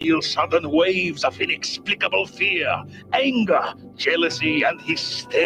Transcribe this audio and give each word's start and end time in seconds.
feel 0.00 0.22
sudden 0.22 0.70
waves 0.70 1.24
of 1.24 1.38
inexplicable 1.40 2.26
fear, 2.26 2.82
anger, 3.12 3.74
jealousy, 3.96 4.62
and 4.62 4.80
hysteria. 4.80 5.44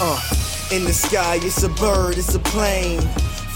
Uh, 0.00 0.20
in 0.72 0.84
the 0.84 0.92
sky, 0.92 1.38
it's 1.42 1.62
a 1.64 1.68
bird, 1.68 2.16
it's 2.16 2.34
a 2.34 2.38
plane. 2.38 3.00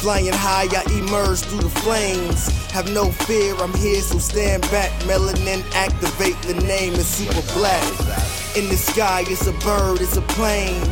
Flying 0.03 0.32
high, 0.32 0.66
I 0.71 0.82
emerge 0.98 1.38
through 1.40 1.60
the 1.60 1.71
flames. 1.80 2.49
Have 2.72 2.92
no 2.92 3.10
fear, 3.10 3.54
I'm 3.54 3.72
here, 3.74 4.03
so 4.03 4.19
stand 4.19 4.62
back. 4.71 4.90
Melanin 5.04 5.62
activate, 5.74 6.37
the 6.42 6.54
name 6.67 6.92
is 6.94 7.06
super 7.06 7.40
black. 7.54 7.83
In 8.54 8.69
the 8.69 8.76
sky, 8.76 9.24
it's 9.26 9.46
a 9.46 9.53
bird, 9.64 10.03
it's 10.03 10.17
a 10.19 10.22
plane. 10.22 10.83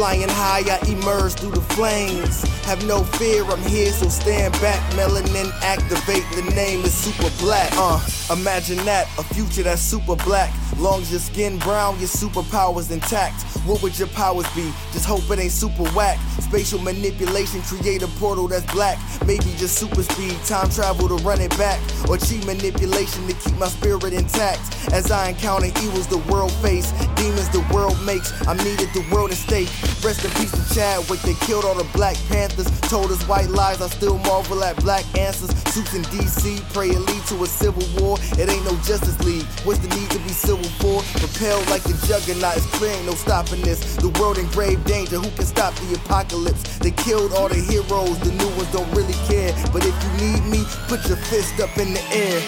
Flying 0.00 0.30
high, 0.30 0.62
I 0.66 0.80
emerge 0.88 1.34
through 1.34 1.50
the 1.50 1.60
flames. 1.60 2.42
Have 2.64 2.82
no 2.86 3.04
fear, 3.04 3.44
I'm 3.44 3.60
here, 3.60 3.92
so 3.92 4.08
stand 4.08 4.54
back. 4.54 4.80
Melanin 4.94 5.52
activate, 5.60 6.24
the 6.34 6.50
name 6.54 6.80
is 6.86 6.94
super 6.94 7.28
black. 7.38 7.70
Uh, 7.74 8.00
imagine 8.32 8.78
that, 8.86 9.08
a 9.18 9.22
future 9.22 9.62
that's 9.62 9.82
super 9.82 10.16
black. 10.16 10.54
Long 10.80 11.02
as 11.02 11.10
your 11.10 11.20
skin 11.20 11.58
brown, 11.58 11.98
your 11.98 12.08
superpowers 12.08 12.90
intact. 12.90 13.44
What 13.66 13.82
would 13.82 13.98
your 13.98 14.08
powers 14.08 14.48
be? 14.54 14.72
Just 14.92 15.04
hope 15.04 15.20
it 15.30 15.38
ain't 15.38 15.52
super 15.52 15.84
whack. 15.90 16.18
Spatial 16.40 16.80
manipulation, 16.80 17.60
create 17.60 18.02
a 18.02 18.06
portal 18.16 18.48
that's 18.48 18.64
black. 18.72 18.98
Maybe 19.26 19.44
just 19.58 19.76
super 19.76 20.02
speed, 20.02 20.32
time 20.46 20.70
travel 20.70 21.06
to 21.08 21.16
run 21.16 21.42
it 21.42 21.50
back. 21.58 21.78
Or 22.08 22.16
cheat 22.16 22.46
manipulation 22.46 23.26
to 23.28 23.34
keep 23.34 23.58
my 23.58 23.68
spirit 23.68 24.14
intact. 24.14 24.60
As 24.90 25.10
I 25.10 25.28
encounter 25.28 25.66
evils 25.66 26.06
the 26.06 26.16
world 26.32 26.52
face, 26.64 26.90
demons 27.14 27.50
the 27.50 27.60
world 27.74 28.00
makes. 28.06 28.32
I'm 28.48 28.56
needed 28.56 28.88
the 28.94 29.04
world 29.12 29.32
at 29.32 29.36
stake. 29.36 29.68
Rest 30.02 30.24
in 30.24 30.30
peace 30.40 30.52
to 30.52 30.74
Chadwick, 30.74 31.20
they 31.20 31.34
killed 31.44 31.66
all 31.66 31.74
the 31.74 31.84
Black 31.92 32.16
Panthers. 32.30 32.70
Told 32.88 33.10
us 33.10 33.22
white 33.28 33.50
lies, 33.50 33.82
I 33.82 33.88
still 33.88 34.16
marvel 34.24 34.64
at 34.64 34.76
black 34.76 35.04
answers. 35.18 35.50
Suits 35.74 35.92
in 35.92 36.02
DC, 36.04 36.58
pray 36.72 36.88
it 36.88 36.98
lead 36.98 37.22
to 37.26 37.44
a 37.44 37.46
civil 37.46 37.84
war. 38.00 38.16
It 38.40 38.48
ain't 38.48 38.64
no 38.64 38.72
Justice 38.88 39.22
League. 39.24 39.44
What's 39.64 39.80
the 39.80 39.94
need 39.94 40.08
to 40.10 40.18
be 40.20 40.30
civil 40.30 40.69
for? 40.78 41.02
Propelled 41.18 41.68
like 41.70 41.82
the 41.82 41.94
juggernaut, 42.06 42.56
it's 42.56 42.66
clear 42.76 42.92
ain't 42.92 43.06
no 43.06 43.14
stopping 43.14 43.62
this. 43.62 43.96
The 43.96 44.08
world 44.20 44.38
in 44.38 44.46
grave 44.48 44.84
danger, 44.84 45.16
who 45.16 45.30
can 45.36 45.46
stop 45.46 45.74
the 45.74 45.94
apocalypse? 45.94 46.78
They 46.78 46.92
killed 46.92 47.32
all 47.32 47.48
the 47.48 47.60
heroes, 47.60 48.18
the 48.20 48.32
new 48.32 48.48
ones 48.56 48.70
don't 48.72 48.90
really 48.92 49.18
care. 49.26 49.52
But 49.72 49.84
if 49.84 49.94
you 50.04 50.10
need 50.22 50.44
me, 50.46 50.64
put 50.88 51.06
your 51.08 51.16
fist 51.16 51.60
up 51.60 51.76
in 51.78 51.94
the 51.94 52.04
air. 52.14 52.40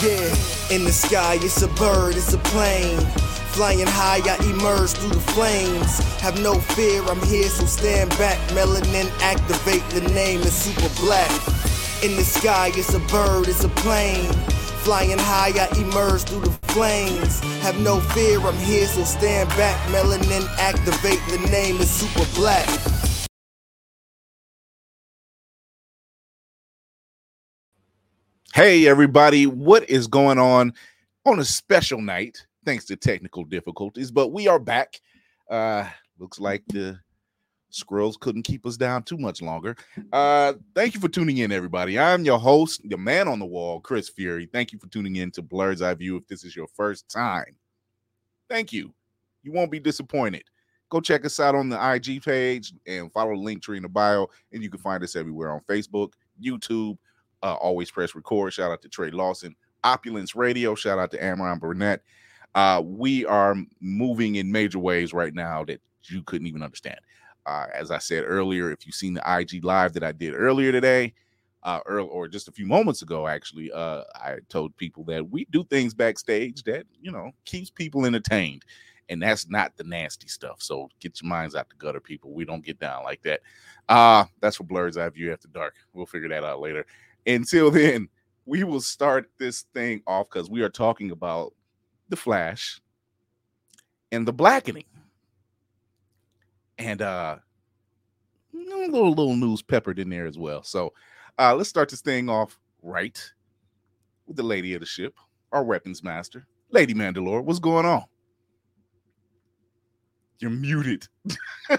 Yeah, 0.00 0.74
in 0.74 0.84
the 0.84 0.92
sky, 0.92 1.38
it's 1.40 1.62
a 1.62 1.68
bird, 1.74 2.16
it's 2.16 2.32
a 2.32 2.38
plane. 2.38 3.00
Flying 3.54 3.86
high, 3.86 4.20
I 4.22 4.36
emerge 4.50 4.90
through 4.90 5.10
the 5.10 5.26
flames. 5.32 5.98
Have 6.20 6.40
no 6.40 6.54
fear, 6.54 7.02
I'm 7.02 7.20
here, 7.26 7.48
so 7.48 7.66
stand 7.66 8.10
back. 8.10 8.38
Melanin 8.50 9.10
activate, 9.20 9.82
the 9.90 10.02
name 10.12 10.40
is 10.40 10.54
super 10.54 10.88
black. 11.00 11.30
In 12.04 12.14
the 12.14 12.22
sky, 12.22 12.70
it's 12.74 12.94
a 12.94 13.00
bird, 13.10 13.48
it's 13.48 13.64
a 13.64 13.68
plane. 13.70 14.30
Flying 14.88 15.18
high, 15.18 15.52
I 15.54 15.68
emerge 15.78 16.22
through 16.22 16.40
the 16.40 16.50
flames. 16.68 17.40
Have 17.60 17.78
no 17.78 18.00
fear, 18.00 18.40
I'm 18.40 18.56
here, 18.56 18.86
so 18.86 19.04
stand 19.04 19.50
back. 19.50 19.78
Melanin 19.88 20.48
activate, 20.56 21.20
the 21.28 21.46
name 21.50 21.76
is 21.76 21.90
super 21.90 22.24
black. 22.34 22.66
Hey, 28.54 28.88
everybody, 28.88 29.46
what 29.46 29.90
is 29.90 30.06
going 30.06 30.38
on 30.38 30.72
on 31.26 31.38
a 31.38 31.44
special 31.44 32.00
night? 32.00 32.46
Thanks 32.64 32.86
to 32.86 32.96
technical 32.96 33.44
difficulties, 33.44 34.10
but 34.10 34.28
we 34.28 34.48
are 34.48 34.58
back. 34.58 35.02
Uh, 35.50 35.86
looks 36.18 36.40
like 36.40 36.62
the 36.68 36.98
squirrels 37.70 38.16
couldn't 38.16 38.42
keep 38.42 38.66
us 38.66 38.76
down 38.76 39.02
too 39.02 39.18
much 39.18 39.42
longer. 39.42 39.76
Uh, 40.12 40.54
thank 40.74 40.94
you 40.94 41.00
for 41.00 41.08
tuning 41.08 41.38
in, 41.38 41.52
everybody. 41.52 41.98
I'm 41.98 42.24
your 42.24 42.38
host, 42.38 42.84
your 42.84 42.98
man 42.98 43.28
on 43.28 43.38
the 43.38 43.46
wall, 43.46 43.80
Chris 43.80 44.08
Fury. 44.08 44.48
Thank 44.50 44.72
you 44.72 44.78
for 44.78 44.86
tuning 44.88 45.16
in 45.16 45.30
to 45.32 45.42
Blerd's 45.42 45.82
Eye 45.82 45.94
View. 45.94 46.16
If 46.16 46.26
this 46.26 46.44
is 46.44 46.56
your 46.56 46.66
first 46.68 47.08
time, 47.08 47.56
thank 48.48 48.72
you. 48.72 48.92
You 49.42 49.52
won't 49.52 49.70
be 49.70 49.80
disappointed. 49.80 50.44
Go 50.90 51.00
check 51.00 51.24
us 51.26 51.38
out 51.38 51.54
on 51.54 51.68
the 51.68 51.92
IG 51.94 52.22
page 52.22 52.72
and 52.86 53.12
follow 53.12 53.32
the 53.32 53.40
link 53.40 53.62
tree 53.62 53.76
in 53.76 53.82
the 53.82 53.88
bio, 53.88 54.28
and 54.52 54.62
you 54.62 54.70
can 54.70 54.80
find 54.80 55.02
us 55.04 55.16
everywhere 55.16 55.52
on 55.52 55.60
Facebook, 55.60 56.12
YouTube. 56.42 56.96
Uh, 57.42 57.54
always 57.54 57.90
press 57.90 58.14
record. 58.14 58.52
Shout 58.52 58.72
out 58.72 58.82
to 58.82 58.88
Trey 58.88 59.10
Lawson, 59.10 59.54
Opulence 59.84 60.34
Radio. 60.34 60.74
Shout 60.74 60.98
out 60.98 61.10
to 61.10 61.20
Amron 61.20 61.60
Burnett. 61.60 62.02
Uh, 62.54 62.82
we 62.84 63.26
are 63.26 63.54
moving 63.80 64.36
in 64.36 64.50
major 64.50 64.78
ways 64.78 65.12
right 65.12 65.34
now 65.34 65.62
that 65.64 65.80
you 66.04 66.22
couldn't 66.22 66.46
even 66.46 66.62
understand. 66.62 66.98
Uh, 67.48 67.66
as 67.72 67.90
I 67.90 67.96
said 67.96 68.24
earlier, 68.26 68.70
if 68.70 68.86
you've 68.86 68.94
seen 68.94 69.14
the 69.14 69.22
IG 69.38 69.64
live 69.64 69.94
that 69.94 70.04
I 70.04 70.12
did 70.12 70.34
earlier 70.34 70.70
today, 70.70 71.14
uh, 71.62 71.80
early, 71.86 72.08
or 72.08 72.28
just 72.28 72.46
a 72.46 72.52
few 72.52 72.66
moments 72.66 73.00
ago, 73.00 73.26
actually, 73.26 73.72
uh, 73.72 74.02
I 74.14 74.36
told 74.50 74.76
people 74.76 75.02
that 75.04 75.30
we 75.30 75.46
do 75.46 75.64
things 75.64 75.94
backstage 75.94 76.62
that 76.64 76.84
you 77.00 77.10
know 77.10 77.32
keeps 77.46 77.70
people 77.70 78.04
entertained, 78.04 78.64
and 79.08 79.22
that's 79.22 79.48
not 79.48 79.74
the 79.78 79.84
nasty 79.84 80.28
stuff. 80.28 80.60
So 80.60 80.90
get 81.00 81.22
your 81.22 81.28
minds 81.30 81.54
out 81.54 81.70
the 81.70 81.76
gutter, 81.76 82.00
people. 82.00 82.34
We 82.34 82.44
don't 82.44 82.64
get 82.64 82.78
down 82.78 83.02
like 83.04 83.22
that. 83.22 83.40
Uh 83.88 84.26
that's 84.40 84.56
for 84.56 84.64
Blerd's 84.64 84.98
Eye 84.98 85.08
View 85.08 85.32
After 85.32 85.48
Dark. 85.48 85.74
We'll 85.94 86.06
figure 86.06 86.28
that 86.28 86.44
out 86.44 86.60
later. 86.60 86.84
Until 87.26 87.70
then, 87.70 88.08
we 88.44 88.62
will 88.62 88.82
start 88.82 89.30
this 89.38 89.62
thing 89.72 90.02
off 90.06 90.28
because 90.28 90.50
we 90.50 90.60
are 90.60 90.68
talking 90.68 91.12
about 91.12 91.54
the 92.10 92.16
Flash 92.16 92.78
and 94.12 94.28
the 94.28 94.34
blackening. 94.34 94.84
And 96.78 97.02
uh 97.02 97.36
a 98.54 98.56
little 98.56 99.10
little 99.10 99.36
news 99.36 99.62
peppered 99.62 99.98
in 99.98 100.08
there 100.08 100.26
as 100.26 100.38
well. 100.38 100.62
So 100.62 100.92
uh 101.38 101.54
let's 101.54 101.68
start 101.68 101.88
this 101.88 102.00
thing 102.00 102.28
off 102.28 102.58
right 102.82 103.20
with 104.26 104.36
the 104.36 104.42
lady 104.42 104.74
of 104.74 104.80
the 104.80 104.86
ship, 104.86 105.14
our 105.52 105.64
weapons 105.64 106.02
master, 106.02 106.46
Lady 106.70 106.94
Mandalore. 106.94 107.42
What's 107.42 107.58
going 107.58 107.86
on? 107.86 108.04
You're 110.38 110.50
muted. 110.50 111.08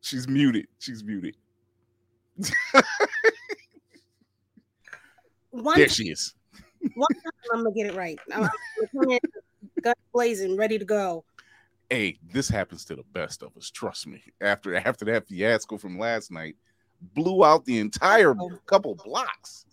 She's 0.00 0.28
muted. 0.28 0.66
She's 0.78 1.02
muted. 1.02 1.36
One 5.50 5.78
there 5.78 5.88
she 5.88 6.04
is. 6.04 6.34
one 6.94 7.08
time 7.12 7.32
I'm 7.52 7.62
gonna 7.62 7.74
get 7.74 7.86
it 7.86 7.94
right. 7.94 8.18
I'm 8.34 8.48
blazing, 10.12 10.56
ready 10.56 10.78
to 10.78 10.84
go. 10.84 11.24
Hey, 11.92 12.18
this 12.32 12.48
happens 12.48 12.86
to 12.86 12.96
the 12.96 13.02
best 13.12 13.42
of 13.42 13.54
us. 13.54 13.70
Trust 13.70 14.06
me. 14.06 14.22
After 14.40 14.74
after 14.88 15.04
that 15.04 15.28
fiasco 15.28 15.76
from 15.76 15.98
last 15.98 16.30
night, 16.30 16.56
blew 17.14 17.44
out 17.44 17.66
the 17.66 17.78
entire 17.80 18.34
Oh. 18.40 18.58
couple 18.64 18.94
blocks. 18.94 19.66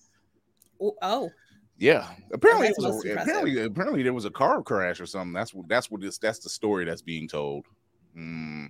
Oh, 0.82 0.98
oh. 1.02 1.30
Yeah, 1.78 2.06
apparently 2.34 2.68
it 2.68 2.76
was 2.78 3.06
apparently 3.06 3.64
apparently 3.64 4.04
there 4.04 4.12
was 4.12 4.26
a 4.26 4.30
car 4.30 4.62
crash 4.62 5.00
or 5.00 5.06
something. 5.06 5.32
That's 5.32 5.54
what 5.54 5.70
that's 5.70 5.90
what 5.90 6.02
this 6.02 6.18
that's 6.18 6.40
the 6.40 6.50
story 6.50 6.84
that's 6.84 7.02
being 7.02 7.26
told. 7.26 7.68
Hmm. 8.14 8.66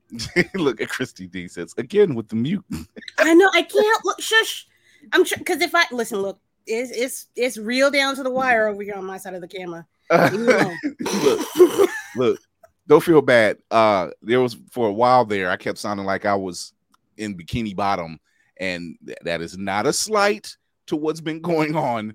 Look 0.54 0.80
at 0.80 0.88
Christy 0.88 1.26
D 1.26 1.48
says 1.48 1.74
again 1.78 2.14
with 2.14 2.28
the 2.28 2.36
mute. 2.36 2.64
I 3.18 3.34
know. 3.34 3.50
I 3.52 3.62
can't 3.62 4.04
look. 4.04 4.20
Shush. 4.20 4.68
I'm 5.12 5.24
because 5.24 5.60
if 5.60 5.74
I 5.74 5.86
listen, 5.90 6.18
look, 6.18 6.38
it's 6.68 6.92
it's 6.92 7.26
it's 7.34 7.58
real 7.58 7.90
down 7.90 8.14
to 8.14 8.22
the 8.22 8.30
wire 8.30 8.68
over 8.68 8.80
here 8.84 8.94
on 8.94 9.04
my 9.06 9.16
side 9.16 9.34
of 9.34 9.40
the 9.40 9.48
camera. 9.48 9.84
Alone. 10.10 10.78
look, 11.00 11.90
look, 12.14 12.40
don't 12.86 13.02
feel 13.02 13.22
bad. 13.22 13.58
Uh, 13.70 14.10
there 14.22 14.40
was 14.40 14.56
for 14.70 14.88
a 14.88 14.92
while 14.92 15.24
there, 15.24 15.50
I 15.50 15.56
kept 15.56 15.78
sounding 15.78 16.06
like 16.06 16.24
I 16.24 16.34
was 16.34 16.72
in 17.16 17.36
Bikini 17.36 17.74
Bottom, 17.76 18.18
and 18.58 18.96
th- 19.06 19.18
that 19.22 19.40
is 19.40 19.56
not 19.56 19.86
a 19.86 19.92
slight 19.92 20.56
to 20.86 20.96
what's 20.96 21.20
been 21.20 21.40
going 21.40 21.76
on. 21.76 22.14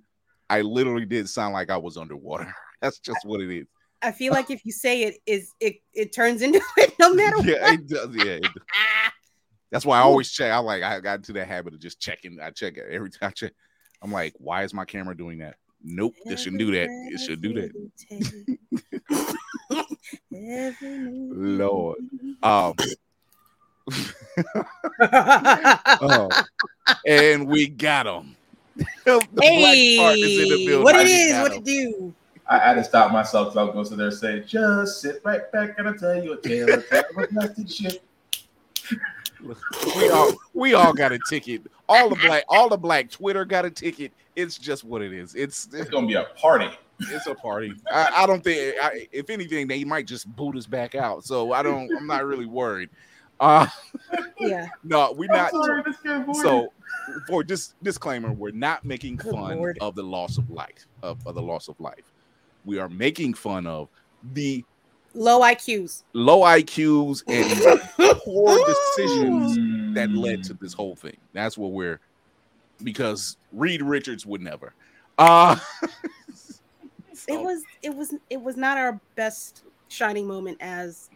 I 0.50 0.62
literally 0.62 1.06
did 1.06 1.28
sound 1.30 1.54
like 1.54 1.70
I 1.70 1.78
was 1.78 1.98
underwater. 1.98 2.54
That's 2.82 3.00
just 3.00 3.20
what 3.26 3.42
it 3.42 3.50
is. 3.56 3.68
I 4.02 4.12
feel 4.12 4.32
like 4.32 4.52
if 4.52 4.64
you 4.64 4.72
say 4.72 5.04
it, 5.04 5.18
is 5.26 5.52
it 5.60 5.78
it 5.94 6.14
turns 6.14 6.42
into 6.44 6.62
it 6.78 6.94
no 7.00 7.14
matter 7.14 7.38
Yeah, 7.44 7.62
what. 7.64 7.74
it 7.74 7.88
does. 7.88 8.16
Yeah, 8.16 8.24
it 8.34 8.42
does. 8.44 8.54
that's 9.72 9.86
why 9.86 9.98
I 9.98 10.02
always 10.02 10.30
check. 10.32 10.52
I 10.52 10.60
like 10.60 10.84
I 10.84 11.00
got 11.00 11.16
into 11.20 11.34
that 11.34 11.48
habit 11.48 11.74
of 11.74 11.80
just 11.80 12.00
checking. 12.00 12.40
I 12.40 12.52
check 12.52 12.78
it 12.78 12.86
every 12.92 13.10
time. 13.10 13.30
I 13.30 13.32
check. 13.32 13.54
I'm 14.04 14.12
like, 14.12 14.34
why 14.38 14.64
is 14.64 14.74
my 14.74 14.86
camera 14.86 15.18
doing 15.18 15.40
that? 15.40 15.56
Nope, 15.84 16.14
it 16.26 16.38
shouldn't 16.40 16.60
do 16.60 16.72
that. 16.72 16.88
It 17.12 17.20
should 17.20 17.42
do 17.42 17.54
that. 17.54 18.58
Lord. 20.82 21.98
Um, 22.44 22.74
oh, 26.02 26.30
and 27.06 27.48
we 27.48 27.68
got 27.68 28.04
them. 28.04 28.36
the 29.06 29.26
hey, 29.42 29.96
black 29.98 30.06
part 30.06 30.20
is 30.20 30.40
in 30.40 30.50
the 30.50 30.84
what 30.84 30.96
it 30.96 31.06
We 31.06 31.12
is, 31.14 31.32
got 31.32 31.44
what 31.44 31.52
him. 31.54 31.58
it 31.60 31.66
do? 31.66 32.14
I 32.50 32.60
had 32.60 32.76
to 32.76 32.84
stop 32.84 33.12
myself 33.12 33.48
because 33.48 33.58
I 33.58 33.64
was 33.64 33.90
going 33.90 34.00
to 34.00 34.12
sit 34.12 34.28
there 34.28 34.40
and 34.40 34.46
say, 34.46 34.48
just 34.48 35.02
sit 35.02 35.22
right 35.26 35.52
back 35.52 35.78
and 35.78 35.88
I'll 35.88 35.96
tell 35.96 36.24
you 36.24 36.34
a 36.34 36.42
tale 36.42 36.74
of 36.74 36.88
terrible 36.88 37.28
plastic 37.28 37.70
shit. 37.70 38.04
We 39.96 40.10
all 40.10 40.34
we 40.54 40.74
all 40.74 40.94
got 40.94 41.12
a 41.12 41.20
ticket. 41.30 41.62
All 41.90 42.10
the 42.10 42.16
black 42.16 42.44
all 42.50 42.70
the 42.70 42.78
black 42.78 43.10
Twitter 43.10 43.46
got 43.46 43.66
a 43.66 43.72
ticket. 43.72 44.12
It's 44.36 44.58
just 44.58 44.84
what 44.84 45.02
it 45.02 45.14
is. 45.14 45.36
It's 45.36 45.68
It's 45.74 45.90
going 45.90 46.06
to 46.06 46.08
be 46.08 46.16
a 46.16 46.26
party. 46.40 46.70
It's 47.00 47.28
a 47.28 47.36
party. 47.36 47.74
I, 47.92 48.24
I 48.24 48.26
don't 48.26 48.44
think 48.44 48.76
I, 48.82 49.08
if 49.12 49.30
anything 49.30 49.68
they 49.68 49.84
might 49.84 50.08
just 50.08 50.28
boot 50.36 50.56
us 50.56 50.66
back 50.66 50.96
out. 50.96 51.24
So 51.26 51.52
I 51.54 51.62
don't 51.64 51.90
I'm 51.98 52.08
not 52.08 52.26
really 52.26 52.46
worried. 52.46 52.90
Uh 53.40 53.68
Yeah. 54.40 54.66
no, 54.84 55.14
we're 55.16 55.30
I'm 55.32 55.38
not. 55.38 55.52
sorry, 55.52 55.84
this 55.86 55.98
guy 56.04 56.24
voided. 56.24 56.42
So, 56.42 56.74
for 57.28 57.44
just 57.44 57.76
disclaimer, 57.84 58.32
we're 58.34 58.50
not 58.50 58.84
making 58.84 59.18
Good 59.18 59.32
fun 59.32 59.58
Lord. 59.58 59.78
of 59.80 59.94
the 59.94 60.02
loss 60.02 60.40
of 60.40 60.50
life 60.50 60.88
of, 61.04 61.20
of 61.28 61.36
the 61.36 61.42
loss 61.44 61.68
of 61.68 61.80
life. 61.80 62.12
We 62.66 62.80
are 62.80 62.90
making 62.90 63.36
fun 63.36 63.68
of 63.68 63.90
the 64.34 64.66
Low 65.14 65.42
IQs. 65.42 66.02
low 66.14 66.40
IQs 66.42 67.22
and 67.28 68.18
poor 68.24 68.58
decisions 68.66 69.94
that 69.94 70.10
led 70.10 70.44
to 70.46 70.56
this 70.56 70.74
whole 70.74 70.96
thing. 70.96 71.18
That's 71.34 71.60
what 71.60 71.74
we're 71.74 72.00
because 72.84 73.38
Reed 73.54 73.84
Richards 73.84 74.26
would 74.26 74.42
never. 74.42 74.74
Uh 75.20 75.60
It 77.28 77.34
oh. 77.38 77.42
was 77.44 77.64
it 77.84 77.94
was 77.96 78.14
it 78.30 78.42
was 78.42 78.56
not 78.58 78.78
our 78.78 79.00
best 79.16 79.64
shining 79.90 80.28
moment 80.28 80.58
as 80.62 81.10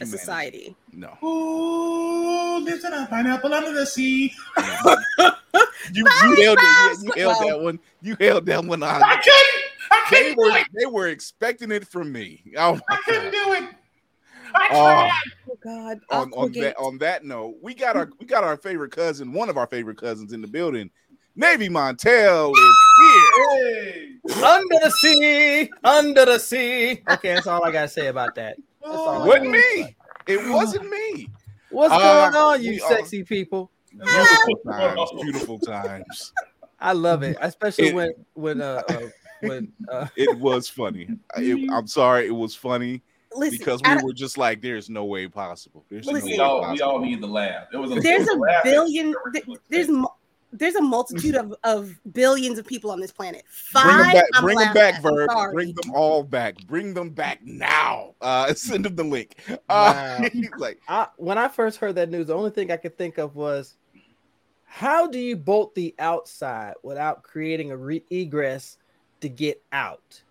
a 0.00 0.06
society. 0.06 0.76
No. 0.92 1.16
Ooh, 1.22 2.58
lives 2.64 2.84
in 2.84 2.92
a 2.92 3.06
pineapple 3.06 3.52
under 3.54 3.72
the 3.72 3.86
sea. 3.86 4.32
You, 4.58 4.62
you 5.92 6.04
held 6.06 6.58
it. 6.60 6.98
You, 7.02 7.12
you 7.16 7.22
held 7.22 7.36
Well- 7.38 7.48
that 7.48 7.60
one. 7.60 7.80
You 8.02 8.16
held 8.20 8.46
that 8.46 8.64
one 8.64 8.82
on. 8.82 9.02
I 9.02 9.16
couldn't. 9.16 9.64
I 9.90 10.06
couldn't 10.08 10.34
do 10.34 10.40
were 10.40 10.58
it. 10.58 10.66
they 10.78 10.86
were 10.86 11.08
expecting 11.08 11.70
it 11.70 11.86
from 11.86 12.10
me. 12.12 12.42
Oh 12.56 12.80
I 12.88 12.96
couldn't 13.04 13.32
God. 13.32 13.44
do 13.44 13.52
it. 13.52 13.70
I 14.54 14.68
Oh. 14.70 14.84
tried. 14.84 15.20
Oh 15.50 15.58
God. 15.62 16.00
on, 16.10 16.32
on 16.32 16.52
that 16.52 16.76
on 16.76 16.98
that 16.98 17.24
note, 17.24 17.56
we 17.62 17.74
got 17.74 17.96
our 17.96 18.10
we 18.18 18.26
got 18.26 18.44
our 18.44 18.56
favorite 18.56 18.92
cousin, 18.92 19.32
one 19.32 19.48
of 19.48 19.56
our 19.56 19.66
favorite 19.66 19.98
cousins 19.98 20.32
in 20.32 20.40
the 20.40 20.48
building. 20.48 20.90
Navy 21.36 21.68
Montel 21.68 22.52
is 22.52 22.78
here. 23.00 23.72
Hey. 23.74 24.13
Under 24.42 24.78
the 24.82 24.90
sea, 25.00 25.70
under 25.84 26.24
the 26.24 26.38
sea. 26.38 27.02
Okay, 27.10 27.34
that's 27.34 27.46
all 27.46 27.62
I 27.64 27.70
gotta 27.70 27.88
say 27.88 28.06
about 28.06 28.34
that. 28.36 28.56
That's 28.82 28.96
all 28.96 29.26
Wasn't 29.26 29.44
got. 29.44 29.52
me. 29.52 29.96
It 30.26 30.50
wasn't 30.50 30.88
me. 30.88 31.28
What's 31.70 31.92
Uh, 31.92 32.30
going 32.30 32.34
on, 32.34 32.60
we 32.60 32.70
you 32.76 32.82
are- 32.84 32.88
sexy 32.88 33.22
people? 33.24 33.70
Beautiful 33.92 34.56
times. 34.66 35.10
Beautiful 35.22 35.58
times. 35.58 36.32
I 36.80 36.92
love 36.92 37.22
it, 37.22 37.36
especially 37.40 37.88
It- 37.88 37.94
when 37.94 38.12
when 38.34 38.60
uh, 38.60 38.82
uh 38.88 39.00
when 39.40 39.72
uh 39.90 40.06
It 40.16 40.38
was 40.38 40.68
funny. 40.68 41.08
It- 41.36 41.70
I'm 41.70 41.86
sorry, 41.86 42.26
it 42.26 42.34
was 42.34 42.54
funny 42.54 43.02
Listen, 43.36 43.58
because 43.58 43.80
we 43.84 44.02
were 44.02 44.12
just 44.12 44.38
like, 44.38 44.60
"There's 44.62 44.88
no 44.88 45.04
way 45.04 45.28
possible." 45.28 45.84
There's 45.90 46.06
no 46.06 46.14
way 46.14 46.22
We 46.22 46.38
all, 46.38 46.72
we 46.72 46.80
all 46.80 46.98
need 47.00 47.20
to 47.20 47.26
laugh. 47.26 47.66
It 47.72 47.76
was 47.76 47.90
a, 47.92 47.94
there's 48.00 48.06
it 48.06 48.18
was 48.20 48.28
a 48.36 48.38
laugh 48.38 48.64
billion 48.64 49.14
th- 49.32 49.44
there's 49.68 49.88
mu- 49.88 50.06
there's 50.54 50.76
a 50.76 50.82
multitude 50.82 51.34
of, 51.34 51.54
of 51.64 51.98
billions 52.12 52.58
of 52.58 52.66
people 52.66 52.90
on 52.90 53.00
this 53.00 53.10
planet. 53.10 53.44
Bring 53.72 53.86
them 53.86 54.12
back. 54.12 54.24
I'm 54.34 54.44
Bring 54.44 54.58
them 54.58 54.74
back, 54.74 54.94
at. 54.94 55.02
Verb. 55.02 55.30
sorry. 55.30 55.52
Bring 55.52 55.74
them 55.74 55.92
all 55.94 56.22
back. 56.22 56.56
Bring 56.66 56.94
them 56.94 57.10
back 57.10 57.40
now. 57.42 58.14
Uh, 58.20 58.54
send 58.54 58.84
them 58.84 58.96
the 58.96 59.04
link. 59.04 59.36
Uh, 59.48 59.58
Wow. 59.68 60.28
like, 60.58 60.80
I, 60.88 61.08
when 61.16 61.38
I 61.38 61.48
first 61.48 61.78
heard 61.78 61.96
that 61.96 62.08
news, 62.08 62.28
the 62.28 62.34
only 62.34 62.50
thing 62.50 62.70
I 62.70 62.76
could 62.76 62.96
think 62.96 63.18
of 63.18 63.34
was 63.34 63.74
how 64.64 65.06
do 65.06 65.18
you 65.18 65.36
bolt 65.36 65.74
the 65.74 65.94
outside 65.98 66.74
without 66.82 67.22
creating 67.22 67.70
a 67.70 67.76
re- 67.76 68.04
egress 68.10 68.78
to 69.20 69.28
get 69.28 69.62
out? 69.72 70.22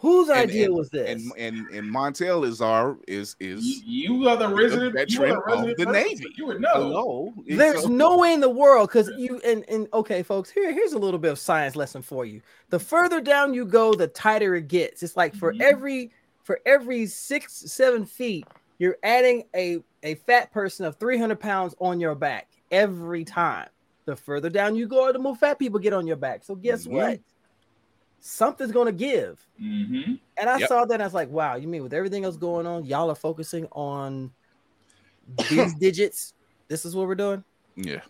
Whose 0.00 0.30
idea 0.30 0.64
and- 0.66 0.74
was 0.74 0.88
this? 0.90 1.08
and 1.08 1.32
and 1.36 1.68
and 1.68 1.90
Montel 1.94 2.46
is 2.46 2.60
our 2.62 2.96
is 3.06 3.36
is 3.38 3.62
You, 3.84 4.16
you 4.16 4.28
are 4.28 4.36
the 4.36 4.48
resident, 4.48 5.10
you 5.10 5.22
are 5.22 5.26
veteran 5.26 5.34
the 5.34 5.42
resident 5.46 5.70
of 5.72 5.76
the 5.78 5.84
person, 5.86 5.92
Navy. 6.08 6.34
You 6.36 6.46
would 6.46 6.60
know. 6.60 6.72
hello. 6.72 7.34
There's 7.46 7.82
So- 7.82 7.88
no 7.88 8.16
way 8.18 8.32
in 8.32 8.40
the 8.40 8.48
world 8.48 8.88
because 8.88 9.10
you 9.18 9.40
and, 9.44 9.64
and 9.68 9.88
okay, 9.92 10.22
folks. 10.22 10.48
Here, 10.50 10.72
here's 10.72 10.94
a 10.94 10.98
little 10.98 11.18
bit 11.20 11.32
of 11.32 11.38
science 11.38 11.76
lesson 11.76 12.00
for 12.02 12.24
you. 12.24 12.40
The 12.70 12.78
further 12.78 13.20
down 13.20 13.52
you 13.52 13.66
go, 13.66 13.92
the 13.94 14.06
tighter 14.08 14.54
it 14.54 14.68
gets. 14.68 15.02
It's 15.02 15.16
like 15.16 15.34
for 15.34 15.52
Mhm. 15.52 15.60
every 15.60 16.10
for 16.44 16.60
every 16.64 17.04
six 17.06 17.52
seven 17.70 18.06
feet, 18.06 18.46
you're 18.78 18.96
adding 19.02 19.44
a 19.54 19.82
a 20.02 20.14
fat 20.14 20.50
person 20.50 20.86
of 20.86 20.96
300 20.96 21.38
pounds 21.38 21.74
on 21.78 22.00
your 22.00 22.14
back 22.14 22.48
every 22.70 23.22
time. 23.24 23.68
The 24.06 24.16
further 24.16 24.48
down 24.48 24.74
you 24.76 24.88
go, 24.88 25.12
the 25.12 25.18
more 25.18 25.36
fat 25.36 25.58
people 25.58 25.78
get 25.78 25.92
on 25.92 26.06
your 26.06 26.16
back. 26.16 26.42
So 26.42 26.54
guess 26.54 26.86
Mhm. 26.86 26.90
what? 26.92 27.20
Something's 28.20 28.70
gonna 28.72 28.92
give. 28.92 29.44
Mm-hmm. 29.60 30.14
And 30.36 30.50
I 30.50 30.58
Yep. 30.58 30.68
saw 30.68 30.84
that 30.84 30.94
and 30.94 31.02
I 31.02 31.06
was 31.06 31.14
like, 31.14 31.30
wow, 31.30 31.56
you 31.56 31.66
mean 31.66 31.82
with 31.82 31.94
everything 31.94 32.24
else 32.24 32.36
going 32.36 32.66
on, 32.66 32.84
y'all 32.84 33.10
are 33.10 33.14
focusing 33.14 33.66
on 33.72 34.30
these 35.48 35.74
digits? 35.80 36.34
This 36.68 36.84
is 36.84 36.94
what 36.94 37.06
we're 37.06 37.14
doing. 37.14 37.42
Yeah. 37.76 38.00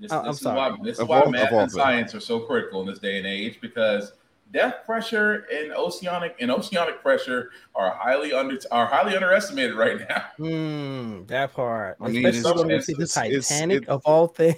This, 0.00 0.10
I- 0.10 0.20
I'm 0.22 0.30
is 0.30 0.40
sorry. 0.40 0.56
why 0.72 0.76
this 0.82 0.94
is 0.96 1.00
Of 1.00 1.08
why 1.08 1.24
math 1.30 1.52
of 1.52 1.58
and 1.58 1.70
things. 1.70 1.74
science 1.74 2.14
are 2.14 2.20
so 2.20 2.40
critical 2.40 2.80
in 2.80 2.86
this 2.88 2.98
day 2.98 3.18
and 3.18 3.26
age 3.26 3.60
because 3.60 4.12
depth 4.52 4.84
pressure 4.84 5.46
and 5.54 5.72
oceanic 5.72 6.34
and 6.40 6.50
oceanic 6.50 7.00
pressure 7.00 7.50
are 7.76 7.92
highly 7.92 8.32
under 8.32 8.58
are 8.72 8.86
highly 8.86 9.14
underestimated 9.14 9.76
right 9.76 10.00
now. 10.08 10.24
Hmm, 10.36 11.24
that 11.26 11.54
part. 11.54 11.96
I 12.00 12.08
mean, 12.08 12.26
Especially 12.26 12.50
it's- 12.50 12.58
when 12.58 12.68
we 12.68 12.80
see 12.80 12.92
the 12.94 13.02
it's- 13.04 13.48
Titanic 13.48 13.82
it's- 13.82 13.88
of 13.94 14.02
all 14.04 14.26
things. 14.26 14.56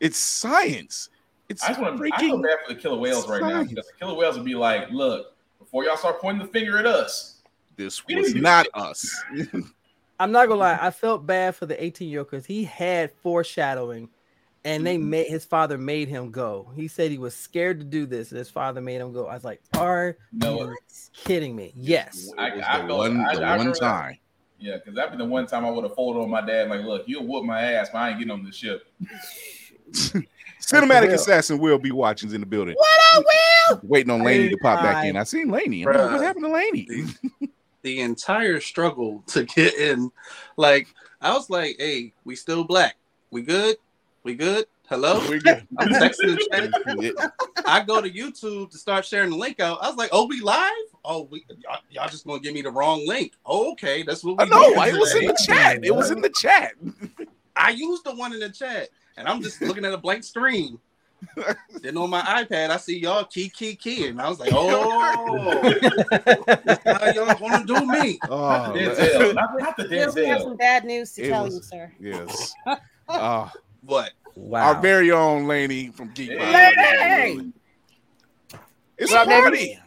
It's 0.00 0.18
science. 0.18 1.10
It's 1.48 1.62
I 1.64 1.68
just 1.68 1.80
want 1.80 1.96
to 1.98 2.10
I 2.14 2.18
feel 2.20 2.38
bad 2.42 2.58
for 2.66 2.74
the 2.74 2.80
killer 2.80 2.98
whales 2.98 3.28
right 3.28 3.40
now 3.40 3.62
because 3.64 3.86
the 3.86 3.92
killer 3.98 4.14
whales 4.14 4.36
would 4.36 4.44
be 4.44 4.54
like, 4.54 4.90
look, 4.90 5.34
before 5.58 5.84
y'all 5.84 5.96
start 5.96 6.20
pointing 6.20 6.46
the 6.46 6.52
finger 6.52 6.78
at 6.78 6.86
us, 6.86 7.40
this 7.76 8.04
was 8.04 8.14
didn't 8.14 8.34
do 8.34 8.40
not 8.40 8.66
shit. 8.66 8.74
us. 8.74 9.24
I'm 10.20 10.32
not 10.32 10.48
gonna 10.48 10.60
lie, 10.60 10.78
I 10.80 10.90
felt 10.90 11.26
bad 11.26 11.54
for 11.56 11.66
the 11.66 11.82
18 11.82 12.08
year 12.08 12.20
old 12.20 12.30
because 12.30 12.44
he 12.44 12.64
had 12.64 13.12
foreshadowing, 13.22 14.08
and 14.64 14.84
they 14.86 14.98
Mhm. 14.98 15.04
made 15.04 15.26
his 15.28 15.44
father 15.44 15.78
made 15.78 16.08
him 16.08 16.30
go. 16.32 16.70
He 16.74 16.88
said 16.88 17.10
he 17.12 17.18
was 17.18 17.34
scared 17.36 17.78
to 17.78 17.84
do 17.86 18.04
this, 18.04 18.30
and 18.30 18.38
his 18.38 18.50
father 18.50 18.80
made 18.80 19.00
him 19.00 19.12
go. 19.12 19.26
I 19.28 19.34
was 19.34 19.44
like, 19.44 19.62
are 19.76 20.16
no, 20.32 20.60
you 20.70 20.76
kidding 21.14 21.54
me? 21.56 21.72
Yes. 21.76 22.30
I- 22.36 22.48
It 22.48 22.56
was 22.56 22.64
I 22.68 22.80
the 22.82 22.88
felt- 22.88 22.98
one, 22.98 23.20
I- 23.20 23.34
the 23.36 23.42
I 23.44 23.50
one 23.50 23.58
remember 23.60 23.78
that. 23.78 23.80
time. 23.80 24.18
yeah, 24.58 24.76
because 24.76 24.94
that'd 24.96 25.12
be 25.12 25.18
the 25.18 25.24
one 25.24 25.46
time 25.46 25.64
I 25.64 25.70
would 25.70 25.84
have 25.84 25.94
folded 25.94 26.18
on 26.20 26.28
my 26.30 26.40
dad 26.44 26.68
like, 26.68 26.82
look, 26.82 27.04
you'll 27.06 27.24
whoop 27.26 27.44
my 27.44 27.62
ass, 27.62 27.88
but 27.92 27.98
I 28.00 28.08
ain't 28.10 28.18
getting 28.18 28.32
on 28.32 28.42
the 28.44 28.52
ship. 28.52 28.92
Cinematic 30.68 31.12
assassin 31.14 31.58
will 31.58 31.78
be 31.78 31.92
watching 31.92 32.32
in 32.34 32.40
the 32.40 32.46
building. 32.46 32.74
What 32.74 33.00
up, 33.14 33.24
Will? 33.24 33.80
Waiting 33.84 34.10
on 34.10 34.22
Laney 34.22 34.50
to 34.50 34.56
pop 34.58 34.82
back 34.82 35.06
in. 35.06 35.16
I 35.16 35.24
seen 35.24 35.48
Laney. 35.48 35.86
I'm 35.86 35.94
like, 35.94 36.10
what 36.12 36.22
happened 36.22 36.44
to 36.44 36.50
Laney? 36.50 37.06
the 37.82 38.00
entire 38.00 38.60
struggle 38.60 39.22
to 39.28 39.44
get 39.44 39.74
in. 39.74 40.10
Like 40.58 40.88
I 41.22 41.32
was 41.32 41.48
like, 41.48 41.76
"Hey, 41.78 42.12
we 42.24 42.36
still 42.36 42.64
black. 42.64 42.96
We 43.30 43.42
good? 43.42 43.76
We 44.24 44.34
good? 44.34 44.66
Hello." 44.90 45.20
We're 45.26 45.40
good. 45.40 45.66
I'm 45.78 45.88
texting 45.88 46.36
the 46.36 47.16
chat. 47.16 47.32
I 47.66 47.82
go 47.82 48.02
to 48.02 48.10
YouTube 48.10 48.70
to 48.70 48.78
start 48.78 49.06
sharing 49.06 49.30
the 49.30 49.36
link 49.36 49.60
out. 49.60 49.78
I 49.82 49.88
was 49.88 49.96
like, 49.96 50.10
"Oh, 50.12 50.26
we 50.26 50.40
live? 50.40 50.72
Oh, 51.02 51.28
we 51.30 51.46
y'all, 51.64 51.78
y'all 51.90 52.08
just 52.10 52.26
gonna 52.26 52.40
give 52.40 52.52
me 52.52 52.60
the 52.60 52.70
wrong 52.70 53.06
link? 53.06 53.32
Oh, 53.46 53.72
okay, 53.72 54.02
that's 54.02 54.22
what 54.22 54.36
we 54.36 54.44
uh, 54.44 54.46
I 54.46 54.50
know. 54.50 54.82
It 54.84 54.98
was 54.98 55.14
in 55.14 55.26
the 55.28 55.38
chat. 55.46 55.82
It 55.82 55.94
was 55.94 56.10
in 56.10 56.20
the 56.20 56.30
chat. 56.30 56.74
I 57.56 57.70
used 57.70 58.04
the 58.04 58.14
one 58.14 58.34
in 58.34 58.40
the 58.40 58.50
chat, 58.50 58.88
and 59.18 59.28
I'm 59.28 59.42
just 59.42 59.60
looking 59.60 59.84
at 59.84 59.92
a 59.92 59.98
blank 59.98 60.24
screen. 60.24 60.78
then 61.82 61.96
on 61.96 62.08
my 62.10 62.20
iPad, 62.20 62.70
I 62.70 62.76
see 62.76 63.00
y'all 63.00 63.24
key, 63.24 63.48
key, 63.48 63.74
key, 63.74 64.06
and 64.06 64.20
I 64.20 64.28
was 64.28 64.38
like, 64.38 64.50
"Oh, 64.54 65.60
that's 66.64 66.84
how 66.84 67.10
y'all 67.12 67.36
want 67.40 67.66
to 67.66 67.74
do 67.74 67.86
me?" 67.86 68.20
Oh, 68.28 68.72
Denzel, 68.74 69.34
not, 69.34 69.50
not 69.58 69.76
the 69.76 69.88
Will, 69.90 70.14
we 70.14 70.26
have 70.26 70.42
some 70.42 70.56
bad 70.56 70.84
news 70.84 71.12
to 71.14 71.22
It 71.22 71.28
tell 71.30 71.44
was- 71.46 71.54
you, 71.56 71.62
sir. 71.62 71.92
yes. 71.98 72.54
Uh, 73.08 73.48
What? 73.82 74.12
wow. 74.36 74.74
Our 74.74 74.80
very 74.80 75.10
own 75.10 75.46
Laney 75.46 75.88
from 75.88 76.10
Geek 76.12 76.30
Hey. 76.30 77.36
Vibe. 77.36 77.52
It's 78.98 79.10
What 79.12 79.26
a 79.26 79.30
party. 79.30 79.78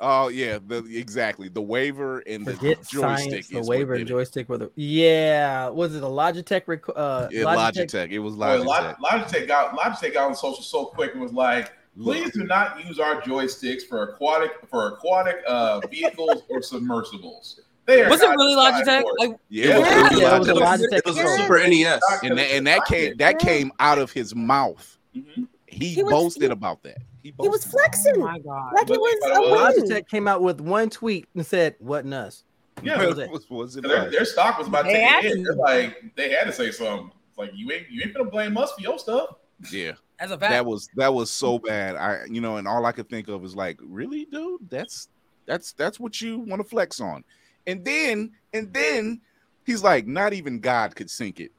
Oh 0.00 0.28
yeah, 0.28 0.58
the 0.66 0.84
exactly 0.96 1.48
the 1.48 1.60
waiver 1.62 2.20
and 2.20 2.44
the 2.46 2.54
Forget 2.54 2.78
joystick. 2.88 3.44
science, 3.44 3.48
the 3.48 3.62
waiver 3.62 3.94
and 3.94 4.06
joystick 4.06 4.48
were 4.48 4.58
the 4.58 4.70
yeah. 4.76 5.68
Was 5.68 5.94
it 5.94 6.02
a 6.02 6.06
Logitech? 6.06 6.62
Rec- 6.66 6.84
uh, 6.94 7.28
Yeah, 7.30 7.44
Logitech. 7.44 8.10
It 8.10 8.18
was 8.20 8.34
Boy, 8.36 8.58
Logitech. 8.64 8.64
Log- 8.66 8.96
Logitech 8.98 9.46
got 9.48 9.76
Logitech 9.78 10.14
got 10.14 10.26
on 10.28 10.34
social 10.34 10.62
so 10.62 10.86
quick 10.86 11.12
and 11.12 11.20
was 11.22 11.32
like, 11.32 11.72
please 12.00 12.30
do 12.32 12.44
not 12.44 12.84
use 12.86 12.98
our 12.98 13.20
joysticks 13.22 13.82
for 13.82 14.02
aquatic 14.04 14.52
for 14.70 14.88
aquatic 14.88 15.36
uh, 15.46 15.80
vehicles 15.90 16.42
or 16.48 16.62
submersibles. 16.62 17.60
They 17.86 18.06
Was 18.06 18.20
it 18.22 18.28
really 18.28 18.54
Logitech? 18.54 19.02
Like, 19.18 19.36
Yeah, 19.48 19.76
it 19.76 19.80
was 19.80 19.88
Yeah. 19.88 20.02
really 20.08 20.20
Yeah, 20.22 20.36
it 20.36 20.38
was 20.38 20.48
a 20.48 20.52
Logitech. 20.54 20.88
Logitech 20.90 20.98
It 20.98 21.06
was 21.06 21.18
a. 21.18 21.36
Super 21.38 21.58
NES. 21.58 22.00
and 22.22 22.38
that, 22.38 22.50
and 22.52 22.66
that 22.66 22.84
came 22.86 23.16
that 23.18 23.38
came 23.38 23.72
out 23.80 23.98
of 23.98 24.12
his 24.12 24.34
mouth. 24.34 24.98
Mhm. 25.16 25.46
He, 25.66 25.88
He 25.94 26.02
was- 26.02 26.10
boasted 26.12 26.42
he- 26.42 26.48
about 26.48 26.82
that. 26.84 26.98
He 27.22 27.48
was 27.48 27.64
flexing 27.64 28.14
oh 28.16 28.20
my 28.20 28.38
god. 28.38 28.72
like 28.74 28.88
it 28.90 28.98
was 28.98 29.18
but 29.20 29.36
a 29.36 29.40
what- 29.40 29.76
win. 29.76 29.84
Logitech 29.88 30.08
came 30.08 30.26
out 30.28 30.42
with 30.42 30.60
one 30.60 30.88
tweet 30.90 31.26
and 31.34 31.44
said, 31.44 31.74
"Wasn't 31.80 32.14
us." 32.14 32.44
Yeah, 32.82 32.96
What 32.98 33.08
was 33.08 33.18
it? 33.18 33.30
was, 33.30 33.50
was 33.50 33.76
it 33.76 33.82
their, 33.82 34.06
us? 34.06 34.12
their 34.12 34.24
stock 34.24 34.56
was 34.58 34.66
about 34.68 34.82
to 34.82 34.88
They 34.92 35.00
take 35.00 35.24
a 35.24 35.28
hit. 35.36 35.44
They're 35.44 35.54
like 35.54 36.02
they 36.16 36.30
had 36.30 36.44
to 36.44 36.52
say 36.52 36.70
something. 36.70 37.10
It's 37.28 37.36
like 37.38 37.50
you 37.54 37.70
ain't 37.72 37.90
you 37.90 38.02
ain't 38.02 38.14
gonna 38.14 38.30
blame 38.30 38.56
us 38.56 38.72
for 38.72 38.80
your 38.80 38.98
stuff. 38.98 39.36
yeah, 39.70 39.92
As 40.18 40.30
a 40.30 40.38
fact, 40.38 40.50
that 40.52 40.64
was 40.64 40.88
that 40.96 41.12
was 41.12 41.30
so 41.30 41.58
bad. 41.58 41.96
I 41.96 42.24
you 42.30 42.40
know, 42.40 42.56
and 42.56 42.66
all 42.66 42.86
I 42.86 42.92
could 42.92 43.08
think 43.10 43.28
of 43.28 43.44
is 43.44 43.54
like, 43.54 43.78
really, 43.82 44.24
dude, 44.26 44.70
that's 44.70 45.08
that's 45.46 45.72
that's 45.72 46.00
what 46.00 46.20
you 46.22 46.38
want 46.38 46.62
to 46.62 46.68
flex 46.68 47.00
on. 47.00 47.22
And 47.66 47.84
then 47.84 48.30
and 48.54 48.72
then 48.72 49.20
he's 49.66 49.82
like, 49.82 50.06
not 50.06 50.32
even 50.32 50.58
God 50.60 50.96
could 50.96 51.10
sink 51.10 51.38
it. 51.40 51.52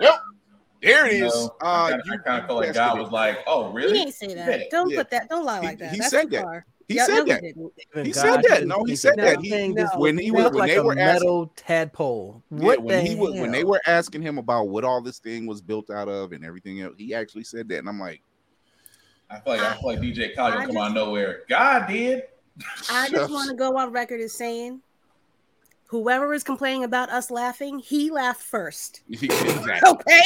Well, 0.00 0.20
there 0.82 1.06
it 1.06 1.14
You 1.18 1.26
is. 1.26 1.34
know, 1.34 1.56
Uh, 1.62 1.64
I, 1.64 1.96
you- 2.04 2.18
kind 2.24 2.40
of 2.42 2.46
felt 2.46 2.60
like 2.64 2.74
God 2.74 2.98
was 2.98 3.10
like, 3.10 3.38
"Oh, 3.46 3.70
He 3.70 3.76
really?" 3.76 3.92
didn't 3.98 4.14
say 4.14 4.34
that. 4.34 4.70
Don't 4.70 4.90
Yeah. 4.90 4.98
put 4.98 5.10
that. 5.10 5.28
Don't 5.28 5.44
lie 5.44 5.60
like 5.60 5.78
that. 5.78 5.92
he 5.92 5.98
That's 5.98 6.10
said 6.10 6.24
too 6.24 6.28
that. 6.36 6.42
far. 6.42 6.66
He 6.88 6.94
Yeah, 6.94 7.04
said 7.06 7.14
no, 7.16 7.24
that. 7.26 7.42
didn't. 7.42 7.72
He 8.06 8.12
said 8.14 8.42
that. 8.48 8.66
No, 8.66 8.82
he 8.84 8.96
said 8.96 9.18
of 9.18 9.24
that. 9.24 9.40
He- 9.40 9.52
anything 9.52 9.74
this 9.74 9.90
when 9.96 10.14
looked- 10.16 10.24
he 10.24 10.30
was- 10.30 10.44
when 10.44 10.54
like 10.54 10.70
they 10.70 10.76
a 10.76 10.82
were 10.82 10.98
asking- 10.98 11.04
metal 11.28 11.52
tadpole. 11.54 12.42
Yeah, 12.50 12.64
What 12.64 12.82
when 12.82 13.04
the 13.04 13.10
he 13.10 13.14
was 13.16 13.34
when 13.34 13.50
they 13.52 13.64
were 13.64 13.80
asking 13.86 14.22
him 14.22 14.38
about 14.38 14.68
what 14.68 14.84
all 14.84 15.02
this 15.02 15.18
thing 15.18 15.46
was 15.46 15.60
built 15.60 15.90
out 15.90 16.08
of 16.08 16.32
and 16.32 16.44
everything 16.44 16.80
else, 16.80 16.94
he 16.96 17.14
actually 17.14 17.44
said 17.44 17.68
that, 17.68 17.78
and 17.78 17.88
I'm 17.88 18.00
like, 18.00 18.22
I 19.30 19.40
feel 19.40 19.52
like 19.54 19.60
I 19.62 19.74
feel 19.76 19.86
like 19.90 19.98
DJ 20.00 20.34
Khaled 20.34 20.54
come 20.54 20.66
just- 20.68 20.76
out 20.78 20.86
of 20.88 20.94
nowhere. 20.94 21.42
God 21.50 21.86
did. 21.88 22.22
I 22.90 23.08
just 23.10 23.30
want 23.30 23.50
to 23.50 23.56
go 23.56 23.76
on 23.76 23.92
record 23.92 24.20
as 24.22 24.32
saying, 24.32 24.80
whoever 25.88 26.32
is 26.32 26.42
complaining 26.42 26.84
about 26.84 27.10
us 27.10 27.30
laughing, 27.30 27.78
he 27.78 28.10
laughed 28.10 28.42
first. 28.42 29.02
exactly. 29.10 29.90
Okay, 29.90 30.22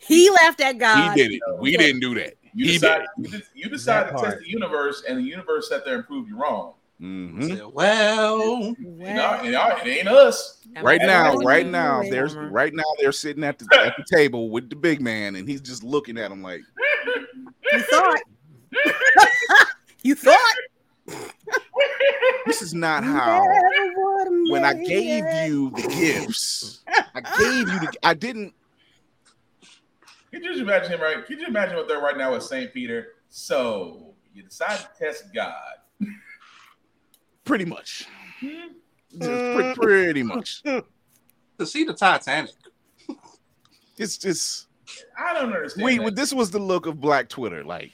he 0.00 0.30
laughed 0.30 0.60
at 0.60 0.78
God. 0.78 1.16
He 1.16 1.22
did 1.22 1.32
it. 1.34 1.42
We 1.58 1.72
Yeah. 1.72 1.78
didn't 1.78 2.00
do 2.00 2.14
that. 2.16 2.34
You 2.54 2.66
He 2.66 2.72
decided 2.72 3.06
did. 3.20 3.32
you, 3.32 3.38
de- 3.38 3.44
you 3.54 3.68
decided 3.68 4.16
to 4.16 4.22
test 4.22 4.38
the 4.40 4.48
universe, 4.48 5.04
and 5.08 5.18
the 5.18 5.22
universe 5.22 5.68
sat 5.68 5.84
there 5.84 5.96
and 5.96 6.06
proved 6.06 6.28
you 6.28 6.36
wrong. 6.38 6.74
hmm 6.98 7.42
Said, 7.42 7.62
Well, 7.72 8.74
And 8.74 9.52
y'all- 9.52 9.76
it 9.76 9.86
ain't 9.86 10.08
us. 10.08 10.56
Right 10.82 11.00
now, 11.00 11.34
right 11.36 11.66
now, 11.66 12.02
there's 12.02 12.34
right 12.34 12.72
now 12.74 12.84
they're 12.98 13.12
sitting 13.12 13.44
at 13.44 13.58
the 13.58 13.66
at 13.80 13.94
the 13.96 14.04
table 14.16 14.50
with 14.50 14.68
the 14.70 14.76
big 14.76 15.00
man, 15.00 15.36
and 15.36 15.48
he's 15.48 15.60
just 15.60 15.82
looking 15.84 16.18
at 16.18 16.30
him 16.30 16.42
like, 16.42 16.60
You 17.72 17.80
thought. 17.82 18.20
you 20.02 20.14
thought. 20.14 20.56
"This 22.46 22.62
is 22.62 22.74
not 22.74 23.04
how." 23.04 23.42
When 24.50 24.64
I 24.64 24.74
gave 24.74 25.24
you 25.48 25.70
the 25.70 25.82
gifts, 25.88 26.80
I 27.14 27.20
gave 27.38 27.68
you 27.68 27.78
the. 27.80 27.92
I 28.02 28.14
didn't. 28.14 28.54
Could 30.30 30.42
you 30.44 30.50
just 30.50 30.60
imagine 30.60 30.92
him 30.92 31.00
right? 31.00 31.24
Could 31.24 31.40
you 31.40 31.46
imagine 31.46 31.76
what 31.76 31.88
they're 31.88 32.00
right 32.00 32.16
now 32.16 32.32
with 32.32 32.42
St. 32.42 32.72
Peter? 32.72 33.08
So 33.28 34.14
you 34.34 34.42
decide 34.42 34.78
to 34.78 34.88
test 34.98 35.24
God. 35.34 35.54
Pretty 37.44 37.64
much. 37.64 38.06
Hmm? 38.40 38.68
Just 39.18 39.56
pre- 39.56 39.74
pretty 39.86 40.22
much. 40.22 40.62
to 40.62 40.84
see 41.64 41.84
the 41.84 41.94
Titanic. 41.94 42.50
It's 43.96 44.18
just 44.18 44.66
I 45.18 45.32
don't 45.34 45.52
understand. 45.52 45.84
Wait, 45.84 45.98
that. 46.04 46.14
This 46.14 46.32
was 46.32 46.50
the 46.50 46.58
look 46.58 46.86
of 46.86 47.00
Black 47.00 47.28
Twitter. 47.28 47.64
Like, 47.64 47.90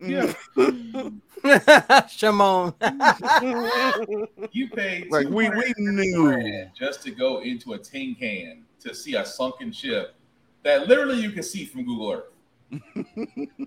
mm. 0.00 0.10
Yeah. 0.54 2.00
Shimon. 2.08 2.74
You 4.52 4.68
paid 4.68 5.10
Like, 5.10 5.26
we- 5.28 5.48
we 5.48 5.72
250 5.74 5.82
knew. 5.82 6.22
grand 6.24 6.70
just 6.78 7.02
to 7.04 7.10
go 7.10 7.40
into 7.40 7.72
a 7.72 7.78
tin 7.78 8.14
can 8.14 8.64
to 8.80 8.94
see 8.94 9.14
a 9.14 9.24
sunken 9.24 9.72
ship 9.72 10.14
that 10.62 10.88
literally 10.88 11.20
you 11.20 11.30
can 11.30 11.42
see 11.42 11.64
from 11.64 11.84
Google 11.84 12.12
Earth. 12.12 12.24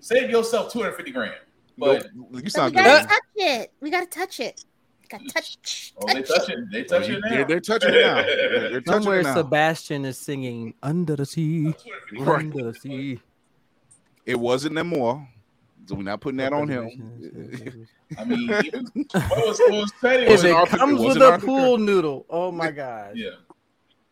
Save 0.02 0.30
yourself 0.30 0.72
250 0.72 1.12
grand. 1.12 1.34
But 1.78 2.04
you 2.14 2.26
But 2.32 2.42
we 2.42 2.42
gotta 2.50 2.70
good. 2.70 3.08
touch 3.08 3.20
it. 3.36 3.72
We 3.80 3.90
gotta 3.90 4.06
touch 4.06 4.40
it. 4.40 4.64
Got 5.08 5.20
to 5.20 5.26
touch. 5.28 5.94
oh, 5.98 6.12
they 6.12 6.22
touch 6.22 6.48
it. 6.48 6.58
They 6.72 6.82
touch 6.82 7.08
it 7.08 7.20
now. 7.20 7.30
They're, 7.30 7.44
they're 7.44 7.60
touching 7.60 7.94
it 7.94 8.00
now. 8.00 8.14
They're, 8.22 8.70
they're 8.70 8.80
touching 8.80 9.02
Somewhere 9.02 9.20
it 9.20 9.24
now. 9.24 9.34
Sebastian 9.36 10.04
is 10.04 10.18
singing 10.18 10.74
Under 10.82 11.14
the 11.14 11.24
Sea. 11.26 11.72
Right. 12.18 12.40
Under 12.40 12.72
the 12.72 12.74
sea. 12.74 13.20
It 14.24 14.38
wasn't 14.40 14.74
Namor, 14.74 15.28
so 15.86 15.94
we're 15.94 16.02
not 16.02 16.20
putting 16.20 16.38
that 16.38 16.52
on 16.52 16.66
him. 16.66 17.86
I 18.18 18.24
mean, 18.24 18.50
even, 18.64 18.86
what 19.12 19.46
was, 19.46 19.58
what 19.60 19.70
was 19.70 19.92
petty 20.00 20.24
If 20.24 20.30
was 20.30 20.44
an 20.44 20.50
it 20.56 20.68
comes 20.70 21.00
with 21.00 21.16
a 21.18 21.38
pool 21.38 21.78
noodle, 21.78 22.26
oh 22.28 22.50
my 22.50 22.72
god. 22.72 23.12
yeah. 23.14 23.30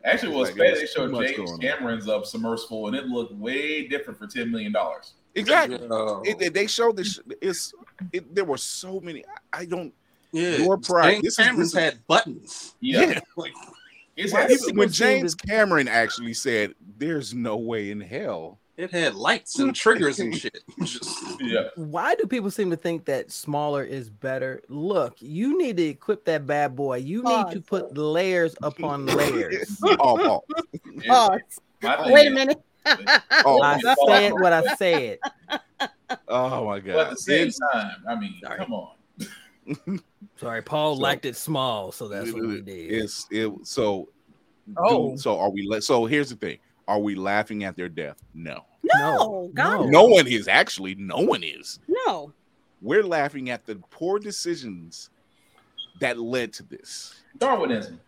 Actually, 0.05 0.29
what 0.35 0.39
was 0.39 0.57
Like, 0.57 0.75
They 0.75 0.85
showed 0.85 1.11
James 1.13 1.37
going 1.37 1.49
on. 1.49 1.59
Cameron's 1.59 2.07
up 2.07 2.25
submersible, 2.25 2.87
and 2.87 2.95
it 2.95 3.05
looked 3.07 3.33
way 3.33 3.87
different 3.87 4.19
for 4.19 4.27
ten 4.27 4.51
million 4.51 4.71
dollars. 4.71 5.13
Exactly. 5.33 5.79
Yeah. 5.81 6.21
It, 6.23 6.41
it- 6.41 6.53
they 6.53 6.67
showed 6.67 6.95
this. 6.95 7.19
It's 7.41 7.73
it, 8.13 8.33
there 8.33 8.45
were 8.45 8.57
so 8.57 8.99
many. 9.01 9.25
I, 9.53 9.61
I 9.61 9.65
don't. 9.65 9.93
yeah. 10.31 10.57
Your 10.57 10.77
pride. 10.77 11.11
James 11.13 11.23
This 11.23 11.35
Cameron's 11.37 11.67
is- 11.69 11.79
had 11.79 12.07
buttons. 12.07 12.75
Yeah, 12.79 13.01
Yeah. 13.05 13.19
Like, 13.35 13.53
it's 14.15 14.31
Why 14.31 14.41
had 14.41 14.49
does 14.49 14.71
When 14.73 14.89
James 14.89 15.35
Cameron 15.35 15.87
actually 15.89 16.33
said, 16.35 16.73
"There's 16.97 17.33
no 17.33 17.57
way 17.57 17.91
in 17.91 17.99
hell." 17.99 18.59
It 18.77 18.91
had 18.91 19.15
lights 19.15 19.57
and 19.59 19.73
triggers 19.75 20.19
and 20.19 20.35
shit. 20.35 20.59
Just, 20.83 21.41
yeah. 21.41 21.69
Why 21.75 22.15
do 22.15 22.25
people 22.27 22.51
seem 22.51 22.69
to 22.71 22.75
think 22.75 23.05
that 23.05 23.31
smaller 23.31 23.83
is 23.83 24.09
better? 24.09 24.61
Look, 24.69 25.15
you 25.19 25.57
need 25.57 25.77
to 25.77 25.83
equip 25.83 26.25
that 26.25 26.45
bad 26.45 26.75
boy. 26.75 26.97
You 26.97 27.23
need 27.23 27.51
to 27.51 27.61
put 27.61 27.97
layers 27.97 28.55
upon 28.61 29.05
layers. 29.05 29.79
oh, 29.83 30.41
oh, 31.09 31.39
wait 32.11 32.27
a 32.27 32.31
minute. 32.31 32.61
oh, 33.45 33.61
I 33.61 33.79
said 34.07 34.33
what 34.33 34.53
I 34.53 34.75
said. 34.75 35.19
oh 36.27 36.65
my 36.65 36.79
god. 36.79 36.93
But 36.93 36.99
at 36.99 37.03
god! 37.07 37.11
the 37.11 37.17
same 37.17 37.47
It's- 37.47 37.59
time, 37.73 37.95
I 38.07 38.15
mean, 38.19 38.35
Sorry. 38.43 38.57
come 38.57 38.73
on. 38.73 40.01
Sorry, 40.37 40.61
Paul 40.61 40.95
So- 40.95 41.01
liked 41.01 41.25
it 41.25 41.35
small, 41.35 41.91
so 41.91 42.07
that's 42.07 42.31
what 42.31 42.43
we 42.45 42.61
did. 42.61 42.91
It's 42.91 43.25
it. 43.31 43.51
So, 43.63 44.09
Oh. 44.77 45.11
do- 45.11 45.17
so 45.17 45.39
are 45.39 45.49
we? 45.49 45.65
la- 45.67 45.79
So 45.79 46.05
here's 46.05 46.29
the 46.29 46.35
thing: 46.35 46.57
Are 46.87 46.99
we 46.99 47.15
laughing 47.15 47.63
at 47.63 47.75
their 47.75 47.89
death? 47.89 48.17
No. 48.33 48.65
No, 48.83 49.49
God, 49.53 49.89
No 49.89 50.05
one 50.05 50.27
is 50.27 50.47
actually. 50.47 50.95
No 50.95 51.17
one 51.17 51.43
is. 51.43 51.79
no. 51.87 52.31
We're 52.81 53.03
laughing 53.03 53.49
at 53.49 53.65
the 53.65 53.77
poor 53.89 54.19
decisions 54.19 55.09
that 55.99 56.19
led 56.19 56.53
to 56.53 56.63
this. 56.63 57.15
Darwinism. 57.39 57.99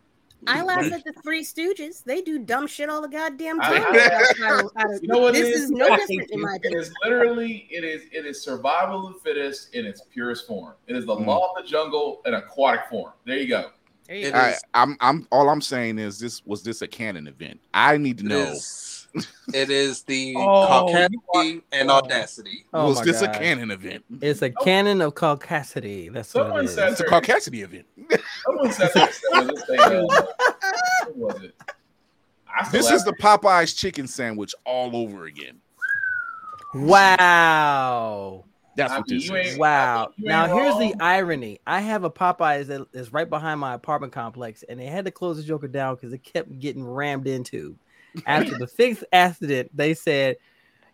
I 0.45 0.61
laugh 0.61 0.91
at 0.91 1.03
the 1.03 1.13
Three 1.23 1.43
Stooges. 1.43 2.03
They 2.03 2.21
do 2.21 2.37
dumb 2.37 2.67
shit 2.67 2.87
all 2.89 3.01
the 3.01 3.07
goddamn 3.07 3.59
time. 3.59 3.81
I- 3.87 4.33
I 4.45 4.49
don't- 4.49 4.71
I 4.75 4.83
don't- 4.83 5.01
You 5.01 5.07
know 5.07 5.17
what 5.17 5.33
this 5.33 5.47
is? 5.55 5.61
is 5.63 5.71
no 5.71 5.87
I 5.89 5.97
different 5.97 6.29
in 6.29 6.41
my 6.41 6.55
opinion. 6.57 6.79
is 6.81 6.93
literally 7.03 7.67
it 7.71 7.83
is 7.83 8.03
it 8.11 8.25
is 8.27 8.43
survival 8.43 9.07
of 9.07 9.13
the 9.15 9.19
fittest 9.21 9.73
in 9.73 9.83
its 9.85 10.01
purest 10.13 10.45
form. 10.45 10.75
It 10.85 10.95
is 10.95 11.07
the 11.07 11.15
Mm. 11.15 11.25
law 11.25 11.53
of 11.55 11.63
the 11.63 11.67
jungle 11.67 12.21
in 12.27 12.35
aquatic 12.35 12.81
form. 12.87 13.13
There 13.25 13.37
you 13.37 13.47
go. 13.47 13.71
There 14.07 14.15
you 14.17 14.27
It 14.27 14.33
go. 14.33 14.39
I, 14.39 14.49
is- 14.51 14.63
I'm. 14.73 14.97
I'm. 15.01 15.27
All 15.31 15.49
I'm 15.49 15.61
saying 15.61 15.99
is 15.99 16.19
this 16.19 16.45
was 16.45 16.63
this 16.63 16.81
a 16.81 16.87
canon 16.87 17.27
event. 17.27 17.59
I 17.73 17.97
need 17.97 18.17
to 18.19 18.25
it 18.25 18.29
know. 18.29 18.39
is- 18.51 19.07
it 19.53 19.69
is 19.69 20.03
the 20.03 20.35
Oh, 20.37 20.87
caucasity 20.91 21.61
and 21.71 21.89
audacity. 21.89 22.65
Oh 22.73 22.87
was 22.89 22.97
my 22.99 23.05
this 23.05 23.21
a 23.21 23.27
God. 23.27 23.35
canon 23.35 23.71
event? 23.71 24.03
It's 24.21 24.41
a 24.41 24.49
cannon 24.51 25.01
of 25.01 25.15
caucasity. 25.15 26.11
That's 26.13 26.33
what 26.33 26.43
Someone 26.43 26.61
it 26.63 26.65
is. 26.65 26.75
said- 26.75 26.91
It's 26.91 26.99
a 26.99 27.05
caucasity 27.05 27.63
event. 27.63 27.85
Someone 28.45 28.71
said 28.73 28.91
was 28.95 29.63
this 29.67 29.79
what 30.07 31.15
was 31.15 31.41
it? 31.43 31.55
This 32.71 32.91
is 32.91 33.03
the 33.05 33.13
Popeyes 33.13 33.75
chicken 33.75 34.07
sandwich 34.07 34.53
all 34.65 34.95
over 34.95 35.25
again. 35.25 35.61
Wow. 36.73 38.45
That's 38.77 38.93
I 38.93 38.99
what 38.99 39.09
mean, 39.09 39.19
this 39.19 39.53
is. 39.53 39.57
Wow. 39.57 40.11
Now 40.19 40.45
ain't 40.45 40.53
here's 40.53 40.77
the 40.77 41.03
irony. 41.03 41.59
I 41.65 41.81
have 41.81 42.03
a 42.03 42.11
Popeyes 42.11 42.67
that 42.67 42.85
is 42.93 43.11
right 43.11 43.27
behind 43.27 43.59
my 43.59 43.73
apartment 43.73 44.13
complex, 44.13 44.63
and 44.69 44.79
they 44.79 44.85
had 44.85 45.05
to 45.05 45.11
close 45.11 45.37
the 45.37 45.43
Joker 45.43 45.67
down 45.67 45.95
because 45.95 46.13
it 46.13 46.23
kept 46.23 46.59
getting 46.59 46.85
rammed 46.85 47.27
into. 47.27 47.75
After 48.27 48.55
the 48.55 48.67
fifth 48.77 49.03
accident, 49.11 49.75
they 49.75 49.95
said, 49.95 50.37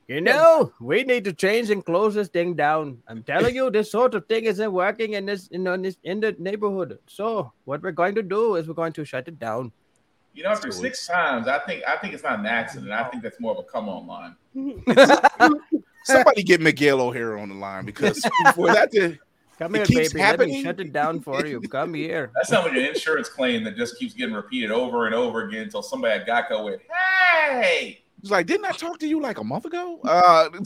"You 0.08 0.22
know, 0.22 0.72
we 0.80 1.04
need 1.04 1.26
to 1.26 1.34
change 1.34 1.70
and 1.72 1.86
close 1.86 2.14
this 2.14 2.30
thing 2.30 2.54
down. 2.54 3.04
I'm 3.10 3.22
telling 3.22 3.54
you, 3.54 3.70
this 3.70 3.92
sort 3.92 4.16
of 4.16 4.28
thing 4.28 4.46
isn't 4.46 4.72
working 4.72 5.14
in 5.14 5.26
this, 5.26 5.48
in, 5.48 5.66
this 5.82 5.98
in 6.04 6.22
the 6.22 6.34
neighborhood. 6.40 6.98
So 7.08 7.52
what 7.66 7.84
we're 7.84 7.92
going 7.92 8.16
to 8.16 8.24
do 8.24 8.56
is 8.56 8.66
we're 8.66 8.76
going 8.76 8.94
to 8.94 9.04
shut 9.04 9.28
it 9.28 9.40
down." 9.40 9.74
You 10.34 10.44
know, 10.44 10.50
after 10.50 10.72
six 10.72 11.06
times, 11.06 11.50
I 11.50 11.60
think 11.60 11.84
I 11.86 11.98
think 11.98 12.14
it's 12.14 12.24
not 12.24 12.40
an 12.40 12.46
accident. 12.46 12.94
I 12.94 13.04
think 13.10 13.24
that's 13.24 13.42
more 13.42 13.52
of 13.52 13.60
a 13.60 13.64
come 13.64 13.90
on 13.90 14.08
line. 14.08 14.36
Somebody 16.06 16.44
get 16.44 16.62
Miguel 16.62 17.02
O'Hara 17.02 17.42
on 17.42 17.50
the 17.50 17.56
line 17.56 17.86
because 17.86 18.22
for 18.56 18.68
that 18.68 18.92
to 18.92 19.18
Come 19.60 19.76
It 19.76 19.88
here, 19.88 20.02
keeps 20.02 20.14
baby. 20.14 20.24
Let 20.24 20.40
me 20.40 20.46
happening. 20.46 20.64
shut 20.64 20.80
it 20.80 20.92
down 20.94 21.22
for 21.22 21.46
you. 21.46 21.62
Come 21.62 21.94
here. 21.94 22.32
That's 22.36 22.50
not 22.52 22.64
like 22.66 22.74
an 22.74 22.86
insurance 22.86 23.30
claim 23.30 23.64
that 23.66 23.78
just 23.78 23.98
keeps 24.00 24.14
getting 24.16 24.34
repeated 24.34 24.72
over 24.72 25.06
and 25.06 25.14
over 25.14 25.48
again 25.48 25.62
until 25.64 25.84
somebody 25.84 26.20
at 26.20 26.28
Geico 26.28 26.64
went, 26.66 26.82
"Hey, 26.92 28.04
It's 28.20 28.32
like, 28.32 28.48
didn't 28.48 28.66
I 28.66 28.72
talk 28.72 28.98
to 29.00 29.08
you 29.08 29.22
like 29.22 29.38
a 29.38 29.44
month 29.44 29.66
ago? 29.66 30.00
Uh, 30.04 30.50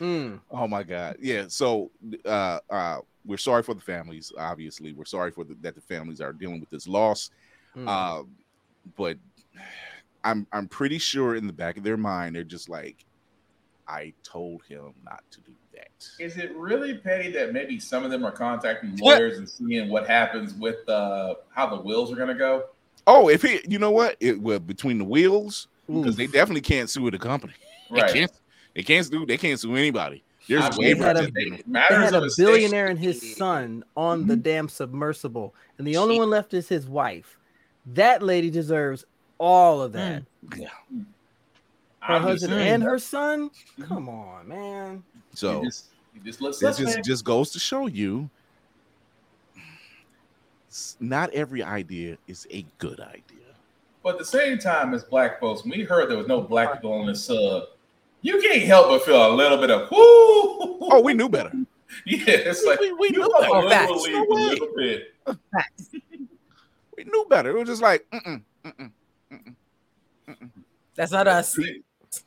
Mm. 0.00 0.40
oh 0.52 0.68
my 0.68 0.84
god, 0.84 1.16
yeah. 1.20 1.46
So, 1.48 1.90
uh, 2.24 2.60
uh, 2.70 2.98
we're 3.26 3.36
sorry 3.36 3.64
for 3.64 3.74
the 3.74 3.80
families. 3.80 4.32
Obviously, 4.38 4.92
we're 4.92 5.04
sorry 5.04 5.32
for 5.32 5.42
the, 5.42 5.56
that 5.60 5.74
the 5.74 5.80
families 5.80 6.20
are 6.20 6.32
dealing 6.32 6.60
with 6.60 6.70
this 6.70 6.86
loss. 6.86 7.30
Mm. 7.76 7.88
Uh, 7.88 8.22
but 8.96 9.18
I'm 10.22 10.46
I'm 10.52 10.68
pretty 10.68 10.98
sure 10.98 11.34
in 11.34 11.48
the 11.48 11.52
back 11.52 11.76
of 11.76 11.82
their 11.82 11.96
mind 11.96 12.36
they're 12.36 12.44
just 12.44 12.68
like, 12.68 13.04
I 13.88 14.12
told 14.22 14.62
him 14.68 14.92
not 15.04 15.22
to 15.30 15.40
do 15.40 15.52
that. 15.74 15.88
Is 16.18 16.36
it 16.36 16.54
really 16.54 16.94
petty 16.98 17.30
that 17.32 17.52
maybe 17.52 17.80
some 17.80 18.04
of 18.04 18.10
them 18.10 18.24
are 18.24 18.30
contacting 18.32 18.96
lawyers 18.96 19.38
and 19.38 19.48
seeing 19.48 19.88
what 19.88 20.06
happens 20.06 20.52
with 20.54 20.86
uh, 20.88 21.34
how 21.50 21.66
the 21.74 21.80
wills 21.80 22.12
are 22.12 22.16
going 22.16 22.28
to 22.28 22.34
go? 22.34 22.64
Oh, 23.06 23.28
if 23.30 23.42
he, 23.42 23.60
you 23.66 23.78
know 23.78 23.90
what? 23.90 24.16
It 24.20 24.40
well 24.40 24.58
between 24.58 24.98
the 24.98 25.04
wheels 25.04 25.68
because 25.86 26.16
they 26.16 26.26
definitely 26.26 26.60
can't 26.60 26.90
sue 26.90 27.10
the 27.10 27.18
company. 27.18 27.54
They 27.90 28.02
Right. 28.02 28.12
can't. 28.12 28.32
They 28.76 28.82
can't 28.82 29.06
sue. 29.06 29.24
They 29.24 29.38
can't 29.38 29.58
sue 29.58 29.74
anybody. 29.74 30.22
There's 30.46 30.62
I 30.62 30.70
mean, 30.76 30.98
They 30.98 31.04
had 31.06 31.16
a- 31.16 31.30
They 31.30 31.94
had 31.94 32.14
a 32.14 32.28
billionaire 32.36 32.88
and 32.88 32.98
his 32.98 33.34
son 33.36 33.82
on 33.96 34.26
the 34.26 34.36
damn 34.36 34.68
submersible, 34.68 35.54
and 35.78 35.86
the 35.86 35.96
only 35.96 36.18
one 36.18 36.28
left 36.28 36.52
is 36.52 36.68
his 36.68 36.86
wife. 36.86 37.38
That 37.86 38.22
lady 38.22 38.50
deserves 38.50 39.06
all 39.38 39.80
of 39.80 39.92
that. 39.94 40.24
Her 42.08 42.14
I'm 42.14 42.22
husband 42.22 42.54
saying, 42.54 42.68
and 42.72 42.82
her 42.82 42.98
son. 42.98 43.50
Mm-hmm. 43.50 43.82
Come 43.84 44.08
on, 44.08 44.48
man. 44.48 45.04
He 45.30 45.36
So 45.36 45.62
just, 45.62 45.88
he 46.14 46.20
just 46.20 46.40
looks 46.40 46.58
this 46.58 46.78
just 46.78 47.04
just 47.04 47.22
goes 47.22 47.50
to 47.50 47.58
show 47.58 47.86
you 47.86 48.30
not 51.00 51.30
every 51.34 51.62
idea 51.62 52.16
is 52.26 52.46
a 52.50 52.64
good 52.78 52.98
idea. 52.98 53.52
But 54.02 54.14
at 54.14 54.20
the 54.20 54.24
same 54.24 54.56
time, 54.56 54.94
as 54.94 55.04
black 55.04 55.38
folks, 55.38 55.64
when 55.64 55.72
we 55.72 55.84
heard 55.84 56.08
there 56.08 56.16
was 56.16 56.26
no 56.26 56.40
black 56.40 56.72
people 56.72 56.94
on 56.94 57.04
the 57.04 57.14
sub, 57.14 57.36
uh, 57.36 57.66
you 58.22 58.40
can't 58.40 58.62
help 58.62 58.88
but 58.88 59.02
feel 59.02 59.30
a 59.30 59.34
little 59.34 59.58
bit 59.58 59.70
of 59.70 59.90
whoo. 59.90 60.78
Oh, 60.80 61.02
we 61.04 61.12
knew 61.12 61.28
better. 61.28 61.52
yeah, 62.06 62.24
it's 62.26 62.64
like 62.64 62.80
we, 62.80 62.90
we 62.94 63.10
knew 63.10 63.28
better. 63.38 63.68
Facts. 63.68 63.90
No 63.90 64.02
way. 64.02 64.14
a 64.14 64.32
little 64.32 64.68
bit. 64.74 65.14
Facts. 65.52 65.90
We 66.96 67.04
knew 67.04 67.26
better. 67.30 67.50
It 67.50 67.60
was 67.60 67.68
just 67.68 67.80
like, 67.80 68.04
mm-mm, 68.10 68.42
mm-mm, 68.64 68.90
mm-mm. 69.30 70.50
That's 70.96 71.12
not 71.12 71.28
us. 71.28 71.56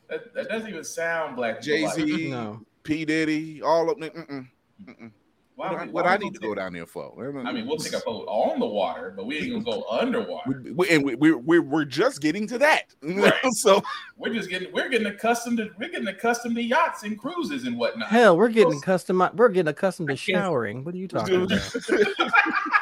That, 0.09 0.33
that 0.33 0.49
doesn't 0.49 0.69
even 0.69 0.83
sound 0.83 1.35
black. 1.35 1.61
Jay 1.61 1.87
people 1.95 2.07
like. 2.09 2.19
Z, 2.19 2.29
No. 2.29 2.61
P 2.83 3.05
Diddy, 3.05 3.61
all 3.61 3.89
of 3.89 3.99
them. 3.99 4.09
Mm-mm, 4.09 4.47
mm-mm. 4.85 5.11
Why 5.55 5.71
What, 5.73 5.81
we- 5.85 5.91
what 5.91 6.05
why 6.05 6.13
I 6.13 6.17
need 6.17 6.33
to 6.33 6.39
gonna 6.39 6.55
go 6.55 6.61
down 6.61 6.73
there 6.73 6.87
for? 6.87 7.13
I 7.45 7.51
mean, 7.51 7.67
we'll 7.67 7.77
take 7.77 7.93
a 7.93 7.99
boat 7.99 8.25
on 8.27 8.59
the 8.59 8.65
water, 8.65 9.13
but 9.15 9.27
we 9.27 9.37
ain't 9.37 9.51
gonna 9.51 9.63
go 9.63 9.85
underwater. 9.91 10.59
We, 10.63 10.71
we, 10.71 10.89
and 10.89 11.03
we, 11.05 11.15
we're, 11.15 11.37
we're 11.37 11.61
we're 11.61 11.85
just 11.85 12.19
getting 12.21 12.47
to 12.47 12.57
that. 12.57 12.85
Right. 13.03 13.33
so 13.51 13.83
We're 14.17 14.33
just 14.33 14.49
getting 14.49 14.71
we're 14.73 14.89
getting 14.89 15.07
accustomed 15.07 15.57
to 15.57 15.69
we're 15.77 15.89
getting 15.89 16.07
accustomed 16.07 16.55
to 16.55 16.63
yachts 16.63 17.03
and 17.03 17.17
cruises 17.19 17.65
and 17.65 17.77
whatnot. 17.77 18.09
Hell, 18.09 18.37
we're 18.37 18.49
getting 18.49 18.77
accustomed. 18.77 19.21
We're 19.35 19.49
getting 19.49 19.69
accustomed 19.69 20.09
to 20.09 20.15
showering. 20.15 20.83
What 20.83 20.95
are 20.95 20.97
you 20.97 21.07
talking 21.07 21.43
about? 21.43 21.61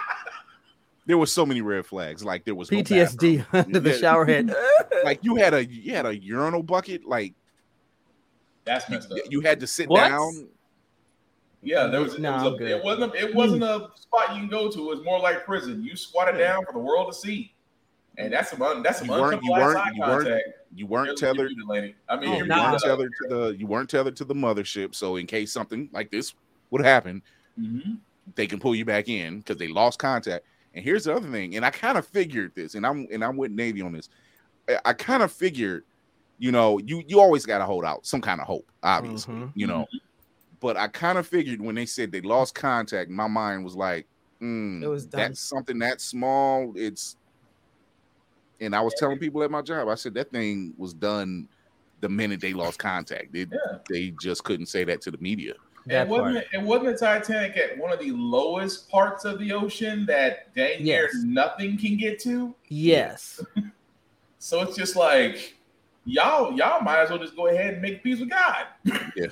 there 1.09 1.17
were 1.17 1.25
so 1.25 1.43
many 1.43 1.59
red 1.61 1.87
flags. 1.87 2.23
Like 2.23 2.45
there 2.45 2.53
was 2.53 2.71
no 2.71 2.77
PTSD 2.77 3.43
under 3.53 3.79
the 3.79 3.89
Yeah. 3.89 3.97
shower 3.97 4.25
head. 4.25 4.53
like 5.03 5.19
you 5.23 5.35
had 5.37 5.55
a 5.55 5.65
you 5.65 5.91
had 5.95 6.05
a 6.05 6.15
urinal 6.15 6.61
bucket 6.61 7.03
like 7.03 7.33
That's 8.63 8.87
you, 8.87 8.95
messed 8.95 9.11
up. 9.11 9.17
you 9.27 9.41
had 9.41 9.59
to 9.59 9.65
sit 9.65 9.89
What? 9.89 10.07
down 10.07 10.47
Yeah, 11.63 11.87
there 11.87 12.01
was, 12.01 12.19
Nah, 12.19 12.41
it, 12.41 12.43
was 12.45 12.53
a, 12.53 12.57
good. 12.59 12.69
it 12.69 12.83
wasn't 12.83 13.15
a, 13.15 13.17
it 13.27 13.33
wasn't 13.35 13.63
a 13.63 13.89
spot 13.95 14.35
you 14.35 14.41
can 14.41 14.49
go 14.49 14.69
to. 14.69 14.79
It 14.79 14.95
was 14.97 15.03
more 15.03 15.19
like 15.19 15.45
prison. 15.45 15.83
You 15.83 15.95
squatted 15.95 16.39
Yeah. 16.39 16.53
down 16.53 16.65
for 16.67 16.73
the 16.73 16.79
world 16.79 17.11
to 17.11 17.17
see, 17.17 17.55
and 18.19 18.31
that's 18.31 18.51
some 18.51 18.61
un, 18.61 18.83
that's 18.83 18.99
some 18.99 19.07
You 19.07 19.13
weren't- 19.13 19.43
you 19.43 19.51
weren't- 19.51 19.77
eye 19.77 19.91
you 19.95 20.01
weren't 20.01 20.43
you 20.75 20.85
weren't 20.85 21.05
You're- 21.07 21.17
tethered 21.17 21.51
you're 21.51 21.65
muted, 21.65 21.67
lady. 21.67 21.95
I 22.07 22.17
mean, 22.19 22.29
Oh, 22.29 22.37
you're 22.37 22.45
nah. 22.45 22.69
weren't 22.69 22.83
tethered 22.83 23.11
to 23.23 23.27
the 23.35 23.55
you 23.57 23.65
weren't 23.65 23.89
tethered 23.89 24.15
to 24.17 24.25
the 24.25 24.35
mothership 24.35 24.93
so 24.93 25.15
in 25.15 25.25
case 25.25 25.51
something 25.51 25.89
like 25.91 26.11
this 26.11 26.35
would 26.69 26.85
happen 26.85 27.23
Mhm. 27.59 27.97
they 28.35 28.45
can 28.45 28.59
pull 28.59 28.75
you 28.75 28.85
back 28.85 29.09
in 29.09 29.39
because 29.39 29.57
they 29.57 29.67
lost 29.67 29.97
contact 29.97 30.45
and 30.73 30.83
here's 30.83 31.03
the 31.05 31.13
other 31.15 31.29
thing 31.29 31.55
and 31.55 31.65
i 31.65 31.69
kind 31.69 31.97
of 31.97 32.05
figured 32.07 32.51
this 32.55 32.75
and 32.75 32.85
i'm 32.85 33.07
and 33.11 33.23
i'm 33.23 33.37
with 33.37 33.51
navy 33.51 33.81
on 33.81 33.91
this 33.91 34.09
i, 34.69 34.77
I 34.85 34.93
kind 34.93 35.23
of 35.23 35.31
figured 35.31 35.83
you 36.37 36.51
know 36.51 36.77
you 36.79 37.03
you 37.07 37.19
always 37.19 37.45
got 37.45 37.57
to 37.59 37.65
hold 37.65 37.83
out 37.85 38.05
some 38.05 38.21
kind 38.21 38.39
of 38.39 38.47
hope 38.47 38.69
obviously 38.83 39.33
Mhm. 39.33 39.51
you 39.55 39.67
know 39.67 39.85
but 40.59 40.77
i 40.77 40.87
kind 40.87 41.17
of 41.17 41.27
figured 41.27 41.59
when 41.61 41.75
they 41.75 41.85
said 41.85 42.11
they 42.11 42.21
lost 42.21 42.53
contact 42.55 43.09
my 43.09 43.27
mind 43.27 43.63
was 43.63 43.75
like 43.75 44.07
mm, 44.41 44.81
It 44.83 44.87
was 44.87 45.05
done. 45.05 45.21
that's 45.21 45.39
something 45.41 45.79
that 45.79 45.99
small 46.01 46.71
it's 46.75 47.15
and 48.61 48.75
i 48.75 48.81
was 48.81 48.93
telling 48.97 49.17
people 49.19 49.43
at 49.43 49.51
my 49.51 49.61
job 49.61 49.87
i 49.87 49.95
said 49.95 50.13
that 50.13 50.31
thing 50.31 50.73
was 50.77 50.93
done 50.93 51.47
the 52.01 52.09
minute 52.09 52.39
they 52.39 52.53
lost 52.53 52.79
contact 52.79 53.35
It- 53.35 53.49
Yeah. 53.51 53.77
they 53.89 54.13
just 54.21 54.43
couldn't 54.43 54.67
say 54.67 54.83
that 54.85 55.01
to 55.01 55.11
the 55.11 55.17
media 55.17 55.53
That 55.89 56.01
And 56.01 56.09
wasn't 56.09 56.33
part. 56.35 56.37
it, 56.37 56.47
and 56.53 56.65
wasn't 56.65 56.85
the 56.87 56.97
Titanic 57.05 57.57
at 57.57 57.77
one 57.77 57.91
of 57.91 57.99
the 57.99 58.11
lowest 58.11 58.89
parts 58.89 59.25
of 59.25 59.39
the 59.39 59.51
ocean 59.51 60.05
that 60.05 60.53
dang 60.55 60.83
near 60.83 61.03
Yes. 61.11 61.23
nothing 61.25 61.77
can 61.77 61.97
get 61.97 62.19
to? 62.21 62.55
Yes. 62.69 63.43
So 64.41 64.61
it's 64.61 64.77
just 64.77 64.95
like 64.95 65.55
y'all 66.05 66.53
y'all 66.57 66.79
might 66.81 66.99
as 67.01 67.09
well 67.09 67.19
just 67.19 67.35
go 67.35 67.47
ahead 67.47 67.73
and 67.73 67.81
make 67.81 68.01
peace 68.01 68.21
with 68.21 68.29
God. 68.29 68.67
Yeah. 69.17 69.27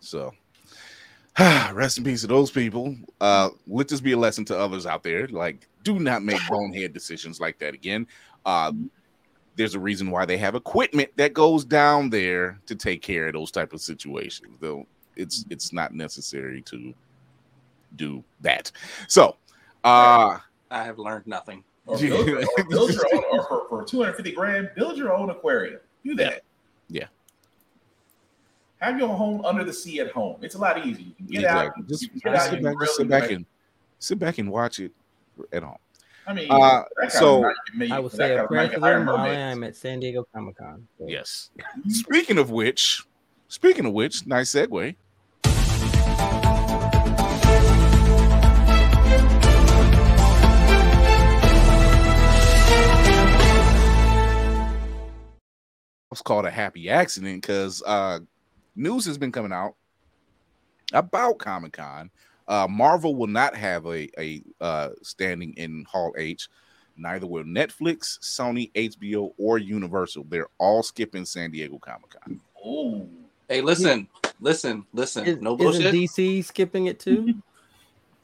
So, 0.00 0.34
rest 1.72 1.96
in 1.96 2.04
peace 2.04 2.20
to 2.20 2.26
those 2.26 2.50
people. 2.50 2.94
Uh, 3.22 3.48
let 3.66 3.88
this 3.88 4.02
be 4.02 4.12
a 4.12 4.16
lesson 4.18 4.44
to 4.46 4.58
others 4.58 4.84
out 4.84 5.02
there. 5.02 5.26
Like, 5.28 5.66
do 5.82 5.98
not 5.98 6.22
make 6.22 6.38
bonehead 6.50 6.92
decisions 6.92 7.40
like 7.40 7.58
that 7.60 7.72
again. 7.72 8.06
Uh, 8.44 8.72
there's 9.56 9.74
a 9.74 9.80
reason 9.80 10.10
why 10.10 10.26
they 10.26 10.36
have 10.36 10.54
equipment 10.54 11.08
that 11.16 11.32
goes 11.32 11.64
down 11.64 12.10
there 12.10 12.60
to 12.66 12.74
take 12.74 13.00
care 13.00 13.28
of 13.28 13.32
those 13.32 13.50
type 13.50 13.72
of 13.72 13.80
situations. 13.80 14.58
Though 14.60 14.86
it's 15.16 15.44
it's 15.50 15.72
not 15.72 15.94
necessary 15.94 16.62
to 16.62 16.94
do 17.96 18.22
that. 18.42 18.70
So, 19.08 19.36
uh, 19.84 20.38
I 20.70 20.82
have 20.84 20.98
learned 20.98 21.26
nothing. 21.26 21.64
Or 21.86 21.96
build, 21.98 22.26
your- 22.26 22.40
or 22.58 22.64
build 22.68 22.92
your 22.92 23.04
own, 23.14 23.22
or 23.30 23.42
for, 23.46 23.68
for 23.68 23.84
250 23.84 24.32
grand, 24.32 24.70
build 24.74 24.96
your 24.98 25.14
own 25.14 25.30
aquarium. 25.30 25.80
Do 26.04 26.14
that. 26.16 26.42
Yeah. 26.88 27.06
Have 28.80 28.98
your 28.98 29.08
home 29.08 29.44
under 29.44 29.64
the 29.64 29.72
sea 29.72 30.00
at 30.00 30.10
home. 30.10 30.36
It's 30.42 30.54
a 30.54 30.58
lot 30.58 30.84
easier. 30.84 31.06
You 31.06 31.14
can 31.16 31.26
get 31.26 31.44
out. 31.44 31.60
exactly. 31.66 31.84
Just, 31.88 32.02
you 32.02 32.08
can 32.10 32.18
get 32.18 32.34
out 32.34 32.50
sit 32.50 32.62
back, 32.62 32.74
sit 32.82 33.00
and 33.00 33.10
back 33.10 33.30
and 33.30 33.46
sit 34.00 34.18
back 34.18 34.38
and 34.38 34.50
watch 34.50 34.80
it 34.80 34.92
at 35.52 35.62
home. 35.62 35.78
I 36.26 36.34
mean, 36.34 36.48
Uh, 36.50 36.82
so- 37.08 37.36
of 37.36 37.42
night 37.42 37.48
you 37.50 37.70
can 37.70 37.78
make- 37.78 37.90
I 37.92 37.98
will 38.00 38.08
that 38.10 38.16
say 38.16 38.34
a 38.36 38.42
of 38.42 38.48
prayer 38.48 38.66
for 38.68 38.74
you 38.74 38.80
hire 38.80 38.98
them 38.98 39.06
while 39.06 39.16
I 39.18 39.28
am 39.28 39.62
at 39.64 39.76
San 39.76 40.00
Diego 40.00 40.26
Comic 40.34 40.58
Con. 40.58 40.86
Yes. 41.06 41.50
Speaking 41.88 42.36
of 42.36 42.50
which, 42.50 43.04
speaking 43.48 43.86
of 43.86 43.92
which, 43.92 44.26
nice 44.26 44.50
segue. 44.52 44.96
It's 56.16 56.22
called 56.22 56.46
a 56.46 56.50
happy 56.50 56.88
accident 56.88 57.42
because 57.42 57.82
uh, 57.84 58.20
news 58.74 59.04
has 59.04 59.18
been 59.18 59.30
coming 59.30 59.52
out 59.52 59.74
about 60.94 61.36
Comic 61.36 61.74
Con. 61.74 62.10
Uh, 62.48 62.66
Marvel 62.70 63.14
will 63.14 63.26
not 63.26 63.54
have 63.54 63.84
a 63.84 64.08
a 64.18 64.42
uh, 64.62 64.88
standing 65.02 65.52
in 65.58 65.84
Hall 65.86 66.14
H. 66.16 66.48
Neither 66.96 67.26
will 67.26 67.44
Netflix, 67.44 68.18
Sony, 68.20 68.72
HBO, 68.72 69.34
or 69.36 69.58
Universal. 69.58 70.24
They're 70.30 70.48
all 70.56 70.82
skipping 70.82 71.26
San 71.26 71.50
Diego 71.50 71.76
Comic 71.78 72.16
Con. 72.18 72.40
Ooh. 72.66 73.06
Hey, 73.46 73.60
listen, 73.60 74.08
listen, 74.40 74.86
listen. 74.94 75.26
Is, 75.26 75.42
no 75.42 75.54
isn't 75.56 75.82
bullshit. 75.82 75.92
DC 75.94 76.46
skipping 76.46 76.86
it 76.86 76.98
too? 76.98 77.34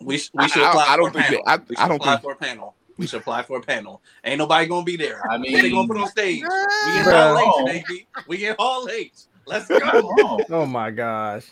we 0.00 0.16
sh- 0.16 0.31
we 0.33 0.44
I- 0.44 0.46
should 0.46 0.62
I- 0.62 0.70
apply 0.70 0.87
I 0.88 0.96
don't 0.96 1.07
for 1.12 1.12
think 1.12 1.26
panel. 1.26 1.42
that- 1.44 1.61
I- 1.61 1.64
we 1.68 1.76
I 1.76 1.88
don't 1.88 1.96
apply 1.98 2.12
think- 2.12 2.22
for 2.22 2.33
a 2.33 2.37
panel. 2.37 2.74
We 2.98 3.07
should 3.07 3.20
apply 3.20 3.42
for 3.42 3.59
a 3.59 3.62
panel. 3.62 4.02
Ain't 4.24 4.38
nobody 4.38 4.66
gonna 4.66 4.85
be 4.85 4.96
there. 4.96 5.22
I 5.31 5.38
mean, 5.38 5.52
they 5.52 5.70
gonna 5.70 5.88
put 5.88 5.96
on 5.96 6.09
stage? 6.09 6.42
We 6.42 6.48
get 6.94 7.07
Bruh. 7.07 7.42
Hall 7.44 7.68
H, 7.68 7.85
baby. 7.88 8.07
We 8.28 8.37
get 8.38 8.57
Hall 8.59 8.88
H. 8.88 9.12
Let's 9.46 9.66
go. 9.68 10.40
Oh 10.50 10.66
my 10.66 10.90
gosh. 10.90 11.46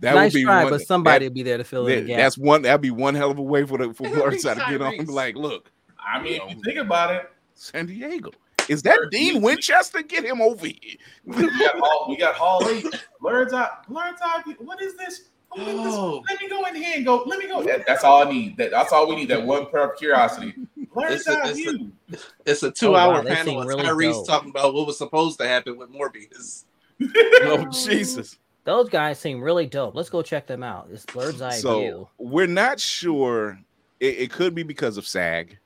That 0.00 0.16
nice 0.16 0.32
would 0.32 0.38
be 0.40 0.44
try, 0.44 0.64
one, 0.64 0.72
but 0.72 0.80
somebody 0.82 1.26
that- 1.26 1.30
will 1.30 1.34
be 1.34 1.42
there 1.44 1.58
to 1.58 1.64
fill 1.64 1.84
that- 1.84 1.98
in 1.98 2.04
the 2.04 2.08
gap. 2.08 2.18
that's 2.18 2.36
one. 2.36 2.62
That'd 2.62 2.80
be 2.80 2.90
one 2.90 3.14
hell 3.14 3.30
of 3.30 3.38
a 3.38 3.42
way 3.42 3.64
for 3.64 3.78
the 3.78 3.94
for 3.94 4.02
Blurrside 4.08 4.54
to 4.64 4.70
get 4.70 4.82
on. 4.82 4.94
Tyrese. 4.94 5.08
Like, 5.08 5.36
look, 5.36 5.70
I 6.04 6.20
mean, 6.20 6.40
if 6.42 6.56
you 6.56 6.62
think 6.64 6.78
about 6.78 7.14
it, 7.14 7.30
San 7.54 7.86
Diego. 7.86 8.30
Is 8.68 8.82
that 8.82 8.98
Dean 9.10 9.42
Winchester? 9.42 10.02
Get 10.02 10.24
him 10.24 10.40
over 10.40 10.66
here. 10.66 10.96
we 11.24 11.42
got 11.58 11.78
Hall, 11.78 12.06
we 12.08 12.16
got 12.16 12.34
Hall 12.34 12.68
Eight. 12.68 12.86
Blerd's 13.22 13.52
eye, 13.52 13.68
Blerd's 13.88 14.20
eye. 14.22 14.42
What 14.58 14.80
is 14.82 14.96
this? 14.96 15.30
Oh, 15.56 15.60
let, 15.62 15.66
this- 15.84 15.94
Oh. 15.94 16.22
let 16.28 16.40
me 16.40 16.48
go 16.48 16.64
in 16.66 16.74
here 16.74 16.96
and 16.96 17.04
go. 17.04 17.22
Let 17.26 17.38
me 17.38 17.46
go. 17.48 17.62
That- 17.62 17.86
that's 17.86 18.04
all 18.04 18.26
I 18.26 18.30
need. 18.30 18.56
That, 18.56 18.70
that's 18.70 18.92
all 18.92 19.08
we 19.08 19.16
need. 19.16 19.28
That 19.28 19.44
one 19.44 19.66
pair 19.70 19.90
of 19.90 19.98
curiosity. 19.98 20.54
Blerd's 20.94 21.26
It's 21.26 21.28
a- 21.28 21.32
eye 21.32 21.42
it's 21.54 21.66
a- 21.66 22.18
It's 22.50 22.62
a 22.62 22.70
two-hour 22.70 23.14
wow, 23.14 23.22
panel. 23.22 23.44
seem 23.44 23.58
with 23.58 23.66
really 23.68 23.82
Tyrese 23.84 24.12
dope. 24.14 24.26
talking 24.26 24.50
about 24.50 24.74
what 24.74 24.86
was 24.86 24.98
supposed 24.98 25.38
to 25.40 25.46
happen 25.48 25.76
with 25.78 25.90
Morbius. 25.90 26.64
Oh 27.44 27.66
Jesus! 27.86 28.38
Those 28.64 28.88
guys 28.88 29.18
seem 29.18 29.40
really 29.42 29.66
dope. 29.66 29.94
Let's 29.96 30.10
go 30.10 30.22
check 30.22 30.46
them 30.46 30.62
out. 30.62 30.88
It's 30.92 31.04
Bird's 31.06 31.42
Eye 31.42 31.50
So 31.50 31.80
View. 31.80 32.08
we're 32.18 32.46
not 32.46 32.78
sure. 32.78 33.58
It, 33.98 34.18
it 34.18 34.30
could 34.30 34.54
be 34.54 34.62
because 34.62 34.96
of 34.98 35.06
SAG. 35.06 35.58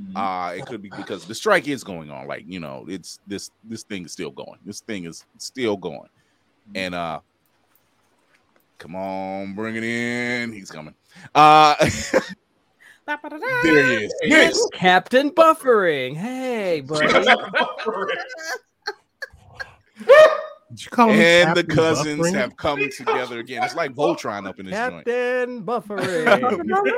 Mhm. 0.00 0.16
Uh 0.16 0.54
it 0.56 0.66
could 0.66 0.82
be 0.82 0.90
because 0.90 1.24
the 1.24 1.34
strike 1.34 1.66
is 1.68 1.82
going 1.82 2.10
on. 2.10 2.26
Like 2.28 2.44
you 2.46 2.60
know, 2.60 2.84
it's 2.88 3.18
this 3.26 3.50
this 3.64 3.82
thing 3.84 4.04
is 4.04 4.12
still 4.12 4.30
going. 4.30 4.58
This 4.64 4.80
thing 4.80 5.04
is 5.04 5.24
still 5.38 5.76
going. 5.76 6.08
And 6.74 6.94
uh, 6.94 7.20
come 8.78 8.96
on, 8.96 9.54
bring 9.54 9.76
it 9.76 9.84
in. 9.84 10.52
He's 10.52 10.70
coming. 10.70 10.94
Uh, 11.34 11.74
Ba-ba-da-da. 13.06 13.38
there 13.62 13.86
he 13.86 14.04
is. 14.06 14.14
Yes. 14.22 14.58
Captain 14.72 15.30
Buffering. 15.30 16.16
Hey, 16.16 16.80
buddy. 16.86 17.06
Did 17.06 17.26
you 20.84 20.90
call 20.90 21.10
him 21.10 21.20
And 21.20 21.56
the 21.56 21.62
cousins 21.64 22.20
Buffering? 22.20 22.34
have 22.34 22.56
come 22.56 22.90
together 22.90 23.38
again. 23.38 23.62
It's 23.62 23.76
like 23.76 23.94
Voltron 23.94 24.48
up 24.48 24.58
in 24.58 24.66
this 24.66 24.74
joint. 24.74 25.04
Captain 25.06 25.62
Buffering. 25.64 26.90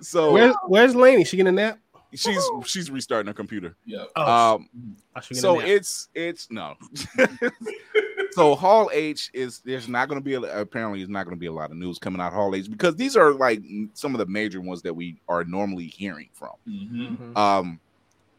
So 0.00 0.32
Where's 0.32 0.54
Where's 0.66 0.94
Laney? 0.94 1.24
She 1.24 1.36
getting 1.36 1.48
a 1.48 1.52
nap? 1.56 1.78
she's 2.14 2.42
she's 2.64 2.90
restarting 2.90 3.26
her 3.26 3.34
computer. 3.34 3.76
Yeah. 3.84 4.04
Oh, 4.14 4.54
Um, 4.56 4.68
I 5.14 5.20
so 5.20 5.60
it's 5.60 6.08
it's 6.14 6.50
no. 6.50 6.74
So 8.36 8.54
Hall 8.54 8.90
H 8.92 9.30
is 9.32 9.60
there's 9.64 9.88
not 9.88 10.08
going 10.08 10.20
to 10.20 10.24
be 10.24 10.34
a, 10.34 10.40
apparently 10.60 11.00
there's 11.00 11.08
not 11.08 11.24
going 11.24 11.34
to 11.36 11.40
be 11.40 11.46
a 11.46 11.52
lot 11.52 11.70
of 11.70 11.76
news 11.76 11.98
coming 11.98 12.20
out 12.20 12.28
of 12.28 12.34
Hall 12.34 12.54
H 12.54 12.70
because 12.70 12.94
these 12.94 13.16
are 13.16 13.32
like 13.32 13.62
some 13.94 14.14
of 14.14 14.18
the 14.18 14.26
major 14.26 14.60
ones 14.60 14.82
that 14.82 14.94
we 14.94 15.16
are 15.28 15.42
normally 15.44 15.86
hearing 15.86 16.28
from. 16.34 16.50
Mhm. 16.68 17.16
Mhm. 17.18 17.36
Um, 17.36 17.80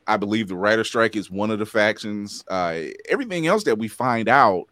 I 0.06 0.16
believe 0.16 0.48
the 0.48 0.56
writer 0.56 0.84
strike 0.84 1.16
is 1.16 1.30
one 1.30 1.52
of 1.52 1.60
the 1.60 1.66
factions. 1.66 2.46
Uh, 2.48 2.84
everything 3.10 3.48
else 3.48 3.64
that 3.66 3.78
we 3.78 3.88
find 3.90 4.30
out, 4.30 4.68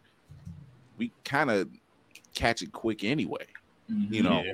we 0.96 1.12
kind 1.24 1.50
of 1.50 1.68
catch 2.34 2.62
it 2.62 2.72
quick 2.72 3.04
anyway. 3.04 3.46
Mhm. 3.90 4.12
You 4.14 4.22
know, 4.22 4.42
Yeah. 4.42 4.52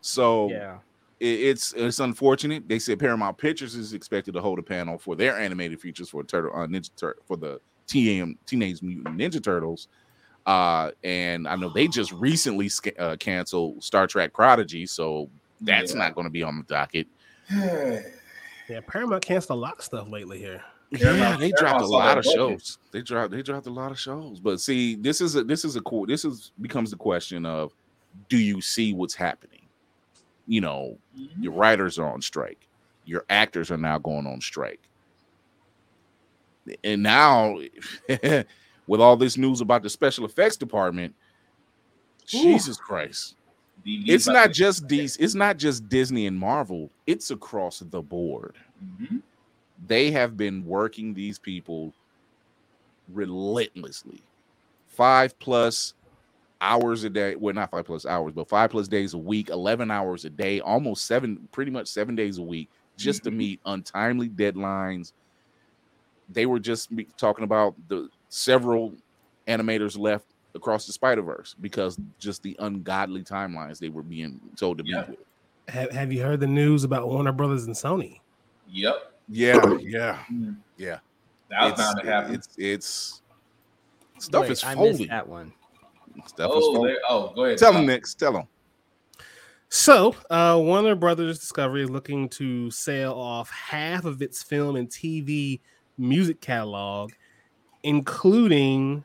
so 0.00 0.48
yeah. 0.50 0.78
it's 1.20 1.72
it's 1.74 1.98
unfortunate. 2.00 2.68
They 2.68 2.78
said 2.78 2.98
Paramount 2.98 3.36
Pictures 3.38 3.74
is 3.74 3.92
expected 3.92 4.32
to 4.34 4.40
hold 4.40 4.58
a 4.58 4.62
panel 4.62 4.96
for 4.98 5.14
their 5.16 5.38
animated 5.38 5.80
features 5.80 6.08
for 6.10 6.22
Turtle 6.24 6.52
uh, 6.54 6.66
Ninja 6.66 6.90
Tur- 6.96 7.16
for 7.26 7.36
the 7.36 7.60
TM 7.86 8.36
Teenage 8.46 8.80
Mutant 8.82 9.18
Ninja 9.18 9.42
Turtles. 9.42 9.88
Uh, 10.46 10.90
and 11.02 11.48
I 11.48 11.56
know 11.56 11.70
they 11.70 11.88
just 11.88 12.12
recently 12.12 12.68
sca- 12.68 12.98
uh, 13.00 13.16
canceled 13.16 13.82
Star 13.82 14.06
Trek 14.06 14.32
Prodigy, 14.32 14.86
so 14.86 15.28
that's 15.60 15.92
Yeah. 15.92 15.98
not 15.98 16.14
going 16.14 16.26
to 16.26 16.30
be 16.30 16.42
on 16.42 16.58
the 16.58 16.64
docket. 16.64 17.06
Yeah, 18.66 18.80
Paramount 18.86 19.22
canceled 19.22 19.58
a 19.58 19.60
lot 19.60 19.76
of 19.78 19.84
stuff 19.84 20.08
lately 20.08 20.38
here. 20.38 20.62
Yeah, 20.90 20.98
Paramount- 21.00 21.40
they 21.40 21.50
dropped 21.52 21.82
a 21.82 21.86
lot 21.86 22.16
of 22.16 22.24
budget. 22.24 22.32
shows. 22.38 22.78
They 22.92 23.02
dropped 23.02 23.30
they 23.32 23.42
dropped 23.42 23.66
a 23.66 23.70
lot 23.70 23.90
of 23.92 24.00
shows. 24.00 24.40
But 24.40 24.58
see, 24.58 24.94
this 24.94 25.20
is 25.20 25.36
a 25.36 25.44
this 25.44 25.66
is 25.66 25.76
a 25.76 25.82
cool 25.82 26.06
this 26.06 26.24
is 26.24 26.50
becomes 26.62 26.90
the 26.90 26.96
question 26.96 27.44
of 27.44 27.74
do 28.30 28.38
you 28.38 28.62
see 28.62 28.94
what's 28.94 29.14
happening? 29.14 29.66
You 30.46 30.62
know, 30.62 30.96
your 31.38 31.52
writers 31.52 31.98
are 31.98 32.10
on 32.10 32.22
strike, 32.22 32.66
your 33.04 33.26
actors 33.28 33.70
are 33.70 33.76
now 33.76 33.98
going 33.98 34.26
on 34.26 34.40
strike. 34.40 34.80
And 36.82 37.02
now 37.02 37.58
with 38.86 39.00
all 39.00 39.16
this 39.16 39.36
news 39.36 39.60
about 39.60 39.82
the 39.82 39.90
special 39.90 40.24
effects 40.24 40.56
department, 40.56 41.14
Jesus 42.26 42.76
Christ. 42.76 43.36
DVD's 43.84 44.08
It's 44.10 44.26
not 44.26 44.46
to- 44.48 44.52
just 44.52 44.88
these, 44.88 45.16
it's 45.18 45.34
not 45.34 45.58
just 45.58 45.88
Disney 45.88 46.26
and 46.26 46.38
Marvel, 46.38 46.90
it's 47.06 47.30
across 47.30 47.80
the 47.80 48.00
board 48.02 48.54
Mhm. 48.82 49.22
they 49.86 50.10
have 50.12 50.36
been 50.36 50.64
working 50.64 51.12
these 51.14 51.38
people 51.38 51.92
relentlessly 53.12 54.22
five 54.88 55.38
plus 55.38 55.94
hours 56.60 57.04
a 57.04 57.10
day 57.10 57.34
well 57.36 57.54
not 57.54 57.70
five 57.70 57.84
plus 57.84 58.06
hours 58.06 58.32
but 58.34 58.48
five 58.48 58.70
plus 58.70 58.88
days 58.88 59.12
a 59.12 59.18
week 59.18 59.50
11 59.50 59.90
hours 59.90 60.24
a 60.24 60.30
day 60.30 60.60
almost 60.60 61.04
seven 61.06 61.48
pretty 61.52 61.70
much 61.70 61.86
seven 61.88 62.14
days 62.14 62.38
a 62.38 62.42
week 62.42 62.70
just 62.96 63.24
to 63.24 63.30
Mhm. 63.30 63.36
meet 63.36 63.60
untimely 63.66 64.28
deadlines 64.28 65.12
they 66.30 66.46
were 66.46 66.58
just 66.60 66.90
talking 67.18 67.44
about 67.44 67.74
the 67.88 68.08
several 68.34 68.92
animators 69.46 69.96
left 69.96 70.26
across 70.56 70.86
the 70.86 70.92
spider-verse 70.92 71.54
because 71.60 71.96
just 72.18 72.42
the 72.42 72.56
ungodly 72.58 73.22
timelines 73.22 73.78
they 73.78 73.88
were 73.88 74.02
being 74.02 74.40
told 74.56 74.78
to 74.78 74.84
Yeah. 74.84 75.02
be 75.04 75.10
with 75.12 75.18
Have, 75.68 75.90
have 75.92 76.12
you 76.12 76.20
heard 76.22 76.40
the 76.40 76.46
news 76.48 76.82
about 76.82 77.06
Warner 77.06 77.30
Brothers 77.32 77.64
and 77.66 77.74
Sony? 77.76 78.18
Yep. 78.68 79.12
yeah 79.28 79.76
yeah 79.80 80.18
Mhm. 80.32 80.56
yeah 80.76 80.98
That 81.48 81.62
was 81.62 81.72
it's, 81.72 81.80
bound 81.80 82.00
to 82.00 82.06
happen. 82.06 82.34
It's 82.34 82.48
it's 82.58 83.22
stuff 84.18 84.42
Wait, 84.42 84.50
is 84.50 84.64
I 84.64 84.74
missed 84.74 84.78
folding. 84.78 85.08
that 85.08 85.28
one. 85.28 85.52
Stuff 86.26 86.50
is 86.50 86.56
oh, 86.56 86.74
folding. 86.74 86.96
oh, 87.08 87.32
go 87.36 87.44
ahead. 87.44 87.58
Tell 87.58 87.72
them 87.72 87.86
next. 87.86 88.14
Tell 88.18 88.32
them. 88.32 88.48
So, 89.68 90.14
uh, 90.30 90.56
Warner 90.60 90.94
Brothers 90.94 91.38
Discovery 91.40 91.82
is 91.82 91.90
looking 91.90 92.28
to 92.30 92.70
sell 92.70 93.14
off 93.18 93.50
half 93.50 94.04
of 94.04 94.22
its 94.22 94.42
film 94.42 94.76
and 94.76 94.88
TV 94.88 95.60
music 95.98 96.40
catalog, 96.40 97.12
including 97.84 99.04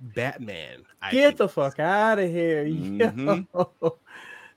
Batman. 0.00 0.84
Get 1.10 1.32
IP. 1.32 1.36
the 1.38 1.48
fuck 1.48 1.78
out 1.78 2.18
of 2.18 2.30
here. 2.30 2.64
Mhm. 2.64 3.46
Yo. 3.54 3.98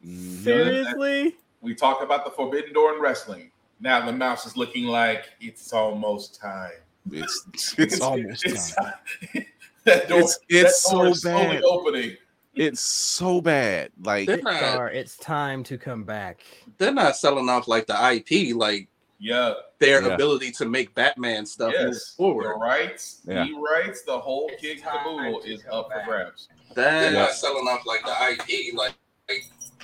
Mhm. 0.05 0.43
Seriously? 0.43 1.35
We 1.61 1.73
talk 1.75 2.01
about 2.03 2.23
the 2.25 2.31
Forbidden 2.31 2.73
Door 2.73 2.95
in 2.95 3.01
wrestling. 3.01 3.51
Now 3.81 4.05
the 4.05 4.13
mouse 4.13 4.45
is 4.45 4.55
looking 4.55 4.85
like 4.85 5.25
it's 5.41 5.73
almost 5.73 6.39
time. 6.39 6.71
It's 7.11 7.75
it's 7.77 7.99
almost 7.99 8.45
it's 8.45 8.73
time. 8.75 8.93
time. 9.33 9.45
that 9.83 10.07
door, 10.07 10.19
It's 10.21 10.39
it's 10.47 10.83
that 10.83 10.91
door 10.95 11.05
so 11.05 11.11
is 11.11 11.21
slowly 11.21 11.55
bad. 11.57 11.63
opening. 11.63 12.17
It's 12.53 12.79
so 12.79 13.41
bad. 13.41 13.89
Like 14.01 14.29
not, 14.43 14.93
it's 14.95 15.17
time 15.17 15.63
to 15.65 15.77
come 15.77 16.03
back. 16.03 16.39
they're 16.77 16.93
not 16.93 17.17
selling 17.17 17.49
off 17.49 17.67
like 17.67 17.85
the 17.87 17.93
IP, 18.13 18.55
like 18.55 18.87
Yeah. 19.19 19.53
their 19.79 20.01
Yeah. 20.01 20.13
ability 20.13 20.51
to 20.51 20.65
make 20.65 20.93
Batman 20.93 21.45
stuff 21.45 21.71
move 21.73 21.93
Yes. 21.93 22.11
The 22.11 22.15
forward. 22.17 22.57
rights, 22.59 23.21
Yeah. 23.27 23.45
the 23.45 23.53
rights, 23.53 24.03
the 24.03 24.17
whole 24.19 24.49
kick 24.49 24.59
kid 24.59 24.83
time 24.83 24.97
caboodle 25.03 25.41
is 25.41 25.63
come 25.63 25.73
up 25.73 25.85
for 25.91 25.95
back. 25.97 26.07
grabs. 26.07 26.49
They're 26.75 27.11
Yeah. 27.11 27.19
not 27.19 27.31
selling 27.31 27.67
off 27.67 27.85
like 27.85 28.03
the 28.03 28.11
IP, 28.11 28.71
like 28.75 28.93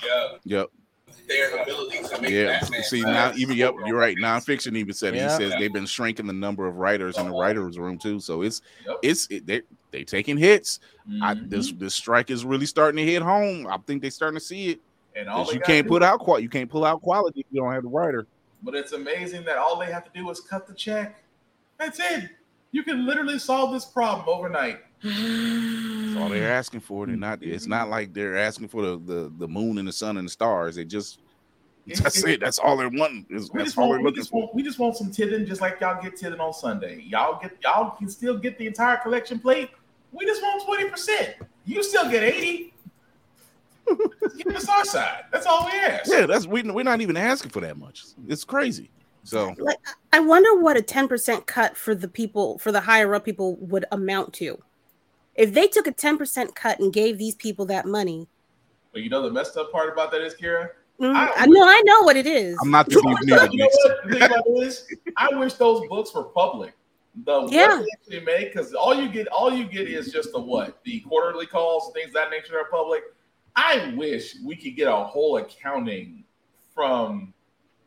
Yeah. 0.04 0.28
yep. 0.44 0.68
their 1.28 1.62
ability 1.62 1.98
to 2.02 2.20
make 2.20 2.30
Yeah. 2.30 2.60
Batman. 2.60 2.82
See 2.82 3.00
now 3.02 3.32
even 3.36 3.56
yep, 3.56 3.74
you're 3.86 3.96
right. 3.98 4.16
Nonfiction 4.16 4.76
even 4.76 4.92
said 4.92 5.14
Yeah. 5.14 5.30
he 5.36 5.44
says 5.44 5.52
they've 5.58 5.72
been 5.72 5.86
shrinking 5.86 6.26
the 6.26 6.32
number 6.32 6.66
of 6.66 6.76
writers 6.76 7.16
in 7.16 7.24
the 7.26 7.30
Uh-huh. 7.32 7.40
writers 7.40 7.78
room 7.78 7.96
too. 7.98 8.18
So 8.20 8.42
it's 8.42 8.60
Yep. 8.86 8.98
it's 9.02 9.26
it, 9.30 9.46
they 9.46 9.62
they 9.92 10.04
taking 10.04 10.36
hits. 10.36 10.80
I, 11.22 11.34
Mhm. 11.34 11.48
this 11.50 11.72
this 11.72 11.94
strike 11.94 12.30
is 12.30 12.44
really 12.44 12.66
starting 12.66 13.04
to 13.04 13.10
hit 13.10 13.22
home. 13.22 13.66
I 13.66 13.76
think 13.86 14.02
they're 14.02 14.10
starting 14.10 14.38
to 14.38 14.44
see 14.44 14.70
it. 14.70 14.80
and 15.14 15.28
all 15.28 15.44
'Cause 15.44 15.48
they 15.52 15.56
you 15.58 15.60
can't 15.60 15.86
do- 15.86 15.90
put 15.90 16.02
out 16.02 16.18
qual 16.20 16.40
you 16.40 16.48
can't 16.48 16.70
pull 16.70 16.86
out 16.86 17.02
quality 17.02 17.40
if 17.40 17.46
you 17.52 17.60
don't 17.60 17.70
have 17.70 17.82
the 17.82 17.88
writer. 17.90 18.26
But 18.62 18.74
it's 18.74 18.92
amazing 18.92 19.44
that 19.44 19.58
all 19.58 19.78
they 19.78 19.86
have 19.86 20.04
to 20.04 20.10
do 20.14 20.30
is 20.30 20.40
cut 20.40 20.66
the 20.66 20.74
check. 20.74 21.22
That's 21.78 21.98
it. 22.00 22.30
You 22.70 22.82
can 22.82 23.04
literally 23.06 23.38
solve 23.38 23.72
this 23.72 23.84
problem 23.84 24.28
overnight. 24.28 24.80
That's 25.02 26.16
all 26.16 26.28
they're 26.28 26.52
asking 26.52 26.80
for. 26.80 27.06
They're 27.06 27.16
not. 27.16 27.42
It's 27.42 27.66
not 27.66 27.90
like 27.90 28.14
they're 28.14 28.38
asking 28.38 28.68
for 28.68 28.82
the 28.82 28.98
the, 28.98 29.32
the 29.38 29.48
moon 29.48 29.78
and 29.78 29.86
the 29.86 29.92
sun 29.92 30.16
and 30.16 30.26
the 30.26 30.30
stars. 30.30 30.76
They 30.76 30.84
just 30.84 31.18
that's 31.86 32.22
it. 32.24 32.40
That's 32.40 32.58
all 32.58 32.76
they're 32.76 32.88
wanting. 32.88 33.26
That's 33.28 33.48
just, 33.48 33.76
all 33.76 33.88
want, 33.88 33.98
they're 33.98 33.98
we, 33.98 34.04
looking 34.04 34.20
just 34.20 34.30
for. 34.30 34.42
want, 34.42 34.54
we 34.54 34.62
just 34.62 34.78
want 34.78 34.96
some 34.96 35.10
tiddin 35.10 35.46
just 35.46 35.60
like 35.60 35.80
y'all 35.80 36.00
get 36.00 36.16
tiddin 36.16 36.40
on 36.40 36.52
Sunday. 36.52 37.02
Y'all 37.02 37.40
get 37.40 37.56
y'all 37.62 37.90
can 37.90 38.08
still 38.08 38.38
get 38.38 38.58
the 38.58 38.66
entire 38.66 38.98
collection 38.98 39.38
plate. 39.38 39.70
We 40.12 40.24
just 40.26 40.42
want 40.42 40.62
20%. 40.62 41.34
You 41.64 41.82
still 41.82 42.10
get 42.10 42.22
80. 42.22 42.71
Just 44.22 44.36
give 44.38 44.54
us 44.54 44.68
our 44.68 44.84
side. 44.84 45.24
That's 45.32 45.46
all 45.46 45.64
we 45.66 45.72
ask. 45.78 46.10
Yeah, 46.10 46.26
that's 46.26 46.46
we, 46.46 46.62
we're 46.62 46.82
not 46.84 47.00
even 47.00 47.16
asking 47.16 47.50
for 47.50 47.60
that 47.60 47.76
much. 47.76 48.04
It's 48.28 48.44
crazy. 48.44 48.90
So 49.24 49.54
Like, 49.58 49.78
I 50.12 50.20
wonder 50.20 50.58
what 50.60 50.76
a 50.76 50.82
10% 50.82 51.46
cut 51.46 51.76
for 51.76 51.94
the 51.94 52.08
people, 52.08 52.58
for 52.58 52.72
the 52.72 52.80
higher 52.80 53.14
up 53.14 53.24
people 53.24 53.56
would 53.56 53.84
amount 53.92 54.32
to. 54.34 54.60
If 55.36 55.54
they 55.54 55.66
took 55.68 55.86
a 55.86 55.92
10% 55.92 56.54
cut 56.54 56.80
and 56.80 56.92
gave 56.92 57.18
these 57.18 57.36
people 57.36 57.64
that 57.66 57.86
money, 57.86 58.26
But 58.92 59.02
you 59.02 59.08
know 59.10 59.22
the 59.22 59.30
messed 59.30 59.56
up 59.56 59.70
part 59.72 59.92
about 59.92 60.10
that 60.10 60.20
is, 60.22 60.34
Kira? 60.34 60.70
mm, 61.00 61.14
I- 61.14 61.32
I 61.36 61.46
know, 61.46 61.62
I 61.66 61.80
know 61.84 62.02
what 62.02 62.16
it 62.16 62.26
is. 62.26 62.58
I'm 62.60 62.70
not 62.70 62.86
the 62.86 62.96
deep 62.96 63.04
You 63.04 63.10
know 63.10 63.36
neither. 63.36 63.48
what 63.48 64.04
the 64.04 64.10
thing 64.12 64.22
about 64.24 64.44
it 64.46 64.66
is? 64.66 64.86
I 65.16 65.28
wish 65.34 65.54
those 65.54 65.86
books 65.88 66.12
were 66.14 66.24
public. 66.24 66.74
The 67.24 67.46
Yeah. 67.48 67.76
what 67.76 67.84
they 67.84 67.88
actually 68.18 68.20
make, 68.26 68.52
because 68.52 68.74
all 68.74 68.94
you 68.94 69.08
get, 69.08 69.28
all 69.28 69.52
you 69.52 69.64
get 69.64 69.86
is 69.88 70.10
just 70.12 70.32
the 70.32 70.40
what? 70.40 70.82
The 70.84 71.00
quarterly 71.00 71.46
calls 71.46 71.84
and 71.86 71.94
things 71.94 72.08
of 72.08 72.14
that 72.14 72.30
nature 72.30 72.58
are 72.58 72.64
public. 72.70 73.02
I 73.56 73.92
wish 73.96 74.36
we 74.44 74.56
could 74.56 74.76
get 74.76 74.88
a 74.88 75.04
whole 75.04 75.36
accounting 75.36 76.24
from 76.74 77.34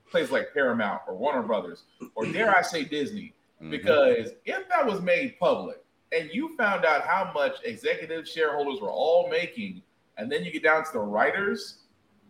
places 0.09 0.31
like 0.31 0.53
Paramount 0.53 1.01
or 1.07 1.15
Warner 1.15 1.41
Brothers, 1.41 1.83
or 2.13 2.25
dare 2.25 2.55
I 2.55 2.61
say 2.61 2.83
Disney, 2.83 3.33
Mhm. 3.61 3.71
because 3.71 4.31
if 4.45 4.69
that 4.69 4.85
was 4.85 5.01
made 5.01 5.39
public 5.39 5.83
and 6.11 6.29
you 6.31 6.55
found 6.55 6.85
out 6.85 7.01
how 7.01 7.31
much 7.33 7.57
executive 7.63 8.27
shareholders 8.27 8.79
were 8.81 8.91
all 8.91 9.27
making, 9.29 9.81
and 10.17 10.31
then 10.31 10.43
you 10.45 10.51
get 10.51 10.63
down 10.63 10.83
to 10.85 10.91
the 10.93 10.99
writers 10.99 11.79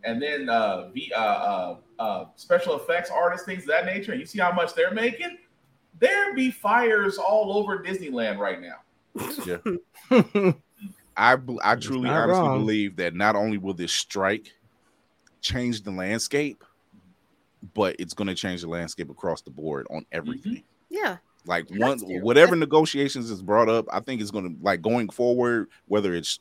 and 0.04 0.22
then 0.22 0.50
uh, 0.50 0.90
the 0.94 1.12
uh, 1.14 1.20
uh, 1.20 1.78
uh, 2.00 2.26
special 2.36 2.76
effects 2.76 3.10
artists, 3.10 3.46
things 3.46 3.64
of 3.64 3.68
that 3.70 3.86
nature, 3.86 4.12
and 4.12 4.22
you 4.22 4.26
see 4.26 4.40
how 4.40 4.52
much 4.52 4.74
they're 4.76 4.94
making, 4.94 5.38
there'd 6.00 6.36
be 6.36 6.52
fires 6.52 7.18
all 7.18 7.58
over 7.58 7.80
Disneyland 7.80 8.38
right 8.38 8.62
now. 8.62 8.82
I 11.18 11.38
I 11.64 11.76
truly 11.76 12.10
honestly 12.10 12.42
wrong. 12.42 12.60
believe 12.60 12.96
that 12.98 13.14
not 13.14 13.36
only 13.36 13.58
will 13.58 13.74
this 13.74 13.92
strike 13.94 14.52
change 15.42 15.84
the 15.84 15.92
landscape, 15.92 16.64
but 17.74 17.96
it's 18.00 18.14
going 18.14 18.28
to 18.28 18.36
change 18.36 18.62
the 18.62 18.68
landscape 18.70 19.10
across 19.10 19.42
the 19.42 19.52
board 19.52 19.88
on 19.90 20.06
everything. 20.12 20.64
yeah. 20.90 21.18
Like 21.48 21.70
It 21.70 21.78
one 21.80 22.00
whatever 22.24 22.56
negotiations 22.56 23.30
is 23.30 23.44
brought 23.44 23.70
up, 23.70 23.86
I 23.94 24.00
think 24.00 24.20
it's 24.20 24.32
going 24.32 24.56
to 24.58 24.64
like 24.64 24.82
going 24.82 25.10
forward, 25.10 25.68
whether 25.88 26.14
it's 26.16 26.40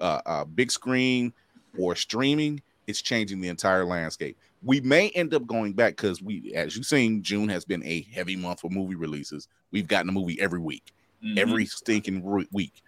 uh, 0.00 0.20
uh, 0.24 0.44
big 0.46 0.70
screen 0.70 1.34
or 1.78 1.94
streaming, 1.94 2.62
it's 2.86 3.02
changing 3.02 3.40
the 3.42 3.48
entire 3.48 3.84
landscape. 3.84 4.38
We 4.62 4.80
may 4.80 5.10
end 5.10 5.34
up 5.34 5.46
going 5.46 5.74
back 5.74 5.96
because 5.96 6.22
we, 6.22 6.52
as 6.54 6.74
you've 6.74 6.86
seen, 6.86 7.22
June 7.22 7.50
has 7.50 7.66
been 7.66 7.84
a 7.84 8.00
heavy 8.14 8.34
month 8.34 8.60
for 8.60 8.70
movie 8.70 8.94
releases. 8.94 9.46
We've 9.72 9.86
gotten 9.86 10.08
a 10.08 10.12
movie 10.12 10.40
every 10.40 10.60
week 10.60 10.92
Mhm. 11.22 11.38
every 11.38 11.66
stinking 11.66 12.24
ru- 12.24 12.46
week. 12.52 12.82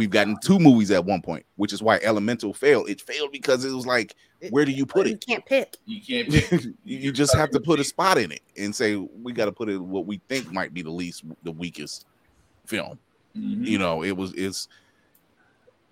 We've 0.00 0.08
gotten 0.08 0.38
two 0.42 0.58
movies 0.58 0.90
at 0.90 1.04
one 1.04 1.20
point, 1.20 1.44
which 1.56 1.74
is 1.74 1.82
why 1.82 1.98
Elemental 2.02 2.54
failed. 2.54 2.88
It 2.88 3.02
failed 3.02 3.32
because 3.32 3.66
it 3.66 3.70
was 3.74 3.84
like, 3.86 4.14
where 4.48 4.64
do 4.64 4.72
you 4.72 4.86
put 4.86 5.06
You 5.06 5.12
it? 5.12 5.26
can't 5.26 5.44
pick. 5.44 5.76
you 5.84 6.00
can't. 6.00 6.30
pick- 6.30 6.62
you 6.84 6.96
you 6.98 7.12
just 7.12 7.34
have 7.36 7.50
to 7.50 7.60
put 7.60 7.78
a 7.80 7.84
spot 7.84 8.16
in 8.16 8.32
it 8.32 8.40
and 8.56 8.74
say 8.74 8.96
we 8.96 9.34
got 9.34 9.44
to 9.44 9.52
put 9.52 9.68
it 9.68 9.76
what 9.76 10.06
we 10.06 10.18
think 10.30 10.50
might 10.50 10.72
be 10.72 10.80
the 10.80 10.88
least, 10.90 11.24
the 11.42 11.52
weakest 11.52 12.06
film. 12.64 12.98
Mhm. 13.36 13.66
You 13.66 13.76
know, 13.78 14.02
it 14.02 14.12
was 14.16 14.32
it's 14.32 14.68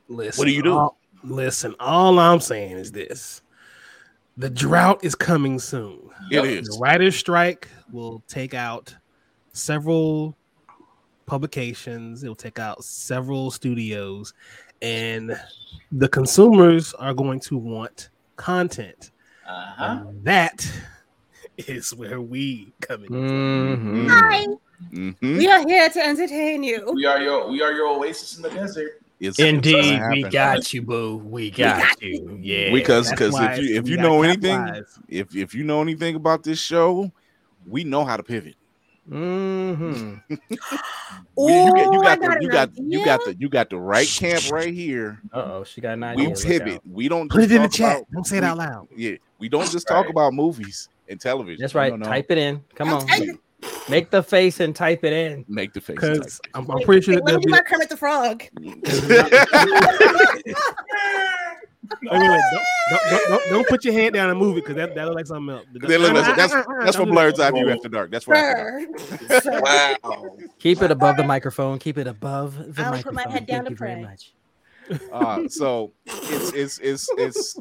Listen, 0.09 0.41
What 0.41 0.47
do 0.47 0.53
you 0.53 0.63
do? 0.63 0.73
all- 0.73 0.97
listen, 1.23 1.75
all 1.79 2.19
I'm 2.19 2.41
saying 2.41 2.79
is 2.79 2.91
this: 2.91 3.43
the 4.39 4.49
drought 4.49 5.05
is 5.05 5.15
coming 5.15 5.59
soon. 5.59 6.01
it 6.31 6.37
Yep. 6.37 6.45
is. 6.47 6.69
The 6.69 6.79
writer's 6.81 7.15
strike 7.15 7.69
will 7.93 8.23
take 8.27 8.55
out 8.55 8.97
several 9.53 10.35
publications, 11.29 12.25
it'll 12.25 12.35
take 12.35 12.59
out 12.59 12.83
several 12.83 13.51
studios, 13.53 14.35
and 14.83 15.39
the 15.93 16.09
consumers 16.09 16.95
are 16.95 17.15
going 17.15 17.39
to 17.41 17.57
want 17.57 18.09
content. 18.37 19.13
Uh-huh. 19.49 20.05
And 20.09 20.25
that 20.25 20.69
is 21.59 21.95
where 21.95 22.21
we 22.21 22.73
come 22.81 23.05
in. 23.05 23.11
Mhm. 23.11 24.09
Hi, 24.09 24.47
Mhm. 24.93 25.15
we 25.21 25.47
are 25.49 25.67
here 25.67 25.89
to 25.89 26.01
entertain 26.05 26.63
you. 26.63 26.91
We 26.95 27.05
are 27.07 27.21
your 27.21 27.49
we 27.49 27.63
are 27.63 27.73
your 27.73 27.89
oasis 27.89 28.37
in 28.37 28.43
the 28.43 28.51
desert. 28.51 29.01
It's, 29.21 29.37
it's 29.37 29.41
Indeed, 29.41 30.01
we 30.13 30.23
got 30.23 30.73
you, 30.73 30.83
boo. 30.83 31.17
We 31.17 31.51
got, 31.51 31.83
got 31.83 32.03
you. 32.03 32.39
Yeah. 32.41 32.71
because 32.73 33.11
because 33.11 33.35
if 33.39 33.59
you 33.59 33.77
if 33.77 33.89
you 33.89 33.97
know 33.97 34.23
anything 34.23 34.59
capitalized. 34.59 34.99
if 35.09 35.35
if 35.35 35.55
you 35.55 35.65
know 35.65 35.83
anything 35.83 36.15
about 36.15 36.45
this 36.45 36.61
show, 36.61 37.11
we 37.67 37.83
know 37.83 38.05
how 38.05 38.17
to 38.17 38.23
pivot. 38.23 38.55
hmm 39.13 40.15
We- 41.37 41.53
you, 41.55 41.73
got, 41.73 41.93
you 41.93 41.99
Ooh, 41.99 42.03
got 42.03 42.21
the 42.21 42.37
you 42.41 42.49
an 42.49 42.53
got 42.53 42.71
you 42.77 43.05
got 43.05 43.21
the 43.25 43.37
you 43.39 43.49
got 43.49 43.71
the 43.71 43.79
right 43.79 44.07
camp 44.07 44.51
right 44.51 44.73
here. 44.75 45.21
Uh 45.33 45.39
oh, 45.39 45.65
she 45.65 45.81
got 45.81 45.95
an 45.95 46.03
idea. 46.05 46.29
We 46.29 46.35
pivot. 46.35 46.81
We 46.85 47.09
don't 47.09 47.31
Put 47.31 47.45
it 47.45 47.53
in 47.53 47.63
the 47.63 47.69
chat. 47.69 47.97
about- 47.99 48.07
Don't 48.13 48.27
say 48.27 48.39
it 48.39 48.45
out 48.45 48.59
loud. 48.59 48.89
Yeah, 48.95 49.13
we 49.39 49.49
don't 49.49 49.71
just 49.71 49.87
talk 49.89 50.09
about 50.11 50.35
movies 50.35 50.89
and 51.09 51.19
television. 51.21 51.61
That's 51.61 51.75
right. 51.75 51.91
no, 51.91 51.97
no. 51.97 52.07
Type 52.07 52.27
it 52.31 52.39
in. 52.39 52.63
Come 52.75 52.89
I'll 52.89 52.97
on. 52.97 53.07
type. 53.07 53.29
Make 53.89 54.11
the 54.11 54.23
face 54.23 54.61
and 54.61 54.77
type 54.77 55.03
it 55.05 55.13
in. 55.13 55.45
Make 55.49 55.73
the 55.73 55.81
face. 55.81 55.97
Because 55.97 56.41
I'm, 56.55 56.71
I'm 56.71 56.77
Wait, 56.77 56.85
pretty 56.87 57.03
sure 57.03 57.15
wait, 57.15 57.25
that 57.25 57.33
let 57.33 57.45
me 57.45 57.53
be. 57.53 57.59
Kermit 57.65 57.89
the 57.89 57.97
Frog. 57.97 58.45
Wait, 62.03 62.13
wait, 62.13 62.21
wait. 62.21 62.41
Don't, 62.51 62.63
don't, 62.91 63.11
don't, 63.11 63.29
don't, 63.29 63.43
don't 63.51 63.69
put 63.69 63.85
your 63.85 63.95
hand 63.95 64.15
down 64.15 64.31
and 64.31 64.39
move 64.39 64.57
it 64.57 64.63
because 64.65 64.77
that, 64.77 64.95
that 64.95 65.05
looks 65.07 65.17
like 65.17 65.27
something 65.27 65.55
else. 65.55 65.67
That 65.73 66.01
look- 66.01 66.15
that's 66.15 66.53
that's, 66.53 66.67
that's 66.85 66.97
for 66.97 67.05
Blerd's 67.05 67.41
Eye 67.41 67.51
View 67.51 67.71
After 67.71 67.89
Dark. 67.89 68.11
That's 68.11 68.25
for 68.25 68.35
After 68.35 68.87
Dark. 69.49 69.63
Wow. 69.63 70.37
Keep 70.59 70.83
it 70.83 70.91
above 70.91 71.17
the 71.17 71.25
microphone. 71.25 71.79
Keep 71.79 71.99
it 71.99 72.07
above 72.07 72.75
the 72.75 72.83
I'll 72.83 72.91
microphone. 72.93 73.03
put 73.03 73.27
my 73.27 73.33
head 73.33 73.47
down 73.47 73.65
Thank 73.65 73.79
to 73.79 73.85
you 73.85 73.89
very 73.89 74.03
much. 74.03 74.33
Uh, 75.13 75.49
so 75.49 75.93
it's 76.07 76.53
it's 76.53 76.79
it's 76.79 77.09
it's 77.19 77.59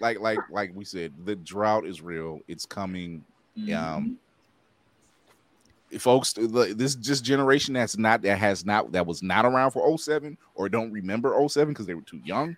like 0.00 0.18
like 0.20 0.38
like 0.50 0.70
we 0.74 0.84
said, 0.84 1.12
the 1.24 1.36
drought 1.36 1.86
is 1.86 2.00
real. 2.00 2.40
It's 2.48 2.64
coming. 2.66 3.24
Um, 3.74 4.18
folks, 5.98 6.32
this 6.34 6.94
just 6.94 7.24
generation 7.24 7.74
that's 7.74 7.96
not 7.98 8.22
that 8.22 8.38
has 8.38 8.64
not 8.64 8.92
that 8.92 9.04
was 9.06 9.22
not 9.22 9.44
around 9.44 9.72
for 9.72 9.98
07 9.98 10.36
or 10.54 10.68
don't 10.68 10.92
remember 10.92 11.34
07 11.48 11.72
because 11.72 11.86
they 11.86 11.94
were 11.94 12.02
too 12.02 12.20
young. 12.24 12.56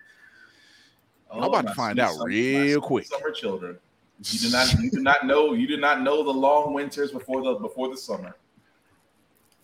I'm 1.31 1.43
about 1.43 1.67
to 1.67 1.73
find 1.73 1.99
out 1.99 2.13
summer- 2.15 2.25
real 2.25 2.81
quick. 2.81 3.05
Summer 3.05 3.31
children. 3.31 3.77
You 4.23 4.39
do 4.39 4.49
not 4.51 4.73
you 4.79 4.91
do 4.97 5.01
not 5.01 5.25
know 5.25 5.53
you 5.53 5.67
do 5.67 5.77
not 5.77 6.01
know 6.01 6.23
the 6.23 6.31
long 6.31 6.73
winters 6.73 7.11
before 7.11 7.41
the 7.43 7.55
before 7.55 7.89
the 7.89 7.97
summer. 7.97 8.35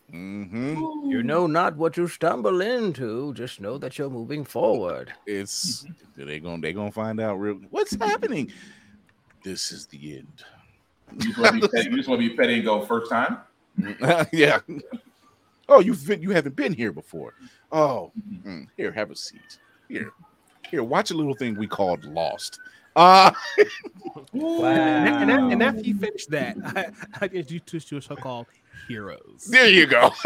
hmm 0.09 0.75
You 1.05 1.21
know 1.23 1.47
not 1.47 1.75
what 1.75 1.97
you 1.97 2.07
stumble 2.07 2.61
into. 2.61 3.33
Just 3.33 3.59
know 3.61 3.77
that 3.77 3.97
you're 3.97 4.09
moving 4.09 4.43
forward. 4.45 5.13
It's 5.25 5.85
they 6.15 6.39
gonna 6.39 6.61
they 6.61 6.73
gonna 6.73 6.91
find 6.91 7.19
out 7.19 7.35
real. 7.35 7.59
What's 7.69 7.95
happening? 7.95 8.51
This 9.43 9.71
is 9.71 9.85
the 9.87 10.17
end. 10.17 10.43
You 11.13 11.33
just 11.33 11.37
want 11.37 11.55
to 11.55 11.61
be 11.61 11.67
petty, 11.73 11.89
you 11.89 11.97
just 11.97 12.09
want 12.09 12.21
to 12.21 12.29
be 12.29 12.35
petty 12.35 12.55
and 12.55 12.65
go 12.65 12.85
first 12.85 13.11
time. 13.11 13.37
yeah. 14.33 14.59
Oh, 15.69 15.79
you've 15.79 16.05
been, 16.07 16.21
you 16.21 16.31
haven't 16.31 16.55
been 16.55 16.73
here 16.73 16.91
before. 16.91 17.33
Oh, 17.71 18.11
mm, 18.45 18.67
here, 18.77 18.91
have 18.91 19.11
a 19.11 19.15
seat. 19.15 19.59
Here, 19.89 20.11
here, 20.69 20.83
watch 20.83 21.11
a 21.11 21.13
little 21.13 21.33
thing 21.35 21.55
we 21.57 21.67
called 21.67 22.03
Lost. 22.05 22.59
Uh 22.95 23.31
Wow. 24.33 24.65
And, 24.65 25.07
and, 25.21 25.31
and, 25.31 25.51
and 25.53 25.63
after 25.63 25.81
you 25.81 25.95
finish 25.95 26.25
that, 26.27 26.57
I, 26.65 26.87
I 27.21 27.25
introduced 27.25 27.73
you 27.73 27.79
to 27.81 27.97
a 27.97 28.01
show 28.01 28.15
called 28.15 28.47
Heroes. 28.87 29.45
there 29.49 29.69
you 29.69 29.85
go. 29.85 30.11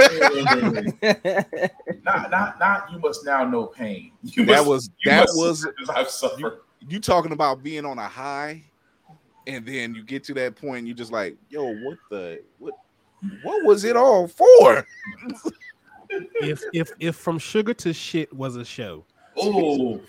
not 2.04 2.32
not 2.32 2.60
not 2.60 2.92
you 2.92 3.00
must 3.00 3.26
now 3.26 3.44
know 3.46 3.66
pain. 3.66 4.12
You 4.24 4.46
that 4.46 4.58
must- 4.58 4.68
was 4.68 4.90
you 5.04 5.12
that 5.12 5.28
was 5.34 5.68
I've 5.90 6.10
suffered. 6.10 6.60
you 6.88 7.00
talking 7.00 7.32
about 7.32 7.64
being 7.64 7.86
on 7.86 7.98
a 7.98 8.08
high, 8.08 8.64
and 9.48 9.66
then 9.66 9.94
you 9.96 10.04
get 10.04 10.24
to 10.26 10.34
that 10.36 10.56
point, 10.56 10.80
and 10.80 10.88
you 10.88 10.94
just 10.94 11.12
like, 11.12 11.36
yo, 11.50 11.74
what 11.76 11.98
the 12.10 12.42
what 12.60 12.74
what 13.44 13.64
was 13.66 13.84
it 13.84 13.96
all 13.96 14.28
for? 14.28 14.86
If 16.10 16.62
if 16.74 16.92
if 17.00 17.16
From 17.16 17.40
Sugar 17.40 17.74
to 17.76 17.94
Shit 17.94 18.32
was 18.34 18.56
a 18.56 18.66
show, 18.66 19.06
Oh, 19.38 20.02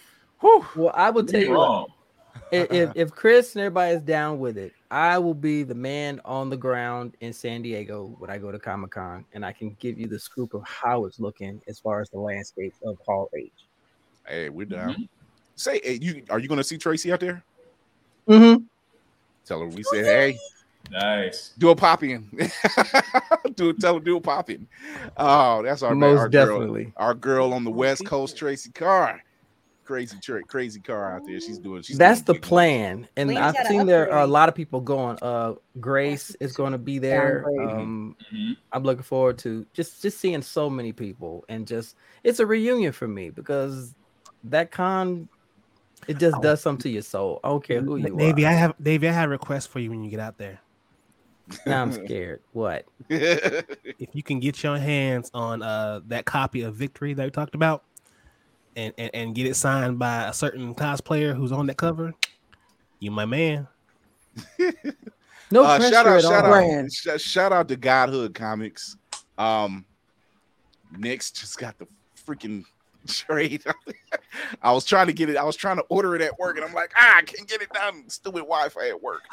Whew. 0.43 0.67
well, 0.77 0.93
I 0.95 1.09
will 1.11 1.25
tell 1.25 1.41
you're 1.41 1.51
you 1.53 1.57
what, 1.57 1.69
wrong. 1.69 1.87
if, 2.51 2.71
if 2.71 2.91
if 2.95 3.11
Chris 3.13 3.55
and 3.57 3.63
everybody 3.65 3.95
is 3.95 4.03
down 4.03 4.39
with 4.39 4.59
it, 4.59 4.73
I 4.91 5.17
will 5.19 5.33
be 5.35 5.63
the 5.63 5.75
man 5.75 6.21
on 6.25 6.51
the 6.51 6.57
ground 6.57 7.17
in 7.21 7.33
San 7.33 7.63
Diego 7.63 8.15
when 8.19 8.29
I 8.29 8.37
go 8.39 8.53
to 8.53 8.59
Comic 8.59 8.91
Con, 8.91 9.25
and 9.33 9.45
I 9.47 9.53
can 9.53 9.75
give 9.81 9.99
you 9.99 10.07
the 10.09 10.19
scoop 10.19 10.53
of 10.53 10.63
how 10.65 11.07
it's 11.07 11.19
looking 11.19 11.63
as 11.69 11.79
far 11.79 12.01
as 12.03 12.11
the 12.11 12.19
landscape 12.19 12.75
of 12.85 12.99
Hall 13.07 13.31
H. 13.35 13.51
Hey, 14.29 14.49
we're 14.51 14.67
down. 14.67 15.09
Say, 15.57 15.81
hey, 15.83 15.99
you 16.03 16.23
are 16.29 16.39
you 16.39 16.49
gonna 16.49 16.65
see 16.65 16.77
Tracy 16.77 17.13
out 17.13 17.21
there? 17.21 17.43
Mm-hmm. 18.29 18.65
Tell 19.45 19.61
her 19.61 19.67
we 19.67 19.83
said, 19.85 20.05
hey, 20.05 20.39
Nice. 20.91 21.53
do 21.59 21.71
a 21.71 21.77
pop 21.77 22.03
in. 22.03 22.29
do 23.55 23.73
tell 23.75 23.95
her 23.95 24.01
do 24.01 24.17
a 24.17 24.21
pop 24.21 24.51
in. 24.51 24.67
Oh, 25.17 25.63
that's 25.63 25.83
our 25.83 25.95
Most 25.95 26.19
our 26.19 26.29
girl, 26.29 26.59
definitely. 26.59 26.93
our 26.97 27.15
girl 27.15 27.53
on 27.53 27.65
the 27.65 27.71
West 27.71 28.05
Coast, 28.07 28.37
Tracy 28.37 28.71
Carr. 28.71 29.23
Crazy, 29.85 30.17
tra- 30.23 30.45
crazy 30.45 30.81
car 30.81 31.17
out 31.17 31.27
there. 31.27 31.41
She's 31.41 31.59
doing. 31.59 31.83
She's 31.83 31.99
That's 31.99 32.21
the 32.23 32.35
doing 32.35 32.41
big 32.41 32.49
plan, 32.49 33.09
and 33.17 33.31
Lane's 33.31 33.41
I've 33.41 33.55
gotta 33.55 33.69
seen 33.69 33.87
there 33.87 34.13
are 34.13 34.23
a 34.23 34.27
lot 34.27 34.49
of 34.49 34.55
people 34.55 34.81
going. 34.81 35.19
Uh, 35.21 35.55
Grace 35.81 36.35
is 36.39 36.53
going 36.53 36.73
to 36.73 36.79
be 36.79 36.99
there. 36.99 37.43
Downgrade. 37.43 37.69
Um, 37.69 38.17
Mhm. 38.33 38.57
I'm 38.73 38.85
looking 38.85 39.03
forward 39.03 39.39
to 39.39 39.67
just 39.75 40.01
just 40.01 40.19
seeing 40.19 40.41
so 40.43 40.71
many 40.71 40.93
people, 40.93 41.45
and 41.49 41.67
just 41.67 41.97
it's 42.23 42.39
a 42.39 42.47
reunion 42.47 42.93
for 42.93 43.09
me 43.09 43.31
because 43.31 43.95
that 44.45 44.71
con 44.71 45.29
it 46.09 46.19
just 46.19 46.41
does 46.43 46.61
something 46.61 46.83
to 46.83 46.91
your 46.91 47.03
soul. 47.03 47.41
I 47.45 47.49
don't 47.49 47.65
care 47.65 47.81
who 47.81 47.97
you 47.97 48.17
Davey, 48.17 48.45
are. 48.45 48.51
I 48.51 48.53
have 48.53 48.75
Davey, 48.83 49.09
I 49.09 49.13
have 49.13 49.29
a 49.29 49.33
request 49.33 49.69
for 49.69 49.79
you 49.79 49.91
when 49.91 50.03
you 50.03 50.11
get 50.11 50.21
out 50.21 50.39
there. 50.39 50.61
Now 51.67 51.83
I'm 51.83 51.93
scared. 52.05 52.41
What? 52.53 52.87
If 53.99 54.09
you 54.15 54.23
can 54.23 54.41
get 54.41 54.63
your 54.63 54.79
hands 54.79 55.31
on 55.33 55.63
uh 55.63 56.01
that 56.07 56.25
copy 56.25 56.63
of 56.63 56.75
Victory 56.75 57.15
that 57.15 57.25
we 57.25 57.31
talked 57.31 57.55
about, 57.55 57.85
and 58.77 58.95
and, 58.99 59.11
and 59.15 59.35
get 59.35 59.47
it 59.47 59.55
signed 59.55 59.99
by 59.99 60.29
a 60.29 60.33
certain 60.33 60.75
cosplayer 60.75 61.35
who's 61.35 61.53
on 61.53 61.67
that 61.67 61.77
cover, 61.77 62.13
you 62.99 63.11
my 63.11 63.25
man. 63.25 63.69
No 65.51 65.65
uh, 65.65 65.77
pressure 65.77 65.95
shout 65.95 66.07
out, 66.07 66.17
at 66.17 66.23
shout 66.23 66.45
all. 66.47 66.55
out, 66.55 66.93
sh- 66.93 67.21
shout 67.23 67.53
out 67.53 67.69
to 67.69 67.77
Godhood 67.77 68.35
Comics. 68.35 68.97
Um, 69.37 69.85
Nick's 70.97 71.31
just 71.31 71.59
got 71.59 71.79
the 71.79 71.87
freaking 72.27 72.65
trade. 73.07 73.63
I 74.63 74.73
was 74.73 74.85
trying 74.85 75.09
to 75.09 75.13
get 75.13 75.29
it. 75.29 75.37
I 75.37 75.45
was 75.45 75.57
trying 75.57 75.77
to 75.77 75.83
order 75.89 76.15
it 76.15 76.23
at 76.23 76.39
work, 76.39 76.57
and 76.57 76.65
I'm 76.65 76.73
like, 76.73 76.93
ah, 76.97 77.19
I 77.19 77.23
can't 77.23 77.47
get 77.49 77.61
it 77.61 77.71
done. 77.71 78.09
Stupid 78.09 78.41
Wi-Fi 78.41 78.89
at 78.89 79.03
work. 79.03 79.23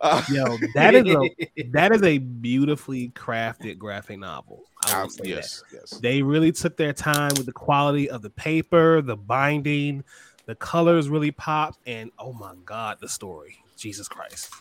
Uh, 0.00 0.20
Yo, 0.28 0.56
that 0.74 0.96
is 0.96 1.06
a 1.06 1.70
that 1.70 1.94
is 1.94 2.02
a 2.02 2.18
beautifully 2.18 3.10
crafted 3.10 3.78
graphic 3.78 4.18
novel. 4.18 4.64
I 4.86 4.96
will 4.96 5.04
um, 5.04 5.10
say 5.10 5.22
that. 5.22 5.28
yes, 5.28 5.64
yes. 5.72 5.90
They 5.90 6.22
really 6.22 6.52
took 6.52 6.76
their 6.76 6.92
time 6.92 7.32
with 7.36 7.46
the 7.46 7.52
quality 7.52 8.10
of 8.10 8.22
the 8.22 8.30
paper, 8.30 9.00
the 9.00 9.16
binding, 9.16 10.04
the 10.46 10.54
colors 10.54 11.08
really 11.08 11.30
pop, 11.30 11.76
and 11.86 12.10
oh 12.18 12.32
my 12.32 12.54
god, 12.64 12.98
the 13.00 13.08
story. 13.08 13.58
Jesus 13.76 14.08
Christ. 14.08 14.52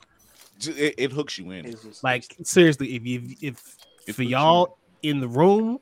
It, 0.67 0.95
it 0.97 1.11
hooks 1.11 1.37
you 1.37 1.51
in. 1.51 1.75
Like 2.03 2.35
seriously, 2.43 2.95
if 2.95 3.05
you 3.05 3.35
if 3.41 3.77
it 4.07 4.13
for 4.13 4.23
y'all 4.23 4.77
in 5.01 5.19
the 5.19 5.27
room 5.27 5.79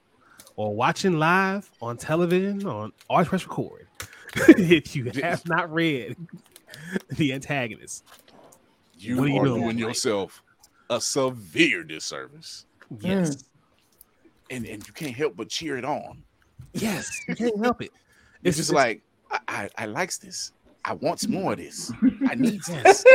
or 0.56 0.76
watching 0.76 1.20
live 1.20 1.70
on 1.82 1.98
television 1.98 2.66
on 2.68 2.92
always 3.10 3.28
press 3.28 3.46
record. 3.46 3.88
if 4.36 4.96
you 4.96 5.12
have 5.24 5.48
not 5.48 5.74
read 5.74 6.16
the 7.10 7.34
antagonist, 7.34 8.04
You 8.98 9.18
What 9.18 9.24
are 9.24 9.28
you 9.28 9.40
are 9.40 9.46
doing? 9.46 9.62
doing 9.62 9.78
yourself 9.78 10.44
a 10.90 11.00
severe 11.00 11.84
disservice, 11.84 12.66
yes, 13.00 13.44
and 14.50 14.66
and 14.66 14.86
you 14.88 14.94
can't 14.94 15.16
help 15.16 15.36
but 15.36 15.50
cheer 15.50 15.78
it 15.78 15.86
on. 15.86 16.24
yes, 16.74 17.10
you 17.28 17.36
can't 17.36 17.64
help 17.64 17.82
it. 17.82 17.92
It's 18.44 18.56
just 18.56 18.72
like 18.72 19.02
I, 19.32 19.40
I, 19.50 19.70
I 19.80 19.86
likes 19.86 20.18
this. 20.18 20.54
I 20.86 20.94
want 20.94 21.20
some 21.20 21.32
more 21.34 21.52
of 21.52 21.58
this. 21.60 21.92
I 22.30 22.36
need 22.36 22.62
Yes. 22.70 23.04
this. 23.04 23.06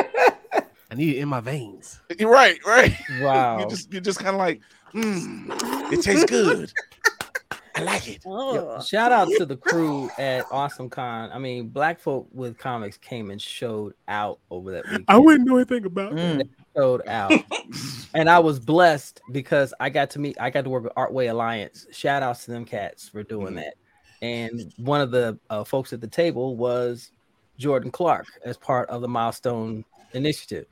I 0.90 0.94
need 0.94 1.16
it 1.16 1.20
in 1.20 1.28
my 1.30 1.40
veins. 1.40 1.98
You're 2.18 2.30
right, 2.30 2.58
right. 2.66 2.94
Wow. 3.22 3.60
You 3.60 3.66
just 3.70 3.90
you're 3.90 4.02
just 4.02 4.18
kind 4.18 4.34
of 4.36 4.38
like, 4.38 4.60
mm, 4.92 5.92
it 5.92 6.02
tastes 6.02 6.26
good. 6.26 6.70
I 7.74 7.82
like 7.82 8.06
it. 8.06 8.22
Oh, 8.26 8.80
Shout 8.82 9.10
out 9.12 9.28
to 9.38 9.46
the 9.46 9.56
crew 9.56 10.10
at 10.18 10.44
Awesome 10.52 10.90
Con. 10.90 11.30
I 11.32 11.38
mean, 11.38 11.68
Black 11.68 11.98
folk 11.98 12.28
with 12.32 12.56
comics 12.58 12.98
came 12.98 13.30
and 13.30 13.40
showed 13.40 13.94
out 14.06 14.38
over 14.50 14.70
that 14.72 14.84
weekend. 14.84 15.06
I 15.08 15.16
wouldn't 15.16 15.48
know 15.48 15.56
anything 15.56 15.86
about 15.86 16.12
Mm. 16.12 16.48
That. 16.74 16.80
showed 16.80 17.06
out, 17.08 17.32
and 18.14 18.28
I 18.28 18.38
was 18.38 18.58
blessed 18.58 19.20
because 19.32 19.72
I 19.80 19.90
got 19.90 20.10
to 20.10 20.18
meet. 20.18 20.36
I 20.40 20.50
got 20.50 20.64
to 20.64 20.70
work 20.70 20.84
with 20.84 20.94
Artway 20.94 21.30
Alliance. 21.30 21.86
Shout 21.92 22.22
outs 22.22 22.44
to 22.46 22.50
them 22.50 22.64
cats 22.64 23.08
for 23.08 23.22
doing 23.22 23.54
Mhm. 23.54 23.56
that. 23.56 23.74
And 24.22 24.72
one 24.78 25.00
of 25.00 25.10
the 25.10 25.38
uh, 25.50 25.64
folks 25.64 25.92
at 25.92 26.00
the 26.00 26.06
table 26.08 26.56
was 26.56 27.10
Jordan 27.58 27.90
Clark 27.90 28.26
as 28.44 28.56
part 28.56 28.88
of 28.90 29.00
the 29.02 29.08
Milestone 29.08 29.84
Initiative, 30.12 30.66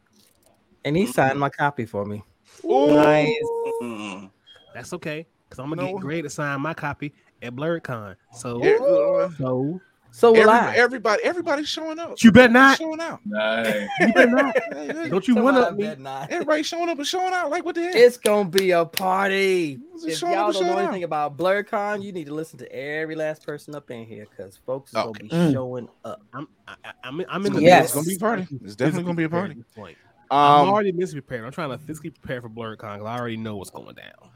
and 0.85 0.97
he 0.97 1.07
signed 1.07 1.38
my 1.38 1.51
copy 1.51 1.85
for 1.85 2.05
me. 2.05 2.23
Nice. 2.65 3.37
Mm. 3.83 4.31
That's 4.75 4.93
okay, 4.95 5.27
because 5.49 5.59
I'm 5.62 5.69
gonna 5.69 5.83
No. 5.83 5.93
get 5.95 6.01
Gray 6.01 6.23
to 6.23 6.31
sign 6.31 6.61
my 6.61 6.75
copy 6.75 7.12
at 7.43 7.55
BlerdCon. 7.55 8.17
So, 8.33 8.62
Yeah, 8.65 9.29
so 9.38 9.81
So 10.14 10.31
will 10.31 10.40
Every- 10.51 10.53
I. 10.53 10.75
everybody, 10.77 11.22
everybody's 11.25 11.68
showing 11.70 11.98
up. 11.98 12.22
You 12.22 12.31
better 12.33 12.53
not. 12.53 12.77
Showing 12.77 13.01
out. 13.01 13.20
Nice. 13.25 13.88
You 14.01 14.12
better 14.12 14.31
not. 14.31 14.57
Hey, 14.72 14.87
hey, 14.92 15.09
Don't 15.09 15.27
you 15.27 15.37
want 15.37 15.57
to? 15.57 15.75
bet 15.75 15.98
not. 16.01 16.31
Everybody 16.31 16.62
showing 16.62 16.90
up 16.90 16.98
and 16.98 17.07
showing 17.07 17.33
out. 17.33 17.51
Like 17.51 17.64
what 17.64 17.75
the 17.75 17.83
heck? 17.85 17.94
It's 17.96 18.18
gonna 18.18 18.48
be 18.48 18.72
a 18.72 18.85
party. 18.85 19.79
If 20.05 20.20
y'all 20.20 20.53
don't 20.53 20.53
know 20.55 20.61
show 20.61 20.72
out. 20.72 20.79
anything 20.81 21.05
about 21.05 21.38
BlerdCon, 21.38 22.03
you 22.03 22.12
need 22.12 22.27
to 22.27 22.35
listen 22.35 22.59
to 22.59 22.70
every 22.72 23.14
last 23.14 23.44
person 23.46 23.75
up 23.75 23.90
in 23.90 24.05
here 24.05 24.27
because 24.31 24.59
folks 24.66 24.90
is 24.90 24.96
Okay. 24.96 25.29
gonna 25.29 25.46
be 25.46 25.51
Mm. 25.51 25.53
showing 25.55 25.88
up. 26.05 26.20
I'm, 26.35 26.46
I, 26.68 26.75
I- 26.85 26.92
I'm, 27.05 27.20
in- 27.20 27.27
I'm 27.31 27.46
in 27.46 27.53
the 27.55 27.62
Yes. 27.62 27.85
It's 27.87 27.94
gonna 27.94 28.07
be 28.07 28.14
a 28.16 28.18
party. 28.18 28.46
It's 28.64 28.77
definitely 28.77 29.05
gonna 29.05 29.16
be 29.16 29.25
a 29.25 29.29
party. 29.31 29.53
At 29.53 29.57
this. 29.77 29.96
I'm 30.31 30.62
Um, 30.62 30.68
already 30.68 30.92
mentally 30.92 31.20
prepared. 31.22 31.46
I'm 31.46 31.53
trying 31.53 31.70
to 31.70 31.79
physically 31.79 32.11
prepare 32.11 32.42
for 32.42 32.51
BlerdCon 32.51 32.94
because 32.98 33.07
I 33.07 33.18
already 33.18 33.37
know 33.38 33.57
what's 33.57 33.70
going 33.70 33.94
down. 33.94 34.31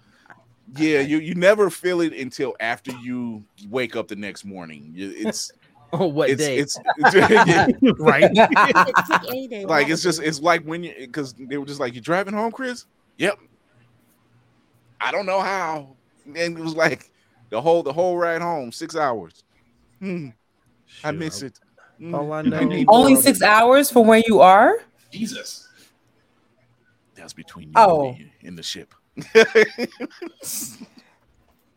yeah, 0.77 1.01
you 1.01 1.19
you 1.19 1.35
never 1.35 1.69
feel 1.71 2.01
it 2.01 2.13
until 2.13 2.55
after 2.61 2.93
you 3.03 3.45
wake 3.69 3.95
up 3.95 4.09
the 4.09 4.17
next 4.17 4.45
morning. 4.45 4.93
It's 4.97 5.53
On 5.93 6.13
what 6.15 6.29
it's, 6.31 6.43
day? 6.43 6.59
it's 6.59 6.79
yeah, 7.15 7.67
right? 7.99 8.31
It's 8.33 9.09
like 9.11 9.23
A 9.33 9.47
day. 9.47 9.65
like 9.65 9.89
it's 9.89 10.03
just 10.03 10.21
it's 10.21 10.41
like 10.41 10.63
when 10.65 10.83
you 10.83 10.93
because 10.99 11.33
they 11.35 11.57
were 11.59 11.67
just 11.67 11.81
like 11.81 11.95
you 11.95 12.01
driving 12.01 12.35
home, 12.35 12.51
Chris. 12.53 12.87
Yep. 13.19 13.39
I 15.01 15.13
don't 15.13 15.27
know 15.27 15.41
how, 15.41 15.97
and 16.27 16.37
it 16.59 16.63
was 16.63 16.75
like 16.75 17.11
the 17.51 17.61
whole 17.61 17.83
the 17.83 17.93
whole 17.93 18.17
ride 18.19 18.43
home, 18.43 18.73
six 18.73 18.97
hours. 18.97 19.45
Hmm, 20.01 20.29
I 21.05 21.11
Sure. 21.11 21.13
miss 21.13 21.43
it. 21.43 21.59
Hmm, 21.99 22.15
All 22.15 22.33
I 22.33 22.39
I 22.41 22.43
know. 22.43 22.85
Only 22.89 23.17
six 23.17 23.41
hours 23.43 23.91
from 23.91 24.07
where 24.07 24.23
you 24.27 24.41
are. 24.41 24.79
Jesus. 25.13 25.69
That's 27.15 27.33
between 27.33 27.69
you 27.69 27.75
Oh. 27.77 28.09
and 28.11 28.19
me 28.19 28.33
in 28.43 28.57
the 28.57 28.63
ship. 28.63 28.93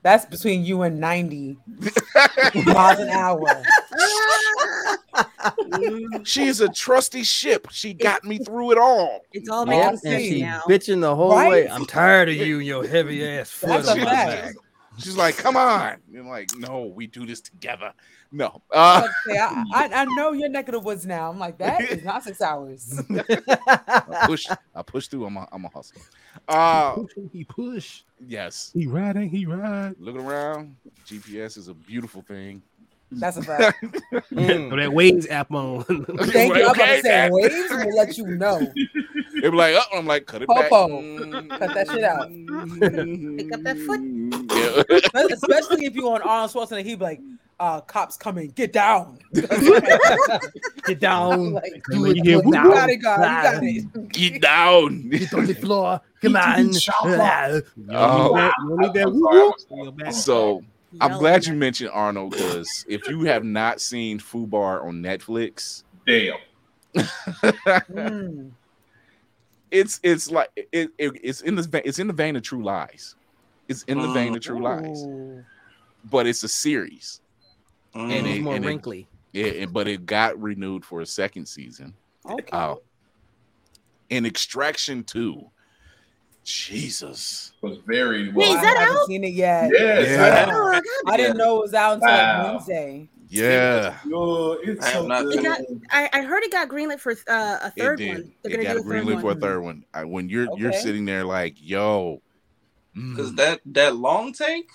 That's 0.10 0.26
between 0.26 0.65
you 0.65 0.82
and 0.82 1.00
90 1.00 1.60
miles 2.65 3.00
an 3.00 3.10
hour. 3.12 3.63
she 6.26 6.48
is 6.48 6.62
a 6.62 6.69
trusty 6.69 7.22
ship. 7.22 7.67
She 7.69 7.93
got 7.93 8.24
me 8.24 8.39
through 8.39 8.72
it 8.72 8.80
all. 8.80 9.22
It's 9.34 9.48
all 9.50 9.67
Yeah, 9.67 9.69
making 9.69 9.89
and 9.89 10.00
sense 10.00 10.24
she 10.24 10.41
now. 10.41 10.63
bitching 10.67 11.02
the 11.02 11.15
whole 11.15 11.30
Right? 11.30 11.48
way. 11.48 11.69
I'm 11.69 11.86
tired 11.86 12.28
of 12.28 12.36
you 12.38 12.58
and 12.58 12.65
your 12.65 12.88
heavy 12.88 13.24
ass 13.24 13.52
foot 13.52 13.86
That's 13.86 13.88
a 13.88 13.95
fact. 13.98 14.58
She's 14.98 15.15
like, 15.15 15.38
"Come 15.38 15.56
on!" 15.56 15.98
And 16.10 16.17
I'm 16.22 16.28
like, 16.28 16.50
"No, 16.58 16.86
we 16.86 17.06
do 17.06 17.28
this 17.28 17.41
together." 17.41 17.93
No, 18.32 18.63
uh, 18.74 19.08
I, 19.30 19.65
I, 19.72 19.89
I 19.93 20.06
know 20.06 20.32
your 20.32 20.50
neck 20.50 20.67
of 20.69 20.74
the 20.74 20.80
woods 20.80 21.06
now. 21.06 21.30
I'm 21.30 21.38
like, 21.38 21.60
that 21.60 21.82
is 21.91 22.04
not 22.04 22.24
six 22.24 22.41
hours. 22.41 23.00
I 23.38 24.26
push. 24.26 24.50
I 24.74 24.82
push 24.82 25.08
through. 25.08 25.26
I'm 25.28 25.38
a, 25.38 25.48
I'm 25.52 25.65
a 25.65 25.69
hustler. 25.69 26.02
Uh, 26.48 27.04
he 27.32 27.43
push. 27.43 28.02
Yes. 28.25 28.71
He 28.73 28.88
riding, 28.88 29.29
he 29.29 29.45
ride. 29.45 29.95
Looking 29.99 30.21
around, 30.21 30.75
GPS 31.05 31.58
is 31.58 31.67
a 31.67 31.73
beautiful 31.73 32.21
thing. 32.21 32.62
That's 33.12 33.38
a 33.38 33.43
fact. 33.43 33.84
Mm. 34.32 34.69
That 34.69 34.89
Waze 34.91 35.29
app 35.32 35.51
on. 35.51 35.84
Thank 35.84 36.55
you. 36.55 36.63
I'm 36.63 36.71
about 36.71 36.79
Okay, 36.79 36.97
to 36.97 37.01
say, 37.01 37.10
Dad. 37.10 37.32
Waze 37.32 37.86
will 37.86 37.95
let 37.95 38.17
you 38.17 38.25
know. 38.27 38.60
They 39.41 39.49
be 39.49 39.56
like, 39.56 39.75
oh, 39.78 39.97
I'm 39.97 40.06
like, 40.08 40.25
cut 40.25 40.41
it 40.41 40.47
back. 40.47 40.69
Popo. 40.69 41.02
Cut 41.58 41.73
that 41.73 41.88
shit 41.89 42.04
out. 42.04 42.30
Pick 43.38 43.54
up 43.54 43.62
that 43.63 43.78
foot. 43.86 44.02
Yeah. 45.13 45.34
Especially 45.34 45.86
if 45.86 45.95
you're 45.95 46.13
on 46.13 46.21
Arnold 46.21 46.52
Schwarzenegger, 46.52 46.84
he'd 46.86 46.99
be 46.99 47.06
like, 47.06 47.21
uh, 47.60 47.82
cops 47.82 48.15
coming, 48.15 48.49
get 48.52 48.71
down. 48.71 49.19
Get 49.34 50.99
down. 51.02 51.54
like, 51.54 51.84
Do 51.91 52.06
it 52.06 52.15
you 52.17 52.23
hear 52.23 52.36
good 52.38 52.45
you 52.45 52.52
now. 52.52 52.63
got 52.69 52.89
it, 52.89 52.97
God. 52.97 53.19
You 53.63 53.84
got 53.84 54.04
it. 54.04 54.10
Get 54.13 54.41
down. 54.41 55.10
Get 55.10 55.34
on 55.34 55.45
the 55.45 55.54
floor. 55.56 55.99
Come 56.21 56.36
on. 56.38 56.71
Oh. 56.71 56.73
don't 57.10 57.12
need 57.12 57.17
that- 57.17 57.63
you 57.84 57.88
don't 57.89 58.80
need 58.80 58.93
that 58.93 59.08
I'm 59.08 59.13
whoop 59.13 59.30
sorry, 59.30 59.41
I'm 59.41 59.49
whoop 59.49 59.58
in 59.71 59.84
your 59.84 59.91
back. 59.91 60.13
So 60.13 60.63
I'm 61.02 61.17
glad 61.19 61.45
you 61.45 61.54
mentioned 61.54 61.89
Arnold 61.93 62.32
because 62.32 62.86
if 62.88 63.08
you 63.10 63.23
have 63.25 63.43
not 63.43 63.82
seen 63.82 64.19
Fubar 64.19 64.84
on 64.86 65.04
Netflix, 65.04 65.84
Damn. 66.08 66.38
Mm. 66.95 68.52
It's 69.71 69.99
it's 70.03 70.32
like 70.32 70.49
it, 70.55 70.89
it 70.97 71.12
it's 71.23 71.41
in 71.41 71.55
this 71.55 71.65
vein, 71.65 71.82
it's 71.86 71.99
in 71.99 72.08
the 72.08 72.13
vein 72.13 72.36
of 72.36 72.41
True 72.43 72.63
Lies. 72.63 73.15
It's 73.67 73.84
in 73.84 73.99
the 74.01 74.12
vein 74.12 74.36
of 74.36 74.41
True 74.41 74.62
Lies, 74.62 75.03
Ooh. 75.03 75.43
but 76.10 76.25
it's 76.27 76.43
a 76.43 76.47
series. 76.49 77.21
Mm. 77.95 78.12
And 78.12 78.27
It's 78.27 78.39
more 78.41 78.55
and 78.55 78.65
it- 78.65 78.67
wrinkly. 78.67 79.08
Yeah, 79.32 79.45
and- 79.47 79.71
but 79.73 79.88
it 79.88 80.05
got 80.08 80.39
renewed 80.41 80.84
for 80.84 81.01
a 81.01 81.05
second 81.05 81.47
season. 81.47 81.93
Okay. 82.27 82.47
Uh, 82.51 82.75
in 84.10 84.25
Extraction 84.25 85.03
2. 85.03 85.49
Jesus. 86.43 87.51
Was 87.62 87.77
very 87.86 88.27
Wait, 88.29 88.36
well. 88.36 88.51
is 88.53 88.58
I 88.58 88.62
that 88.62 88.77
haven't 88.77 88.97
out? 88.97 89.05
seen 89.08 89.23
it 89.23 89.34
yet. 89.34 89.69
Yes, 89.71 90.08
Yeah. 90.10 90.45
I. 90.47 90.51
Oh, 90.51 90.82
I 91.12 91.17
didn't 91.17 91.38
know 91.38 91.58
it 91.58 91.62
was 91.62 91.73
out 91.75 91.93
until 91.95 92.08
Wow. 92.10 92.51
Wednesday. 92.53 93.08
Yeah. 93.30 93.98
Good. 94.04 94.60
It's 94.63 94.86
I 94.86 94.92
so 94.94 95.08
good. 95.08 95.44
got- 95.44 95.62
I, 95.92 96.10
I 96.13 96.22
heard 96.24 96.44
it 96.44 96.52
got 96.52 96.68
greenlit 96.70 97.00
for 97.00 97.12
uh, 97.28 97.58
a 97.62 97.68
It 97.76 97.80
third 97.82 97.98
did. 98.00 98.10
one. 98.13 98.34
They're 98.44 98.60
It 98.60 98.63
got 98.63 98.74
do 98.74 98.80
a 98.80 98.84
third 98.84 99.06
greenlit 99.06 99.22
for 99.22 99.32
a 99.32 99.36
third 99.36 99.62
one. 99.62 99.86
I, 99.94 100.04
when 100.06 100.30
you're 100.30 100.48
you're 100.58 100.74
sitting 100.74 101.06
there 101.06 101.24
like, 101.24 101.56
yo. 101.60 102.22
Because 102.94 103.32
mm, 103.32 103.36
that 103.38 103.62
that 103.68 103.96
long 103.96 104.34
take, 104.34 104.70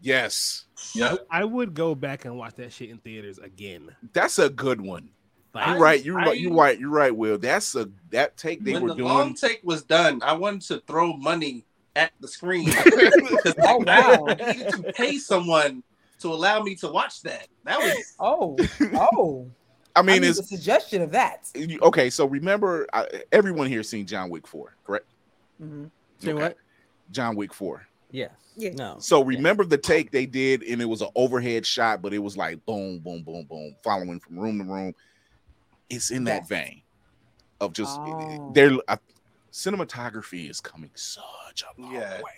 yes. 0.00 0.64
Yep. 0.94 1.26
I 1.30 1.44
would 1.44 1.74
go 1.74 1.94
back 1.94 2.24
and 2.24 2.36
watch 2.38 2.54
that 2.54 2.72
shit 2.72 2.90
in 2.90 2.98
theaters 2.98 3.38
again. 3.38 3.94
That's 4.12 4.38
a 4.38 4.48
good 4.48 4.80
one. 4.80 5.10
Like, 5.52 5.66
You're 5.66 5.78
right. 5.78 6.04
You're 6.04 6.20
I- 6.20 6.24
right. 6.26 6.40
You're 6.40 6.54
right. 6.54 6.78
You're 6.78 6.88
right, 6.90 7.14
Will. 7.14 7.36
That's 7.38 7.74
a 7.74 7.90
that 8.10 8.36
take 8.36 8.62
they 8.62 8.74
when 8.74 8.82
were 8.82 8.88
the 8.90 8.94
doing. 8.94 9.08
long 9.08 9.34
take 9.34 9.60
was 9.64 9.82
done, 9.82 10.22
I 10.22 10.32
wanted 10.34 10.62
to 10.68 10.80
throw 10.86 11.12
money 11.16 11.64
at 11.96 12.12
the 12.20 12.28
screen 12.28 12.66
because 12.84 13.54
Oh, 13.58 13.78
wow. 13.78 14.26
I 14.28 14.52
needed 14.52 14.68
to 14.70 14.92
pay 14.94 15.18
someone 15.18 15.82
to 16.20 16.28
allow 16.28 16.62
me 16.62 16.74
to 16.76 16.88
watch 16.88 17.22
that. 17.22 17.48
That 17.64 17.78
was 17.80 18.14
Oh, 18.20 18.56
oh. 18.94 19.50
I 19.96 20.00
I 20.00 20.02
mean, 20.02 20.22
need 20.22 20.28
it's 20.28 20.38
a 20.38 20.44
suggestion 20.44 21.02
of 21.02 21.10
that. 21.12 21.48
okay. 21.82 22.10
So 22.10 22.26
remember, 22.26 22.86
uh, 22.92 23.06
everyone 23.32 23.66
here 23.66 23.82
seen 23.82 24.06
John 24.06 24.30
Wick 24.30 24.46
four, 24.46 24.76
correct? 24.84 25.06
Mhm. 25.60 25.90
Say 26.18 26.32
Okay. 26.32 26.42
what? 26.42 26.56
John 27.10 27.34
Wick 27.36 27.52
four. 27.52 27.86
Yes. 28.10 28.30
Yeah. 28.56 28.70
No. 28.74 28.96
So 29.00 29.24
remember 29.24 29.64
the 29.64 29.78
take 29.78 30.10
they 30.10 30.26
did, 30.26 30.62
and 30.62 30.80
it 30.80 30.84
was 30.84 31.00
an 31.02 31.08
overhead 31.16 31.64
shot, 31.66 32.02
but 32.02 32.12
it 32.12 32.18
was 32.18 32.36
like 32.36 32.64
boom, 32.66 32.98
boom, 33.00 33.22
boom, 33.22 33.44
boom, 33.48 33.74
following 33.82 34.20
from 34.20 34.38
room 34.38 34.58
to 34.58 34.64
room. 34.64 34.94
It's 35.88 36.10
in 36.10 36.24
that 36.24 36.42
Yes. 36.42 36.48
vein 36.48 36.82
of 37.60 37.72
just 37.72 37.98
Oh. 37.98 38.52
their 38.52 38.70
uh, 38.88 38.96
cinematography 39.52 40.48
is 40.48 40.60
coming 40.60 40.90
such 40.94 41.62
a 41.62 41.80
long 41.80 41.92
Yeah. 41.94 42.22
way. 42.22 42.30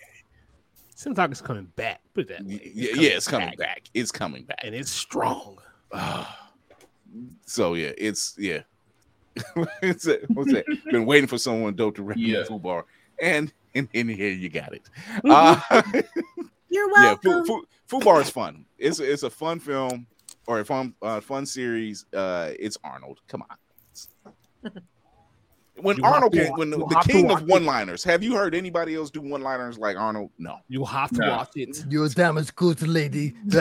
Cinematography's 0.95 1.41
coming 1.41 1.65
back. 1.75 2.01
Put 2.13 2.21
it 2.21 2.27
that 2.29 2.45
way. 2.45 2.61
Y- 2.63 2.71
Yeah, 2.73 2.91
yeah, 2.95 3.09
it's 3.11 3.27
coming 3.27 3.55
back. 3.57 3.83
It's 3.93 4.11
coming 4.11 4.43
back. 4.43 4.59
and 4.63 4.73
it's 4.75 4.91
strong. 4.91 5.57
so 7.45 7.73
yeah, 7.73 7.91
it's 7.97 8.35
yeah. 8.37 8.61
it's 9.81 10.07
a, 10.07 10.19
what's 10.29 10.51
that? 10.53 10.65
Been 10.91 11.05
waiting 11.05 11.27
for 11.27 11.37
someone 11.39 11.75
dope 11.75 11.95
to 11.95 12.03
recommend 12.03 12.31
Yeah. 12.31 12.43
Fubar, 12.43 12.83
and 13.19 13.51
in, 13.73 13.89
in 13.93 14.07
here 14.07 14.29
you 14.31 14.49
got 14.49 14.73
it. 14.73 14.83
Uh, 15.25 15.59
You're 16.69 16.89
yeah, 17.01 17.15
welcome. 17.23 17.45
Fu, 17.45 17.65
Fu, 17.87 17.99
Fubar 17.99 18.21
is 18.21 18.29
fun. 18.29 18.65
It's 18.77 18.99
a, 18.99 19.11
it's 19.11 19.23
a 19.23 19.29
fun 19.29 19.59
film 19.59 20.05
or 20.47 20.59
a 20.59 20.65
fun 20.65 20.93
uh, 21.01 21.19
fun 21.21 21.45
series. 21.47 22.05
Uh, 22.13 22.51
it's 22.59 22.77
Arnold. 22.83 23.21
Come 23.27 23.43
on. 23.49 24.71
When 25.75 25.97
You 25.97 26.03
Arnold 26.03 26.33
to 26.33 26.39
can, 26.39 26.51
wa- 26.51 26.57
when 26.57 26.69
the, 26.69 26.77
the 26.77 27.03
king 27.07 27.31
of 27.31 27.43
one-liners, 27.43 28.03
have 28.03 28.21
you 28.23 28.35
heard 28.35 28.53
anybody 28.53 28.95
else 28.95 29.09
do 29.09 29.21
one-liners 29.21 29.77
like 29.79 29.97
Arnold? 29.97 30.29
No. 30.37 30.59
You'll 30.67 30.85
have 30.85 31.09
to 31.11 31.17
No. 31.19 31.29
watch 31.31 31.49
it. 31.55 31.83
You're 31.89 32.05
a 32.05 32.09
damn 32.09 32.35
good 32.55 32.87
lady. 32.87 33.33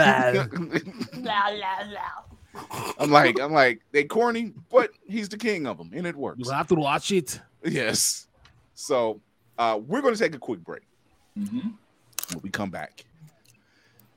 I'm 2.99 3.11
like, 3.11 3.41
I'm 3.41 3.53
like, 3.53 3.81
they 3.93 4.05
corny, 4.05 4.53
but 4.71 4.91
he's 5.07 5.29
the 5.29 5.39
king 5.39 5.67
of 5.67 5.79
them, 5.79 5.91
and 5.95 6.07
it 6.07 6.15
works. 6.15 6.39
You'll 6.39 6.53
have 6.53 6.69
to 6.69 6.75
watch 6.75 7.11
it. 7.11 7.41
Yes. 7.65 8.29
So 8.75 9.21
uh, 9.59 9.81
we're 9.87 10.03
going 10.03 10.15
to 10.15 10.21
take 10.21 10.35
a 10.35 10.39
quick 10.39 10.63
break. 10.63 10.83
Mhm. 11.39 11.73
When 12.33 12.43
we 12.43 12.51
come 12.51 12.71
back, 12.71 13.05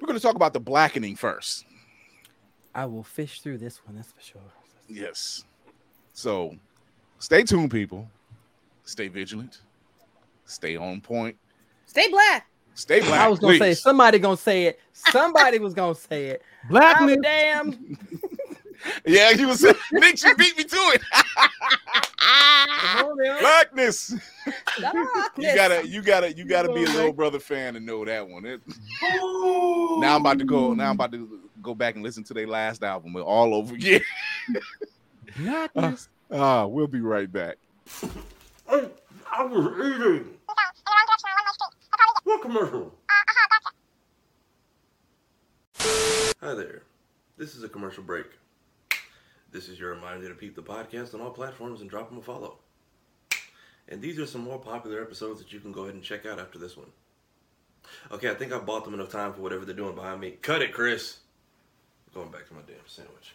we're 0.01 0.08
going 0.08 0.19
to 0.19 0.23
talk 0.23 0.36
about 0.36 0.51
the 0.53 0.60
blackening 0.60 1.15
first. 1.15 1.65
I 2.73 2.86
will 2.86 3.03
fish 3.03 3.39
through 3.39 3.60
this 3.60 3.79
one, 3.86 3.95
that's 3.95 4.12
for 4.12 4.21
sure. 4.21 4.41
Yes. 4.89 5.45
So 6.13 6.55
stay 7.25 7.43
tuned, 7.43 7.71
people. 7.71 8.07
Stay 8.83 9.08
vigilant. 9.08 9.60
Stay 10.45 10.75
on 10.77 11.02
point. 11.02 11.35
Stay 11.87 12.08
black. 12.10 12.47
Stay 12.75 13.00
black. 13.00 13.19
I 13.21 13.27
was 13.27 13.39
gonna 13.39 13.58
say 13.58 13.73
somebody 13.73 14.19
gonna 14.19 14.37
say 14.37 14.65
it. 14.65 14.79
Somebody 14.93 15.58
was 15.60 15.73
gonna 15.73 15.95
say 15.95 16.27
it. 16.27 16.43
Blackness. 16.69 17.15
I'm 17.15 17.21
damn. 17.21 17.97
Yeah, 19.08 19.31
you 19.31 19.47
was 19.47 19.63
Nick. 19.63 20.23
You 20.23 20.35
beat 20.35 20.56
me 20.58 20.63
to 20.63 20.75
it. 20.75 21.02
Come 22.19 23.08
on. 23.08 23.39
Blackness. 23.39 24.13
Darkness. 24.79 25.31
You 25.37 25.56
gotta, 25.56 25.87
you 25.87 26.02
gotta, 26.04 26.33
you 26.33 26.45
gotta 26.45 26.71
be 26.71 26.83
a 26.83 26.89
little 26.89 27.13
brother 27.13 27.39
fan 27.39 27.73
to 27.73 27.79
know 27.79 28.06
that 28.06 28.27
one. 28.27 28.45
It- 28.45 28.62
now 29.02 30.15
I'm 30.15 30.21
about 30.21 30.37
to 30.37 30.45
go. 30.45 30.75
Now 30.75 30.89
I'm 30.89 30.95
about 30.95 31.13
to 31.13 31.39
go 31.63 31.73
back 31.73 31.95
and 31.95 32.04
listen 32.04 32.23
to 32.25 32.33
their 32.35 32.45
last 32.45 32.83
album 32.83 33.15
all 33.15 33.56
over 33.56 33.73
again. 33.73 34.02
Blackness. 35.39 36.10
Uh, 36.14 36.14
Ah, 36.32 36.65
we'll 36.65 36.88
be 36.88 37.02
right 37.02 37.32
back. 37.32 37.58
I 38.67 39.44
was 39.44 39.65
eating. 39.80 40.32
What 42.23 42.42
commercial? 42.42 42.94
Hi 45.78 46.54
there. 46.54 46.82
This 47.38 47.56
is 47.56 47.63
a 47.63 47.69
commercial 47.69 48.04
break. 48.04 48.26
This 49.52 49.69
is 49.69 49.80
your 49.80 49.92
reminder 49.92 50.30
to 50.30 50.36
peep 50.36 50.56
the 50.56 50.63
podcast 50.63 51.13
on 51.13 51.21
all 51.21 51.30
platforms 51.30 51.82
and 51.82 51.90
drop 51.90 52.10
them 52.10 52.17
a 52.17 52.21
follow. 52.21 52.58
And 53.88 54.02
these 54.02 54.17
are 54.17 54.26
some 54.26 54.42
more 54.42 54.58
popular 54.58 55.02
episodes 55.02 55.40
that 55.40 55.54
you 55.54 55.60
can 55.60 55.71
go 55.71 55.84
ahead 55.84 55.94
and 55.94 56.04
check 56.04 56.26
out 56.26 56.40
after 56.40 56.58
this 56.58 56.76
one. 56.76 56.88
Okay, 58.12 58.32
I 58.32 58.34
think 58.34 58.52
I 58.52 58.58
bought 58.58 58.84
them 58.84 58.96
enough 58.96 59.12
time 59.12 59.34
for 59.34 59.42
whatever 59.42 59.63
they're 59.63 59.76
doing 59.76 59.96
behind 59.96 60.19
me. 60.19 60.32
Cut 60.42 60.63
it, 60.63 60.73
Chris. 60.73 61.19
Going 62.13 62.32
back 62.32 62.48
to 62.48 62.54
my 62.56 62.62
damn 62.65 62.78
sandwich. 62.88 63.34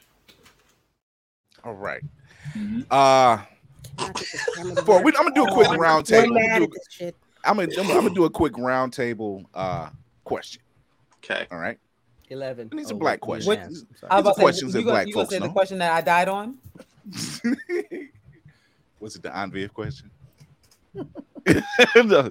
All 1.62 1.74
right. 1.74 2.02
Uh 2.90 3.38
for, 4.84 5.02
we, 5.02 5.12
I'm 5.16 5.24
gonna 5.24 5.34
do 5.34 5.44
a 5.44 5.52
quick 5.52 5.68
Oh, 5.70 5.76
round 5.76 6.06
table. 6.06 6.36
I'm 6.38 6.48
gonna 6.48 6.66
do. 6.66 6.72
I'm 7.44 7.56
gonna, 7.56 7.68
I'm 7.68 7.74
gonna 7.86 7.88
I'm 7.98 8.02
gonna 8.04 8.14
do 8.14 8.24
a 8.24 8.30
quick 8.30 8.56
round 8.58 8.92
table 8.92 9.44
uh 9.54 9.90
question. 10.24 10.62
Okay. 11.18 11.46
All 11.50 11.58
right. 11.58 11.78
11. 12.30 12.70
These 12.72 12.90
are 12.90 12.94
Oh, 12.94 12.98
black 12.98 13.26
wait, 13.26 13.42
questions. 13.44 13.56
yeah, 13.58 13.68
These- 13.68 14.00
sorry. 14.00 14.10
I 14.10 14.20
was 14.20 14.24
These 14.24 14.26
are 14.26 14.30
about 14.30 14.30
to 14.30 14.34
say, 14.36 14.42
questions 14.42 14.74
you 14.74 14.80
that 14.80 14.84
gonna- 14.84 14.92
black 14.94 15.06
you 15.08 15.14
gonna 15.14 15.24
folks 15.26 15.34
say 15.34 15.38
the 15.40 15.48
question 15.52 15.78
that 15.78 15.92
I 15.92 16.00
died 16.00 16.28
on? 16.28 16.58
Was 19.00 19.16
it 19.16 19.22
the 19.22 19.30
Anviv 19.30 19.72
question? 19.72 20.10
No. 20.94 21.06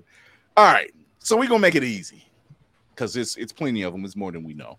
All 0.58 0.66
right. 0.74 0.92
So 1.20 1.38
we're 1.38 1.48
gonna 1.48 1.60
make 1.60 1.76
it 1.76 1.84
easy. 1.84 2.24
Because 2.96 3.16
it's 3.16 3.36
it's 3.38 3.52
plenty 3.54 3.82
of 3.84 3.94
them, 3.94 4.06
it's 4.06 4.16
more 4.16 4.32
than 4.32 4.44
we 4.44 4.54
know. 4.54 4.78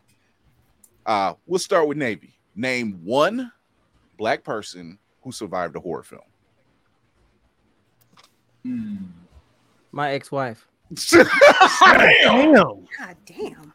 Uh 1.06 1.34
we'll 1.46 1.58
start 1.58 1.86
with 1.88 1.96
Navy. 1.98 2.38
Name 2.54 3.00
one 3.04 3.50
black 4.18 4.44
person 4.44 4.98
who 5.22 5.32
survived 5.32 5.76
a 5.76 5.80
horror 5.80 6.02
film. 6.02 6.22
My 9.92 10.12
ex-wife. 10.12 10.66
Damn. 11.10 12.52
God 12.52 13.16
damn. 13.26 13.72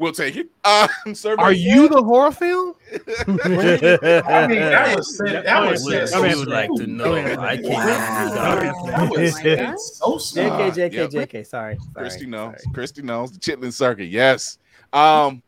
We'll 0.00 0.12
take 0.12 0.34
it. 0.36 0.48
Uh, 0.64 0.88
survey 1.12 1.42
Are 1.42 1.52
you 1.52 1.86
the 1.86 2.02
horror 2.02 2.32
film? 2.32 2.74
I 2.90 4.46
mean, 4.46 4.58
that 4.58 4.94
was 4.96 5.18
said. 5.18 5.44
That 5.44 5.70
was 5.70 5.84
said. 5.86 6.18
I 6.18 6.22
mean, 6.22 6.32
so 6.32 6.38
would 6.38 6.48
like 6.48 6.70
to 6.76 6.86
know. 6.86 7.14
I 7.14 7.56
can't 7.58 7.64
Wow. 7.68 8.86
That 8.86 9.10
was 9.10 9.98
so 9.98 10.16
smooth. 10.16 10.46
JK, 10.46 10.72
JK, 10.72 11.12
yep. 11.12 11.28
JK. 11.28 11.46
Sorry. 11.46 11.78
Christy 11.94 12.20
sorry, 12.20 12.30
knows. 12.30 12.62
sorry. 12.62 12.72
Christy 12.74 13.02
knows 13.02 13.32
the 13.32 13.38
Chitlin 13.38 13.72
Circuit. 13.74 14.06
Yes. 14.06 14.56
Um. 14.94 15.42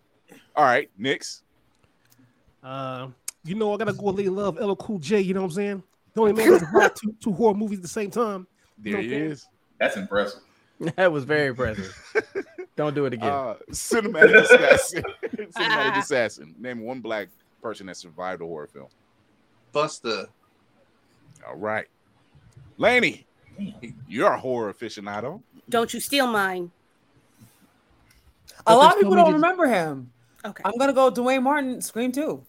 All 0.54 0.64
right, 0.64 0.90
Nix. 0.98 1.44
Uh, 2.62 3.08
you 3.44 3.54
know, 3.54 3.72
I 3.74 3.76
gotta 3.76 3.92
go 3.92 4.12
with 4.12 4.26
Love, 4.26 4.56
LL 4.58 4.74
Cool 4.74 4.98
J. 4.98 5.20
You 5.20 5.34
know 5.34 5.40
what 5.40 5.46
I'm 5.46 5.52
saying? 5.52 5.82
The 6.14 6.20
only 6.20 6.32
man 6.34 6.50
that's 6.50 6.72
watched 6.72 6.96
two, 6.96 7.14
two 7.20 7.32
horror 7.32 7.54
movies 7.54 7.78
at 7.78 7.82
the 7.82 7.88
same 7.88 8.10
time. 8.10 8.46
There 8.78 9.00
he 9.00 9.06
Okay. 9.14 9.20
is. 9.26 9.46
That's 9.78 9.96
impressive. 9.96 10.40
That 10.96 11.12
was 11.12 11.24
very 11.24 11.48
impressive. 11.48 11.94
Don't 12.76 12.94
do 12.94 13.04
it 13.06 13.12
again. 13.12 13.28
Uh, 13.28 13.54
cinematic 13.70 14.42
assassin. 14.42 15.04
cinematic 15.32 15.96
assassin. 15.98 16.54
Name 16.58 16.80
one 16.80 17.00
black 17.00 17.28
person 17.62 17.86
that 17.86 17.96
survived 17.96 18.42
a 18.42 18.44
horror 18.44 18.66
film. 18.66 18.88
Buster. 19.72 20.26
All 21.46 21.56
right, 21.56 21.86
Laney. 22.78 23.26
You're 24.08 24.32
a 24.32 24.38
horror 24.38 24.72
aficionado. 24.72 25.42
Don't 25.68 25.92
you 25.94 26.00
steal 26.00 26.26
mine. 26.26 26.70
A 28.66 28.74
lot 28.74 28.92
of 28.92 28.98
people 28.98 29.14
don't 29.14 29.32
remember 29.34 29.66
him. 29.66 30.10
Okay. 30.44 30.62
I'm 30.64 30.76
gonna 30.78 30.92
go 30.92 31.10
Duane 31.10 31.42
Martin, 31.42 31.80
Scream 31.80 32.10
2. 32.12 32.44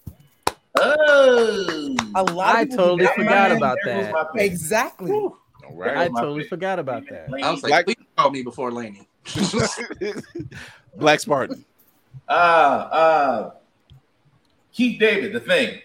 Oh, 0.76 1.96
A 2.16 2.22
lot 2.24 2.56
I 2.56 2.64
totally 2.64 3.06
do 3.06 3.12
forgot 3.14 3.18
remember 3.50 3.56
about 3.56 3.78
There 3.84 4.02
that. 4.04 4.12
my 4.12 4.24
pick. 4.34 4.42
Exactly. 4.42 5.10
All 5.12 5.38
I 5.82 6.08
totally 6.08 6.40
pick. 6.42 6.50
forgot 6.50 6.78
about 6.78 7.04
that. 7.10 7.28
I 7.42 7.50
was 7.50 7.62
like, 7.62 7.70
Black- 7.70 7.86
please 7.86 7.96
call 8.16 8.30
me 8.30 8.42
before 8.42 8.70
Laney. 8.72 9.08
Black 10.96 11.20
Spartan. 11.20 11.64
Uh, 12.28 12.32
uh, 12.32 13.50
Keith 14.72 14.98
David, 14.98 15.32
the 15.32 15.40
thing. 15.40 15.80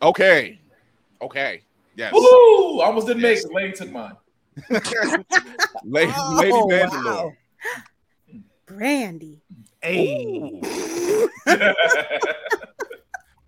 Okay, 0.00 0.60
okay, 1.20 1.62
yes. 1.96 2.12
Woo! 2.12 2.80
I 2.80 2.86
almost 2.86 3.08
didn't 3.08 3.22
make 3.22 3.38
it. 3.38 3.52
Lady 3.52 3.72
took 3.72 3.90
mine. 3.90 4.16
Lady, 5.84 6.12
Oh, 6.16 6.36
Lady 6.38 6.52
wow. 6.52 6.66
Mandalore. 6.70 7.36
Brandy. 8.66 9.40
Hey, 9.82 10.60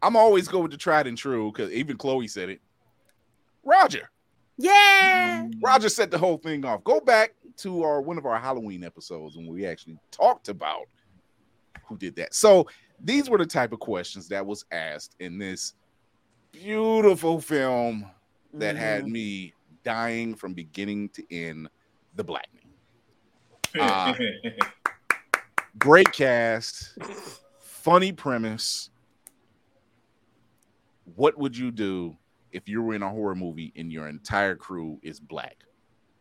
I'm 0.02 0.16
always 0.16 0.48
go 0.48 0.60
with 0.60 0.70
the 0.70 0.76
tried 0.76 1.06
and 1.06 1.16
true 1.16 1.52
because 1.52 1.70
even 1.72 1.96
Chloe 1.96 2.28
said 2.28 2.48
it. 2.48 2.60
Roger. 3.64 4.10
Yeah. 4.56 5.46
Roger 5.62 5.88
set 5.88 6.10
the 6.10 6.18
whole 6.18 6.38
thing 6.38 6.64
off. 6.64 6.84
Go 6.84 7.00
back 7.00 7.34
to 7.58 7.82
our 7.82 8.00
one 8.00 8.18
of 8.18 8.26
our 8.26 8.38
Halloween 8.38 8.84
episodes 8.84 9.36
when 9.36 9.46
we 9.46 9.66
actually 9.66 9.98
talked 10.10 10.48
about 10.48 10.86
who 11.86 11.96
did 11.96 12.16
that. 12.16 12.34
So 12.34 12.66
these 13.02 13.28
were 13.28 13.38
the 13.38 13.46
type 13.46 13.72
of 13.72 13.80
questions 13.80 14.28
that 14.28 14.44
was 14.44 14.64
asked 14.70 15.16
in 15.20 15.38
this 15.38 15.74
beautiful 16.52 17.40
film 17.40 18.06
that 18.54 18.76
had 18.76 19.06
me 19.06 19.54
dying 19.84 20.34
from 20.34 20.54
beginning 20.54 21.08
to 21.10 21.24
end. 21.30 21.68
The 22.16 22.24
Blackening. 22.24 22.56
Uh, 23.78 24.12
Great 25.78 26.10
cast, 26.10 26.98
funny 27.60 28.10
premise. 28.10 28.90
What 31.16 31.38
would 31.38 31.56
you 31.56 31.70
do 31.70 32.16
if 32.52 32.68
you 32.68 32.82
were 32.82 32.94
in 32.94 33.02
a 33.02 33.10
horror 33.10 33.34
movie 33.34 33.72
and 33.76 33.92
your 33.92 34.08
entire 34.08 34.56
crew 34.56 34.98
is 35.02 35.20
black? 35.20 35.56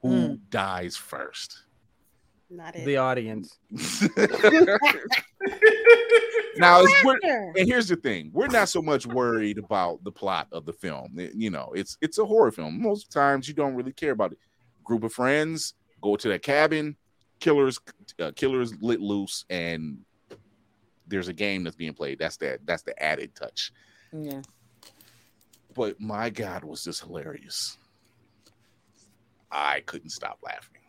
Who 0.01 0.37
dies 0.49 0.95
first? 0.95 1.63
Not 2.49 2.75
it. 2.75 2.85
The 2.85 2.97
audience. 2.97 3.59
now, 6.57 6.81
it's, 6.81 7.03
we're, 7.03 7.19
Sure. 7.21 7.53
and 7.57 7.67
here's 7.67 7.87
the 7.87 7.95
thing: 7.95 8.31
we're 8.33 8.47
not 8.47 8.69
so 8.69 8.81
much 8.81 9.05
worried 9.05 9.57
about 9.57 10.03
the 10.03 10.11
plot 10.11 10.47
of 10.51 10.65
the 10.65 10.73
film. 10.73 11.15
You 11.35 11.49
know, 11.51 11.71
it's 11.75 11.97
it's 12.01 12.17
a 12.17 12.25
horror 12.25 12.51
film. 12.51 12.81
Most 12.81 13.11
times, 13.11 13.47
you 13.47 13.53
don't 13.53 13.75
really 13.75 13.93
care 13.93 14.11
about 14.11 14.31
it. 14.31 14.39
Group 14.83 15.03
of 15.03 15.13
friends 15.13 15.75
go 16.01 16.15
to 16.15 16.27
the 16.29 16.39
cabin, 16.39 16.95
killers 17.39 17.79
uh, 18.19 18.31
killers 18.35 18.73
lit 18.81 18.99
loose, 19.01 19.45
and 19.49 19.99
there's 21.07 21.27
a 21.27 21.33
game 21.33 21.63
that's 21.63 21.75
being 21.75 21.93
played. 21.93 22.19
That's 22.19 22.37
that. 22.37 22.65
That's 22.65 22.83
the 22.83 22.99
added 23.01 23.35
touch. 23.35 23.71
Yeah. 24.11 24.41
But 25.79 26.01
my 26.01 26.29
God, 26.29 26.65
was 26.65 26.83
this 26.83 26.99
hilarious! 26.99 27.77
I 29.49 29.79
couldn't 29.85 30.09
stop 30.09 30.39
laughing. 30.43 30.81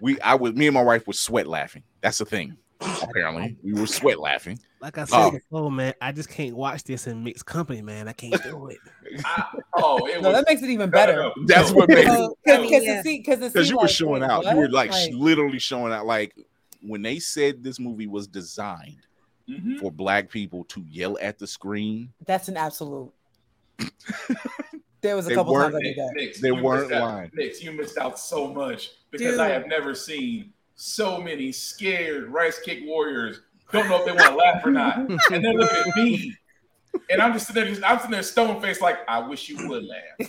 We, 0.00 0.20
I 0.20 0.36
was, 0.36 0.52
me 0.54 0.68
and 0.68 0.74
my 0.74 0.84
wife 0.84 1.08
was 1.08 1.18
sweat 1.18 1.48
laughing. 1.48 1.82
That's 2.00 2.18
the 2.18 2.24
thing. 2.24 2.56
Apparently, 2.80 3.56
we 3.64 3.72
were 3.72 3.88
sweat 3.88 4.20
laughing. 4.20 4.60
like 4.80 4.98
I 4.98 5.04
said 5.04 5.16
Oh. 5.18 5.30
before, 5.32 5.72
man, 5.72 5.94
I 6.00 6.12
just 6.12 6.28
can't 6.28 6.54
watch 6.54 6.84
this 6.84 7.08
in 7.08 7.24
mixed 7.24 7.44
company, 7.46 7.82
man. 7.82 8.06
I 8.06 8.12
can't 8.12 8.40
do 8.44 8.68
it. 8.68 8.78
oh, 9.74 10.06
it 10.06 10.22
No, 10.22 10.28
was. 10.30 10.38
that 10.38 10.44
makes 10.48 10.62
it 10.62 10.70
even 10.70 10.90
better. 10.90 11.32
That's 11.46 11.72
what 11.72 11.88
made 11.88 12.06
it 12.06 12.36
Because 12.44 12.84
Yeah. 12.84 13.02
because 13.02 13.68
you 13.68 13.78
were 13.78 13.88
showing 13.88 14.22
out. 14.22 14.44
You 14.44 14.54
were 14.56 14.68
like, 14.68 14.92
like 14.92 15.10
literally 15.12 15.58
showing 15.58 15.92
out. 15.92 16.06
Like 16.06 16.36
when 16.82 17.02
they 17.02 17.18
said 17.18 17.64
this 17.64 17.80
movie 17.80 18.06
was 18.06 18.28
designed 18.28 19.08
Mhm. 19.48 19.80
for 19.80 19.90
black 19.90 20.30
people 20.30 20.62
to 20.66 20.84
yell 20.88 21.18
at 21.20 21.40
the 21.40 21.48
screen, 21.48 22.12
that's 22.24 22.46
an 22.46 22.56
absolute. 22.56 23.10
there 25.00 25.14
was 25.16 25.26
a 25.26 25.28
They 25.30 25.34
couple 25.34 25.54
times 25.54 25.74
I 25.74 25.78
weren't- 25.78 25.84
did 25.84 25.96
that. 25.96 26.12
Nix, 26.14 26.40
They 26.40 26.52
weren't 26.52 26.92
out. 26.92 27.02
lying. 27.14 27.30
Nix, 27.34 27.62
you 27.62 27.72
missed 27.72 27.98
out 27.98 28.18
so 28.18 28.52
much 28.52 28.90
because 29.10 29.32
Dude. 29.32 29.40
I 29.40 29.48
have 29.50 29.66
never 29.66 29.94
seen 29.94 30.52
so 30.76 31.20
many 31.20 31.52
scared 31.52 32.28
rice 32.28 32.58
cake 32.60 32.82
warriors. 32.84 33.40
Don't 33.72 33.88
know 33.88 33.98
if 33.98 34.06
they 34.06 34.12
want 34.12 34.30
to 34.30 34.34
laugh 34.36 34.64
or 34.64 34.70
not, 34.70 34.98
and 35.30 35.44
then 35.44 35.52
look 35.56 35.70
at 35.72 35.94
me, 35.96 36.34
and 37.10 37.20
I'm 37.20 37.34
just 37.34 37.46
sitting 37.46 37.62
there, 37.64 37.70
just, 37.70 37.84
I'm 37.84 37.98
sitting 37.98 38.12
there 38.12 38.22
stone 38.22 38.62
faced, 38.62 38.80
like 38.80 38.98
I 39.06 39.18
wish 39.18 39.48
you 39.50 39.68
would 39.68 39.84
laugh. 39.84 40.28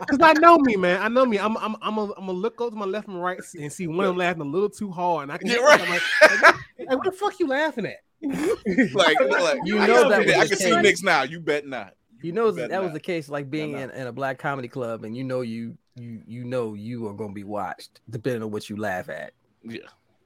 Because 0.00 0.18
I 0.22 0.32
know 0.34 0.58
me, 0.58 0.76
man. 0.76 1.02
I 1.02 1.08
know 1.08 1.24
me. 1.26 1.38
I'm 1.38 1.56
I'm 1.58 1.76
I'm 1.82 1.98
a, 1.98 2.04
I'm 2.12 2.26
gonna 2.26 2.32
look 2.32 2.60
over 2.60 2.70
to 2.70 2.76
my 2.76 2.84
left 2.84 3.08
and 3.08 3.20
right 3.22 3.38
and 3.58 3.72
see 3.72 3.86
one 3.86 4.00
of 4.00 4.06
them 4.06 4.16
laughing 4.18 4.42
a 4.42 4.44
little 4.44 4.70
too 4.70 4.90
hard, 4.90 5.24
and 5.24 5.32
I 5.32 5.38
can 5.38 5.48
Yeah, 5.48 5.56
I'm 5.58 5.64
right. 5.64 5.80
like, 5.88 6.02
like, 6.42 6.54
like, 6.78 6.88
what 6.90 7.04
the 7.04 7.12
fuck 7.12 7.38
you 7.40 7.46
laughing 7.48 7.86
at? 7.86 7.98
like, 8.94 9.16
like 9.20 9.58
You 9.64 9.76
know 9.78 10.02
can 10.02 10.08
that 10.10 10.20
I 10.20 10.42
the 10.44 10.48
can 10.48 10.58
see 10.58 10.70
case. 10.70 10.82
Nix 10.82 11.02
now. 11.02 11.22
You 11.22 11.40
bet 11.40 11.66
not. 11.66 11.94
You 12.22 12.32
know 12.32 12.52
bet 12.52 12.70
that 12.70 12.82
was 12.82 12.92
the 12.92 13.00
case, 13.00 13.28
like 13.28 13.50
being 13.50 13.72
in, 13.72 13.90
in 13.90 14.06
a 14.06 14.12
black 14.12 14.38
comedy 14.38 14.68
club, 14.68 15.04
and 15.04 15.16
you 15.16 15.24
know 15.24 15.40
you 15.40 15.76
you 15.96 16.22
you 16.26 16.44
know 16.44 16.74
you 16.74 17.08
are 17.08 17.14
gonna 17.14 17.32
be 17.32 17.44
watched 17.44 18.00
depending 18.10 18.42
on 18.42 18.50
what 18.50 18.68
you 18.68 18.76
laugh 18.76 19.08
at. 19.08 19.32
Yeah. 19.62 19.80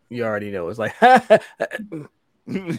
You 0.08 0.24
already 0.24 0.50
know. 0.50 0.68
It's 0.68 0.78
like 0.78 0.94
You 2.46 2.78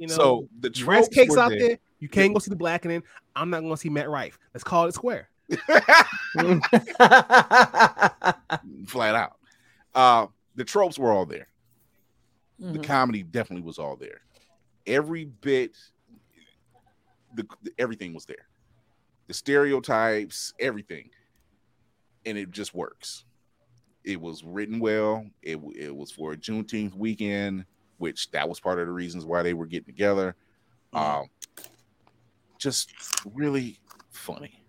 know, 0.00 0.08
so 0.08 0.48
the 0.60 0.68
rice 0.68 1.06
tropes 1.06 1.08
cakes 1.08 1.30
were 1.30 1.40
out 1.40 1.52
there. 1.56 1.78
You 2.00 2.08
can't 2.08 2.32
go 2.32 2.40
see 2.40 2.50
the 2.50 2.56
blackening. 2.56 3.02
I'm 3.36 3.50
not 3.50 3.60
gonna 3.60 3.76
see 3.76 3.88
Matt 3.88 4.08
Rife. 4.08 4.38
Let's 4.52 4.64
call 4.64 4.86
it 4.86 4.94
square. 4.94 5.28
flat 8.86 9.14
out. 9.14 9.36
Uh, 9.94 10.26
the 10.56 10.64
tropes 10.64 10.98
were 10.98 11.12
all 11.12 11.26
there. 11.26 11.46
The 12.62 12.78
Mhm. 12.78 12.84
comedy 12.84 13.22
definitely 13.24 13.66
was 13.66 13.78
all 13.78 13.96
there. 13.96 14.20
Every 14.86 15.24
bit, 15.24 15.76
the, 17.34 17.46
the- 17.62 17.72
everything 17.78 18.14
was 18.14 18.24
there. 18.24 18.46
The 19.26 19.34
stereotypes, 19.34 20.54
everything, 20.60 21.10
and 22.24 22.38
it 22.38 22.50
just 22.52 22.72
works. 22.74 23.24
It 24.04 24.20
was 24.20 24.44
written 24.44 24.78
well. 24.80 25.26
It 25.42 25.58
it 25.74 25.94
was 25.94 26.10
for 26.12 26.32
a 26.32 26.36
Juneteenth 26.36 26.94
weekend 26.94 27.64
which 27.98 28.32
that 28.32 28.48
was 28.48 28.58
part 28.58 28.80
of 28.80 28.86
the 28.86 28.92
reasons 28.92 29.24
why 29.24 29.44
they 29.44 29.54
were 29.54 29.66
getting 29.66 29.86
together. 29.86 30.34
Um, 30.92 31.26
just 32.58 32.90
really 33.24 33.78
funny. 34.10 34.64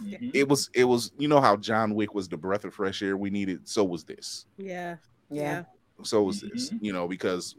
Mhm. 0.00 0.30
It 0.34 0.48
was 0.48 0.70
it 0.74 0.84
was 0.84 1.12
you 1.18 1.28
know 1.28 1.40
how 1.40 1.56
John 1.56 1.94
Wick 1.94 2.14
was 2.14 2.28
the 2.28 2.36
breath 2.38 2.64
of 2.64 2.72
fresh 2.74 3.02
air 3.02 3.16
we 3.16 3.28
needed. 3.30 3.68
So 3.68 3.84
was 3.84 4.04
this. 4.04 4.46
Yeah. 4.56 4.96
Yeah. 5.30 5.64
So 6.02 6.22
was 6.22 6.40
this. 6.40 6.72
You 6.80 6.92
know 6.92 7.08
because 7.08 7.56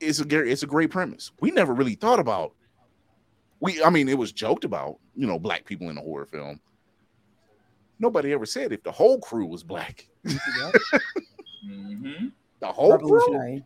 it's 0.00 0.20
a 0.20 0.24
gar- 0.24 0.44
it's 0.44 0.62
a 0.62 0.66
great 0.66 0.90
premise. 0.90 1.32
We 1.40 1.50
never 1.50 1.74
really 1.74 1.94
thought 1.94 2.20
about. 2.20 2.54
We 3.60 3.82
I 3.82 3.90
mean 3.90 4.08
it 4.08 4.18
was 4.18 4.32
joked 4.32 4.64
about 4.64 4.98
you 5.14 5.26
know 5.26 5.38
black 5.38 5.64
people 5.64 5.90
in 5.90 5.98
a 5.98 6.00
horror 6.00 6.26
film. 6.26 6.60
Nobody 7.98 8.32
ever 8.32 8.46
said 8.46 8.72
if 8.72 8.82
the 8.84 8.92
whole 8.92 9.18
crew 9.18 9.46
was 9.46 9.62
black. 9.62 10.06
Mhm. 10.24 10.72
The 12.60 12.66
whole 12.66 12.98
crew. 12.98 13.60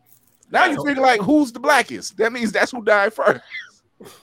Now 0.51 0.65
you 0.65 0.83
figure 0.85 1.01
like 1.01 1.19
who's 1.21 1.51
the 1.51 1.59
blackest? 1.59 2.15
That 2.17 2.31
means 2.31 2.51
that's 2.51 2.71
who 2.71 2.83
died 2.83 3.11
first. 3.13 3.41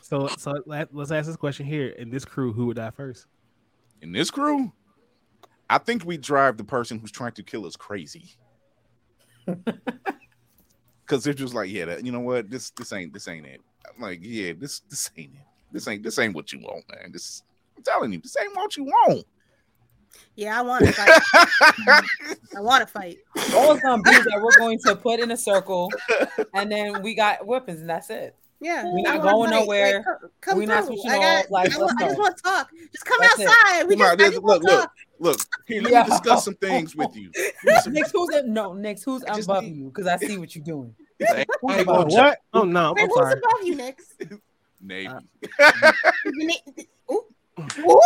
So, 0.03 0.29
so 0.39 0.63
let, 0.67 0.95
let's 0.95 1.11
ask 1.11 1.27
this 1.27 1.37
question 1.37 1.67
here: 1.67 1.89
In 1.89 2.11
this 2.11 2.25
crew, 2.25 2.53
who 2.53 2.67
would 2.67 2.77
die 2.77 2.91
first? 2.91 3.27
In 4.03 4.13
this 4.13 4.31
crew, 4.31 4.73
I 5.69 5.79
think 5.79 6.05
we 6.05 6.19
drive 6.19 6.57
the 6.57 6.65
person 6.65 6.99
who's 6.99 7.11
trying 7.11 7.33
to 7.33 7.43
kill 7.43 7.67
us 7.67 7.77
crazy. 7.77 8.37
Cause 11.07 11.25
they're 11.25 11.35
just 11.35 11.55
like, 11.55 11.71
yeah, 11.71 11.87
that, 11.87 12.05
you 12.07 12.13
know 12.13 12.21
what? 12.21 12.51
This 12.51 12.71
this 12.71 12.93
ain't 12.93 13.13
this 13.13 13.27
ain't 13.27 13.47
it. 13.47 13.61
I'm 13.87 14.01
like, 14.01 14.21
yeah, 14.23 14.53
this 14.57 14.81
this 14.89 15.11
ain't 15.17 15.35
it. 15.35 15.41
This 15.73 15.89
ain't 15.89 16.03
this 16.03 16.19
ain't 16.19 16.35
what 16.35 16.53
you 16.53 16.61
want, 16.61 16.85
man. 16.89 17.11
This 17.13 17.43
I'm 17.77 17.83
telling 17.83 18.13
you, 18.13 18.21
this 18.21 18.37
ain't 18.41 18.55
what 18.55 18.77
you 18.77 18.85
want. 18.85 19.27
Yeah, 20.37 20.59
I 20.59 20.63
want 20.63 20.85
to 20.85 20.93
fight. 20.93 21.21
I 22.57 22.61
want 22.61 22.81
to 22.81 22.87
fight. 22.87 23.19
All 23.55 23.73
it's 23.73 23.83
gonna 23.83 24.03
be 24.03 24.11
is 24.11 24.25
that 24.25 24.41
we're 24.41 24.57
going 24.57 24.79
to 24.87 24.97
put 24.97 25.21
in 25.21 25.31
a 25.31 25.37
circle, 25.37 25.91
and 26.55 26.71
then 26.71 27.03
we 27.03 27.15
got 27.15 27.47
weapons, 27.47 27.81
and 27.81 27.91
that's 27.91 28.11
it. 28.11 28.35
Yeah, 28.63 28.85
We're 28.85 29.01
not 29.03 29.19
wanna 29.21 29.31
going 29.33 29.51
fight. 29.51 29.61
nowhere. 29.61 30.05
Like, 30.23 30.31
come 30.43 30.59
We're 30.59 30.67
not 30.67 30.85
through. 30.85 30.97
switching 30.99 31.11
I 31.13 31.19
got- 31.19 31.45
off. 31.47 31.51
Like, 31.51 31.75
I, 31.75 31.79
want, 31.79 32.03
I 32.03 32.07
just 32.07 32.19
want 32.19 32.37
to 32.37 32.43
talk. 32.43 32.71
Just 32.93 33.05
come 33.07 33.19
That's 33.21 33.41
it. 33.41 33.47
outside. 33.49 33.89
We 33.89 33.97
Come 33.97 33.99
just, 34.01 34.13
I 34.13 34.31
just 34.31 34.43
look, 34.43 34.63
look, 34.63 34.91
look. 35.19 35.41
Here, 35.67 35.83
let 35.83 35.93
Yeah. 35.93 36.03
me 36.03 36.09
discuss 36.11 36.45
some 36.45 36.55
things 36.57 36.95
with 36.95 37.17
you. 37.17 37.31
Next, 37.87 38.13
who's 38.13 38.35
in, 38.37 38.53
no? 38.53 38.75
Next, 38.75 39.05
who's 39.05 39.25
I 39.25 39.39
above 39.39 39.65
need- 39.65 39.77
you? 39.77 39.85
Because 39.87 40.07
I 40.07 40.17
see 40.19 40.37
what 40.37 40.55
you're 40.55 40.65
doing. 40.65 40.95
Hey, 41.19 41.45
Who's 41.63 41.75
hey, 41.75 41.81
above 41.83 42.09
Oh, 42.11 42.15
what? 42.15 42.39
Oh 42.55 42.65
no, 42.65 42.93
Wait, 42.95 43.03
I'm 43.03 43.09
who's 43.09 43.17
sorry. 43.19 43.33
above 43.33 43.63
you 43.67 43.75
next? 43.77 44.15
Navy. 44.83 45.07
Uh, 45.09 45.21
you 46.25 46.47
ne- 46.47 46.65
Ooh. 47.13 47.25
Ooh. 47.81 48.01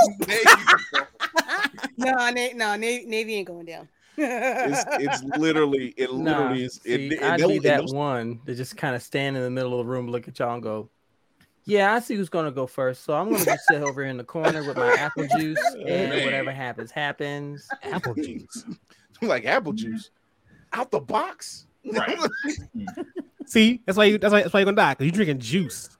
no, 1.96 2.12
na- 2.30 2.48
no, 2.54 2.76
Navy, 2.76 3.06
Navy 3.06 3.34
ain't 3.36 3.46
going 3.48 3.66
down. 3.66 3.88
It's 4.16 4.84
it's 5.22 5.24
literally 5.38 5.94
it 5.96 6.12
Nah, 6.12 6.38
literally 6.38 6.64
is 6.64 6.80
it, 6.84 6.96
see, 6.96 7.06
it, 7.16 7.22
I'd 7.22 7.40
be 7.46 7.58
that 7.60 7.80
those- 7.82 7.92
one 7.94 8.40
to 8.46 8.54
just 8.54 8.76
kind 8.76 8.94
of 8.94 9.02
stand 9.02 9.36
in 9.36 9.42
the 9.42 9.50
middle 9.50 9.78
of 9.80 9.86
the 9.86 9.92
room, 9.92 10.08
look 10.08 10.28
at 10.28 10.38
y'all, 10.38 10.54
and 10.54 10.62
go, 10.62 10.88
"Yeah, 11.64 11.94
I 11.94 12.00
see 12.00 12.14
who's 12.16 12.28
gonna 12.28 12.50
go 12.52 12.66
first. 12.66 13.04
So 13.04 13.14
I'm 13.14 13.30
gonna 13.32 13.44
just 13.44 13.64
sit 13.68 13.82
over 13.82 14.02
here 14.02 14.10
in 14.10 14.16
the 14.16 14.24
corner 14.24 14.62
with 14.66 14.76
my 14.76 14.92
apple 14.94 15.26
juice, 15.38 15.58
and 15.74 15.86
Man. 16.10 16.24
whatever 16.24 16.50
happens, 16.52 16.90
happens." 16.90 17.68
Apple 17.82 18.14
juice. 18.22 18.64
like 19.22 19.44
apple 19.46 19.72
juice 19.72 20.10
out 20.72 20.90
the 20.90 21.00
box. 21.00 21.66
Right. 21.84 22.18
See, 23.46 23.82
that's 23.84 23.98
why 23.98 24.04
you 24.04 24.18
that's 24.18 24.32
why 24.32 24.42
that's 24.42 24.54
why 24.54 24.60
you're 24.60 24.64
gonna 24.64 24.76
die 24.76 24.94
because 24.94 25.06
you're 25.06 25.24
drinking 25.24 25.40
juice. 25.40 25.90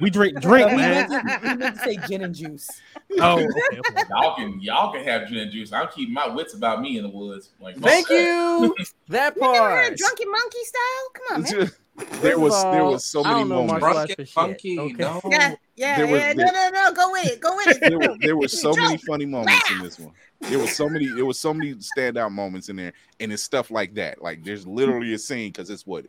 We 0.00 0.10
drink 0.10 0.40
drink, 0.40 0.70
He 0.70 0.76
man. 0.76 1.08
meant, 1.10 1.10
to, 1.42 1.48
he 1.48 1.56
meant 1.56 1.76
to 1.76 1.82
say 1.82 1.96
gin 2.08 2.22
and 2.24 2.34
juice. 2.34 2.68
Oh, 3.20 3.34
okay, 3.38 3.78
okay. 3.78 4.02
Y'all 4.10 4.34
can 4.36 4.60
y'all 4.60 4.92
can 4.92 5.04
have 5.04 5.28
gin 5.28 5.38
and 5.38 5.50
juice. 5.52 5.72
I'm 5.72 5.86
keeping 5.88 6.12
my 6.12 6.26
wits 6.28 6.54
about 6.54 6.80
me 6.82 6.98
in 6.98 7.04
the 7.04 7.08
woods. 7.08 7.50
Like 7.60 7.76
Thank 7.76 8.08
fuck 8.08 8.16
that. 8.16 8.22
you. 8.22 8.74
That 9.08 9.36
You 9.36 9.42
never 9.42 9.54
heard 9.54 9.86
part. 9.88 9.96
Drunken 9.96 10.30
Monkey 10.30 10.58
style? 10.64 11.08
Come 11.14 11.36
on, 11.36 11.42
man. 11.58 12.20
there 12.20 12.38
was 12.38 12.62
there 12.64 12.84
was 12.84 13.06
so 13.06 13.22
many 13.22 13.38
don't 13.40 13.48
moments. 13.48 13.80
martial 13.80 13.98
arts 14.00 14.14
Drunken 14.16 14.26
for 14.26 14.28
shit, 14.28 14.36
monkey, 14.36 14.78
okay? 14.80 14.92
no. 15.02 15.20
Yeah, 15.30 15.54
yeah, 15.76 15.96
There 15.98 16.06
was- 16.08 16.20
yeah. 16.20 16.34
there- 16.34 16.46
no, 16.46 16.52
no, 16.52 16.70
no. 16.88 16.92
Go 16.92 17.12
with 17.12 17.26
it. 17.26 17.40
Go 17.40 17.56
with 17.56 17.68
it. 17.68 17.80
there 17.80 17.98
were 17.98 18.16
there 18.20 18.36
were 18.36 18.48
so 18.48 18.72
many 18.74 18.96
funny 18.98 19.24
moments 19.24 19.70
in 19.70 19.78
this 19.82 19.98
one. 20.00 20.12
There 20.40 20.58
was 20.58 20.74
so 20.76 20.88
many 20.88 21.06
there 21.06 21.24
was 21.24 21.38
so 21.38 21.54
many 21.54 21.74
standout 21.76 22.32
moments 22.32 22.68
in 22.68 22.76
there, 22.76 22.92
and 23.20 23.32
it's 23.32 23.42
stuff 23.44 23.70
like 23.70 23.94
that. 23.94 24.20
Like 24.20 24.42
there's 24.44 24.66
literally 24.66 25.14
a 25.14 25.18
scene 25.18 25.52
because 25.52 25.70
it's 25.70 25.86
what. 25.86 26.06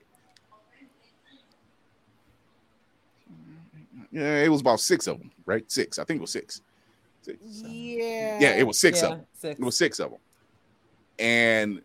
Yeah, 4.18 4.43
it 4.43 4.49
was 4.49 4.61
about 4.61 4.80
six 4.80 5.05
of 5.05 5.20
them, 5.20 5.32
right? 5.45 5.70
Six, 5.72 5.99
I 5.99 6.03
think 6.03 6.18
it 6.18 6.22
was 6.22 6.32
six. 6.32 6.61
Six. 7.22 7.38
Yeah. 7.43 8.39
Yeah, 8.39 8.55
it 8.55 8.65
was 8.65 8.80
six 8.80 9.03
of 9.03 9.11
them. 9.11 9.26
six. 9.34 9.59
It 9.59 9.63
was 9.63 9.78
six 9.78 9.99
of 9.99 10.09
them, 10.09 10.20
and 11.20 11.82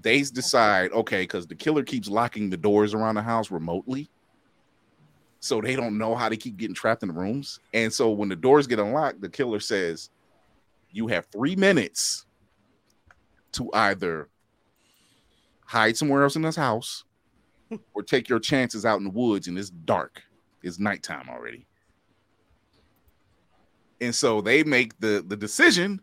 they 0.00 0.22
decide 0.22 0.92
okay 0.92 1.22
because 1.22 1.46
the 1.46 1.56
killer 1.56 1.82
keeps 1.82 2.08
locking 2.08 2.50
the 2.50 2.56
doors 2.56 2.94
around 2.94 3.16
the 3.16 3.22
house 3.22 3.50
remotely, 3.50 4.08
so 5.40 5.60
they 5.60 5.74
don't 5.74 5.98
know 5.98 6.14
how 6.14 6.28
to 6.28 6.36
keep 6.36 6.56
getting 6.56 6.74
trapped 6.74 7.02
in 7.02 7.08
the 7.08 7.14
rooms. 7.14 7.58
And 7.74 7.92
so 7.92 8.10
when 8.10 8.28
the 8.28 8.36
doors 8.36 8.68
get 8.68 8.78
unlocked, 8.78 9.20
the 9.20 9.28
killer 9.28 9.58
says, 9.58 10.10
"You 10.92 11.08
have 11.08 11.26
three 11.32 11.56
minutes 11.56 12.26
to 13.52 13.68
either 13.72 14.28
hide 15.64 15.96
somewhere 15.96 16.22
else 16.22 16.36
in 16.36 16.42
this 16.42 16.54
house, 16.54 17.02
or 17.94 18.04
take 18.04 18.28
your 18.28 18.38
chances 18.38 18.84
out 18.84 18.98
in 18.98 19.04
the 19.04 19.10
woods. 19.10 19.48
And 19.48 19.58
it's 19.58 19.70
dark; 19.70 20.22
it's 20.62 20.78
nighttime 20.78 21.28
already." 21.28 21.66
And 24.00 24.14
so 24.14 24.40
they 24.40 24.62
make 24.62 24.98
the 25.00 25.24
the 25.26 25.36
decision 25.36 26.00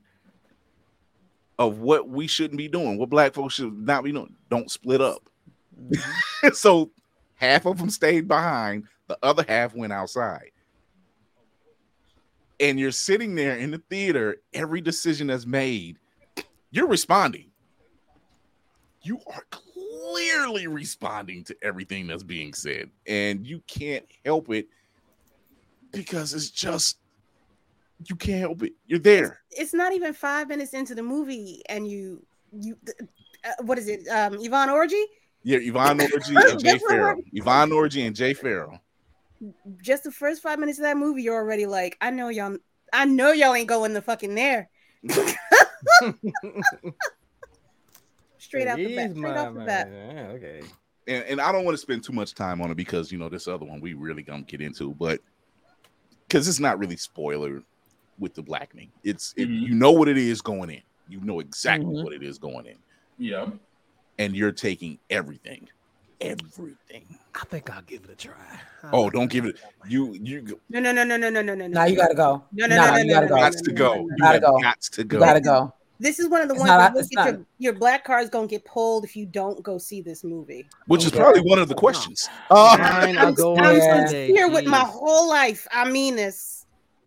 of 1.60 1.80
what 1.80 2.10
we 2.10 2.28
shouldn't 2.28 2.58
be 2.58 2.68
doing, 2.68 2.98
what 2.98 3.10
black 3.10 3.34
folks 3.34 3.56
should 3.56 3.78
not 3.78 4.04
be 4.04 4.12
doing. 4.12 4.36
Don't 4.50 4.72
split 4.72 5.02
up. 5.02 5.30
Mm-hmm. 5.80 6.50
so 6.54 6.92
half 7.36 7.66
of 7.66 7.78
them 7.78 7.90
stayed 7.90 8.28
behind, 8.28 8.86
the 9.08 9.18
other 9.22 9.46
half 9.48 9.76
went 9.76 9.94
outside. 9.94 10.52
And 12.60 12.80
you're 12.80 12.92
sitting 12.92 13.36
there 13.36 13.58
in 13.58 13.72
the 13.72 13.82
theater, 13.90 14.38
every 14.54 14.82
decision 14.82 15.28
that's 15.28 15.46
made, 15.46 15.98
you're 16.72 16.88
responding. 16.88 17.52
You 19.02 19.20
are 19.28 19.44
clearly 20.02 20.68
responding 20.68 21.44
to 21.46 21.56
everything 21.62 22.08
that's 22.08 22.24
being 22.24 22.54
said, 22.54 22.90
and 23.08 23.46
you 23.46 23.62
can't 23.68 24.06
help 24.26 24.50
it 24.52 24.68
because 25.92 26.34
it's 26.34 26.50
just 26.50 26.98
you 28.06 28.16
can't 28.16 28.40
help 28.40 28.64
it. 28.64 28.74
You're 28.88 29.00
there. 29.00 29.42
It's 29.52 29.74
not 29.74 29.94
even 29.94 30.14
five 30.14 30.48
minutes 30.48 30.74
into 30.74 30.96
the 30.96 31.04
movie, 31.04 31.62
and 31.70 31.88
you, 31.88 32.26
you, 32.52 32.78
uh, 33.44 33.64
what 33.64 33.78
is 33.78 33.88
it? 33.88 34.08
Um, 34.08 34.38
Yvonne 34.40 34.70
Orji. 34.70 35.04
Yeah, 35.44 35.60
Yvonne 35.62 35.98
Orji 36.00 36.52
and 36.52 36.60
Jay 36.60 36.78
Pharoah. 36.78 37.16
Yvonne 37.32 37.70
Orji 37.70 38.08
and 38.08 38.16
Jay 38.16 38.34
Pharoah. 38.34 38.80
Just 39.82 40.04
the 40.04 40.12
first 40.12 40.42
five 40.42 40.60
minutes 40.60 40.80
of 40.80 40.84
that 40.84 40.98
movie, 40.98 41.24
you're 41.24 41.36
already 41.36 41.66
like, 41.66 41.98
I 42.02 42.10
know 42.10 42.30
y'all. 42.30 42.58
I 42.92 43.06
know 43.06 43.32
y'all 43.32 43.56
ain't 43.56 43.68
going 43.68 43.94
the 43.94 44.02
fucking 44.02 44.36
there. 44.36 44.70
Straight 48.54 48.68
out 48.68 48.78
the 48.78 48.96
bat. 48.96 49.10
Straight 49.12 49.22
my 49.22 49.38
off 49.38 49.54
the 49.56 49.60
bat. 49.62 49.90
Yeah, 49.92 50.28
okay. 50.36 50.62
And, 51.08 51.24
and 51.26 51.42
I 51.42 51.52
don't 51.52 51.66
want 51.66 51.74
to 51.74 51.82
spend 51.82 52.04
too 52.04 52.14
much 52.14 52.36
time 52.36 52.62
on 52.62 52.70
it 52.70 52.76
because 52.76 53.12
you 53.12 53.18
know 53.18 53.28
this 53.30 53.48
other 53.48 53.66
one 53.66 53.82
we 53.82 53.94
really 53.96 54.22
gonna 54.22 54.44
get 54.44 54.62
into, 54.62 54.94
but 54.94 55.20
because 56.28 56.48
it's 56.48 56.60
not 56.60 56.78
really 56.78 56.96
spoiler 56.96 57.64
with 58.20 58.36
the 58.36 58.44
blackening. 58.44 58.92
It's 59.04 59.34
it, 59.36 59.50
Mhm. 59.50 59.62
you 59.70 59.74
know 59.74 59.92
what 59.92 60.08
it 60.08 60.18
is 60.20 60.42
going 60.42 60.70
in. 60.70 60.82
You 61.10 61.20
know 61.22 61.40
exactly 61.40 61.88
Mhm. 61.94 62.04
what 62.04 62.14
it 62.14 62.22
is 62.22 62.38
going 62.38 62.68
in, 62.68 62.78
Yeah. 63.18 63.48
and 64.20 64.36
you're 64.36 64.52
taking 64.52 65.00
everything, 65.10 65.68
everything. 66.22 67.06
I 67.36 67.44
think 67.46 67.70
I'll 67.72 67.82
give 67.82 68.04
it 68.06 68.12
a 68.12 68.16
try. 68.16 68.62
Oh, 68.94 69.10
don't 69.10 69.30
give 69.32 69.46
it. 69.46 69.58
You 69.90 70.14
you 70.14 70.60
No, 70.70 70.80
no, 70.80 70.92
no, 70.92 71.04
no, 71.04 71.18
no, 71.18 71.30
no, 71.30 71.42
no, 71.42 71.56
no. 71.56 71.68
Now 71.68 71.86
you 71.86 71.96
gotta 71.96 72.14
go. 72.16 72.46
No, 72.54 72.68
no, 72.68 72.76
Nah, 72.78 72.86
no, 72.86 72.92
no, 72.92 72.98
you 73.00 73.06
no, 73.08 73.14
gotta 73.14 73.26
no, 73.26 73.30
go. 73.30 73.36
no, 73.36 73.42
got 73.42 73.54
to 73.54 73.72
no, 73.72 73.76
go. 73.78 73.94
no, 73.96 73.96
no, 73.96 74.02
You 74.04 74.10
no. 74.10 74.18
gotta 74.20 74.34
have 74.34 74.42
go. 74.44 74.60
got 74.62 74.82
to 74.82 75.02
You 75.02 75.06
go. 75.08 75.20
gotta 75.20 75.42
go. 75.42 75.74
This 76.04 76.20
is 76.20 76.28
one 76.28 76.42
of 76.42 76.50
the 76.50 76.54
It's 76.56 76.60
ones 76.60 76.68
not- 76.70 76.94
that 76.94 77.00
it's 77.00 77.10
look 77.16 77.26
not- 77.26 77.34
your, 77.34 77.46
your 77.60 77.74
black 77.74 78.04
card's 78.04 78.30
gonna 78.30 78.46
get 78.46 78.66
pulled 78.66 79.06
if 79.06 79.16
you 79.16 79.26
don't 79.26 79.64
go 79.64 79.78
see 79.78 80.02
this 80.02 80.24
movie. 80.24 80.68
Which 80.88 81.06
is 81.06 81.12
probably 81.12 81.42
one 81.42 81.60
of 81.60 81.70
the 81.70 81.76
questions. 81.76 82.28
Fine, 82.50 83.18
I'll 83.18 83.28
uh, 83.30 83.32
go 83.32 83.54
on 83.58 83.64
I'm 83.64 83.78
Yeah. 83.78 84.06
Sunday. 84.06 84.28
here 84.28 84.50
with 84.50 84.66
my 84.66 84.80
whole 84.82 85.30
life. 85.30 85.66
I 85.72 85.90
mean 85.90 86.16
this. 86.18 86.66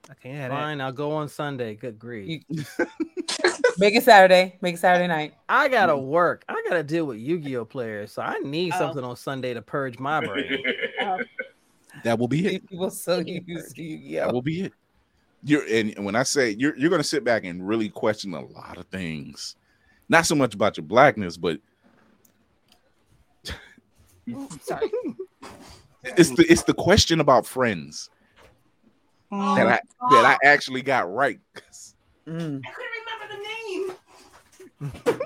I 0.08 0.14
can't 0.14 0.36
have 0.36 0.50
that. 0.50 0.56
Fine, 0.56 0.80
I'll 0.80 0.92
go 0.92 1.12
on 1.12 1.28
Sunday. 1.28 1.74
Good 1.74 1.98
grief. 1.98 2.42
Make 3.78 3.94
it 3.94 4.04
Saturday. 4.04 4.56
Make 4.62 4.76
it 4.76 4.78
Saturday 4.78 5.08
night. 5.08 5.34
I 5.48 5.68
gotta 5.68 5.96
work. 5.96 6.44
I 6.48 6.62
gotta 6.66 6.82
deal 6.82 7.04
with 7.04 7.18
Yu-Gi-Oh 7.18 7.66
players, 7.66 8.12
so 8.12 8.22
I 8.22 8.38
need 8.38 8.72
Oh. 8.74 8.78
something 8.78 9.04
on 9.04 9.16
Sunday 9.16 9.52
to 9.52 9.60
purge 9.62 9.98
my 9.98 10.20
brain. 10.24 10.58
Oh. 11.02 11.18
That 12.04 12.18
will 12.18 12.28
be 12.28 12.46
it. 12.46 12.68
people 12.68 12.90
so 12.90 13.18
used 13.18 13.76
to 13.76 13.82
you. 13.82 13.96
That 13.98 14.04
Yeah. 14.04 14.32
will 14.32 14.42
be 14.42 14.62
it. 14.62 14.72
You're 15.42 15.62
and 15.62 15.94
and 15.96 16.04
when 16.04 16.16
I 16.16 16.22
say 16.22 16.50
you're 16.58 16.76
you're 16.76 16.90
gonna 16.90 17.04
sit 17.04 17.24
back 17.24 17.44
and 17.44 17.66
really 17.66 17.88
question 17.88 18.34
a 18.34 18.44
lot 18.44 18.78
of 18.78 18.86
things. 18.86 19.56
Not 20.08 20.26
so 20.26 20.34
much 20.34 20.54
about 20.54 20.76
your 20.76 20.86
blackness, 20.86 21.36
but 21.36 21.58
Sorry. 24.60 24.90
it's 26.04 26.30
the 26.30 26.44
it's 26.48 26.64
the 26.64 26.74
question 26.74 27.20
about 27.20 27.46
friends 27.46 28.10
that 29.30 29.66
I 29.66 29.80
that 30.10 30.24
I 30.24 30.36
actually 30.44 30.82
got 30.82 31.12
right. 31.12 31.40
Mm. 32.26 32.60
I 32.64 32.70
couldn't 32.70 32.92
remember 33.06 33.26
the 33.30 35.12
name. 35.12 35.16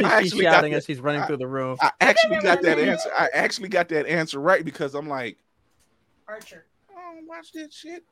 She's 0.20 0.32
shouting 0.32 0.74
as 0.74 0.84
she's 0.84 1.00
running 1.00 1.22
through 1.24 1.38
the 1.38 1.46
room. 1.46 1.76
I 1.80 1.90
actually 2.00 2.38
got 2.40 2.62
that 2.62 2.78
answer. 2.78 3.10
I 3.16 3.28
actually 3.32 3.68
got 3.68 3.88
that 3.88 4.06
answer 4.06 4.38
right 4.38 4.64
because 4.64 4.94
I'm 4.94 5.08
like, 5.08 5.38
Archer. 6.28 6.66
I 7.20 7.22
don't 7.22 7.28
watch 7.28 7.52
that 7.52 7.72
shit. 7.72 8.04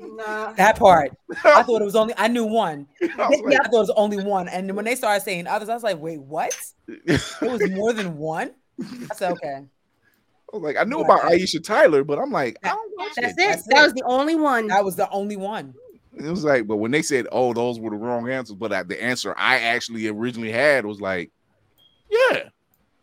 Nah. 0.00 0.52
That 0.54 0.78
part. 0.78 1.10
I 1.44 1.62
thought 1.62 1.80
it 1.80 1.84
was 1.84 1.94
only 1.96 2.14
I 2.16 2.28
knew 2.28 2.44
one. 2.44 2.86
I 3.00 3.06
I 3.18 3.28
was 3.28 3.40
like, 3.44 3.56
thought 3.58 3.74
it 3.74 3.78
was 3.78 3.92
only 3.96 4.22
one. 4.24 4.48
And 4.48 4.74
when 4.74 4.84
they 4.84 4.94
started 4.96 5.22
saying 5.22 5.46
others, 5.46 5.68
I 5.68 5.74
was 5.74 5.82
like, 5.82 6.00
wait, 6.00 6.20
what? 6.20 6.54
It 6.88 7.22
was 7.40 7.70
more 7.70 7.92
than 7.92 8.16
one? 8.16 8.52
I 9.10 9.14
said, 9.14 9.32
okay. 9.32 9.64
I 10.52 10.56
was 10.56 10.62
like, 10.62 10.76
I 10.76 10.84
knew 10.84 11.00
about 11.00 11.22
Aisha 11.22 11.62
Tyler, 11.62 12.02
but 12.04 12.18
I'm 12.18 12.30
like, 12.32 12.58
I 12.64 12.68
That- 12.68 12.74
don't 12.76 12.92
watch 12.98 13.12
That's 13.16 13.36
that. 13.36 13.42
it. 13.42 13.46
That's 13.48 13.66
That 13.68 13.78
it. 13.78 13.82
was 13.84 13.92
the 13.94 14.04
only 14.06 14.34
one. 14.34 14.66
That 14.68 14.84
was 14.84 14.96
the 14.96 15.08
only 15.10 15.36
one. 15.36 15.74
It 16.16 16.30
was 16.30 16.44
like, 16.44 16.66
but 16.66 16.76
when 16.76 16.92
they 16.92 17.02
said, 17.02 17.26
"Oh, 17.32 17.52
those 17.52 17.80
were 17.80 17.90
the 17.90 17.96
wrong 17.96 18.30
answers," 18.30 18.54
but 18.54 18.72
I, 18.72 18.84
the 18.84 19.02
answer 19.02 19.34
I 19.36 19.58
actually 19.58 20.06
originally 20.06 20.52
had 20.52 20.86
was 20.86 21.00
like, 21.00 21.32
"Yeah, 22.08 22.50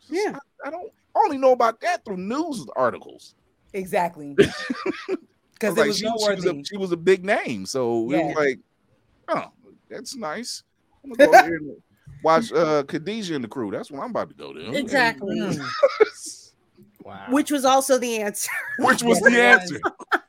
Yeah. 0.08 0.38
I, 0.64 0.68
I 0.68 0.70
don't 0.70 0.90
I 1.14 1.20
only 1.22 1.36
know 1.36 1.52
about 1.52 1.78
that 1.82 2.06
through 2.06 2.16
news 2.16 2.66
articles." 2.74 3.34
Exactly. 3.72 4.36
Because 5.54 5.76
like, 5.76 5.86
was 5.86 5.98
she, 5.98 6.06
she 6.06 6.34
was 6.34 6.44
a, 6.44 6.64
she 6.64 6.76
was 6.76 6.90
a 6.90 6.96
big 6.96 7.24
name, 7.24 7.66
so 7.66 8.10
it 8.10 8.16
Yeah. 8.16 8.26
was 8.26 8.34
like, 8.34 8.58
"Oh, 9.28 9.44
that's 9.88 10.16
nice." 10.16 10.64
I'm 11.04 11.12
gonna 11.12 11.30
go 11.30 11.30
there 11.30 11.54
and 11.54 11.76
watch 12.24 12.52
uh 12.52 12.82
Khadijah 12.82 13.36
and 13.36 13.44
the 13.44 13.48
crew. 13.48 13.70
That's 13.70 13.88
what 13.88 14.02
I'm 14.02 14.10
about 14.10 14.30
to 14.30 14.34
go 14.34 14.52
to. 14.52 14.72
Exactly. 14.76 15.38
Mm. 15.38 15.64
Wow. 17.04 17.26
Which 17.30 17.50
was 17.50 17.64
also 17.64 17.98
the 17.98 18.20
answer. 18.20 18.50
Which 18.78 19.02
was 19.02 19.20
the 19.20 19.42
answer. 19.42 19.80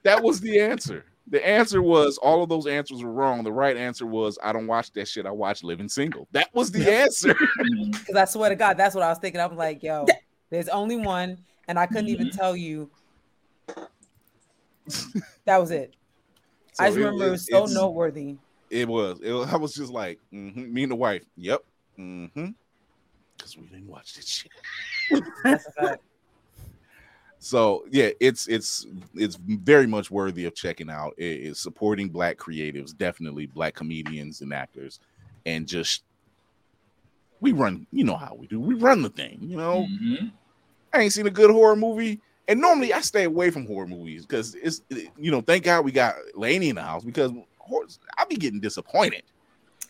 That 0.04 0.24
was 0.24 0.39
the 0.39 0.60
answer. 0.60 1.06
The 1.28 1.48
answer 1.48 1.84
was 1.84 2.18
all 2.18 2.41
of 2.41 2.50
those 2.50 2.66
answers 2.66 3.04
were 3.04 3.12
wrong. 3.12 3.44
The 3.44 3.52
right 3.52 3.78
answer 3.78 4.08
was 4.08 4.39
I 4.44 4.54
don't 4.54 4.66
watch 4.66 4.91
that 4.94 5.08
shit. 5.08 5.28
I 5.28 5.32
watch 5.32 5.64
Living 5.64 5.88
Single. 5.88 6.28
That 6.32 6.50
was 6.54 6.72
the 6.72 6.91
answer. 6.91 7.36
Because 7.91 8.16
I 8.16 8.26
swear 8.26 8.50
to 8.50 8.56
God, 8.56 8.78
that's 8.78 8.96
what 8.96 9.04
I 9.04 9.10
was 9.10 9.20
thinking. 9.20 9.39
I 9.39 9.46
was 9.46 9.58
like, 9.58 9.84
yo, 9.84 10.08
there's 10.50 10.68
only 10.68 10.98
one, 10.98 11.38
and 11.68 11.78
I 11.78 11.86
couldn't 11.86 12.10
even 12.10 12.32
tell 12.32 12.56
you. 12.56 12.89
That 15.46 15.58
was 15.58 15.72
it. 15.72 15.94
I 16.80 16.88
just 16.88 16.98
it- 16.98 17.02
remember 17.02 17.26
it 17.26 17.28
it- 17.28 17.32
was 17.32 17.46
so 17.48 17.66
noteworthy. 17.66 18.38
It 18.70 18.88
was. 18.88 19.20
It 19.22 19.32
was- 19.32 19.54
I 19.54 19.58
was 19.58 19.74
just 19.74 19.92
like, 19.92 20.20
mhm. 20.34 20.72
me 20.72 20.84
and 20.84 20.92
the 20.92 20.96
wife. 20.96 21.24
Yep. 21.38 21.64
Mm-hmm. 22.00 22.48
Because 23.38 23.58
we 23.58 23.68
didn't 23.68 23.88
watch 23.88 24.16
this 24.16 24.28
shit. 24.28 24.52
That's 25.44 25.68
a 25.68 25.72
fact. 25.72 26.02
So 27.40 27.84
yeah, 27.92 28.12
it's 28.22 28.48
it's 28.48 28.88
it's 29.16 29.36
very 29.36 29.86
much 29.86 30.10
worthy 30.10 30.46
of 30.46 30.56
checking 30.56 30.90
out. 30.90 31.14
It 31.18 31.42
is 31.42 31.60
supporting 31.60 32.08
black 32.08 32.38
creatives, 32.38 32.96
definitely 32.98 33.48
black 33.48 33.74
comedians 33.76 34.40
and 34.40 34.54
actors, 34.54 35.02
and 35.46 35.68
just 35.68 36.04
we 37.42 37.52
run. 37.52 37.86
You 37.92 38.06
know 38.06 38.16
how 38.16 38.34
we 38.34 38.48
do. 38.48 38.62
We 38.62 38.76
run 38.76 39.02
the 39.02 39.10
thing. 39.10 39.40
You 39.42 39.58
know, 39.58 39.86
Mhm. 39.92 40.32
I 40.94 41.02
ain't 41.02 41.12
seen 41.12 41.28
a 41.28 41.32
good 41.32 41.50
horror 41.52 41.76
movie. 41.76 42.22
And 42.48 42.60
normally 42.60 42.94
I 42.94 43.02
stay 43.02 43.24
away 43.24 43.52
from 43.52 43.66
horror 43.66 43.88
movies 43.88 44.26
because 44.26 44.56
it's 44.56 44.82
you 45.18 45.32
know, 45.32 45.41
thank 45.41 45.64
God 45.64 45.86
we 45.86 45.91
got 45.91 46.16
Laney 46.36 46.70
in 46.70 46.76
the 46.76 46.82
house 46.82 47.04
because 47.04 47.32
horror, 47.58 47.88
I'll 48.18 48.28
be 48.28 48.36
getting 48.36 48.60
disappointed. 48.60 49.24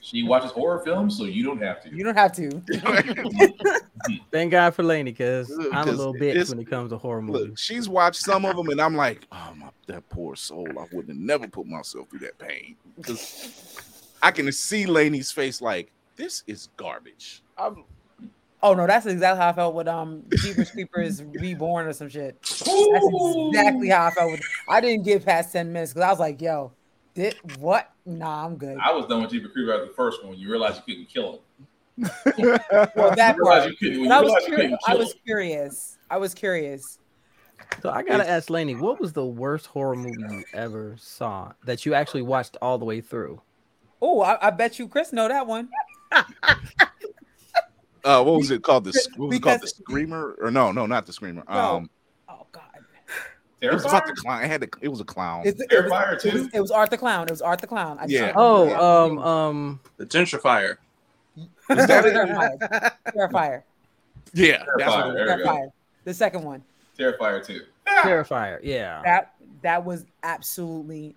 She 0.01 0.21
watches 0.21 0.51
horror 0.51 0.79
films, 0.83 1.17
so 1.17 1.23
you 1.23 1.45
don't 1.45 1.61
have 1.61 1.81
to. 1.83 1.89
You 1.89 2.03
don't 2.03 2.17
have 2.17 2.33
to. 2.33 2.49
Mm-hmm. 4.03 4.15
Thank 4.31 4.51
God 4.51 4.75
for 4.75 4.83
Laney, 4.83 5.11
because 5.11 5.49
uh, 5.49 5.69
I'm 5.71 5.87
a 5.87 5.91
little 5.93 6.13
bitch 6.13 6.49
when 6.49 6.59
it 6.59 6.69
comes 6.69 6.89
to 6.89 6.97
horror 6.97 7.21
movies. 7.21 7.47
Look, 7.47 7.57
she's 7.57 7.87
watched 7.87 8.19
some 8.19 8.43
of 8.43 8.57
them, 8.57 8.67
and 8.67 8.81
I'm 8.81 8.95
like, 8.95 9.25
oh 9.31 9.53
my, 9.55 9.69
that 9.87 10.09
poor 10.09 10.35
soul. 10.35 10.67
I 10.77 10.85
wouldn't 10.91 11.07
have 11.07 11.17
never 11.17 11.47
put 11.47 11.65
myself 11.65 12.09
through 12.09 12.19
that 12.19 12.37
pain 12.37 12.75
because 12.97 13.79
I 14.21 14.31
can 14.31 14.51
see 14.51 14.85
Laney's 14.85 15.31
face 15.31 15.61
like 15.61 15.89
this 16.17 16.43
is 16.47 16.67
garbage. 16.75 17.43
I'm, 17.57 17.85
Oh 18.63 18.73
no, 18.73 18.87
that's 18.87 19.05
exactly 19.05 19.41
how 19.41 19.49
I 19.49 19.53
felt 19.53 19.75
with 19.75 19.87
um 19.89 20.23
Jeepers 20.41 20.71
Creepers 20.71 21.21
Reborn 21.21 21.85
or 21.85 21.93
some 21.93 22.07
shit. 22.09 22.39
That's 22.41 23.07
exactly 23.51 23.89
how 23.89 24.05
I 24.07 24.11
felt 24.11 24.31
with. 24.31 24.41
I 24.69 24.79
didn't 24.79 25.03
get 25.03 25.25
past 25.25 25.51
ten 25.51 25.73
minutes 25.73 25.91
because 25.93 26.07
I 26.07 26.09
was 26.09 26.19
like, 26.19 26.41
yo, 26.41 26.71
did 27.13 27.35
what? 27.57 27.91
Nah, 28.05 28.45
I'm 28.45 28.55
good. 28.57 28.77
I 28.81 28.93
was 28.93 29.05
done 29.07 29.21
with 29.21 29.31
Jeepers 29.31 29.51
Creepers 29.51 29.73
after 29.73 29.87
the 29.87 29.93
first 29.93 30.21
one. 30.23 30.31
When 30.31 30.39
you 30.39 30.49
realize 30.49 30.77
you 30.77 30.83
couldn't 30.95 31.09
kill 31.09 31.33
him. 31.33 31.39
Well, 32.95 33.13
that 33.15 33.35
You 33.35 33.43
realize 33.43 33.59
part. 33.63 33.69
you 33.71 33.75
couldn't- 33.77 34.01
when 34.01 34.11
I 34.11 34.21
was, 34.21 34.29
realize 34.29 34.47
you 34.47 34.55
couldn't 34.55 34.79
I 34.87 34.95
was 34.95 35.13
curious. 35.25 35.97
I 36.09 36.17
was 36.17 36.33
curious. 36.33 36.97
So 37.81 37.89
I 37.89 38.01
gotta 38.03 38.27
ask 38.27 38.49
Laney, 38.49 38.75
what 38.75 38.99
was 39.01 39.13
the 39.13 39.25
worst 39.25 39.67
horror 39.67 39.95
movie 39.95 40.21
you 40.21 40.43
ever 40.53 40.95
saw 40.97 41.51
that 41.65 41.85
you 41.85 41.93
actually 41.93 42.21
watched 42.21 42.55
all 42.61 42.77
the 42.77 42.85
way 42.85 43.01
through? 43.01 43.41
Oh, 44.01 44.21
I, 44.21 44.47
I 44.47 44.49
bet 44.51 44.79
you 44.79 44.87
Chris 44.87 45.11
know 45.11 45.27
that 45.27 45.47
one. 45.47 45.69
uh, 48.03 48.23
what 48.23 48.35
was 48.39 48.51
it 48.51 48.61
called? 48.63 48.83
The 48.85 49.07
what 49.17 49.27
was 49.29 49.37
it 49.37 49.41
called? 49.41 49.61
The 49.61 49.67
Screamer? 49.67 50.35
Or 50.41 50.51
no, 50.51 50.71
no, 50.71 50.85
not 50.85 51.05
the 51.05 51.13
Screamer. 51.13 51.43
No. 51.49 51.53
Um, 51.55 51.89
Oh 52.29 52.45
God. 52.51 52.63
it 53.61 53.71
was 53.71 53.85
about 53.85 54.05
the 54.07 54.13
clown. 54.13 54.43
It 54.43 54.47
had 54.47 54.61
the, 54.61 54.69
it 54.81 54.87
was 54.87 54.99
a 55.01 55.03
clown. 55.05 55.45
It's- 55.45 55.61
it, 55.69 55.83
was, 55.83 55.91
Terrifier 55.91 56.11
it, 56.25 56.33
was, 56.33 56.43
too? 56.43 56.49
it 56.53 56.61
was 56.61 56.71
Art 56.71 56.89
the 56.89 56.97
Clown. 56.97 57.27
It 57.27 57.31
was 57.31 57.41
Art 57.41 57.59
the 57.61 57.67
Clown. 57.67 57.97
I 57.99 58.05
Yeah. 58.07 58.33
Oh, 58.35 58.63
remember. 58.65 58.83
um, 58.83 59.17
um, 59.19 59.79
The 59.97 60.05
gentrifier. 60.05 60.77
Is 61.37 61.47
that 61.87 62.05
it? 62.05 62.13
Terrifier. 62.13 62.93
Terrifier. 63.15 63.63
Yeah, 64.33 64.63
that's 64.77 64.89
what 64.89 65.05
Terrifier. 65.05 65.09
it 65.09 65.25
There 65.27 65.37
we 65.37 65.43
go. 65.43 65.49
Terrifier. 65.49 65.71
The 66.05 66.13
second 66.13 66.43
one. 66.43 66.63
Terrifier 66.97 67.45
too. 67.45 67.61
Terrifier. 67.87 68.59
Yeah. 68.63 69.01
That 69.03 69.33
that 69.61 69.85
was 69.85 70.05
absolutely 70.23 71.15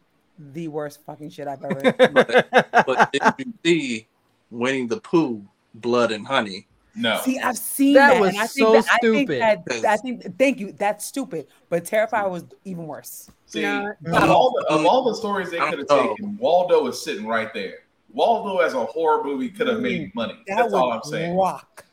the 0.53 0.68
worst 0.68 1.01
fucking 1.05 1.30
shit 1.30 1.49
I've 1.49 1.64
ever. 1.64 1.93
But 2.87 3.11
if 3.12 3.34
you 3.39 3.53
see 3.64 4.07
Winnie 4.51 4.87
the 4.87 5.01
Pooh, 5.01 5.43
Blood 5.74 6.12
and 6.12 6.26
Honey? 6.26 6.66
No. 6.97 7.20
See, 7.22 7.38
I've 7.38 7.59
seen 7.59 7.94
That 7.94 8.14
that. 8.14 8.20
was 8.20 8.30
and 8.30 8.38
I 8.38 8.47
think 8.47 8.66
so 8.66 8.72
that, 8.72 8.84
I 8.90 8.99
think 8.99 9.28
stupid. 9.28 9.40
that, 9.40 9.84
I 9.86 9.97
think. 9.99 10.38
Thank 10.38 10.61
you. 10.61 10.72
That's 10.72 11.05
stupid. 11.05 11.47
But 11.68 11.84
Terrifier 11.84 12.30
was 12.30 12.44
even 12.64 12.86
worse. 12.86 13.30
See, 13.47 13.62
No. 13.62 13.92
of 14.07 14.30
all 14.30 14.53
the 14.53 14.66
of 14.74 14.86
all 14.86 15.05
the 15.05 15.14
stories 15.14 15.51
they 15.51 15.59
could 15.59 15.78
have 15.78 15.88
taken, 15.88 16.38
Waldo 16.38 16.86
is 16.86 17.03
sitting 17.03 17.26
right 17.26 17.53
there. 17.53 17.80
Waldo 18.12 18.59
as 18.59 18.72
a 18.72 18.84
horror 18.86 19.22
movie 19.22 19.51
could 19.51 19.66
have 19.66 19.76
mm-hmm. 19.76 19.82
made 19.84 20.14
money. 20.14 20.38
That 20.47 20.57
That's 20.57 20.72
all 20.72 20.90
I'm 20.90 21.03
saying. 21.03 21.36
rock. 21.36 21.84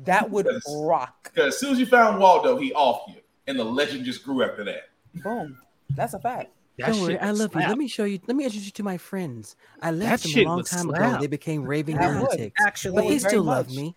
That 0.00 0.28
would 0.30 0.46
Because- 0.46 0.82
rock. 0.84 1.30
Because 1.32 1.54
as 1.54 1.60
soon 1.60 1.72
as 1.72 1.78
you 1.78 1.86
found 1.86 2.20
Waldo, 2.20 2.56
he 2.56 2.72
off 2.72 3.02
you, 3.08 3.20
and 3.46 3.58
the 3.58 3.64
legend 3.64 4.04
just 4.04 4.24
grew 4.24 4.42
after 4.42 4.64
that. 4.64 4.88
Boom. 5.22 5.58
That's 5.90 6.14
a 6.14 6.18
fact. 6.18 6.50
That 6.78 6.92
Don't 6.92 7.02
worry, 7.02 7.18
I 7.18 7.32
love 7.32 7.54
you. 7.54 7.60
Let 7.60 7.76
me 7.78 7.88
show 7.88 8.04
you. 8.04 8.20
Let 8.28 8.36
me 8.36 8.44
introduce 8.44 8.66
you 8.66 8.72
to 8.72 8.82
my 8.84 8.98
friends. 8.98 9.56
I 9.82 9.90
That 9.90 9.96
left 9.96 10.22
them 10.24 10.38
a 10.38 10.48
long 10.48 10.56
would 10.58 10.66
time 10.66 10.90
ago. 10.90 11.18
They 11.20 11.26
became 11.26 11.64
raving 11.64 11.96
That 11.96 12.14
lunatics, 12.14 12.60
Actually, 12.64 12.94
but 12.94 13.02
they 13.02 13.18
very 13.18 13.30
still 13.30 13.42
love 13.42 13.68
me. 13.70 13.96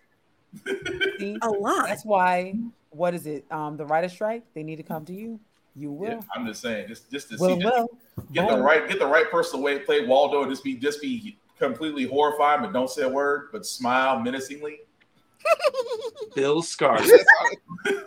See? 1.18 1.36
a 1.42 1.48
lot. 1.50 1.86
That's 1.88 2.04
why. 2.04 2.54
What 2.90 3.14
is 3.14 3.26
it? 3.26 3.44
Um, 3.50 3.76
the 3.76 3.86
writer 3.86 4.08
strike. 4.08 4.42
They 4.54 4.62
need 4.62 4.76
to 4.76 4.82
come 4.82 5.04
to 5.06 5.12
you. 5.14 5.40
You 5.74 5.90
will. 5.90 6.10
Yeah, 6.10 6.20
I'm 6.34 6.46
just 6.46 6.60
saying, 6.60 6.88
just 6.88 7.10
just 7.10 7.30
to 7.30 7.36
Will 7.38 7.58
see, 7.58 7.64
will. 7.64 7.88
get 8.32 8.46
the 8.48 8.60
right 8.60 8.86
get 8.88 8.98
the 8.98 9.06
right 9.06 9.30
person 9.30 9.64
to 9.64 9.78
play 9.80 10.04
Waldo, 10.04 10.42
and 10.42 10.50
just 10.50 10.62
be 10.62 10.74
just 10.74 11.00
be 11.00 11.38
completely 11.58 12.04
horrified, 12.04 12.60
but 12.60 12.72
don't 12.74 12.90
say 12.90 13.02
a 13.04 13.08
word, 13.08 13.48
but 13.52 13.64
smile 13.64 14.20
menacingly. 14.20 14.80
Bill 16.34 16.62
Skarsgård. 16.62 17.08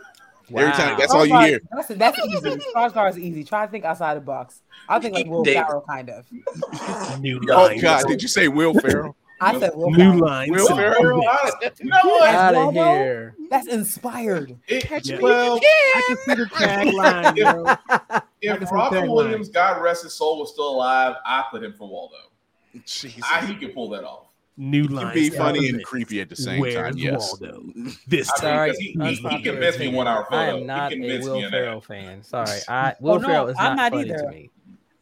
Every 0.56 0.72
time, 0.74 0.92
Wow. 0.92 0.98
that's 1.00 1.12
all 1.12 1.26
you 1.26 1.40
hear. 1.40 1.60
That's, 1.72 1.88
that's 1.88 2.20
easy. 2.20 2.58
Skarsgård 2.76 3.10
is 3.12 3.18
easy. 3.18 3.44
Try 3.44 3.66
to 3.66 3.72
think 3.72 3.84
outside 3.84 4.16
the 4.16 4.22
box. 4.22 4.62
I 4.88 5.00
think 5.00 5.16
like 5.16 5.26
Will 5.26 5.44
David. 5.44 5.66
Ferrell, 5.66 5.84
kind 5.90 6.10
of. 6.12 6.26
New 7.20 7.42
Oh 7.50 7.64
line. 7.66 7.80
God, 7.80 8.04
did 8.08 8.22
you 8.22 8.28
say 8.28 8.48
Will 8.48 8.76
Ferrell? 8.76 9.16
I 9.42 9.60
said 9.60 9.72
Will 9.76 9.92
New 9.92 9.98
Ferrell. 9.98 10.20
line. 10.20 10.50
Will 10.52 10.68
son 10.68 10.80
of 10.80 10.86
a 10.86 10.96
Ferrell? 10.96 11.22
bitch. 11.22 11.80
You 11.84 11.90
know 11.90 11.98
what? 12.04 12.30
Out 12.36 12.56
of 12.56 12.64
Waldo? 12.74 12.80
here. 12.96 13.36
That's 13.50 13.68
inspired. 13.68 14.58
It- 14.68 14.90
Yeah. 15.06 15.20
Well, 15.22 15.60
I 15.96 16.02
can 16.08 16.18
see 16.18 16.36
the 16.36 16.46
tagline, 16.46 17.36
yo. 17.38 17.66
I 17.90 18.22
if 18.42 18.60
can 18.60 18.68
Robin 18.72 19.04
tagline. 19.04 19.10
Williams, 19.14 19.50
God 19.50 19.82
rest 19.82 20.04
his 20.04 20.14
soul, 20.14 20.40
was 20.40 20.52
still 20.54 20.70
alive, 20.70 21.16
I 21.26 21.44
put 21.52 21.64
him 21.64 21.74
for 21.74 21.88
Waldo. 21.90 22.16
Jesus. 22.86 23.24
I, 23.30 23.46
he 23.46 23.56
can 23.56 23.70
pull 23.72 23.90
that 23.90 24.04
off. 24.04 24.28
New 24.58 24.84
He 24.84 24.88
line. 24.88 25.14
be 25.14 25.30
funny 25.30 25.68
and 25.68 25.84
creepy 25.84 26.22
at 26.22 26.30
the 26.30 26.36
same 26.36 26.62
Where's 26.62 26.76
time. 26.76 26.98
Yes. 26.98 27.38
Waldo? 27.42 27.64
This 28.08 28.30
I 28.30 28.40
time. 28.40 28.42
Sorry, 28.42 28.70
'cause 28.70 28.78
he, 28.78 28.86
he, 28.86 28.92
he 28.94 28.98
unpopular 29.18 29.42
convinced 29.58 29.80
me 29.80 29.88
one 29.90 30.08
hour 30.08 30.26
I 30.34 30.46
am 30.48 30.66
not 30.66 30.94
a 30.94 31.20
Will. 31.22 31.50
Ferrell 31.50 31.82
fan. 31.82 32.24
Sorry, 32.24 32.60
I 32.70 32.92
oh, 32.94 32.96
Will 33.02 33.12
Oh, 33.14 33.18
no, 33.18 33.28
Ferrell 33.28 33.48
is 33.50 33.58
I'm 33.60 33.76
not, 33.76 33.92
not 33.92 33.92
funny 33.92 34.10
either. 34.10 34.18
to 34.24 34.30
me. 34.30 34.50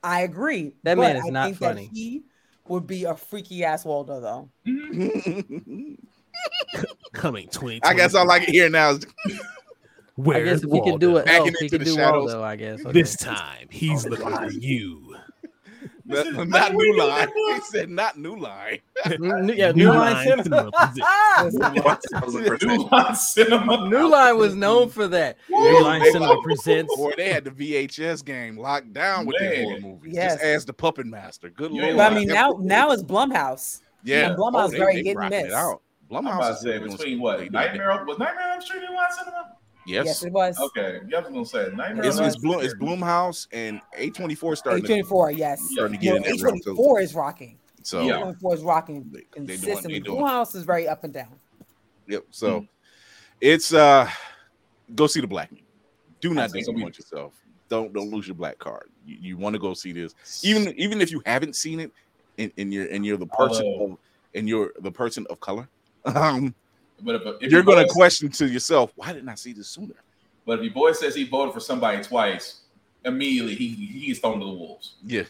I 0.03 0.21
agree. 0.21 0.73
That 0.83 0.97
man 0.97 1.17
is 1.17 1.25
I 1.25 1.29
not 1.29 1.45
think 1.45 1.57
funny. 1.59 2.23
That 2.65 2.69
he 2.69 2.73
would 2.73 2.87
be 2.87 3.03
a 3.05 3.15
freaky 3.15 3.63
ass 3.63 3.85
Waldo 3.85 4.19
though. 4.19 4.49
Coming 7.13 7.47
20. 7.47 7.83
I 7.83 7.93
guess 7.93 8.15
all 8.15 8.29
I 8.29 8.39
can 8.39 8.53
hear 8.53 8.69
now 8.69 8.91
is 8.91 9.05
I 9.25 9.39
Where's 10.15 10.61
guess 10.61 10.63
if 10.63 10.71
he 10.71 10.91
could 10.91 10.99
do 10.99 11.11
Waldo? 11.11 11.17
it, 11.17 11.25
Backing 11.25 11.47
elf, 11.47 11.55
he 11.59 11.65
into 11.65 11.69
could 11.69 11.81
the 11.81 11.85
do 11.85 11.95
shadows. 11.95 12.33
Waldo. 12.33 12.43
I 12.43 12.55
guess. 12.55 12.81
Okay. 12.81 12.91
This 12.91 13.15
time 13.17 13.67
he's 13.69 14.05
oh, 14.05 14.09
looking 14.09 14.35
for 14.35 14.51
you. 14.51 15.12
Not, 16.05 16.47
not 16.49 16.73
new 16.73 16.97
line. 16.97 17.29
He 17.35 17.59
said 17.61 17.89
not 17.89 18.17
new 18.17 18.35
line. 18.35 18.79
New- 19.19 19.53
yeah, 19.53 19.71
New, 19.71 19.89
Line, 19.89 20.25
Cinema. 20.43 20.69
New 22.61 22.87
Line 22.89 23.15
Cinema. 23.15 23.89
New 23.89 24.09
Line 24.09 24.37
was 24.37 24.55
known 24.55 24.89
for 24.89 25.07
that. 25.07 25.37
New 25.49 25.83
Line 25.83 26.01
They- 26.01 26.11
Cinema 26.11 26.41
presents. 26.41 26.95
Boy, 26.95 27.13
they 27.17 27.31
had 27.31 27.45
the 27.45 27.51
VHS 27.51 28.23
game 28.25 28.57
locked 28.57 28.93
down 28.93 29.25
with 29.25 29.37
their 29.39 29.49
Man. 29.51 29.63
horror 29.65 29.79
movies. 29.79 30.13
Yes. 30.15 30.33
Just 30.33 30.43
ask 30.43 30.67
the 30.67 30.73
Puppet 30.73 31.05
Master. 31.05 31.49
Good 31.49 31.71
You 31.73 31.81
lord. 31.81 31.97
But 31.97 32.11
I 32.11 32.15
mean, 32.15 32.27
now 32.27 32.57
now 32.59 32.91
it's 32.91 33.03
Blumhouse. 33.03 33.81
yeah, 34.03 34.29
and 34.29 34.37
Blumhouse 34.37 34.65
oh, 34.65 34.67
they- 34.69 34.77
very 34.77 34.93
they 34.95 35.03
hit 35.03 35.09
and 35.11 35.19
rocking 35.19 35.45
it 35.47 35.53
out. 35.53 35.81
Blumhouse 36.11 36.35
about 36.37 36.51
is 36.53 36.59
say 36.61 36.77
between 36.79 37.19
what 37.19 37.37
they- 37.39 37.45
they- 37.45 37.49
Nightmare 37.49 38.03
was 38.05 38.19
Nightmare 38.19 38.53
on 38.53 38.61
Street 38.61 38.83
in 38.87 38.93
Live 38.93 39.11
Cinema? 39.17 39.53
Yes, 39.85 40.05
Yes, 40.05 40.23
it 40.23 40.31
was. 40.31 40.57
Okay, 40.59 40.99
yeah, 41.09 41.17
I 41.17 41.21
was 41.21 41.29
gonna 41.31 41.45
say 41.45 41.75
Nightmare. 41.75 42.05
it's 42.05 42.17
it's, 42.19 42.35
Elm 42.35 42.41
Bloom, 42.41 42.59
it's 42.63 42.73
Blumhouse 42.75 43.47
and 43.51 43.81
A24 43.99 44.57
starting 44.57 44.85
A24, 44.85 45.37
yes. 45.37 45.61
starting 45.71 45.99
to 45.99 46.03
get 46.03 46.15
in 46.15 46.21
No, 46.21 46.29
that 46.29 46.41
realm. 46.41 46.59
So, 46.61 46.73
A24 46.75 47.01
is 47.03 47.13
rocking. 47.15 47.57
so 47.81 47.97
A24 48.05 48.53
is 48.53 48.61
rocking 48.61 49.03
they 49.11 49.19
doing- 49.19 49.25
consistently. 49.31 49.93
they 49.95 49.99
doing- 49.99 50.17
Blue 50.19 50.27
House 50.27 50.55
is 50.55 50.63
very 50.63 50.87
up 50.87 51.03
and 51.03 51.13
down. 51.13 51.35
Yep. 52.07 52.25
So 52.31 52.65
it's 53.41 53.73
uh 53.73 54.09
go 54.95 55.07
see 55.07 55.21
the 55.21 55.27
black 55.27 55.51
man. 55.51 55.61
Do 56.21 56.33
not 56.33 56.51
disappoint 56.53 56.97
yourself. 56.97 57.33
Don't 57.69 57.91
don't 57.93 58.09
lose 58.09 58.27
your 58.27 58.35
black 58.35 58.57
card. 58.59 58.89
You, 59.05 59.17
you 59.21 59.37
want 59.37 59.53
to 59.53 59.59
go 59.59 59.73
see 59.73 59.91
this. 59.91 60.13
Even 60.43 60.73
even 60.77 61.01
if 61.01 61.11
you 61.11 61.21
haven't 61.25 61.55
seen 61.55 61.79
it 61.79 61.91
and, 62.37 62.51
and 62.57 62.73
you're 62.73 62.87
and 62.87 63.05
you're 63.05 63.17
the 63.17 63.25
person 63.27 63.65
Although- 63.65 63.93
of, 63.93 63.97
and 64.35 64.47
you're 64.47 64.71
the 64.79 64.91
person 64.91 65.25
of 65.29 65.39
color, 65.39 65.67
um 66.05 66.53
But 67.03 67.15
if, 67.15 67.21
if 67.41 67.51
you're 67.51 67.63
gonna 67.63 67.87
question 67.87 68.29
to 68.29 68.47
yourself, 68.47 68.91
why 68.95 69.13
didn't 69.13 69.29
I 69.29 69.35
see 69.35 69.53
this 69.53 69.67
sooner? 69.67 69.95
But 70.45 70.59
if 70.59 70.65
your 70.65 70.73
boy 70.73 70.91
says 70.93 71.15
he 71.15 71.25
voted 71.25 71.53
for 71.53 71.59
somebody 71.59 72.01
twice, 72.03 72.61
immediately 73.05 73.55
he 73.55 73.69
he 73.69 74.07
gets 74.07 74.19
thrown 74.19 74.39
to 74.39 74.45
the 74.45 74.51
wolves. 74.51 74.95
Yeah. 75.05 75.23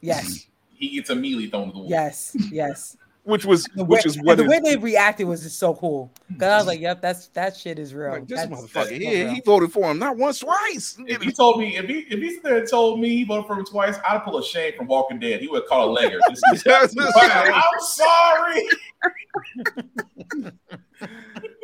Yes, 0.00 0.46
He 0.74 0.90
gets 0.90 1.10
immediately 1.10 1.48
thrown 1.50 1.66
to 1.66 1.72
the 1.72 1.78
wolves. 1.78 1.90
yes, 1.90 2.36
yes. 2.52 2.96
Which 3.28 3.44
was 3.44 3.64
The 3.74 3.84
which 3.84 4.04
way, 4.06 4.08
is 4.08 4.22
what 4.22 4.36
the 4.38 4.44
is- 4.44 4.48
way 4.48 4.58
they 4.60 4.76
reacted 4.78 5.26
was 5.26 5.42
just 5.42 5.58
so 5.58 5.74
cool. 5.74 6.10
Cause 6.38 6.48
I 6.48 6.56
was 6.56 6.66
like, 6.66 6.80
"Yep, 6.80 7.02
that's 7.02 7.26
that 7.28 7.54
shit 7.56 7.78
is 7.78 7.92
real." 7.94 8.12
like, 8.12 8.26
this 8.26 8.40
That's- 8.40 8.58
motherfucker. 8.62 8.72
that's 8.88 8.90
Yeah, 8.92 9.10
real. 9.10 9.30
he 9.34 9.40
voted 9.44 9.70
for 9.70 9.90
him 9.90 9.98
not 9.98 10.16
once, 10.16 10.38
twice. 10.38 10.96
If 11.06 11.20
he 11.20 11.30
told 11.30 11.58
me, 11.60 11.76
if 11.76 11.84
he 11.86 11.98
if 12.10 12.20
he's 12.20 12.40
there 12.40 12.56
and 12.56 12.66
told 12.68 13.00
me 13.00 13.10
he 13.10 13.24
voted 13.24 13.46
for 13.46 13.58
him 13.58 13.66
twice, 13.66 13.96
I'd 14.08 14.24
pull 14.24 14.38
a 14.38 14.42
shame 14.44 14.72
from 14.78 14.86
Walking 14.86 15.18
Dead. 15.18 15.40
He 15.42 15.48
would 15.48 15.66
call 15.66 15.96
a 15.96 16.00
legger. 16.00 16.18
I'm 16.28 17.80
sorry. 17.80 18.68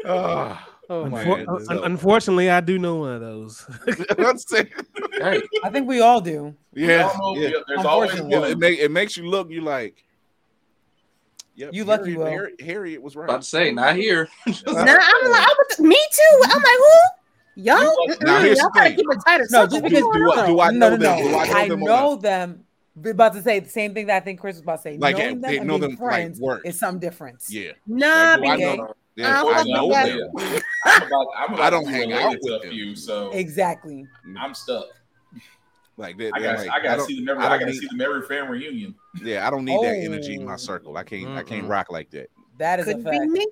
Ah, 0.06 0.68
Oh 0.90 1.06
my 1.06 1.24
Unfor- 1.24 1.46
goodness. 1.46 1.68
un- 1.70 1.80
unfortunately, 1.84 2.50
I 2.50 2.60
do 2.60 2.78
know 2.78 2.96
one 2.96 3.12
of 3.14 3.20
those. 3.22 3.66
that's 4.18 4.52
it. 4.52 4.68
Hey, 5.14 5.40
I 5.64 5.70
think 5.70 5.88
we 5.88 6.00
all 6.00 6.20
do. 6.20 6.54
Yeah, 6.74 7.10
all 7.22 7.34
know 7.34 7.40
yeah. 7.40 7.50
there's 7.66 7.86
always 7.86 8.10
Unfortunately. 8.12 8.50
It, 8.50 8.52
it, 8.52 8.58
make, 8.58 8.78
it 8.80 8.90
makes 8.90 9.16
you 9.16 9.26
look. 9.26 9.50
You 9.50 9.62
like. 9.62 10.04
Yep, 11.56 11.70
You 11.72 11.84
lucky, 11.84 12.02
Harriet, 12.12 12.18
Will. 12.18 12.26
Harriet, 12.26 12.60
Harriet 12.60 13.02
was 13.02 13.14
right. 13.16 13.24
about 13.28 13.42
to 13.42 13.48
say, 13.48 13.70
not 13.70 13.94
here. 13.96 14.28
Nah, 14.46 14.52
I'm 14.72 14.76
like, 14.76 15.42
I 15.42 15.54
was, 15.68 15.78
me 15.80 15.96
too. 16.12 16.40
I'm 16.44 16.62
like, 16.62 16.78
who? 16.78 16.90
Y'all, 17.56 17.76
Now, 18.22 18.40
y'all 18.42 18.56
the 18.56 18.70
gotta 18.74 18.90
keep 18.94 19.06
it 19.08 19.18
tighter. 19.24 19.46
No, 19.50 19.66
just 19.66 19.82
because 19.84 20.00
do 20.00 20.32
I- 20.32 20.46
do 20.46 20.60
I 20.60 20.70
no, 20.72 20.90
know 20.90 20.96
no, 20.96 20.96
them? 20.96 21.00
no. 21.00 21.28
Do 21.30 21.36
I 21.38 21.46
know 21.46 21.54
I 21.56 21.68
them 21.68 21.80
know 21.80 22.16
them. 22.16 22.64
About 23.04 23.32
to 23.34 23.42
say 23.42 23.58
the 23.60 23.68
same 23.68 23.92
thing 23.94 24.06
that 24.06 24.16
I 24.16 24.20
think 24.24 24.40
Chris 24.40 24.54
was 24.56 24.62
about 24.62 24.76
to 24.76 24.82
say. 24.82 24.96
Like, 24.98 25.16
Knowing 25.18 25.40
they 25.40 25.58
them 25.58 25.66
know 25.68 25.74
and 25.74 25.80
being 25.82 25.96
them, 25.96 26.00
like, 26.00 26.10
friends 26.12 26.40
work. 26.40 26.62
is 26.64 26.78
some 26.78 26.98
difference. 26.98 27.48
Yeah, 27.52 27.72
Nah, 27.86 28.36
Like, 28.38 28.40
do 28.40 28.48
I 28.48 28.56
BK. 28.56 28.76
know- 28.76 28.94
yeah, 29.16 29.40
I'm 29.40 29.46
I 29.46 29.52
fucking 29.54 29.72
know 29.74 29.86
with 29.86 30.06
them. 30.06 30.62
I'm 30.84 31.02
about, 31.02 31.26
I'm 31.36 31.54
about 31.54 31.60
I 31.60 31.70
don't 31.70 31.86
hang 31.86 32.12
out 32.12 32.36
with 32.40 32.64
a 32.64 32.68
few, 32.68 32.96
so 32.96 33.30
Exactly. 33.30 34.04
Mm. 34.28 34.34
I'm 34.40 34.54
stuck. 34.54 34.86
Like 35.96 36.18
they, 36.18 36.30
I 36.32 36.40
they're 36.40 36.54
got 36.56 36.66
like, 36.66 36.70
I 36.70 36.82
got 36.82 36.90
to 36.92 36.96
don't- 36.98 37.06
see 37.06 37.24
the 37.24 37.30
every 37.30 37.44
I 37.44 37.46
I 37.46 37.58
got 37.58 37.66
to 37.66 37.70
need- 37.72 37.78
see 37.80 37.86
them 37.86 38.00
every 38.00 38.22
family 38.22 38.58
reunion. 38.58 38.94
Yeah, 39.22 39.46
I 39.46 39.50
don't 39.50 39.64
need 39.64 39.80
that 39.82 39.94
energy 39.96 40.34
in 40.34 40.44
my 40.44 40.54
Oh. 40.54 40.56
circle. 40.56 40.96
I 40.96 41.04
can't. 41.04 41.28
I 41.30 41.42
can't 41.42 41.66
rock 41.68 41.90
like 41.90 42.10
that. 42.10 42.30
That 42.58 42.80
is 42.80 42.86
Couldn't 42.86 43.06
a 43.06 43.10
be 43.10 43.18
fact. 43.18 43.30
me. 43.30 43.46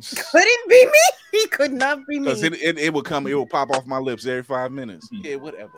Couldn't 0.32 0.68
be 0.68 0.86
me. 0.86 0.92
He 1.32 1.46
could 1.48 1.72
not 1.72 1.98
be 2.08 2.18
me. 2.18 2.24
Because 2.24 2.42
it, 2.42 2.54
it, 2.54 2.78
it 2.78 2.94
will 2.94 3.02
come. 3.02 3.26
It 3.26 3.34
will 3.34 3.46
pop 3.46 3.68
off 3.70 3.84
my 3.84 3.98
lips 3.98 4.24
every 4.26 4.42
five 4.42 4.72
minutes. 4.72 5.06
Hmm. 5.10 5.20
Yeah, 5.22 5.34
whatever. 5.36 5.72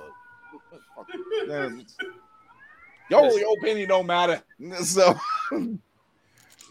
That's- 1.48 1.96
Yo, 3.10 3.28
your 3.36 3.54
opinion 3.58 3.88
don't 3.88 4.06
matter. 4.06 4.40
So, 4.82 5.18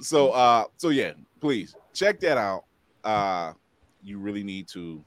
so, 0.02 0.30
uh, 0.32 0.66
so 0.78 0.90
yeah, 0.90 1.14
please 1.42 1.76
check 1.94 2.20
that 2.22 2.38
out. 2.38 2.66
Uh, 3.04 3.54
you 4.04 4.20
really 4.20 4.44
need 4.44 4.68
to 4.70 5.04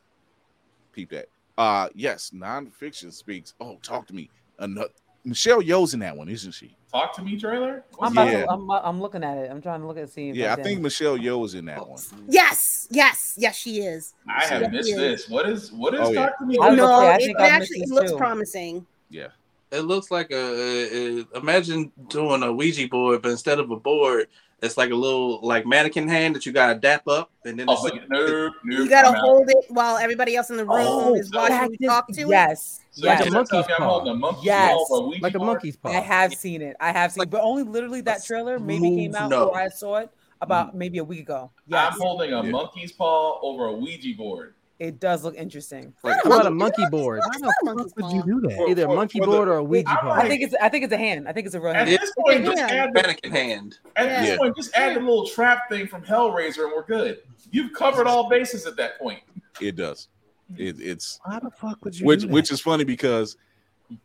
peep 0.93 1.11
that. 1.11 1.27
Uh, 1.61 1.91
yes, 1.95 2.31
nonfiction 2.35 3.13
speaks. 3.13 3.53
Oh, 3.61 3.79
talk 3.83 4.07
to 4.07 4.15
me. 4.15 4.31
Ano- 4.61 4.89
Michelle 5.27 5.61
Yeoh's 5.61 5.93
in 5.93 6.01
that 6.01 6.17
one, 6.17 6.31
isn't 6.31 6.53
she? 6.53 6.75
Talk 6.91 7.15
to 7.17 7.23
me, 7.23 7.39
trailer. 7.39 7.85
I'm, 8.01 8.15
Yeah. 8.15 8.47
to, 8.47 8.51
I'm, 8.51 8.71
I'm 8.71 8.99
looking 8.99 9.23
at 9.23 9.37
it. 9.37 9.51
I'm 9.51 9.61
trying 9.61 9.83
to 9.83 9.87
look 9.87 9.99
at 9.99 10.09
see. 10.09 10.31
if 10.31 10.37
Yeah, 10.37 10.55
I 10.55 10.57
that's 10.57 10.67
think 10.67 10.79
in. 10.79 10.83
Michelle 10.85 11.19
Yeoh 11.19 11.45
is 11.45 11.55
in 11.55 11.67
that 11.67 11.87
one. 11.87 12.01
yes, 12.29 12.89
yes, 12.91 13.35
yes, 13.37 13.57
she 13.57 13.81
is. 13.81 14.15
I 14.27 14.47
have 14.47 14.63
Yes, 14.63 14.73
missed 14.73 14.89
yes. 14.89 14.99
this. 14.99 15.29
What 15.29 15.51
is 15.51 15.71
what 15.73 15.93
is 15.93 16.01
Oh, 16.03 16.11
yeah. 16.13 16.27
talk 16.29 16.39
to 16.39 16.47
me? 16.47 16.57
I 16.63 16.75
no, 16.75 16.99
say, 17.19 17.25
it, 17.27 17.31
it 17.33 17.37
actually 17.39 17.81
it 17.83 17.89
looks 17.91 18.11
too. 18.13 18.17
promising. 18.17 18.87
Yeah. 19.11 19.29
It 19.71 19.81
looks 19.83 20.11
like 20.11 20.31
a, 20.31 20.35
a, 20.37 21.21
a- 21.21 21.39
imagine 21.39 21.93
doing 22.09 22.43
a 22.43 22.51
Ouija 22.51 22.89
board, 22.89 23.21
but 23.21 23.31
instead 23.33 23.59
of 23.61 23.71
a 23.71 23.77
board, 23.77 24.29
it's 24.63 24.77
like 24.77 24.91
a 24.91 24.95
little 24.95 25.41
like 25.43 25.67
mannequin 25.67 26.09
hand 26.09 26.35
that 26.37 26.45
you 26.47 26.53
gotta 26.53 26.79
dap 26.79 27.07
up, 27.09 27.31
and 27.45 27.59
then 27.59 27.67
Oh, 27.69 27.73
it's, 27.73 27.83
but 27.83 28.09
nope, 28.09 28.53
nope, 28.65 28.81
You 28.85 28.89
gotta 28.89 29.09
I'm 29.09 29.15
out. 29.15 29.21
hold 29.21 29.49
it 29.51 29.57
while 29.69 29.97
everybody 29.97 30.37
else 30.37 30.51
in 30.51 30.57
the 30.57 30.65
room 30.65 30.77
Oh, 30.81 31.15
is 31.15 31.31
watching 31.33 31.77
you 31.79 31.89
talk 31.89 32.09
to 32.09 32.21
it. 32.23 32.29
yes, 32.29 32.81
So 32.91 33.07
yes. 33.07 33.21
Like 33.21 33.29
a 33.29 33.33
monkey's 33.33 33.77
paw. 33.77 33.85
holding 33.85 34.23
Yes. 34.43 34.75
paw 34.75 34.95
over 34.97 35.05
a 35.05 35.09
Ouija 35.09 35.23
like 35.23 35.35
a 35.35 35.39
monkey's 35.39 35.77
paw. 35.77 35.89
I 35.91 36.01
have 36.01 36.35
seen 36.35 36.63
it. 36.63 36.77
I 36.81 36.93
have 36.93 37.13
seen, 37.13 37.23
it. 37.23 37.31
but 37.31 37.41
only 37.43 37.63
literally 37.63 38.01
that 38.03 38.25
trailer 38.25 38.59
maybe 38.59 38.95
came 38.97 39.15
out 39.15 39.31
no. 39.31 39.49
or 39.49 39.57
I 39.59 39.69
saw 39.69 39.97
it 39.97 40.11
about 40.41 40.73
mm. 40.73 40.79
maybe 40.79 40.99
a 40.99 41.05
week 41.05 41.21
ago. 41.21 41.51
Yes, 41.67 41.95
I'm 41.95 42.01
holding 42.01 42.33
a 42.33 42.43
Yeah. 42.45 42.51
monkey's 42.51 42.93
paw 42.93 43.39
over 43.43 43.67
a 43.67 43.73
Ouija 43.73 44.17
board. 44.17 44.55
It 44.81 44.99
does 44.99 45.23
look 45.23 45.37
interesting. 45.37 45.93
Like, 46.03 46.17
how 46.25 46.31
about 46.33 46.47
a 46.47 46.51
monkey 46.51 46.85
board? 46.91 47.21
Why 47.21 47.37
not 47.39 47.55
Would 47.97 48.13
you 48.13 48.23
do 48.25 48.41
that? 48.49 48.57
For- 48.57 48.69
Either 48.71 48.87
a 48.87 48.89
monkey 48.89 49.19
for 49.21 49.27
the- 49.27 49.33
board 49.33 49.49
or 49.49 49.59
a 49.59 49.63
Ouija 49.65 49.89
I'm. 49.91 50.09
I 50.11 50.27
think 50.27 50.43
it's 50.43 50.55
I 50.61 50.69
think 50.71 50.85
it's 50.85 50.93
a 50.93 50.97
hand. 50.97 51.29
I 51.29 51.33
think 51.33 51.47
it's 51.47 51.55
a 51.55 51.61
real 51.61 51.73
At 51.75 51.87
hand. 51.87 52.01
this 52.03 52.13
point, 52.19 52.45
just 52.47 52.57
Yeah. 52.59 52.67
add 52.67 52.91
the, 52.95 53.03
mannequin 53.03 53.31
hand. 53.31 53.79
at 53.95 54.07
Yeah. 54.07 54.21
this 54.23 54.39
point, 54.39 54.57
just 54.57 54.75
add 54.75 54.97
the 54.97 55.01
little 55.01 55.27
trap 55.27 55.69
thing 55.69 55.87
from 55.87 56.03
Hellraiser, 56.03 56.65
and 56.65 56.73
we're 56.75 56.85
good. 56.87 57.19
You've 57.51 57.73
covered 57.75 58.07
all 58.07 58.29
bases 58.31 58.67
at 58.67 58.77
that 58.77 58.99
point. 58.99 59.21
It 59.61 59.77
does. 59.77 60.09
It, 60.57 60.81
it's 60.81 61.21
Why 61.25 61.39
the 61.41 61.51
fuck 61.51 61.85
would 61.85 61.99
you? 62.01 62.07
which 62.07 62.23
do 62.23 62.27
that? 62.27 62.33
which 62.33 62.51
is 62.51 62.61
funny 62.61 62.85
because 62.85 63.37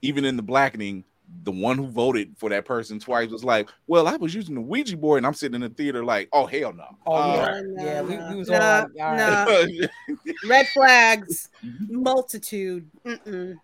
even 0.01 0.25
in 0.25 0.35
the 0.35 0.43
blackening, 0.43 1.05
the 1.43 1.51
one 1.51 1.77
who 1.77 1.87
voted 1.87 2.35
for 2.37 2.49
that 2.49 2.65
person 2.65 2.99
twice 2.99 3.29
was 3.29 3.43
like, 3.43 3.69
"Well, 3.87 4.07
I 4.07 4.15
was 4.17 4.33
using 4.33 4.55
the 4.55 4.61
Ouija 4.61 4.97
board, 4.97 5.17
and 5.17 5.27
I'm 5.27 5.33
sitting 5.33 5.55
in 5.55 5.61
the 5.61 5.69
theater 5.69 6.03
like, 6.03 6.29
oh 6.33 6.45
hell 6.45 6.73
no." 6.73 6.85
Oh 7.07 7.13
Uh, 7.15 7.61
yeah, 7.77 7.83
yeah. 7.83 8.01
We, 8.01 8.17
we 8.17 8.35
was 8.39 8.49
Nah, 8.49 8.55
all 8.55 8.81
like, 8.81 8.91
all 8.99 9.15
right. 9.15 9.89
nah. 10.09 10.17
Red 10.49 10.67
flags, 10.69 11.49
multitude. 11.89 12.89
Mm-mm. 13.05 13.55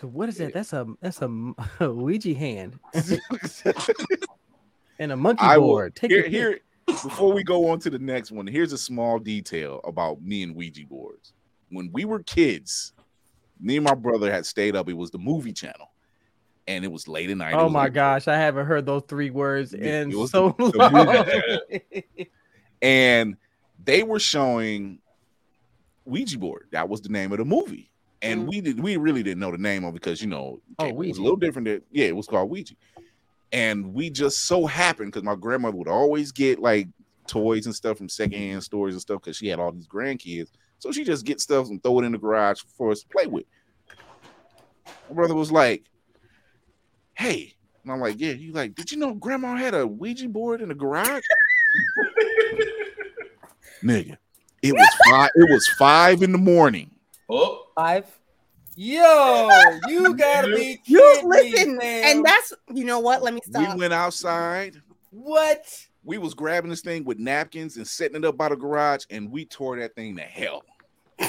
So 0.00 0.06
what 0.06 0.28
is 0.28 0.38
that? 0.38 0.54
That's 0.54 0.72
a 0.72 0.86
that's 1.00 1.20
a, 1.20 1.52
a 1.80 1.92
Ouija 1.92 2.34
hand 2.34 2.78
and 4.98 5.12
a 5.12 5.16
monkey 5.16 5.42
I 5.42 5.58
will 5.58 5.66
board. 5.66 5.96
Take 5.96 6.10
here 6.10 6.24
a 6.24 6.28
here 6.28 6.60
before 6.86 7.32
we 7.32 7.44
go 7.44 7.68
on 7.68 7.78
to 7.80 7.90
the 7.90 7.98
next 7.98 8.30
one. 8.30 8.46
Here's 8.46 8.72
a 8.72 8.78
small 8.78 9.18
detail 9.18 9.80
about 9.84 10.22
me 10.22 10.42
and 10.42 10.54
Ouija 10.54 10.86
boards. 10.86 11.32
When 11.70 11.90
we 11.92 12.04
were 12.04 12.22
kids, 12.22 12.92
me 13.60 13.76
and 13.76 13.84
my 13.84 13.94
brother 13.94 14.32
had 14.32 14.46
stayed 14.46 14.74
up. 14.74 14.88
It 14.88 14.96
was 14.96 15.10
the 15.10 15.18
movie 15.18 15.52
channel, 15.52 15.90
and 16.66 16.84
it 16.84 16.92
was 16.92 17.08
late 17.08 17.30
at 17.30 17.36
night. 17.36 17.54
Oh 17.54 17.68
my 17.68 17.84
like- 17.84 17.94
gosh, 17.94 18.28
I 18.28 18.36
haven't 18.36 18.66
heard 18.66 18.86
those 18.86 19.02
three 19.08 19.30
words 19.30 19.74
in 19.74 20.12
so 20.28 20.54
the- 20.58 20.70
the 20.70 21.80
long. 21.90 22.26
and 22.82 23.36
they 23.84 24.02
were 24.02 24.20
showing 24.20 24.98
Ouija 26.04 26.38
board. 26.38 26.68
That 26.72 26.88
was 26.88 27.00
the 27.00 27.08
name 27.08 27.32
of 27.32 27.38
the 27.38 27.44
movie. 27.44 27.90
And 28.22 28.44
mm. 28.44 28.48
we 28.48 28.60
did 28.60 28.80
we 28.80 28.96
really 28.96 29.22
didn't 29.22 29.40
know 29.40 29.50
the 29.50 29.58
name 29.58 29.84
of 29.84 29.90
it 29.90 30.02
because 30.02 30.20
you 30.20 30.28
know 30.28 30.60
Oh, 30.78 30.86
it 30.86 30.94
was 30.94 31.18
a 31.18 31.22
little 31.22 31.36
different. 31.36 31.66
Than, 31.66 31.82
yeah, 31.90 32.06
it 32.06 32.16
was 32.16 32.26
called 32.26 32.50
Ouija. 32.50 32.74
And 33.52 33.94
we 33.94 34.10
just 34.10 34.46
so 34.46 34.66
happened 34.66 35.12
because 35.12 35.24
my 35.24 35.34
grandmother 35.34 35.76
would 35.76 35.88
always 35.88 36.30
get 36.30 36.60
like 36.60 36.88
toys 37.26 37.66
and 37.66 37.74
stuff 37.74 37.98
from 37.98 38.08
secondhand 38.08 38.62
stores 38.62 38.94
and 38.94 39.00
stuff 39.00 39.22
because 39.22 39.36
she 39.36 39.48
had 39.48 39.58
all 39.58 39.72
these 39.72 39.88
grandkids. 39.88 40.50
So 40.78 40.92
she 40.92 41.04
just 41.04 41.24
get 41.24 41.40
stuff 41.40 41.68
and 41.68 41.82
throw 41.82 42.00
it 42.00 42.04
in 42.04 42.12
the 42.12 42.18
garage 42.18 42.60
for 42.76 42.90
us 42.90 43.02
to 43.02 43.08
play 43.08 43.26
with. 43.26 43.44
My 45.08 45.14
brother 45.14 45.34
was 45.34 45.52
like, 45.52 45.84
"Hey," 47.20 47.54
and 47.84 47.92
I'm 47.92 48.00
like, 48.00 48.16
"Yeah." 48.18 48.32
You 48.32 48.52
like? 48.52 48.74
Did 48.74 48.90
you 48.90 48.98
know 48.98 49.14
Grandma 49.14 49.56
had 49.56 49.74
a 49.74 49.86
Ouija 49.86 50.28
board 50.28 50.60
in 50.62 50.68
the 50.70 50.74
garage? 50.74 51.22
Nigga, 53.82 54.16
it 54.62 54.72
was 54.74 54.88
five. 55.10 55.30
It 55.34 55.50
was 55.50 55.66
five 55.78 56.22
in 56.22 56.32
the 56.32 56.38
morning. 56.38 56.90
Oh, 57.28 57.66
Five. 57.76 58.06
Yo, 58.76 59.48
you 59.88 60.14
gotta 60.16 60.48
be 60.48 60.80
You 60.84 61.00
kidding 61.00 61.28
me, 61.30 61.36
listen, 61.52 61.80
fam. 61.80 62.04
and 62.16 62.24
that's 62.24 62.52
you 62.72 62.84
know 62.84 62.98
what? 63.00 63.22
Let 63.22 63.34
me 63.34 63.40
stop. 63.44 63.74
We 63.74 63.80
went 63.80 63.92
outside. 63.92 64.80
what? 65.10 65.64
We 66.02 66.16
was 66.18 66.32
grabbing 66.34 66.70
this 66.70 66.80
thing 66.80 67.04
with 67.04 67.18
napkins 67.18 67.76
and 67.76 67.86
setting 67.86 68.16
it 68.16 68.24
up 68.24 68.36
by 68.38 68.48
the 68.48 68.56
garage, 68.56 69.04
and 69.10 69.30
we 69.30 69.44
tore 69.44 69.78
that 69.78 69.94
thing 69.94 70.16
to 70.16 70.22
hell. 70.22 70.64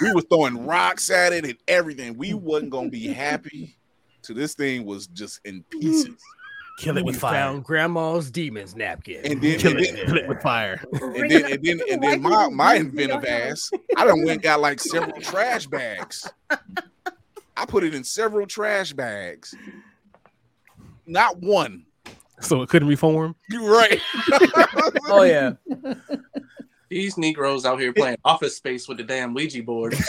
We 0.00 0.12
was 0.12 0.24
throwing 0.30 0.66
rocks 0.66 1.10
at 1.10 1.32
it 1.32 1.44
and 1.44 1.56
everything. 1.66 2.16
We 2.16 2.32
wasn't 2.34 2.70
gonna 2.70 2.90
be 2.90 3.08
happy 3.08 3.76
till 4.28 4.36
this 4.36 4.54
thing 4.54 4.84
was 4.84 5.06
just 5.08 5.40
in 5.44 5.60
mm. 5.60 5.70
pieces. 5.70 6.14
kill 6.78 6.96
it 6.98 7.04
with 7.04 7.16
We 7.16 7.18
fire. 7.18 7.32
Found 7.32 7.64
grandma's 7.64 8.30
demons 8.30 8.76
napkin. 8.76 9.24
And 9.24 9.42
then, 9.42 9.58
Kill 9.58 9.72
and 9.72 9.80
it, 9.80 9.96
then, 9.96 10.06
kill 10.06 10.16
it 10.18 10.28
with 10.28 10.42
fire. 10.42 10.84
and 10.92 11.30
then, 11.30 11.52
and 11.52 11.64
then, 11.64 11.80
and 11.90 12.02
then 12.02 12.22
my, 12.22 12.48
my 12.48 12.74
inventive 12.74 13.24
ass, 13.24 13.70
I 13.96 14.04
done 14.04 14.18
went 14.18 14.30
and 14.30 14.42
got 14.42 14.60
like 14.60 14.80
several 14.80 15.20
trash 15.20 15.66
bags. 15.66 16.30
I 17.56 17.66
put 17.66 17.82
it 17.82 17.94
in 17.94 18.04
several 18.04 18.46
trash 18.46 18.92
bags. 18.92 19.54
Not 21.06 21.38
one. 21.38 21.86
So 22.40 22.62
it 22.62 22.68
couldn't 22.68 22.88
reform. 22.88 23.34
You're 23.50 23.68
right. 23.68 24.00
oh 25.08 25.22
yeah. 25.22 25.54
These 26.88 27.18
Negroes 27.18 27.66
out 27.66 27.78
here 27.80 27.92
playing 27.92 28.16
Office 28.24 28.56
Space 28.56 28.88
with 28.88 28.96
the 28.98 29.04
damn 29.04 29.34
Ouija 29.34 29.62
board. 29.62 29.92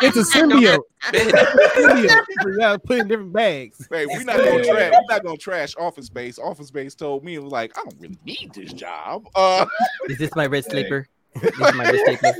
It's 0.00 0.16
a 0.16 0.22
symbiote. 0.22 0.80
symbiote. 1.02 2.24
We 2.44 2.56
gotta 2.56 2.78
put 2.78 3.00
in 3.00 3.08
different 3.08 3.32
bags. 3.32 3.86
Hey, 3.90 4.06
we're 4.06 4.24
not 4.24 4.36
gonna 4.36 4.64
trash. 4.64 4.92
We're 4.92 5.14
not 5.14 5.24
gonna 5.24 5.36
trash 5.36 5.74
Office 5.78 6.06
Space. 6.06 6.38
Office 6.38 6.68
Space 6.68 6.94
told 6.94 7.24
me 7.24 7.34
it 7.34 7.42
was 7.42 7.52
like, 7.52 7.76
I 7.76 7.82
don't 7.82 8.00
really 8.00 8.18
need 8.24 8.52
this 8.54 8.72
job. 8.72 9.28
Uh, 9.34 9.66
Is 10.08 10.18
this 10.18 10.34
my 10.34 10.46
red 10.46 10.64
stapler? 10.64 11.06
this 11.34 11.52
is 11.52 11.58
my 11.58 11.84
red 11.84 12.00
stapler. 12.00 12.34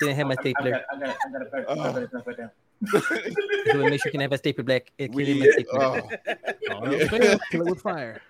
Didn't 0.00 0.16
have 0.16 0.26
my 0.26 0.34
stapler. 0.34 0.84
I 0.92 0.98
got, 0.98 1.16
I 1.26 1.32
got 1.32 1.42
it 1.42 1.52
back. 1.52 1.64
I 1.68 1.74
got 1.74 2.02
it 2.02 2.12
back 2.12 2.36
down. 2.36 2.50
So 2.86 3.84
make 3.84 4.00
sure 4.00 4.08
you 4.08 4.12
can 4.12 4.20
have 4.20 4.32
a 4.32 4.38
stapler 4.38 4.64
black. 4.64 4.92
It 4.98 5.10
we, 5.12 5.24
can 5.24 5.32
have 5.34 5.40
my 5.40 5.62
stapler. 5.64 5.82
uh, 5.82 6.00
Oh, 6.70 6.84
no, 6.84 7.06
fail. 7.06 7.38
Kill 7.50 7.60
it 7.62 7.66
with 7.66 7.80
fire. 7.80 8.20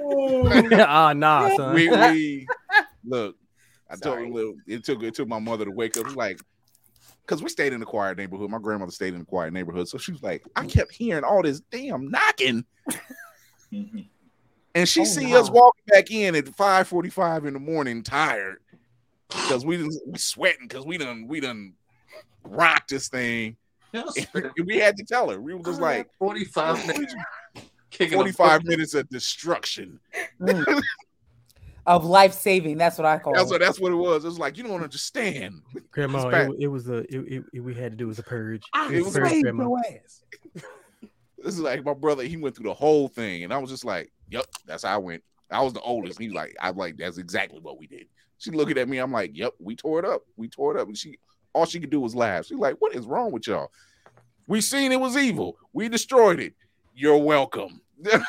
oh 0.00 1.12
nah, 1.16 1.56
son. 1.56 1.74
we, 1.74 1.88
we 1.88 2.48
look. 3.04 3.36
I 3.90 3.96
told 3.96 4.18
him 4.18 4.32
look, 4.32 4.56
it 4.66 4.84
took 4.84 5.02
it 5.02 5.14
took 5.14 5.28
my 5.28 5.38
mother 5.38 5.64
to 5.64 5.70
wake 5.70 5.96
up. 5.96 6.02
It 6.02 6.06
was 6.06 6.16
like, 6.16 6.38
because 7.24 7.42
we 7.42 7.48
stayed 7.48 7.72
in 7.72 7.82
a 7.82 7.86
quiet 7.86 8.18
neighborhood. 8.18 8.50
My 8.50 8.58
grandmother 8.58 8.92
stayed 8.92 9.14
in 9.14 9.22
a 9.22 9.24
quiet 9.24 9.52
neighborhood, 9.52 9.88
so 9.88 9.98
she 9.98 10.12
was 10.12 10.22
like, 10.22 10.42
I 10.56 10.66
kept 10.66 10.92
hearing 10.92 11.24
all 11.24 11.42
this 11.42 11.60
damn 11.70 12.10
knocking, 12.10 12.64
and 13.72 14.88
she 14.88 15.00
Oh, 15.00 15.04
see 15.04 15.32
no. 15.32 15.40
us 15.40 15.50
walking 15.50 15.84
back 15.86 16.10
in 16.10 16.34
at 16.34 16.48
five 16.48 16.86
forty 16.88 17.10
five 17.10 17.46
in 17.46 17.54
the 17.54 17.60
morning, 17.60 18.02
tired 18.02 18.58
because 19.28 19.64
we 19.64 19.76
done, 19.78 19.90
we 20.06 20.18
sweating 20.18 20.68
because 20.68 20.84
we 20.84 20.98
done 20.98 21.26
we 21.26 21.40
done 21.40 21.74
rocked 22.50 22.90
this 22.90 23.08
thing. 23.08 23.56
And 23.92 24.04
we 24.66 24.78
had 24.78 24.96
to 24.98 25.04
tell 25.04 25.30
her. 25.30 25.40
We 25.40 25.54
were 25.54 25.62
just 25.62 25.80
like 25.80 26.08
45 26.18 26.86
minutes. 26.86 27.14
45 27.92 28.64
minutes 28.64 28.94
of 28.94 29.08
destruction. 29.08 29.98
Mm. 30.40 30.82
Of 31.86 32.04
life 32.04 32.34
saving. 32.34 32.76
That's 32.76 32.98
what 32.98 33.06
I 33.06 33.16
call 33.16 33.32
That's 33.32 33.48
it. 33.50 33.54
what 33.54 33.60
that's 33.62 33.80
what 33.80 33.92
it 33.92 33.94
was. 33.94 34.22
It 34.22 34.28
was 34.28 34.38
like 34.38 34.58
you 34.58 34.62
don't 34.62 34.82
understand. 34.82 35.62
Grandma, 35.90 36.28
it, 36.28 36.56
it 36.58 36.66
was 36.66 36.86
a 36.90 36.96
it, 36.98 37.14
it, 37.14 37.44
it- 37.54 37.60
we 37.60 37.72
had 37.72 37.92
to 37.92 37.96
do 37.96 38.06
was 38.06 38.18
a 38.18 38.22
purge. 38.22 38.62
I 38.74 38.92
It 38.92 39.02
was 39.02 39.16
a 39.16 39.20
purge, 39.20 39.30
saved 39.30 39.44
Grandma. 39.44 39.62
your 39.70 39.80
This 41.38 41.54
is 41.54 41.60
like 41.60 41.82
my 41.86 41.94
brother. 41.94 42.24
He 42.24 42.36
went 42.36 42.54
through 42.56 42.66
the 42.68 42.74
whole 42.74 43.08
thing, 43.08 43.42
and 43.42 43.54
I 43.54 43.56
was 43.56 43.70
just 43.70 43.86
like, 43.86 44.12
"Yep, 44.28 44.44
that's 44.66 44.82
how 44.84 44.92
I 44.96 44.98
went." 44.98 45.22
I 45.50 45.62
was 45.62 45.72
the 45.72 45.80
oldest. 45.80 46.18
He's 46.20 46.34
like, 46.34 46.54
"I'm 46.60 46.76
like, 46.76 46.98
that's 46.98 47.16
exactly 47.16 47.58
what 47.58 47.78
we 47.78 47.86
did." 47.86 48.06
She 48.36 48.50
looking 48.50 48.76
at 48.76 48.86
me. 48.86 48.98
I'm 48.98 49.10
like, 49.12 49.30
"Yep, 49.32 49.54
we 49.58 49.74
tore 49.74 49.98
it 49.98 50.04
up. 50.04 50.24
We 50.36 50.48
tore 50.48 50.76
it 50.76 50.80
up." 50.82 50.88
And 50.88 50.98
she, 50.98 51.18
all 51.52 51.66
she 51.66 51.80
could 51.80 51.90
do 51.90 52.00
was 52.00 52.14
laugh. 52.14 52.46
She's 52.46 52.58
like, 52.58 52.76
"What 52.78 52.94
is 52.94 53.06
wrong 53.06 53.32
with 53.32 53.46
y'all? 53.46 53.70
We 54.46 54.60
seen 54.60 54.92
it 54.92 55.00
was 55.00 55.16
evil. 55.16 55.56
We 55.72 55.88
destroyed 55.88 56.40
it. 56.40 56.54
You're 56.94 57.18
welcome." 57.18 57.80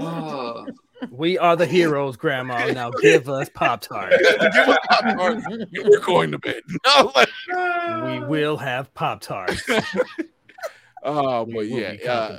Uh, 0.00 0.64
We 1.10 1.38
are 1.38 1.56
the 1.56 1.64
heroes, 1.64 2.16
Grandma. 2.16 2.66
Now 2.72 2.90
give 2.90 3.28
us 3.30 3.48
Pop 3.48 3.80
Tart. 3.80 4.12
Give 4.20 4.68
us 4.68 4.78
Pop-Tart. 4.90 5.38
We're 5.72 6.00
going 6.00 6.30
to 6.32 6.38
bed. 6.38 6.60
I 6.84 7.02
like, 7.14 8.20
We 8.20 8.26
will 8.26 8.58
have 8.58 8.92
Pop 8.92 9.22
Tarts. 9.22 9.62
Oh, 11.02 11.46
but 11.46 11.54
will 11.54 11.64
yeah, 11.64 11.94
uh. 12.06 12.38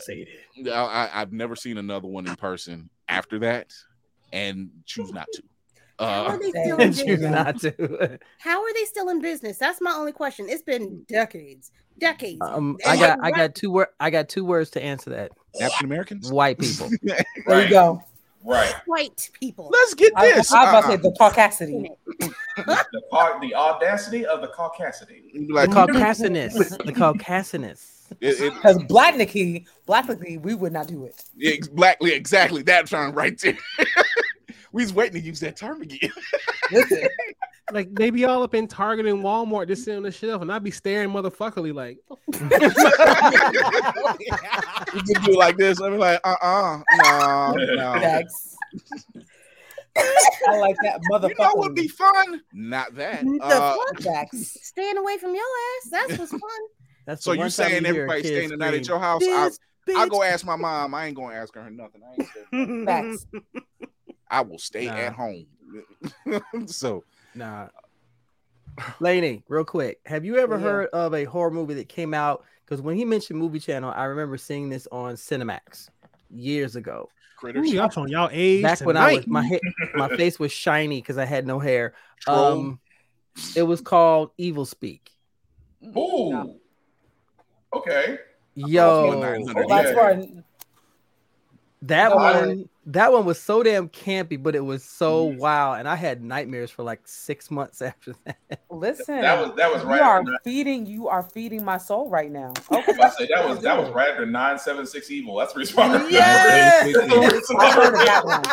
I, 0.67 0.69
I, 0.69 1.21
I've 1.21 1.33
never 1.33 1.55
seen 1.55 1.79
another 1.79 2.07
one 2.07 2.27
in 2.27 2.35
person 2.35 2.89
after 3.09 3.39
that, 3.39 3.73
and 4.31 4.69
choose 4.85 5.11
not 5.11 5.27
to. 5.33 5.43
How 6.01 6.25
Uh, 6.25 6.29
are 6.29 6.39
they 6.39 6.49
still 6.49 6.77
Damn. 6.77 6.81
in 6.87 6.93
Choose 6.93 7.03
business? 7.05 7.31
not 7.31 7.59
to. 7.61 8.19
How 8.39 8.61
are 8.63 8.73
they 8.73 8.85
still 8.85 9.09
in 9.09 9.21
business? 9.21 9.57
That's 9.57 9.79
my 9.81 9.91
only 9.93 10.11
question. 10.11 10.47
It's 10.49 10.63
been 10.63 11.03
decades, 11.07 11.71
decades. 11.99 12.39
Um, 12.41 12.77
I 12.85 12.97
got 12.97 13.19
I 13.23 13.31
got 13.31 13.55
two 13.55 13.71
word 13.71 13.87
I 13.99 14.09
got 14.09 14.27
two 14.29 14.43
words 14.45 14.69
to 14.71 14.83
answer 14.83 15.09
that. 15.11 15.31
African 15.61 15.85
Americans. 15.85 16.31
White 16.31 16.57
people. 16.59 16.89
There 17.03 17.17
Right. 17.47 17.63
you 17.65 17.69
go. 17.69 18.03
Right. 18.43 18.73
white 18.87 19.29
people. 19.39 19.69
Let's 19.71 19.93
get 19.93 20.11
I, 20.15 20.21
I 20.23 20.27
was 20.29 20.35
this. 20.37 20.51
about 20.51 20.81
to 20.81 20.87
say 20.87 20.93
Uh-uh. 20.93 20.97
the 20.97 21.11
caucasity. 21.19 21.87
The, 22.57 22.85
au- 23.11 23.39
the 23.39 23.53
audacity 23.53 24.25
of 24.25 24.41
the 24.41 24.47
caucasity. 24.47 25.31
The 25.47 25.53
Like, 25.53 25.69
Caucasiness. 25.69 26.53
The 26.83 26.91
Caucasiness. 26.91 28.07
it, 28.19 28.41
it, 28.41 28.53
Because 28.55 28.79
blacknicky, 28.79 29.67
blacknicky, 29.87 30.41
we 30.41 30.55
would 30.55 30.73
not 30.73 30.87
do 30.87 31.05
it. 31.05 31.23
it's 31.37 31.67
blackly 31.67 32.13
exactly 32.13 32.63
that 32.63 32.87
term 32.87 33.11
right 33.13 33.39
there. 33.41 33.57
We 34.71 34.83
was 34.83 34.93
waiting 34.93 35.21
to 35.21 35.27
use 35.27 35.41
that 35.41 35.57
term 35.57 35.81
again. 35.81 36.11
Listen, 36.71 37.07
Like 37.73 37.93
they 37.93 38.09
be 38.09 38.25
all 38.25 38.43
up 38.43 38.53
in 38.53 38.67
Target 38.67 39.05
and 39.05 39.23
Walmart 39.23 39.67
just 39.67 39.83
sitting 39.83 39.97
on 39.97 40.03
the 40.03 40.11
shelf, 40.11 40.41
and 40.41 40.51
I'd 40.51 40.63
be 40.63 40.71
staring 40.71 41.09
motherfuckerly 41.09 41.73
like, 41.73 41.99
you 44.93 45.01
can 45.13 45.23
do 45.23 45.31
it 45.31 45.37
like 45.37 45.57
this. 45.57 45.79
I'm 45.79 45.97
like, 45.97 46.19
uh, 46.23 46.35
uh 46.41 46.81
no, 46.91 47.53
no. 47.55 47.99
Dax. 47.99 48.55
I 49.95 50.57
like 50.57 50.75
that 50.83 50.99
motherfucker. 51.09 51.29
You 51.29 51.35
know 51.39 51.45
what 51.53 51.57
would 51.59 51.75
be 51.75 51.87
fun? 51.87 52.41
Not 52.53 52.95
that. 52.95 53.23
The 53.23 53.39
Uh, 53.41 53.75
fuck? 54.03 54.27
Staying 54.33 54.97
away 54.97 55.17
from 55.17 55.33
your 55.33 55.43
ass. 55.43 55.89
That's 55.91 56.19
what's 56.19 56.31
fun. 56.31 56.41
That's 57.05 57.23
so 57.23 57.31
you 57.33 57.39
one 57.39 57.45
time 57.45 57.51
saying 57.51 57.85
you 57.85 57.93
hear 57.93 58.05
a 58.05 58.11
everybody 58.11 58.23
staying 58.23 58.49
the 58.49 58.57
night 58.57 58.73
at 58.73 58.87
your 58.87 58.99
house? 58.99 59.23
I, 59.23 59.49
"This 59.85 59.97
I'll 59.97 60.09
go 60.09 60.23
ask 60.23 60.45
my 60.45 60.55
mom. 60.55 60.93
I 60.93 61.07
ain't 61.07 61.15
gonna 61.15 61.35
ask 61.35 61.53
her 61.55 61.69
nothing. 61.69 62.01
I, 62.03 62.21
ain't 62.21 62.29
staying. 62.49 62.85
Facts. 62.85 63.25
I 64.31 64.41
will 64.41 64.57
stay 64.57 64.87
Nah. 64.87 64.95
at 64.95 65.13
home. 65.13 65.45
so 66.65 67.03
Nah. 67.35 67.67
Laney, 68.99 69.43
real 69.49 69.65
quick. 69.65 69.99
Have 70.05 70.23
you 70.25 70.37
ever 70.37 70.55
Yeah. 70.55 70.61
heard 70.63 70.89
of 70.93 71.13
a 71.13 71.25
horror 71.25 71.51
movie 71.51 71.73
that 71.75 71.89
came 71.89 72.13
out? 72.13 72.43
Because 72.65 72.81
when 72.81 72.95
he 72.95 73.03
mentioned 73.05 73.37
movie 73.37 73.59
channel, 73.59 73.91
I 73.95 74.05
remember 74.05 74.37
seeing 74.37 74.69
this 74.69 74.87
on 74.91 75.15
Cinemax 75.15 75.89
years 76.29 76.75
ago. 76.77 77.09
Ooh, 77.43 77.63
y'all 77.65 77.89
showing 77.89 78.09
y'all 78.09 78.29
age 78.31 78.61
Back 78.63 78.81
when 78.81 78.95
I 78.95 79.15
was 79.15 79.27
my 79.27 79.43
head, 79.43 79.59
my 79.95 80.07
face 80.15 80.39
was 80.39 80.51
shiny 80.51 81.01
because 81.01 81.17
I 81.17 81.25
had 81.25 81.45
no 81.47 81.59
hair. 81.59 81.93
Troll. 82.21 82.45
Um, 82.45 82.79
it 83.55 83.63
was 83.63 83.81
called 83.81 84.31
Evil 84.37 84.65
Speak. 84.65 85.09
Ooh. 85.97 86.55
Okay. 87.73 88.19
Yo, 88.55 89.19
That's 89.67 89.89
Yeah. 89.89 89.93
for 89.93 90.43
that 91.83 92.09
No, 92.11 92.17
I- 92.17 92.45
one, 92.45 92.69
that 92.93 93.11
one 93.11 93.25
was 93.25 93.39
so 93.39 93.63
damn 93.63 93.89
campy, 93.89 94.41
but 94.41 94.55
it 94.55 94.59
was 94.65 94.83
so 94.83 95.29
Mm-hmm. 95.29 95.39
wild, 95.39 95.79
and 95.79 95.87
I 95.87 95.95
had 95.95 96.23
nightmares 96.23 96.71
for 96.71 96.83
like 96.83 97.01
six 97.05 97.49
months 97.51 97.81
after 97.81 98.13
that. 98.25 98.37
listen. 98.69 99.21
That 99.21 99.39
was 99.45 99.55
that 99.57 99.71
was 99.71 99.83
right. 99.83 99.95
you 99.95 100.01
right. 100.01 100.07
are 100.07 100.19
after- 100.19 100.37
feeding. 100.43 100.85
You 100.85 101.07
are 101.07 101.23
feeding 101.23 101.63
my 101.63 101.77
soul 101.77 102.09
right 102.09 102.31
now. 102.31 102.53
Okay. 102.71 102.83
was 102.87 102.95
about 102.95 103.17
to 103.17 103.23
say 103.25 103.29
that 103.33 103.47
was 103.47 103.61
that 103.61 103.77
was 103.77 103.89
right 103.91 104.09
after 104.09 104.25
nine 104.25 104.57
seven 104.59 104.85
six 104.85 105.09
evil. 105.11 105.35
That's 105.37 105.53
the 105.53 105.59
response. 105.59 106.11
Yes! 106.11 106.85
I've 107.57 107.73
heard 107.73 107.93
of 107.93 108.05
that 108.05 108.25
one. 108.25 108.43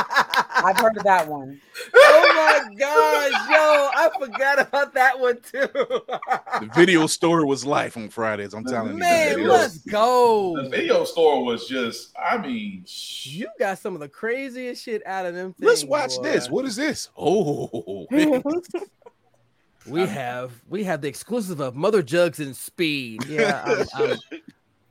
I've 0.64 0.76
heard 0.78 0.97
of 0.97 1.03
that 1.05 1.28
one. 1.28 1.61
oh 1.95 2.64
my 2.66 2.74
gosh, 2.74 3.32
yo, 3.49 3.89
I 3.95 4.11
forgot 4.20 4.61
about 4.61 4.95
that 4.95 5.18
one 5.18 5.36
too. 5.41 5.68
The 5.72 6.70
video 6.74 7.07
store 7.07 7.47
was 7.47 7.64
life 7.64 7.97
on 7.97 8.09
Fridays. 8.09 8.55
I'm 8.55 8.64
telling 8.64 8.93
you. 8.95 8.99
Man, 8.99 9.43
the 9.43 9.49
let's 9.49 9.78
go. 9.78 10.61
The 10.62 10.68
video 10.68 11.05
store 11.05 11.45
was 11.45 11.66
just. 11.68 12.12
I 12.18 12.39
mean, 12.39 12.84
You 13.22 13.49
got 13.59 13.78
some 13.78 13.95
of 13.95 14.01
the 14.01 14.09
craziest 14.29 14.83
shit 14.85 15.07
out 15.07 15.26
of 15.26 15.35
them. 15.35 15.55
Let's 15.59 15.85
watch 15.85 16.16
boy. 16.16 16.22
this. 16.22 16.51
What 16.51 16.64
is 16.66 16.76
this? 16.76 17.09
Oh, 17.16 18.07
We 19.87 20.03
have 20.07 20.53
we 20.68 20.85
have 20.85 21.01
the 21.01 21.09
exclusive 21.09 21.61
of 21.61 21.74
Mother 21.74 22.03
Jugs 22.03 22.41
and 22.41 22.55
Speed. 22.55 23.24
Yeah, 23.26 23.62
I'm 23.64 23.87
I'm, 23.95 24.18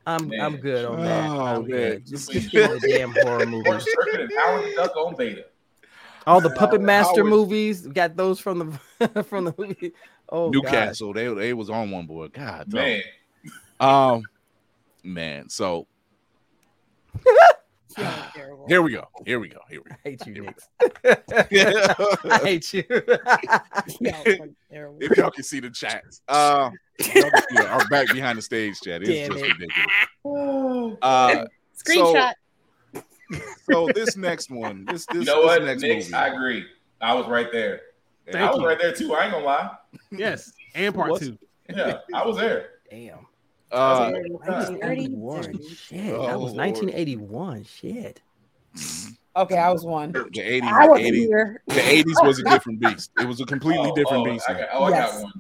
I'm, 0.31 0.31
I'm 0.41 0.57
good 0.57 0.85
on 0.85 1.03
that. 1.03 1.29
Oh, 1.29 1.39
I'm 1.41 1.61
man. 1.61 1.69
good. 1.69 2.07
Just, 2.07 2.31
just 2.31 2.51
the 2.51 2.79
damn 2.81 3.11
horror 3.11 3.41
Short 3.41 3.49
movies. 3.49 3.85
Circuit 3.93 4.21
and 4.21 4.75
Duck 4.75 4.95
on 4.97 5.15
beta. 5.15 5.45
All 6.25 6.41
the 6.41 6.49
Puppet 6.49 6.81
Master 6.81 7.21
Howard- 7.21 7.29
movies. 7.29 7.85
We 7.87 7.93
got 7.93 8.15
those 8.17 8.39
from 8.39 8.79
the 8.99 9.23
from 9.23 9.45
the 9.45 9.53
movie. 9.55 9.93
Oh, 10.29 10.49
God. 10.49 10.63
Newcastle. 10.63 11.13
They 11.13 11.31
they 11.31 11.53
was 11.53 11.69
on 11.69 11.91
one 11.91 12.07
boy. 12.07 12.29
God, 12.29 12.67
dog. 12.69 12.73
Man, 12.81 13.01
Um, 13.79 14.23
man. 15.03 15.47
So 15.49 15.85
Yeah, 17.15 17.21
terrible. 17.23 17.66
here 18.67 18.81
we 18.81 18.91
go. 18.91 19.07
Here 19.25 19.39
we 19.39 19.47
go. 19.49 19.59
Here 19.69 19.81
we 19.81 19.89
go. 19.89 19.95
I 19.95 19.97
hate 20.03 20.25
you, 20.25 20.33
Here 20.33 20.43
we 20.43 20.47
Nix. 20.47 20.67
go. 21.97 22.07
I 22.29 22.37
hate 22.39 22.73
you. 22.73 22.83
Yeah, 24.01 24.11
fucking 24.23 24.55
terrible. 24.69 24.97
if 25.01 25.17
y'all 25.17 25.31
can 25.31 25.43
see 25.43 25.59
the 25.61 25.69
chats, 25.69 26.21
uh, 26.27 26.69
y'all 27.15 27.65
our 27.67 27.87
back 27.87 28.07
behind 28.11 28.37
the 28.37 28.41
stage 28.41 28.79
chat. 28.81 29.01
It's 29.01 29.09
Damn 29.09 29.31
just 29.31 29.43
it. 29.45 29.53
ridiculous. 30.25 30.97
Uh, 31.01 31.45
Screenshot. 31.77 32.33
so 33.69 33.87
this 33.95 34.17
next 34.17 34.49
one, 34.51 34.83
this 34.85 35.05
this, 35.07 35.19
you 35.19 35.23
know 35.25 35.41
this 35.43 35.59
what, 35.59 35.63
next 35.63 35.81
Nix? 35.83 36.05
movie. 36.05 36.13
I 36.15 36.27
agree. 36.27 36.65
I 37.01 37.13
was 37.13 37.27
right 37.27 37.47
there. 37.51 37.81
Yeah, 38.27 38.45
I 38.47 38.49
was 38.51 38.59
you. 38.59 38.67
right 38.67 38.77
there 38.79 38.93
too. 38.93 39.13
I 39.13 39.23
ain't 39.25 39.33
gonna 39.33 39.45
lie. 39.45 39.69
yes, 40.11 40.51
and 40.75 40.93
part 40.93 41.11
What's- 41.11 41.25
two. 41.25 41.37
Yeah, 41.69 41.99
I 42.13 42.25
was 42.25 42.37
there. 42.37 42.69
Damn. 42.89 43.25
Uh, 43.71 44.11
Dirty, 44.11 44.29
1981. 44.31 45.59
Shit. 45.75 46.13
Oh, 46.13 46.25
that 46.25 46.39
was 46.39 46.53
Lord. 46.53 46.67
1981. 46.75 47.63
Shit. 47.63 48.21
Okay, 49.35 49.57
I 49.57 49.71
was 49.71 49.85
one. 49.85 50.13
the 50.13 50.21
80s, 50.39 50.63
I 50.63 50.83
the 50.85 50.89
wasn't 50.89 51.07
80s, 51.09 51.15
here. 51.15 51.63
the 51.67 51.81
80s 51.81 52.25
was 52.25 52.39
a 52.39 52.43
different 52.43 52.79
beast. 52.79 53.11
It 53.19 53.25
was 53.25 53.39
a 53.39 53.45
completely 53.45 53.89
Oh, 53.91 53.93
different 53.93 54.21
oh, 54.21 54.31
beast. 54.31 54.45
I 54.49 54.53
got, 54.53 54.69
oh, 54.73 54.83
I 54.85 54.89
Yes. 54.89 55.13
got 55.13 55.23
one. 55.23 55.33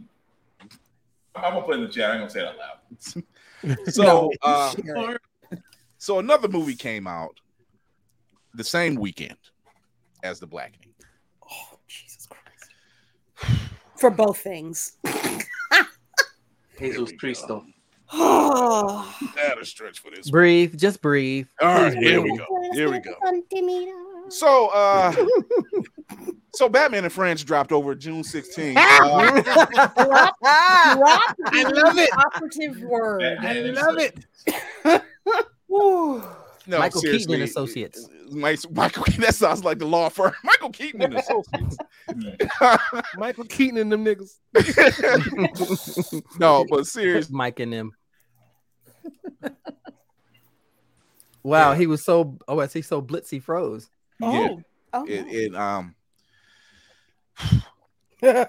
I'm 1.35 1.53
gonna 1.53 1.65
put 1.65 1.75
it 1.75 1.79
in 1.79 1.87
the 1.87 1.91
chat. 1.91 2.11
I'm 2.11 2.17
gonna 2.19 2.29
say 2.29 2.41
it 2.41 2.47
out 2.47 2.57
loud. 2.57 2.77
So, 3.89 4.31
uh, 4.43 4.71
Share 4.71 5.17
so 5.97 6.19
another 6.19 6.47
movie 6.47 6.75
came 6.75 7.07
out 7.07 7.35
the 8.53 8.63
same 8.63 8.95
weekend 8.95 9.37
as 10.23 10.39
the 10.39 10.47
blackening. 10.47 10.93
Oh, 11.49 11.79
Jesus 11.87 12.27
Christ. 12.27 12.69
For 13.97 14.09
both 14.11 14.37
things. 14.37 14.97
Jesus 16.79 17.11
Cristo. 17.19 17.65
Oh. 18.13 19.13
That 19.35 19.59
a 19.59 19.65
stretch 19.65 19.99
for 19.99 20.09
this. 20.09 20.29
Breathe, 20.31 20.77
just 20.79 21.01
breathe. 21.01 21.47
All 21.61 21.67
right, 21.67 21.93
Please 21.93 22.07
here 22.09 22.21
we 22.21 22.35
go. 22.37 22.45
Here 22.73 22.89
we 22.91 22.99
go. 22.99 23.13
So, 24.29 24.67
uh, 24.69 25.13
so 26.55 26.67
Batman 26.67 27.03
and 27.03 27.13
Friends 27.13 27.43
dropped 27.43 27.71
over 27.71 27.93
June 27.95 28.23
16th. 28.23 28.75
Uh, 28.77 29.41
Drop, 29.41 29.93
drop 29.95 30.35
I 31.45 31.63
love 31.63 31.97
it. 31.97 32.09
Operative 32.13 32.81
word. 32.81 33.21
I 33.41 33.53
love 33.61 33.97
it. 33.99 34.25
No, 36.69 36.79
Michael 36.79 37.01
Keaton 37.01 37.33
and 37.35 37.43
Associates. 37.43 38.09
Mike- 38.29 38.59
Michael, 38.71 39.05
that 39.19 39.35
sounds 39.35 39.63
like 39.63 39.79
the 39.79 39.85
law 39.85 40.09
firm. 40.09 40.33
Michael 40.43 40.69
Keaton 40.69 41.01
and 41.01 41.15
Associates. 41.15 41.77
Michael 43.17 43.45
Keaton 43.45 43.77
and 43.77 43.89
them 43.89 44.03
niggas. 44.03 44.35
no, 46.39 46.65
but 46.69 46.85
seriously, 46.85 47.33
Mike 47.33 47.61
and 47.61 47.71
them. 47.71 47.91
Wow, 51.47 51.73
he 51.75 51.87
was 51.87 52.03
so 52.03 52.37
oh, 52.49 52.59
I 52.59 52.67
see 52.67 52.81
so 52.81 53.01
blitzy 53.01 53.41
froze. 53.41 53.89
yeah, 54.19 54.49
Oh. 54.51 54.61
Oh. 54.93 55.05
it, 55.05 55.27
it 55.27 55.55
um 55.55 55.95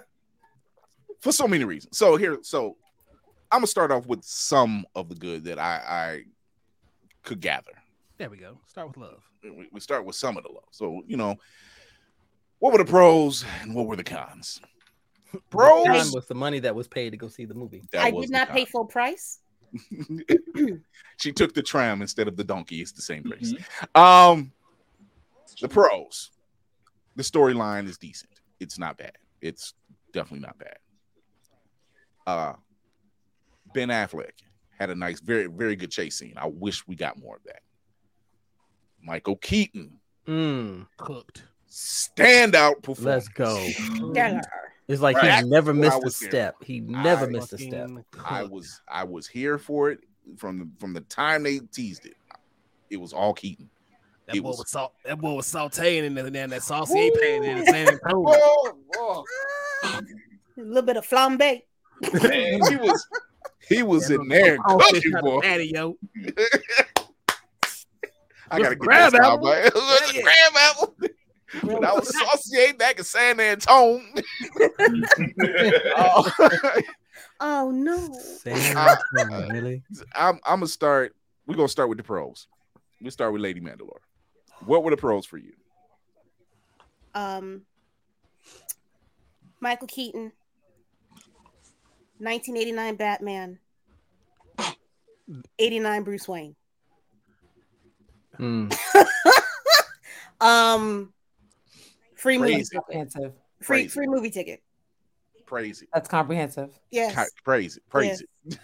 for 1.20 1.30
so 1.32 1.46
many 1.46 1.64
reasons. 1.64 1.96
So 1.96 2.16
here, 2.16 2.38
so 2.42 2.76
I'm 3.52 3.58
gonna 3.58 3.68
start 3.68 3.92
off 3.92 4.06
with 4.06 4.24
some 4.24 4.84
of 4.96 5.08
the 5.08 5.14
good 5.14 5.44
that 5.44 5.60
I, 5.60 5.80
I 5.86 6.22
could 7.22 7.40
gather. 7.40 7.72
There 8.16 8.30
we 8.30 8.36
go. 8.36 8.58
Start 8.66 8.88
with 8.88 8.96
love. 8.96 9.22
We, 9.44 9.68
we 9.70 9.78
start 9.78 10.04
with 10.04 10.16
some 10.16 10.36
of 10.36 10.42
the 10.42 10.50
love. 10.50 10.64
So 10.72 11.02
you 11.06 11.16
know, 11.16 11.36
what 12.58 12.72
were 12.72 12.78
the 12.78 12.84
pros 12.84 13.44
and 13.62 13.76
what 13.76 13.86
were 13.86 13.96
the 13.96 14.02
cons? 14.02 14.60
Time 15.30 15.40
Pros. 15.50 16.12
was 16.12 16.26
the 16.26 16.34
money 16.34 16.58
that 16.60 16.74
was 16.74 16.88
paid 16.88 17.10
to 17.10 17.16
go 17.16 17.28
see 17.28 17.44
the 17.44 17.54
movie. 17.54 17.84
that 17.92 18.02
I 18.02 18.10
did 18.10 18.30
not 18.30 18.48
con. 18.48 18.56
pay 18.56 18.64
full 18.64 18.86
price. 18.86 19.38
she 21.18 21.32
took 21.32 21.54
the 21.54 21.62
tram 21.62 22.02
instead 22.02 22.28
of 22.28 22.36
the 22.36 22.44
donkey. 22.44 22.80
It's 22.80 22.92
the 22.92 23.02
same 23.02 23.22
price. 23.24 23.52
Mhm. 23.94 24.00
Um, 24.00 24.52
the 25.60 25.68
pros. 25.68 26.30
The 27.16 27.22
storyline 27.22 27.86
is 27.88 27.98
decent. 27.98 28.30
It's 28.60 28.78
not 28.78 28.96
bad. 28.98 29.16
It's 29.40 29.74
definitely 30.12 30.46
not 30.46 30.58
bad. 30.58 30.78
Uh, 32.26 32.52
Ben 33.74 33.88
Affleck 33.88 34.32
had 34.78 34.90
a 34.90 34.94
nice, 34.94 35.20
very, 35.20 35.46
very 35.46 35.74
good 35.76 35.90
chase 35.90 36.16
scene. 36.16 36.34
I 36.36 36.46
wish 36.46 36.86
we 36.86 36.94
got 36.96 37.18
more 37.18 37.36
of 37.36 37.42
that. 37.44 37.60
Michael 39.02 39.36
Keaton, 39.36 39.98
Mm, 40.26 40.86
Cooked. 40.98 41.44
standout 41.70 42.82
performance. 42.82 43.26
let's 43.26 43.28
go. 43.28 43.56
Stellar. 44.10 44.40
It's 44.88 45.02
like 45.02 45.16
Right. 45.18 45.44
he 45.44 45.48
never 45.50 45.72
That's 45.74 45.94
what 45.94 45.94
I 45.94 45.96
missed 45.96 45.96
a 46.02 46.04
was 46.06 46.18
here. 46.20 46.30
step. 46.30 46.54
He 46.64 46.80
never 46.80 47.26
I 47.26 47.28
missed 47.28 47.52
a 47.52 47.58
step. 47.58 47.90
I 48.24 48.42
was, 48.44 48.80
I 48.88 49.04
was 49.04 49.26
here 49.28 49.58
for 49.58 49.90
it 49.90 50.00
from 50.38 50.58
the 50.58 50.68
from 50.80 50.92
the 50.94 51.00
time 51.02 51.42
they 51.42 51.58
teased 51.58 52.06
it. 52.06 52.14
It 52.90 52.96
was 52.96 53.12
all 53.12 53.34
Keaton. 53.34 53.68
That 54.26 54.36
it 54.36 54.42
boy 54.42 54.48
was- 54.48 54.58
was, 54.58 54.70
salt, 54.70 54.94
that 55.04 55.18
boy 55.20 55.34
was 55.34 55.46
sauteing 55.46 56.04
in 56.04 56.14
there, 56.14 56.26
and 56.26 56.34
then 56.34 56.50
that 56.50 56.62
saucy 56.62 57.10
pan 57.20 57.44
in 57.44 57.58
the 57.60 57.64
San 57.66 57.88
Antonio. 57.88 58.22
Whoa, 58.22 58.34
oh, 58.96 59.24
whoa. 59.84 60.00
A 60.00 60.02
little 60.56 60.82
bit 60.82 60.96
of 60.96 61.06
flambe. 61.06 61.62
Man, 62.12 62.60
he 62.68 62.76
was, 62.76 63.06
he 63.68 63.82
was 63.82 64.10
in 64.10 64.26
there 64.28 64.58
Oh, 64.66 64.78
cooking, 64.78 65.00
shit, 65.02 65.20
boy. 65.22 65.40
patio. 65.40 65.96
I 68.50 68.60
gotta 68.62 68.76
get 68.76 68.80
Crab 68.80 69.12
that 69.12 69.20
apple. 69.20 69.30
sound 69.30 69.42
bite. 69.42 69.66
It 69.66 69.74
was 69.74 70.14
a 70.16 70.22
crab 70.22 70.52
apple. 70.56 70.94
When 71.62 71.84
I 71.84 71.92
was 71.92 72.08
saucier 72.16 72.74
back 72.74 72.98
in 72.98 73.04
San 73.04 73.38
Antonio. 73.40 74.02
Oh, 75.96 76.30
Oh 77.40 77.70
no. 77.70 78.12
San 78.20 78.76
Uh, 78.76 78.96
Antonio, 79.20 79.48
really? 79.50 79.82
I'm, 80.14 80.36
I'm 80.44 80.60
gonna 80.60 80.66
start. 80.66 81.14
We're 81.46 81.56
gonna 81.56 81.68
start 81.68 81.88
with 81.88 81.98
the 81.98 82.04
pros. 82.04 82.46
We 83.00 83.10
start 83.10 83.32
with 83.32 83.42
Lady 83.42 83.60
Mandalore. 83.60 84.00
What 84.64 84.82
were 84.82 84.90
the 84.90 84.96
pros 84.96 85.24
for 85.24 85.38
you? 85.38 85.52
Um 87.14 87.62
Michael 89.60 89.86
Keaton. 89.88 90.32
1989 92.18 92.96
Batman. 92.96 93.58
89 95.58 96.02
Bruce 96.02 96.26
Wayne. 96.28 96.56
Mm. 98.38 98.74
Um 100.40 101.12
free 102.18 102.38
movie 102.38 102.54
Crazy. 102.54 102.76
Comprehensive. 102.76 103.32
free 103.60 103.76
Crazy. 103.82 103.88
free 103.88 104.06
movie 104.06 104.30
ticket. 104.30 104.62
It. 105.50 105.88
That's 105.94 106.08
comprehensive. 106.10 106.78
Yes. 106.90 107.14
Ca- 107.14 107.22
it. 107.22 107.82
Praise 107.88 108.22
it. 108.22 108.58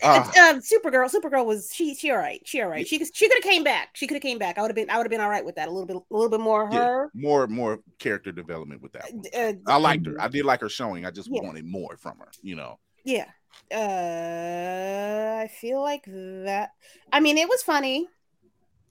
Uh, 0.00 0.30
Uh, 0.36 0.50
um, 0.52 0.60
Supergirl, 0.60 1.10
Supergirl 1.12 1.44
was 1.44 1.72
she 1.74 1.96
she 1.96 2.12
all 2.12 2.18
right. 2.18 2.40
She 2.44 2.60
all 2.62 2.68
right. 2.68 2.86
She 2.86 3.04
she 3.04 3.26
could 3.28 3.38
have 3.38 3.42
came 3.42 3.64
back. 3.64 3.88
She 3.94 4.06
could 4.06 4.14
have 4.14 4.22
came 4.22 4.38
back. 4.38 4.56
I 4.58 4.62
would 4.62 4.68
have 4.70 4.76
been 4.76 4.88
I 4.88 4.96
would 4.98 5.04
have 5.06 5.10
been 5.10 5.20
all 5.20 5.28
right 5.28 5.44
with 5.44 5.56
that. 5.56 5.66
A 5.66 5.70
little 5.72 5.86
bit 5.86 5.96
a 5.96 6.14
little 6.14 6.28
bit 6.30 6.38
more 6.38 6.68
yeah, 6.70 6.78
her. 6.86 7.10
more 7.14 7.48
more 7.48 7.80
character 7.98 8.30
development 8.30 8.80
with 8.82 8.92
that. 8.92 9.10
One. 9.12 9.24
Uh, 9.34 9.52
I 9.66 9.76
liked 9.78 10.06
her. 10.06 10.14
I 10.20 10.28
did 10.28 10.44
like 10.44 10.60
her 10.60 10.68
showing. 10.68 11.04
I 11.06 11.10
just 11.10 11.28
Yeah. 11.32 11.40
wanted 11.42 11.64
more 11.64 11.96
from 11.96 12.18
her. 12.18 12.28
You 12.42 12.54
know. 12.54 12.78
yeah. 13.02 13.26
Uh, 13.72 15.40
I 15.42 15.48
feel 15.48 15.80
like 15.82 16.04
that. 16.06 16.70
I 17.12 17.18
mean, 17.18 17.36
it 17.36 17.48
was 17.48 17.62
funny 17.64 18.06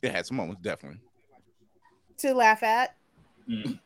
It 0.01 0.11
had 0.11 0.25
some 0.25 0.35
moments, 0.35 0.61
definitely. 0.61 0.99
to 2.17 2.33
laugh 2.33 2.61
at. 2.63 2.95
Mm. 3.49 3.79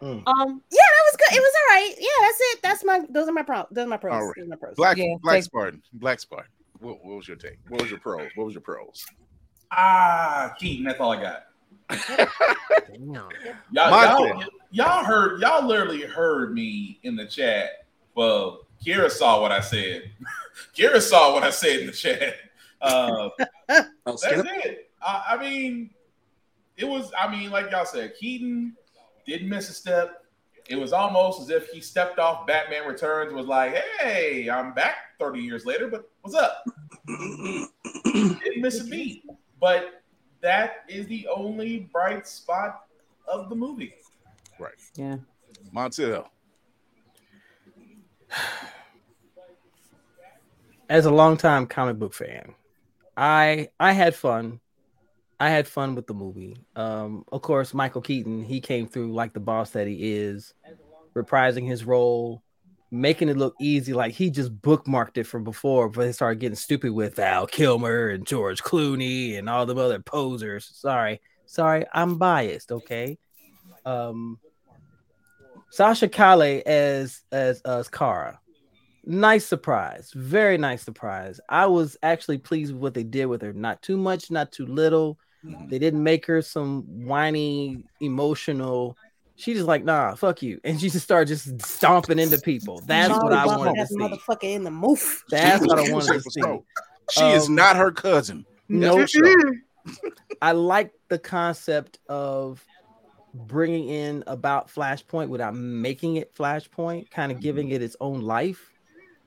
Um, 0.00 0.62
yeah, 0.70 0.88
that 0.88 1.04
was 1.06 1.16
good. 1.16 1.36
It 1.36 1.40
was 1.40 1.54
all 1.56 1.74
right. 1.74 1.94
Yeah, 1.98 2.08
that's 2.20 2.38
it. 2.40 2.58
That's 2.62 2.84
my. 2.84 3.00
Those 3.10 3.28
are 3.28 3.32
my 3.32 3.42
pros. 3.42 3.64
Those 3.70 3.86
are 3.86 3.88
my 3.88 3.96
pros. 3.96 4.14
All 4.14 4.26
right. 4.26 4.38
Are 4.38 4.46
my 4.46 4.56
pros. 4.56 4.74
Black 4.76 4.96
Yeah, 4.96 5.14
Black 5.22 5.36
take- 5.36 5.44
Spartan. 5.44 5.82
Black 5.94 6.20
Spartan. 6.20 6.50
What, 6.80 7.04
what 7.04 7.16
was 7.16 7.26
your 7.26 7.36
take? 7.36 7.58
What 7.68 7.82
was 7.82 7.90
your 7.90 7.98
pros? 8.00 8.30
What 8.36 8.44
was 8.44 8.54
your 8.54 8.60
pros? 8.62 9.04
ah, 9.72 10.54
Keaton. 10.58 10.84
That's 10.86 11.00
all 11.00 11.12
I 11.12 11.20
got. 11.20 11.44
Y'all, 13.00 13.30
My 13.90 14.04
y'all, 14.04 14.42
y'all 14.70 15.04
heard, 15.04 15.40
y'all 15.40 15.66
literally 15.66 16.02
heard 16.02 16.54
me 16.54 17.00
in 17.02 17.16
the 17.16 17.26
chat. 17.26 17.86
Well, 18.14 18.66
Kira 18.84 19.10
saw 19.10 19.40
what 19.42 19.52
I 19.52 19.60
said. 19.60 20.10
Kira 20.76 21.00
saw 21.00 21.32
what 21.34 21.42
I 21.42 21.50
said 21.50 21.80
in 21.80 21.86
the 21.86 21.92
chat. 21.92 22.34
Uh, 22.80 23.30
Oh, 23.70 24.16
that's 24.22 24.22
it. 24.24 24.87
I, 25.02 25.24
I 25.30 25.36
mean, 25.36 25.90
it 26.76 26.86
was. 26.86 27.12
I 27.18 27.30
mean, 27.30 27.50
like 27.50 27.70
y'all 27.70 27.84
said, 27.84 28.14
Keaton 28.18 28.74
didn't 29.26 29.48
miss 29.48 29.68
a 29.68 29.74
step. 29.74 30.24
It 30.68 30.76
was 30.76 30.92
almost 30.92 31.40
as 31.40 31.50
if 31.50 31.68
he 31.70 31.80
stepped 31.80 32.18
off 32.18 32.46
Batman 32.46 32.86
Returns. 32.86 33.32
Was 33.32 33.46
like, 33.46 33.74
"Hey, 34.00 34.48
I'm 34.48 34.74
back 34.74 35.18
30 35.18 35.40
years 35.40 35.66
later, 35.66 35.88
but 35.88 36.10
what's 36.22 36.36
up?" 36.36 36.64
didn't 38.04 38.60
miss 38.60 38.80
a 38.80 38.84
beat. 38.84 39.24
But 39.60 40.02
that 40.40 40.84
is 40.88 41.06
the 41.06 41.26
only 41.34 41.88
bright 41.92 42.26
spot 42.28 42.84
of 43.26 43.48
the 43.48 43.56
movie. 43.56 43.94
Right. 44.58 44.74
Yeah. 44.94 45.16
Montel. 45.74 46.26
As 50.88 51.06
a 51.06 51.10
longtime 51.10 51.66
comic 51.66 51.98
book 51.98 52.14
fan, 52.14 52.54
I 53.16 53.68
I 53.78 53.92
had 53.92 54.14
fun. 54.14 54.60
I 55.40 55.50
had 55.50 55.68
fun 55.68 55.94
with 55.94 56.06
the 56.06 56.14
movie. 56.14 56.56
Um, 56.74 57.24
of 57.30 57.42
course, 57.42 57.72
Michael 57.72 58.00
Keaton, 58.00 58.42
he 58.42 58.60
came 58.60 58.88
through 58.88 59.12
like 59.12 59.32
the 59.32 59.40
boss 59.40 59.70
that 59.70 59.86
he 59.86 60.14
is, 60.14 60.52
reprising 61.14 61.66
his 61.66 61.84
role, 61.84 62.42
making 62.90 63.28
it 63.28 63.36
look 63.36 63.54
easy, 63.60 63.92
like 63.92 64.14
he 64.14 64.30
just 64.30 64.60
bookmarked 64.60 65.16
it 65.16 65.24
from 65.24 65.44
before, 65.44 65.88
but 65.88 66.06
he 66.06 66.12
started 66.12 66.40
getting 66.40 66.56
stupid 66.56 66.92
with 66.92 67.16
Val 67.16 67.46
Kilmer 67.46 68.08
and 68.08 68.26
George 68.26 68.62
Clooney 68.62 69.38
and 69.38 69.48
all 69.48 69.66
the 69.66 69.76
other 69.76 70.00
posers. 70.00 70.70
Sorry, 70.74 71.20
sorry, 71.46 71.84
I'm 71.92 72.16
biased, 72.16 72.72
okay? 72.72 73.18
Um 73.84 74.38
Sasha 75.70 76.08
Calle 76.08 76.62
as 76.66 77.22
as 77.30 77.60
as 77.60 77.88
Kara. 77.88 78.40
Nice 79.04 79.46
surprise, 79.46 80.12
very 80.14 80.58
nice 80.58 80.82
surprise. 80.82 81.40
I 81.48 81.66
was 81.66 81.96
actually 82.02 82.38
pleased 82.38 82.72
with 82.72 82.82
what 82.82 82.94
they 82.94 83.04
did 83.04 83.26
with 83.26 83.42
her. 83.42 83.52
Not 83.52 83.82
too 83.82 83.96
much, 83.96 84.30
not 84.30 84.50
too 84.50 84.66
little. 84.66 85.18
They 85.42 85.78
didn't 85.78 86.02
make 86.02 86.26
her 86.26 86.42
some 86.42 86.82
whiny, 87.06 87.84
emotional. 88.00 88.96
She 89.36 89.54
just 89.54 89.66
like, 89.66 89.84
nah, 89.84 90.14
fuck 90.16 90.42
you, 90.42 90.60
and 90.64 90.80
she 90.80 90.90
just 90.90 91.04
started 91.04 91.28
just 91.28 91.62
stomping 91.62 92.18
into 92.18 92.38
people. 92.40 92.82
That's 92.86 93.12
what 93.12 93.32
I 93.32 93.44
Bump 93.44 93.58
wanted 93.60 93.76
to 93.80 93.86
see. 93.86 93.96
motherfucker 93.96 94.42
in 94.42 94.64
the 94.64 94.70
move. 94.70 95.22
That's 95.30 95.62
She 95.62 95.68
what 95.68 95.78
I 95.78 95.92
wanted 95.92 96.14
to 96.14 96.20
see. 96.22 96.40
stoked. 96.40 96.66
She 97.10 97.24
is 97.30 97.48
Um, 97.48 97.54
not 97.54 97.76
her 97.76 97.92
cousin. 97.92 98.44
No, 98.68 99.06
sure. 99.06 99.54
I 100.42 100.52
like 100.52 100.92
the 101.08 101.18
concept 101.18 101.98
of 102.08 102.64
bringing 103.32 103.88
in 103.88 104.24
about 104.26 104.68
Flashpoint 104.68 105.28
without 105.28 105.54
making 105.54 106.16
it 106.16 106.34
Flashpoint, 106.34 107.10
kind 107.10 107.30
of 107.30 107.40
giving 107.40 107.70
it 107.70 107.80
its 107.80 107.96
own 108.00 108.22
life. 108.22 108.72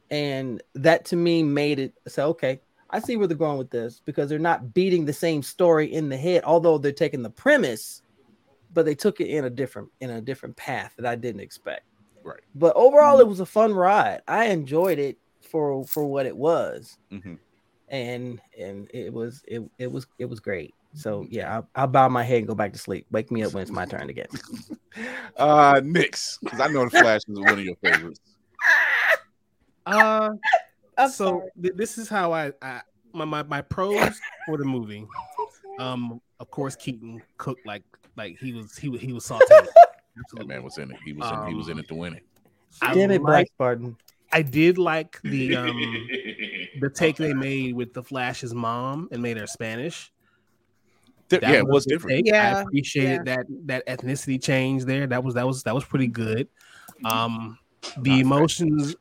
And 0.10 0.62
that 0.76 1.06
to 1.06 1.16
me 1.16 1.42
made 1.42 1.80
it 1.80 1.94
so 2.08 2.28
okay. 2.30 2.60
I 2.92 3.00
see 3.00 3.18
where 3.18 3.28
they're 3.28 3.38
going 3.38 3.58
with 3.58 3.70
this 3.70 4.02
because 4.06 4.30
they're 4.30 4.40
not 4.40 4.74
beating 4.74 5.06
the 5.06 5.14
same 5.14 5.42
story 5.42 5.94
in 5.94 6.10
the 6.10 6.18
head, 6.18 6.44
although 6.44 6.78
they're 6.78 6.92
taking 6.92 7.24
the 7.24 7.30
premise, 7.30 8.02
but 8.74 8.86
they 8.86 8.96
took 8.96 9.22
it 9.22 9.28
in 9.28 9.46
a 9.46 9.50
different 9.50 9.90
in 10.02 10.12
a 10.12 10.22
different 10.22 10.56
path 10.58 10.94
that 10.98 11.06
I 11.06 11.16
didn't 11.16 11.42
expect. 11.42 11.86
Right. 12.24 12.42
But 12.54 12.76
overall, 12.76 13.20
it 13.20 13.28
was 13.28 13.40
a 13.40 13.46
fun 13.46 13.74
ride. 13.74 14.22
I 14.28 14.46
enjoyed 14.46 15.00
it 15.00 15.18
for 15.42 15.84
for 15.86 16.06
what 16.06 16.26
it 16.26 16.36
was, 16.36 16.98
Mhm. 17.12 17.40
and 17.90 18.42
and 18.60 18.90
it 18.94 19.12
was 19.12 19.42
it 19.48 19.62
it 19.80 19.92
was 19.92 20.06
it 20.20 20.26
was 20.26 20.40
great. 20.40 20.74
So 20.94 21.26
yeah, 21.30 21.56
I'll, 21.56 21.70
I'll 21.76 21.88
bow 21.88 22.10
my 22.10 22.24
head 22.24 22.40
and 22.40 22.48
go 22.48 22.56
back 22.56 22.74
to 22.74 22.80
sleep. 22.80 23.08
Wake 23.12 23.32
me 23.32 23.44
up 23.44 23.54
when 23.54 23.64
it's 23.64 23.72
my 23.72 23.86
turn 23.86 24.10
again. 24.10 24.28
Uh, 25.38 25.80
Nix, 25.84 26.38
because 26.44 26.60
I 26.60 26.68
know 26.68 26.84
the 26.84 26.90
Flash 26.90 27.22
is 27.26 27.40
one 27.40 27.54
of 27.54 27.64
your 27.64 27.78
favorites. 27.78 28.20
Uh, 29.86 30.32
I'm 31.02 31.10
so 31.10 31.50
th- 31.62 31.76
this 31.76 31.98
is 31.98 32.08
how 32.10 32.34
I, 32.34 32.54
I 32.62 32.82
my, 33.14 33.26
my 33.26 33.44
my 33.44 33.62
pros 33.62 34.20
for 34.46 34.58
the 34.58 34.66
movie. 34.66 35.06
Um, 35.80 36.22
of 36.40 36.52
course, 36.52 36.76
Keaton 36.76 37.24
cooked 37.38 37.66
like 37.66 37.84
like 38.16 38.38
he 38.38 38.54
was 38.54 38.78
he 38.78 38.90
was 38.90 39.02
he 39.02 39.14
was 39.14 39.26
sauteing. 39.26 39.68
That 40.36 40.46
man 40.46 40.62
was 40.62 40.78
in 40.78 40.92
it. 40.92 40.98
He 41.04 41.14
was 41.14 41.32
in, 41.32 41.48
he 41.48 41.54
was 41.56 41.70
in 41.70 41.80
it 41.80 41.88
to 41.88 41.96
win 41.96 42.14
it. 42.14 42.24
I 42.82 42.94
Damn 42.94 43.10
it, 43.10 43.22
Black 43.22 43.32
like- 43.32 43.48
Spartan. 43.48 43.98
I 44.32 44.42
did 44.42 44.78
like 44.78 45.20
the 45.24 45.56
um 45.58 46.08
the 46.82 46.90
take 46.90 47.16
they 47.16 47.34
made 47.34 47.74
with 47.74 47.94
the 47.94 48.04
Flash's 48.04 48.54
mom 48.54 49.08
and 49.12 49.24
made 49.24 49.38
her 49.38 49.48
Spanish. 49.48 50.12
That 51.30 51.42
yeah, 51.42 51.54
it 51.54 51.68
was 51.68 51.86
different. 51.86 52.18
take. 52.18 52.28
Yeah, 52.28 52.58
I 52.58 52.62
appreciated 52.62 53.26
that 53.26 53.46
that 53.66 53.88
ethnicity 53.88 54.42
change 54.44 54.84
there. 54.84 55.08
That 55.08 55.24
was 55.24 55.34
that 55.36 55.48
was 55.48 55.64
that 55.64 55.74
was 55.74 55.86
pretty 55.86 56.08
good. 56.08 56.48
Um, 57.06 57.58
the 57.98 58.20
emotions 58.20 58.96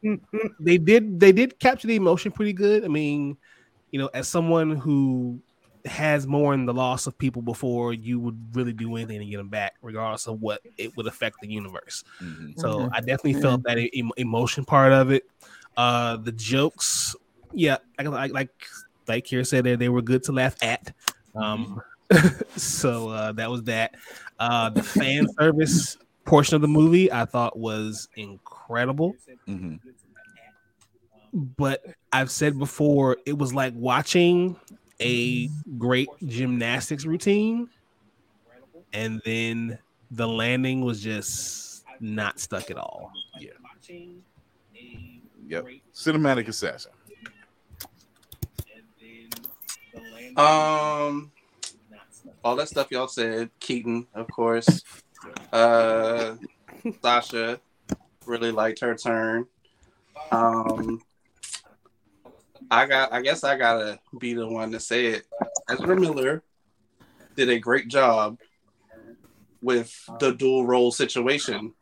they 0.60 0.78
did 0.78 1.20
they 1.20 1.32
did 1.32 1.58
capture 1.60 1.86
the 1.86 1.96
emotion 1.96 2.32
pretty 2.32 2.52
good. 2.52 2.84
I 2.84 2.88
mean, 2.88 3.36
you 3.90 3.98
know, 3.98 4.10
as 4.14 4.28
someone 4.28 4.76
who 4.76 5.40
has 5.84 6.26
mourned 6.26 6.68
the 6.68 6.74
loss 6.74 7.06
of 7.06 7.16
people 7.16 7.42
before, 7.42 7.92
you 7.92 8.20
would 8.20 8.54
really 8.54 8.72
do 8.72 8.96
anything 8.96 9.20
to 9.20 9.26
get 9.26 9.38
them 9.38 9.48
back, 9.48 9.74
regardless 9.82 10.26
of 10.26 10.40
what 10.40 10.60
it 10.76 10.94
would 10.96 11.06
affect 11.06 11.36
the 11.40 11.48
universe. 11.48 12.04
Mhm. 12.22 12.58
So 12.58 12.80
Mhm. 12.80 12.90
I 12.92 13.00
definitely 13.00 13.34
felt 13.34 13.62
that 13.64 13.78
em- 13.94 14.10
emotion 14.16 14.64
part 14.64 14.92
of 14.92 15.10
it. 15.10 15.24
Uh, 15.76 16.16
the 16.16 16.32
jokes, 16.32 17.16
yeah, 17.52 17.78
like 17.98 18.08
like 18.08 18.32
like, 18.32 18.50
like 19.08 19.24
Kira 19.24 19.46
said, 19.46 19.64
they, 19.64 19.76
they 19.76 19.88
were 19.88 20.02
good 20.02 20.22
to 20.24 20.32
laugh 20.32 20.56
at. 20.62 20.92
Um, 21.34 21.80
so 22.56 23.08
uh, 23.08 23.32
that 23.32 23.50
was 23.50 23.62
that. 23.64 23.94
Uh, 24.38 24.68
the 24.70 24.82
fan 24.82 25.26
service 25.38 25.96
portion 26.24 26.54
of 26.54 26.62
the 26.62 26.68
movie 26.68 27.10
I 27.10 27.24
thought 27.24 27.58
was 27.58 28.08
incredible. 28.16 29.16
Mhm. 29.48 29.80
But 31.32 31.84
I've 32.12 32.30
said 32.30 32.58
before, 32.58 33.16
it 33.24 33.38
was 33.38 33.54
like 33.54 33.72
watching 33.76 34.56
a 35.00 35.48
great 35.78 36.08
gymnastics 36.26 37.04
routine, 37.04 37.70
and 38.92 39.22
then 39.24 39.78
the 40.10 40.26
landing 40.26 40.80
was 40.82 41.02
just 41.02 41.84
not 42.00 42.40
stuck 42.40 42.70
at 42.70 42.76
all. 42.76 43.12
Yeah. 43.38 43.50
Yep. 45.46 45.66
Cinematic 45.94 46.48
assassin. 46.48 46.92
Um, 50.36 51.32
all 52.44 52.56
that 52.56 52.68
stuff 52.68 52.90
y'all 52.90 53.08
said. 53.08 53.50
Keaton, 53.58 54.06
of 54.14 54.28
course. 54.28 54.82
Uh, 55.52 56.36
Sasha 57.02 57.60
really 58.26 58.50
liked 58.50 58.80
her 58.80 58.94
turn. 58.94 59.46
Um, 60.30 61.00
I 62.70 62.86
got. 62.86 63.12
I 63.12 63.20
guess 63.22 63.42
I 63.44 63.56
gotta 63.56 63.98
be 64.18 64.34
the 64.34 64.46
one 64.46 64.72
to 64.72 64.80
say 64.80 65.06
it. 65.06 65.24
Ezra 65.68 65.98
Miller 65.98 66.42
did 67.36 67.48
a 67.48 67.58
great 67.58 67.88
job 67.88 68.38
with 69.62 69.92
the 70.18 70.32
dual 70.32 70.66
role 70.66 70.92
situation. 70.92 71.74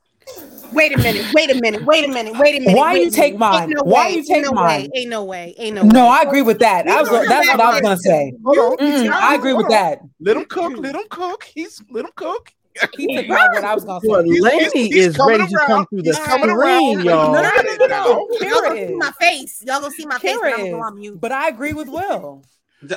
Wait 0.72 0.94
a 0.94 0.98
minute. 0.98 1.26
Wait 1.32 1.50
a 1.50 1.60
minute. 1.60 1.84
Wait 1.84 2.04
a 2.04 2.08
minute. 2.08 2.36
Wait 2.38 2.56
a 2.56 2.60
minute. 2.60 2.76
Why 2.76 2.94
you 2.94 3.10
take 3.10 3.38
mine? 3.38 3.70
No 3.70 3.82
Why 3.82 4.08
way, 4.08 4.14
you 4.16 4.22
take 4.22 4.36
ain't 4.36 4.46
no 4.46 4.52
mine? 4.52 4.82
Way, 4.82 4.90
ain't 4.94 5.10
no 5.10 5.24
way. 5.24 5.54
Ain't 5.58 5.74
no. 5.74 5.82
No, 5.82 6.04
way. 6.04 6.10
I 6.10 6.22
agree 6.22 6.42
with 6.42 6.58
that. 6.58 6.86
I 6.86 7.00
was, 7.02 7.10
that's 7.28 7.48
what 7.48 7.60
I 7.60 7.70
was 7.70 7.80
gonna 7.80 7.96
say. 7.96 8.32
Mm, 8.44 9.10
I 9.10 9.34
agree 9.34 9.54
with 9.54 9.68
that. 9.68 10.00
Let 10.20 10.36
him 10.36 10.44
cook. 10.44 10.72
Let 10.78 10.94
him 10.94 11.04
cook. 11.08 11.44
He's 11.44 11.82
let 11.90 12.04
him 12.04 12.10
cook. 12.14 12.52
He 12.96 13.16
took 13.16 13.30
out 13.30 13.52
what 13.52 13.64
I 13.64 13.74
was 13.74 13.84
gonna 13.84 14.00
say. 14.00 14.24
He's- 14.24 14.42
Laney 14.42 14.58
he's- 14.60 14.72
he's 14.72 15.06
is 15.08 15.16
coming 15.16 15.38
ready 15.40 15.52
to 15.52 15.58
come 15.66 15.86
through 15.86 16.02
the 16.02 16.12
screen, 16.14 16.50
around. 16.50 17.04
y'all. 17.04 17.32
No, 17.32 17.42
no, 17.42 17.50
no, 17.50 17.76
no, 17.76 17.86
no. 17.86 18.28
Y'all 18.40 18.62
gonna 18.62 18.86
see 18.88 18.94
my 18.94 19.12
face. 19.12 19.62
Y'all 19.66 19.80
gonna 19.80 19.90
see 19.92 20.06
my 20.06 20.18
face. 20.18 20.36
I'm 20.42 20.50
gonna 20.50 20.70
go 20.70 20.80
on 20.82 20.98
mute. 20.98 21.20
But 21.20 21.32
I 21.32 21.48
agree 21.48 21.72
with 21.72 21.88
Will. 21.88 22.42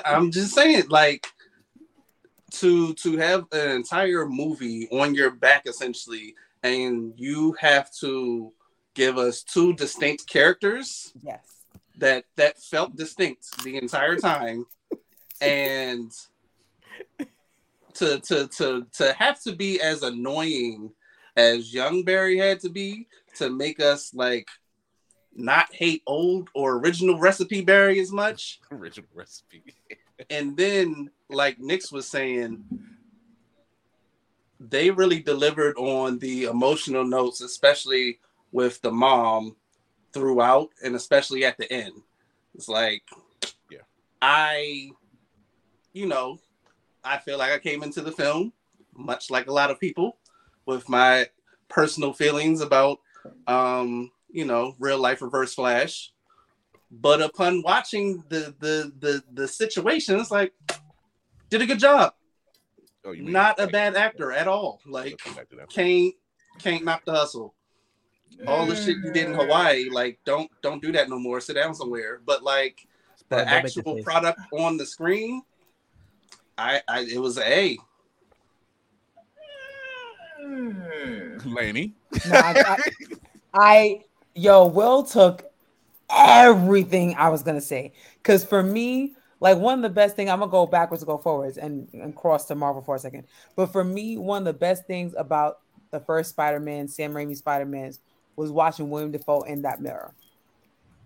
I'm 0.05 0.31
just 0.31 0.53
saying, 0.53 0.83
like, 0.89 1.27
to 2.51 2.93
to 2.95 3.17
have 3.17 3.45
an 3.51 3.71
entire 3.71 4.25
movie 4.27 4.87
on 4.91 5.15
your 5.15 5.31
back 5.31 5.63
essentially, 5.67 6.35
and 6.63 7.13
you 7.15 7.53
have 7.53 7.91
to 8.01 8.51
give 8.93 9.17
us 9.17 9.41
two 9.41 9.73
distinct 9.73 10.27
characters 10.27 11.13
Yes. 11.23 11.39
that 11.97 12.25
that 12.35 12.61
felt 12.61 12.95
distinct 12.95 13.63
the 13.63 13.77
entire 13.77 14.17
time, 14.17 14.65
and 15.41 16.11
to 18.01 18.19
to 18.21 18.47
to 18.47 18.87
to 18.93 19.13
have 19.13 19.39
to 19.43 19.55
be 19.55 19.79
as 19.81 20.01
annoying 20.03 20.91
as 21.37 21.73
young 21.73 22.03
Barry 22.03 22.37
had 22.37 22.59
to 22.61 22.69
be 22.69 23.07
to 23.35 23.49
make 23.49 23.79
us 23.79 24.11
like 24.13 24.47
not 25.35 25.73
hate 25.73 26.01
old 26.07 26.49
or 26.53 26.77
original 26.77 27.17
recipe 27.19 27.61
Barry 27.61 27.99
as 27.99 28.11
much 28.11 28.59
Original 28.71 29.09
recipe. 29.13 29.63
and 30.29 30.57
then 30.57 31.09
like 31.29 31.59
Nix 31.59 31.91
was 31.91 32.07
saying, 32.07 32.63
they 34.59 34.91
really 34.91 35.19
delivered 35.21 35.77
on 35.77 36.19
the 36.19 36.43
emotional 36.45 37.05
notes, 37.05 37.41
especially 37.41 38.19
with 38.51 38.81
the 38.81 38.91
mom 38.91 39.55
throughout, 40.13 40.69
and 40.83 40.95
especially 40.95 41.45
at 41.45 41.57
the 41.57 41.71
end. 41.71 41.93
It's 42.55 42.67
like, 42.67 43.03
Yeah. 43.69 43.79
I, 44.21 44.89
you 45.93 46.05
know, 46.05 46.39
I 47.03 47.17
feel 47.17 47.37
like 47.37 47.51
I 47.51 47.59
came 47.59 47.83
into 47.83 48.01
the 48.01 48.11
film 48.11 48.53
much 48.95 49.29
like 49.29 49.47
a 49.47 49.53
lot 49.53 49.71
of 49.71 49.79
people 49.79 50.17
with 50.65 50.87
my 50.89 51.27
personal 51.69 52.13
feelings 52.13 52.61
about, 52.61 52.99
um, 53.47 54.11
you 54.29 54.45
know, 54.45 54.75
real 54.79 54.99
life 54.99 55.21
Reverse 55.21 55.53
Flash. 55.53 56.11
But 56.91 57.21
upon 57.21 57.63
watching 57.63 58.23
the 58.29 58.53
the 58.59 58.91
the 58.99 59.23
the 59.31 59.47
situation, 59.47 60.19
it's 60.19 60.31
like 60.31 60.53
did 61.49 61.61
a 61.61 61.65
good 61.65 61.79
job. 61.79 62.13
Oh, 63.05 63.11
you 63.11 63.23
mean 63.23 63.31
Not 63.31 63.59
a 63.59 63.67
bad 63.67 63.95
actor 63.95 64.31
at 64.31 64.47
all. 64.47 64.81
Like 64.85 65.11
Let's 65.11 65.23
go 65.23 65.33
back 65.33 65.49
to 65.49 65.55
that. 65.55 65.69
can't 65.69 66.13
can't 66.59 66.83
knock 66.83 67.05
the 67.05 67.13
hustle. 67.13 67.55
All 68.47 68.65
the 68.65 68.75
shit 68.75 68.97
you 68.97 69.11
did 69.11 69.27
in 69.27 69.33
Hawaii, 69.33 69.89
like 69.89 70.19
don't 70.25 70.51
don't 70.61 70.81
do 70.81 70.91
that 70.91 71.09
no 71.09 71.17
more. 71.17 71.39
Sit 71.39 71.53
down 71.53 71.73
somewhere. 71.73 72.21
But 72.25 72.43
like 72.43 72.85
the 73.29 73.37
Don't 73.37 73.45
make 73.45 73.75
your 73.75 73.83
actual 73.83 74.03
product 74.03 74.39
on 74.51 74.75
the 74.75 74.85
screen, 74.85 75.43
I, 76.61 76.81
I 76.87 76.99
it 77.01 77.19
was 77.19 77.37
a 77.37 77.53
A. 77.59 77.77
Laney. 81.45 81.93
No, 82.27 82.35
I, 82.35 82.53
I, 82.65 82.77
I- 83.53 84.01
yo, 84.35 84.67
Will 84.67 85.03
took 85.03 85.45
everything 86.09 87.15
I 87.15 87.29
was 87.29 87.41
gonna 87.43 87.61
say. 87.61 87.93
Cause 88.23 88.45
for 88.45 88.61
me, 88.61 89.15
like 89.39 89.57
one 89.57 89.79
of 89.79 89.81
the 89.81 89.89
best 89.89 90.15
things, 90.15 90.29
I'm 90.29 90.39
gonna 90.39 90.51
go 90.51 90.67
backwards 90.67 91.01
to 91.01 91.07
go 91.07 91.17
forwards 91.17 91.57
and, 91.57 91.89
and 91.93 92.15
cross 92.15 92.45
to 92.45 92.55
Marvel 92.55 92.81
for 92.81 92.95
a 92.95 92.99
second. 92.99 93.25
But 93.55 93.67
for 93.67 93.83
me, 93.83 94.17
one 94.17 94.39
of 94.39 94.45
the 94.45 94.53
best 94.53 94.85
things 94.85 95.15
about 95.17 95.59
the 95.89 95.99
first 95.99 96.29
Spider-Man, 96.29 96.87
Sam 96.87 97.13
Raimi 97.13 97.35
Spider-Man, 97.35 97.93
was 98.35 98.51
watching 98.51 98.89
William 98.89 99.11
Dafoe 99.11 99.41
in 99.41 99.63
that 99.63 99.81
mirror. 99.81 100.13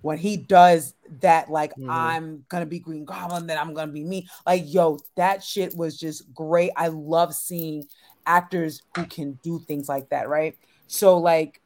When 0.06 0.19
he 0.19 0.38
does 0.38 0.94
that, 1.22 1.49
like 1.49 1.73
Mhm. 1.77 1.90
I'm 1.90 2.45
gonna 2.48 2.68
be 2.68 2.77
Green 2.77 3.06
Goblin, 3.06 3.48
then 3.48 3.57
I'm 3.57 3.73
gonna 3.73 3.91
be 3.91 4.03
me. 4.03 4.27
Like, 4.45 4.61
yo, 4.72 4.99
that 5.15 5.44
shit 5.44 5.76
was 5.76 5.98
just 5.99 6.32
great. 6.32 6.69
I 6.76 6.90
love 6.90 7.34
seeing 7.34 7.88
actors 8.27 8.84
who 8.95 9.07
can 9.07 9.40
do 9.41 9.57
things 9.57 9.90
like 9.90 10.10
that, 10.10 10.30
right? 10.30 10.56
So, 10.86 11.18
like, 11.18 11.60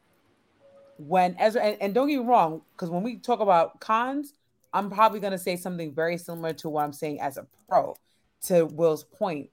when 0.95 1.35
Ezra, 1.37 1.61
and, 1.63 1.81
and 1.81 1.93
don't 1.93 2.07
get 2.07 2.17
me 2.21 2.25
wrong, 2.25 2.61
because 2.71 2.89
when 2.89 3.03
we 3.03 3.17
talk 3.17 3.41
about 3.41 3.81
cons, 3.81 4.33
I'm 4.71 4.89
probably 4.89 5.19
gonna 5.19 5.37
say 5.37 5.57
something 5.57 5.93
very 5.93 6.17
similar 6.17 6.53
to 6.53 6.69
what 6.69 6.85
I'm 6.85 6.93
saying 6.93 7.19
as 7.19 7.35
a 7.35 7.45
pro. 7.67 7.97
To 8.43 8.67
Will's 8.67 9.03
point, 9.03 9.49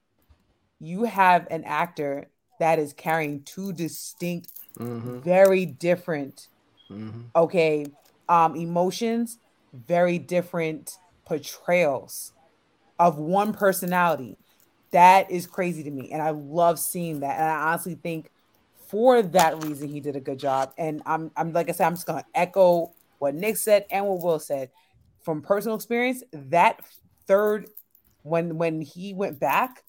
you 0.79 1.03
have 1.03 1.45
an 1.51 1.65
actor 1.65 2.29
that 2.59 2.79
is 2.79 2.93
carrying 2.93 3.43
two 3.43 3.73
distinct, 3.73 4.53
Mhm, 4.79 5.21
very 5.23 5.65
different 5.65 6.47
mhm. 6.89 7.25
okay 7.35 7.85
um 8.29 8.55
emotions 8.55 9.39
very 9.73 10.17
different 10.17 10.97
portrayals 11.25 12.33
of 12.99 13.17
one 13.17 13.53
personality. 13.53 14.37
That 14.91 15.29
is 15.29 15.45
crazy 15.45 15.83
to 15.83 15.91
me 15.91 16.11
and 16.11 16.21
i 16.21 16.29
love 16.31 16.79
seeing 16.79 17.19
that. 17.19 17.39
And 17.39 17.49
i 17.49 17.71
honestly 17.71 17.95
think 17.95 18.31
for 18.87 19.21
that 19.21 19.63
reason 19.63 19.89
he 19.89 19.99
did 19.99 20.15
a 20.15 20.21
good 20.21 20.39
job. 20.39 20.73
And 20.77 21.01
i'm 21.05 21.31
i'm 21.35 21.51
like 21.53 21.69
i 21.69 21.73
said 21.73 21.87
i'm 21.87 21.95
just 21.95 22.07
gonna 22.07 22.25
echo 22.33 22.93
what 23.19 23.35
nick 23.35 23.57
said 23.57 23.85
and 23.91 24.05
what 24.05 24.21
will 24.21 24.39
said. 24.39 24.71
From 25.21 25.41
personal 25.41 25.75
experience, 25.75 26.23
that 26.31 26.79
third 27.27 27.69
when 28.23 28.57
when 28.57 28.81
he 28.81 29.13
went 29.13 29.39
back 29.39 29.83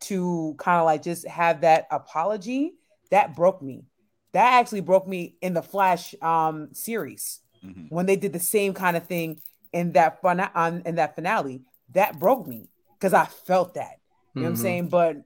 to 0.00 0.54
kind 0.58 0.78
of 0.78 0.86
like 0.86 1.02
just 1.02 1.28
have 1.28 1.60
that 1.60 1.86
apology, 1.90 2.72
that 3.10 3.36
broke 3.36 3.60
me. 3.60 3.84
That 4.32 4.54
actually 4.54 4.80
broke 4.80 5.06
me 5.06 5.36
in 5.42 5.52
the 5.52 5.62
Flash 5.62 6.14
um 6.22 6.70
series 6.72 7.41
Mm-hmm. 7.64 7.94
when 7.94 8.06
they 8.06 8.16
did 8.16 8.32
the 8.32 8.40
same 8.40 8.74
kind 8.74 8.96
of 8.96 9.06
thing 9.06 9.40
in 9.72 9.92
that 9.92 10.20
fun 10.20 10.40
on 10.40 10.82
in 10.84 10.96
that 10.96 11.14
finale. 11.14 11.62
That 11.94 12.18
broke 12.18 12.46
me 12.46 12.68
because 12.98 13.14
I 13.14 13.24
felt 13.26 13.74
that. 13.74 14.00
You 14.34 14.42
know 14.42 14.48
what 14.48 14.48
I'm 14.50 14.54
Mhm. 14.56 14.62
saying? 14.62 14.88
But 14.88 15.16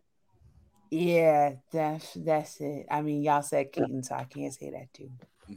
yeah, 0.91 1.55
that's 1.73 2.13
that's 2.15 2.61
it. 2.61 2.87
I 2.91 3.03
mean, 3.03 3.23
y'all 3.23 3.43
said 3.43 3.73
Keaton, 3.73 4.03
so 4.03 4.15
I 4.15 4.25
can't 4.25 4.53
say 4.55 4.71
that 4.71 4.93
too. 4.93 5.11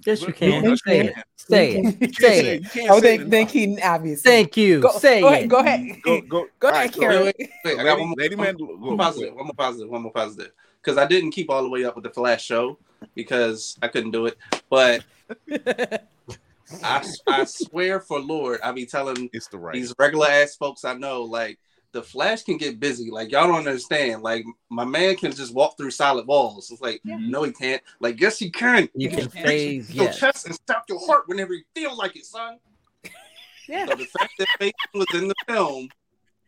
Yes, 0.06 0.22
you 0.22 0.32
can. 0.34 0.64
No, 0.64 0.70
you 0.70 0.78
Say 0.78 1.04
can't. 1.04 1.18
it. 1.18 1.24
Say 1.36 1.76
it. 1.76 2.16
Say 2.16 2.62
say 2.62 2.84
it. 2.84 2.90
Oh, 2.92 3.00
say 3.02 3.18
then, 3.18 3.30
then 3.30 3.42
it. 3.48 3.50
Keaton, 3.50 3.80
obviously. 3.84 4.30
Thank 4.32 4.56
you. 4.56 4.80
Go, 4.82 4.92
Say 5.00 5.20
go 5.22 5.30
it. 5.30 5.34
ahead. 5.34 5.50
Go 5.50 5.58
ahead. 5.60 6.02
Go, 6.04 6.22
go, 6.22 6.48
Go 6.60 6.68
ahead, 6.70 6.80
right, 6.80 6.94
so- 6.94 7.00
Karen. 7.02 7.24
Wait, 7.26 7.36
wait, 7.40 7.50
wait, 7.66 7.80
I 7.80 7.84
got 7.84 7.86
Lady, 7.86 8.00
one 8.00 8.08
more. 8.10 8.16
Lady 8.18 8.36
one- 8.36 8.46
Man, 8.46 8.56
go, 8.56 8.66
One 8.66 8.98
go. 8.98 9.04
positive, 9.04 9.34
one 9.36 9.46
more 9.46 9.54
positive, 9.56 9.90
one 9.90 10.02
more 10.04 10.12
positive. 10.12 10.52
Because 10.82 10.98
I 10.98 11.06
didn't 11.06 11.32
keep 11.32 11.50
all 11.50 11.64
the 11.64 11.70
way 11.70 11.84
up 11.86 11.96
with 11.96 12.04
the 12.04 12.12
Flash 12.12 12.46
show 12.46 12.78
because 13.16 13.78
I 13.82 13.88
couldn't 13.88 14.12
do 14.12 14.28
it. 14.28 14.38
But 14.70 15.04
I, 16.84 17.06
I 17.28 17.44
swear 17.46 18.00
for 18.00 18.20
Lord, 18.20 18.60
I 18.64 18.72
be 18.72 18.86
telling 18.86 19.30
It's 19.34 19.48
the 19.48 19.58
right. 19.58 19.74
these 19.74 19.94
regular 19.98 20.28
ass 20.28 20.56
folks 20.56 20.86
I 20.86 20.94
know, 20.94 21.24
like 21.24 21.60
the 21.92 22.04
Flash 22.04 22.44
can 22.44 22.58
get 22.58 22.80
busy. 22.80 23.10
Like 23.10 23.32
y'all 23.32 23.48
don't 23.48 23.68
understand. 23.68 24.22
Like 24.22 24.46
my 24.70 24.86
man 24.86 25.16
can 25.16 25.32
just 25.32 25.54
walk 25.54 25.78
through 25.78 25.92
solid 25.92 26.28
walls. 26.28 26.70
It's 26.72 26.82
like 26.82 27.02
no, 27.04 27.44
he 27.44 27.52
can't. 27.52 27.82
Like 28.00 28.20
yes, 28.22 28.38
he 28.38 28.50
can. 28.52 28.90
You 28.94 29.10
He 29.10 29.16
can 29.16 29.26
reach 29.26 29.44
phase, 29.44 29.94
your 29.94 30.06
yes. 30.06 30.20
chest 30.20 30.46
and 30.46 30.56
stop 30.56 30.84
your 30.88 31.00
heart 31.06 31.24
whenever 31.28 31.54
you 31.54 31.64
feel 31.76 31.96
like 31.98 32.16
it, 32.16 32.26
son. 32.26 32.58
Yeah. 33.68 33.86
So 33.86 33.96
the 33.96 34.06
fact 34.06 34.34
that 34.40 34.48
Faith 34.58 34.74
was 34.96 35.06
in 35.14 35.28
the 35.28 35.36
film, 35.48 35.90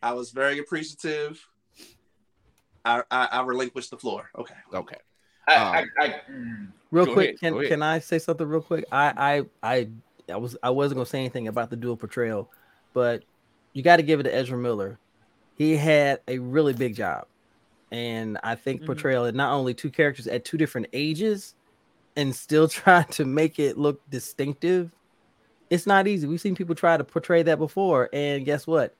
I 0.01 0.13
was 0.13 0.31
very 0.31 0.57
appreciative. 0.57 1.39
I, 2.83 3.03
I, 3.11 3.25
I 3.31 3.41
relinquished 3.43 3.91
the 3.91 3.97
floor. 3.97 4.27
Okay. 4.35 4.55
Okay. 4.73 4.97
I, 5.47 5.55
Um, 5.55 5.89
I, 5.99 6.03
I, 6.05 6.15
Real 6.89 7.05
quick, 7.13 7.39
ahead, 7.41 7.53
can 7.53 7.67
can 7.67 7.83
I 7.83 7.99
say 7.99 8.17
something 8.17 8.47
real 8.47 8.61
quick? 8.61 8.85
I 8.91 9.45
I 9.61 9.71
I 9.75 9.87
I 10.31 10.37
was 10.37 10.55
I 10.63 10.69
wasn't 10.69 10.97
gonna 10.97 11.05
say 11.05 11.19
anything 11.19 11.47
about 11.47 11.69
the 11.69 11.75
dual 11.75 11.97
portrayal, 11.97 12.49
but 12.93 13.23
you 13.73 13.83
got 13.83 13.97
to 13.97 14.03
give 14.03 14.19
it 14.19 14.23
to 14.23 14.33
Ezra 14.35 14.57
Miller. 14.57 14.97
He 15.55 15.77
had 15.77 16.21
a 16.27 16.39
really 16.39 16.73
big 16.73 16.95
job, 16.95 17.25
and 17.91 18.37
I 18.43 18.55
think 18.55 18.81
Mhm. 18.81 18.85
portrayal 18.85 19.25
of 19.25 19.35
not 19.35 19.53
only 19.53 19.73
two 19.73 19.89
characters 19.89 20.27
at 20.27 20.43
two 20.45 20.57
different 20.57 20.87
ages, 20.93 21.55
and 22.15 22.35
still 22.35 22.67
trying 22.67 23.05
to 23.11 23.25
make 23.25 23.59
it 23.59 23.77
look 23.77 24.01
distinctive. 24.09 24.91
It's 25.69 25.87
not 25.87 26.05
easy. 26.07 26.27
We've 26.27 26.41
seen 26.41 26.55
people 26.55 26.75
try 26.75 26.97
to 26.97 27.03
portray 27.03 27.43
that 27.43 27.57
before, 27.57 28.09
and 28.11 28.43
guess 28.43 28.67
what? 28.67 28.93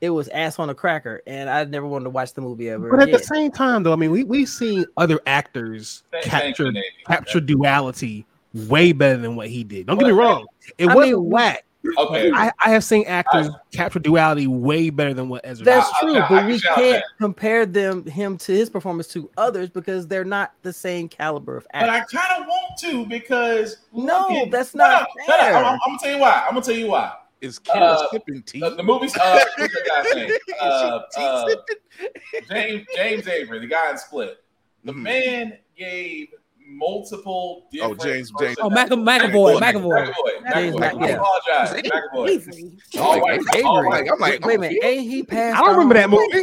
It 0.00 0.10
was 0.10 0.28
ass 0.28 0.58
on 0.58 0.68
a 0.70 0.74
cracker, 0.74 1.22
and 1.26 1.48
I 1.48 1.64
never 1.64 1.86
wanted 1.86 2.04
to 2.04 2.10
watch 2.10 2.34
the 2.34 2.40
movie 2.40 2.68
ever 2.68 2.90
But 2.90 3.00
at 3.02 3.12
the 3.12 3.18
same 3.24 3.50
time, 3.52 3.82
though, 3.84 3.92
I 3.92 3.96
mean, 3.96 4.10
we 4.10 4.22
we've 4.24 4.48
seen 4.48 4.84
other 4.96 5.20
actors 5.26 6.02
thank- 6.10 6.24
thank 6.24 6.44
capture 6.56 6.70
Navy. 6.72 6.86
capture 7.06 7.40
duality 7.40 8.26
way 8.54 8.92
better 8.92 9.18
than 9.18 9.36
what 9.36 9.48
he 9.48 9.64
did. 9.64 9.86
Don't 9.86 9.98
get 9.98 10.06
me 10.06 10.12
wrong; 10.12 10.46
it 10.78 10.88
I 10.88 10.94
wasn't 10.94 11.18
mean, 11.20 11.30
whack. 11.30 11.64
Okay. 11.98 12.30
I, 12.32 12.52
I 12.64 12.70
have 12.70 12.84
seen 12.84 13.04
actors 13.08 13.48
capture 13.72 13.98
duality 13.98 14.46
way 14.46 14.88
better 14.88 15.12
than 15.12 15.28
what 15.28 15.40
Ezra. 15.44 15.64
That's 15.64 15.88
I- 15.88 15.92
I- 15.96 16.00
true, 16.00 16.14
I- 16.14 16.24
I 16.24 16.28
but 16.28 16.38
can 16.38 16.46
we 16.46 16.60
can't 16.60 16.76
that. 16.92 17.04
compare 17.18 17.66
them 17.66 18.06
him 18.06 18.38
to 18.38 18.52
his 18.52 18.70
performance 18.70 19.08
to 19.08 19.28
others 19.36 19.68
because 19.68 20.06
they're 20.06 20.24
not 20.24 20.52
the 20.62 20.72
same 20.72 21.08
caliber 21.08 21.56
of 21.56 21.66
actors. 21.72 21.88
But. 22.12 22.20
I 22.20 22.24
kind 22.28 22.40
of 22.42 22.46
want 22.48 22.78
to 22.82 23.04
because 23.06 23.78
No, 23.92 24.28
look 24.30 24.50
that's 24.52 24.76
not 24.76 25.08
no, 25.18 25.24
shut 25.26 25.40
up. 25.40 25.46
fair. 25.46 25.56
I'm, 25.56 25.64
I'm 25.72 25.78
gonna 25.86 25.98
tell 26.00 26.12
you 26.12 26.18
why. 26.20 26.44
I'm 26.46 26.54
gonna 26.54 26.64
tell 26.64 26.74
you 26.76 26.86
why. 26.86 27.14
Is 27.40 27.58
Kira 27.58 27.80
Uh, 27.82 28.08
sipping 28.12 28.42
tea? 28.44 28.60
The, 28.60 28.70
the 28.76 28.82
movie's 28.84 29.16
uh, 29.16 29.40
what's 29.58 29.74
the 29.74 29.90
guy's 30.04 30.14
name? 30.14 30.30
Uh, 30.60 31.00
uh. 31.16 31.46
James 32.48 32.86
James 32.94 33.26
Avery, 33.26 33.58
the 33.58 33.66
guy 33.66 33.90
in 33.90 33.98
Split. 33.98 34.36
The 34.84 34.92
Mhm. 34.92 35.02
man 35.02 35.58
gave 35.76 36.28
multiple 36.66 37.64
oh, 37.64 37.68
different. 37.72 38.00
James- 38.02 38.32
James- 38.40 38.56
Oh. 38.60 38.70
Mac- 38.70 38.88
McAvoy, 38.90 39.58
McAvoy. 39.58 40.12
McAvoy. 40.12 40.52
James 40.52 40.76
McAvoy. 40.76 40.80
Mac- 40.80 40.94
I 40.94 41.06
yeah. 41.08 41.14
apologize. 41.16 41.72
Avery. 41.74 41.90
McAvoy. 41.90 42.28
Avery. 42.30 42.78
All. 42.98 43.28
Avery. 43.30 43.62
All 43.62 43.84
white. 43.86 44.08
I'm 44.10 44.18
like, 44.18 44.44
Wait 44.44 44.54
a 44.54 44.56
oh, 44.56 44.60
minute, 44.60 44.78
ain't 44.84 45.10
he 45.10 45.22
passed? 45.22 45.56
I 45.56 45.60
don't 45.64 45.72
remember 45.76 45.94
that 45.94 46.10
movie. 46.10 46.42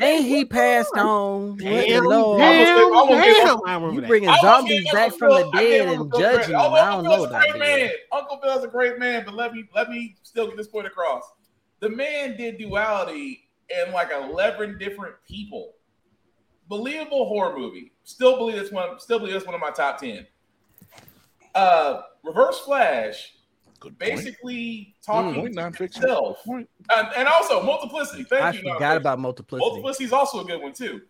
Ain't 0.00 0.24
he 0.26 0.44
passed 0.44 0.94
on? 0.94 1.56
Damn, 1.56 2.04
Lord? 2.04 2.40
I 2.40 2.46
almost- 2.46 2.66
damn, 2.66 2.96
almost 2.96 3.20
damn, 3.22 3.48
him- 3.48 3.60
I 3.66 3.74
remember 3.74 4.00
You 4.00 4.06
bringing 4.06 4.34
zombies 4.40 4.92
back 4.92 5.12
from 5.14 5.30
the 5.34 5.50
dead 5.52 5.88
and 5.88 6.12
judging 6.16 6.52
them. 6.52 6.72
I 6.72 6.90
don't 6.92 7.04
know 7.04 7.24
about 7.24 7.42
that. 7.42 7.58
man. 7.58 7.90
Uncle 8.12 8.40
Phil's 8.42 8.64
a 8.64 8.68
great 8.68 8.98
man, 8.98 9.24
but 9.24 9.34
let 9.34 9.52
me 9.52 9.64
let 9.74 9.90
me 9.90 10.16
still 10.22 10.46
get 10.46 10.56
this 10.56 10.68
point 10.68 10.86
across. 10.86 11.22
The 11.80 11.88
man 11.88 12.36
did 12.36 12.58
duality 12.58 13.48
in 13.68 13.92
like 13.92 14.10
eleven 14.12 14.78
different 14.78 15.14
people. 15.28 15.72
Believable 16.68 17.26
horror 17.26 17.58
movie. 17.58 17.92
Still 18.10 18.36
believe 18.36 18.56
it's 18.56 18.72
one. 18.72 18.98
Still 18.98 19.20
believe 19.20 19.36
it's 19.36 19.46
one 19.46 19.54
of 19.54 19.60
my 19.60 19.70
top 19.70 19.98
ten. 19.98 20.26
Uh, 21.54 22.02
Reverse 22.24 22.58
Flash, 22.60 23.34
Good 23.78 23.98
point. 23.98 23.98
basically 23.98 24.94
talking 25.04 25.40
Point, 25.40 25.54
to 25.54 25.60
nonfiction. 25.60 25.94
himself, 25.94 26.38
and, 26.46 26.66
and 27.16 27.28
also 27.28 27.62
multiplicity. 27.62 28.24
Thank 28.24 28.42
I 28.42 28.50
you. 28.52 28.58
forgot 28.72 28.80
Nonfiction. 28.80 28.96
about 28.96 29.18
multiplicity. 29.20 29.68
multiplicity 29.68 30.04
is 30.04 30.12
also 30.12 30.40
a 30.40 30.44
good 30.44 30.60
one 30.60 30.72
too. 30.72 31.00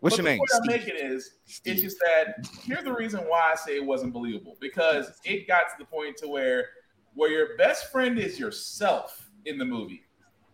What's 0.00 0.16
But 0.16 0.22
your 0.22 0.30
name? 0.32 0.38
The 0.48 0.60
point 0.68 0.72
I'm 0.78 0.86
making 0.86 0.94
is, 1.12 1.32
Steve. 1.46 1.72
it's 1.74 1.82
just 1.82 1.96
that 2.06 2.46
here's 2.62 2.84
the 2.84 2.92
reason 2.92 3.20
why 3.22 3.50
I 3.52 3.56
say 3.56 3.76
it 3.76 3.84
wasn't 3.84 4.12
believable 4.12 4.56
because 4.60 5.10
it 5.24 5.48
got 5.48 5.62
to 5.62 5.74
the 5.78 5.84
point 5.84 6.16
to 6.18 6.28
where 6.28 6.66
where 7.14 7.30
your 7.30 7.56
best 7.56 7.90
friend 7.90 8.16
is 8.18 8.38
yourself 8.38 9.28
in 9.44 9.58
the 9.58 9.64
movie, 9.64 10.04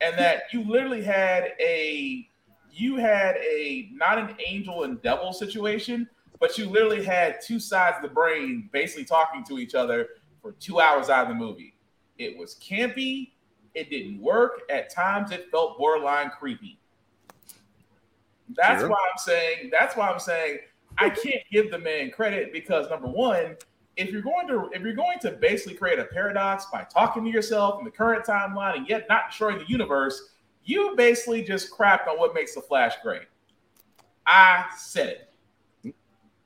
and 0.00 0.18
that 0.18 0.44
you 0.52 0.64
literally 0.64 1.02
had 1.02 1.52
a 1.60 2.26
you 2.74 2.96
had 2.96 3.36
a 3.36 3.88
not 3.92 4.18
an 4.18 4.36
angel 4.44 4.84
and 4.84 5.00
devil 5.02 5.32
situation, 5.32 6.08
but 6.40 6.58
you 6.58 6.68
literally 6.68 7.04
had 7.04 7.40
two 7.40 7.60
sides 7.60 7.96
of 7.96 8.02
the 8.02 8.08
brain 8.08 8.68
basically 8.72 9.04
talking 9.04 9.44
to 9.44 9.58
each 9.58 9.74
other 9.74 10.08
for 10.42 10.52
two 10.52 10.80
hours 10.80 11.08
out 11.08 11.22
of 11.22 11.28
the 11.28 11.34
movie. 11.34 11.74
It 12.18 12.36
was 12.36 12.56
campy. 12.56 13.30
It 13.74 13.90
didn't 13.90 14.20
work. 14.20 14.62
At 14.70 14.90
times, 14.90 15.30
it 15.30 15.50
felt 15.50 15.78
borderline 15.78 16.30
creepy. 16.30 16.78
That's 18.50 18.80
Sure. 18.82 18.90
why 18.90 18.98
I'm 19.10 19.18
saying. 19.18 19.70
That's 19.70 19.96
why 19.96 20.08
I'm 20.08 20.18
saying 20.18 20.58
I 20.98 21.10
can't 21.10 21.42
give 21.50 21.70
the 21.70 21.78
man 21.78 22.10
credit 22.10 22.52
because 22.52 22.88
number 22.90 23.08
one, 23.08 23.56
if 23.96 24.10
you're 24.10 24.22
going 24.22 24.46
to 24.48 24.68
if 24.72 24.82
you're 24.82 24.92
going 24.92 25.18
to 25.20 25.32
basically 25.32 25.74
create 25.76 25.98
a 25.98 26.04
paradox 26.04 26.66
by 26.72 26.84
talking 26.84 27.24
to 27.24 27.30
yourself 27.30 27.78
in 27.78 27.84
the 27.84 27.90
current 27.90 28.24
timeline 28.24 28.76
and 28.76 28.88
yet 28.88 29.06
not 29.08 29.30
destroying 29.30 29.58
the 29.58 29.66
universe, 29.68 30.33
you 30.64 30.94
basically 30.96 31.42
just 31.42 31.70
crapped 31.70 32.08
on 32.08 32.18
what 32.18 32.34
makes 32.34 32.54
the 32.54 32.60
Flash 32.60 32.94
great. 33.02 33.22
I 34.26 34.64
said 34.76 35.18
it. 35.84 35.94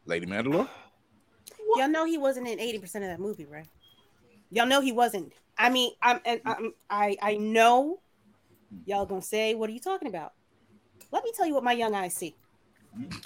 Lady 0.07 0.27
Mandalore. 0.27 0.69
Y'all 1.77 1.89
know 1.89 2.05
he 2.07 2.19
wasn't 2.19 2.49
in 2.49 2.59
80% 2.59 2.83
of 2.97 3.03
that 3.03 3.21
movie, 3.21 3.45
right? 3.47 3.69
Y'all 4.51 4.67
know 4.67 4.81
he 4.81 4.93
wasn't. 4.93 5.33
I 5.59 5.69
mean, 5.71 5.93
I'm, 6.03 6.21
and 6.25 6.41
I'm 6.45 6.73
I 6.89 7.17
I 7.21 7.37
know 7.37 8.01
y'all 8.87 9.05
gonna 9.07 9.21
say, 9.23 9.55
what 9.55 9.69
are 9.69 9.73
you 9.73 9.81
talking 9.81 10.09
about? 10.09 10.33
Let 11.13 11.25
me 11.25 11.33
tell 11.37 11.47
you 11.47 11.55
what 11.55 11.65
my 11.65 11.73
young 11.73 11.95
eyes 11.95 12.15
see. 12.15 12.37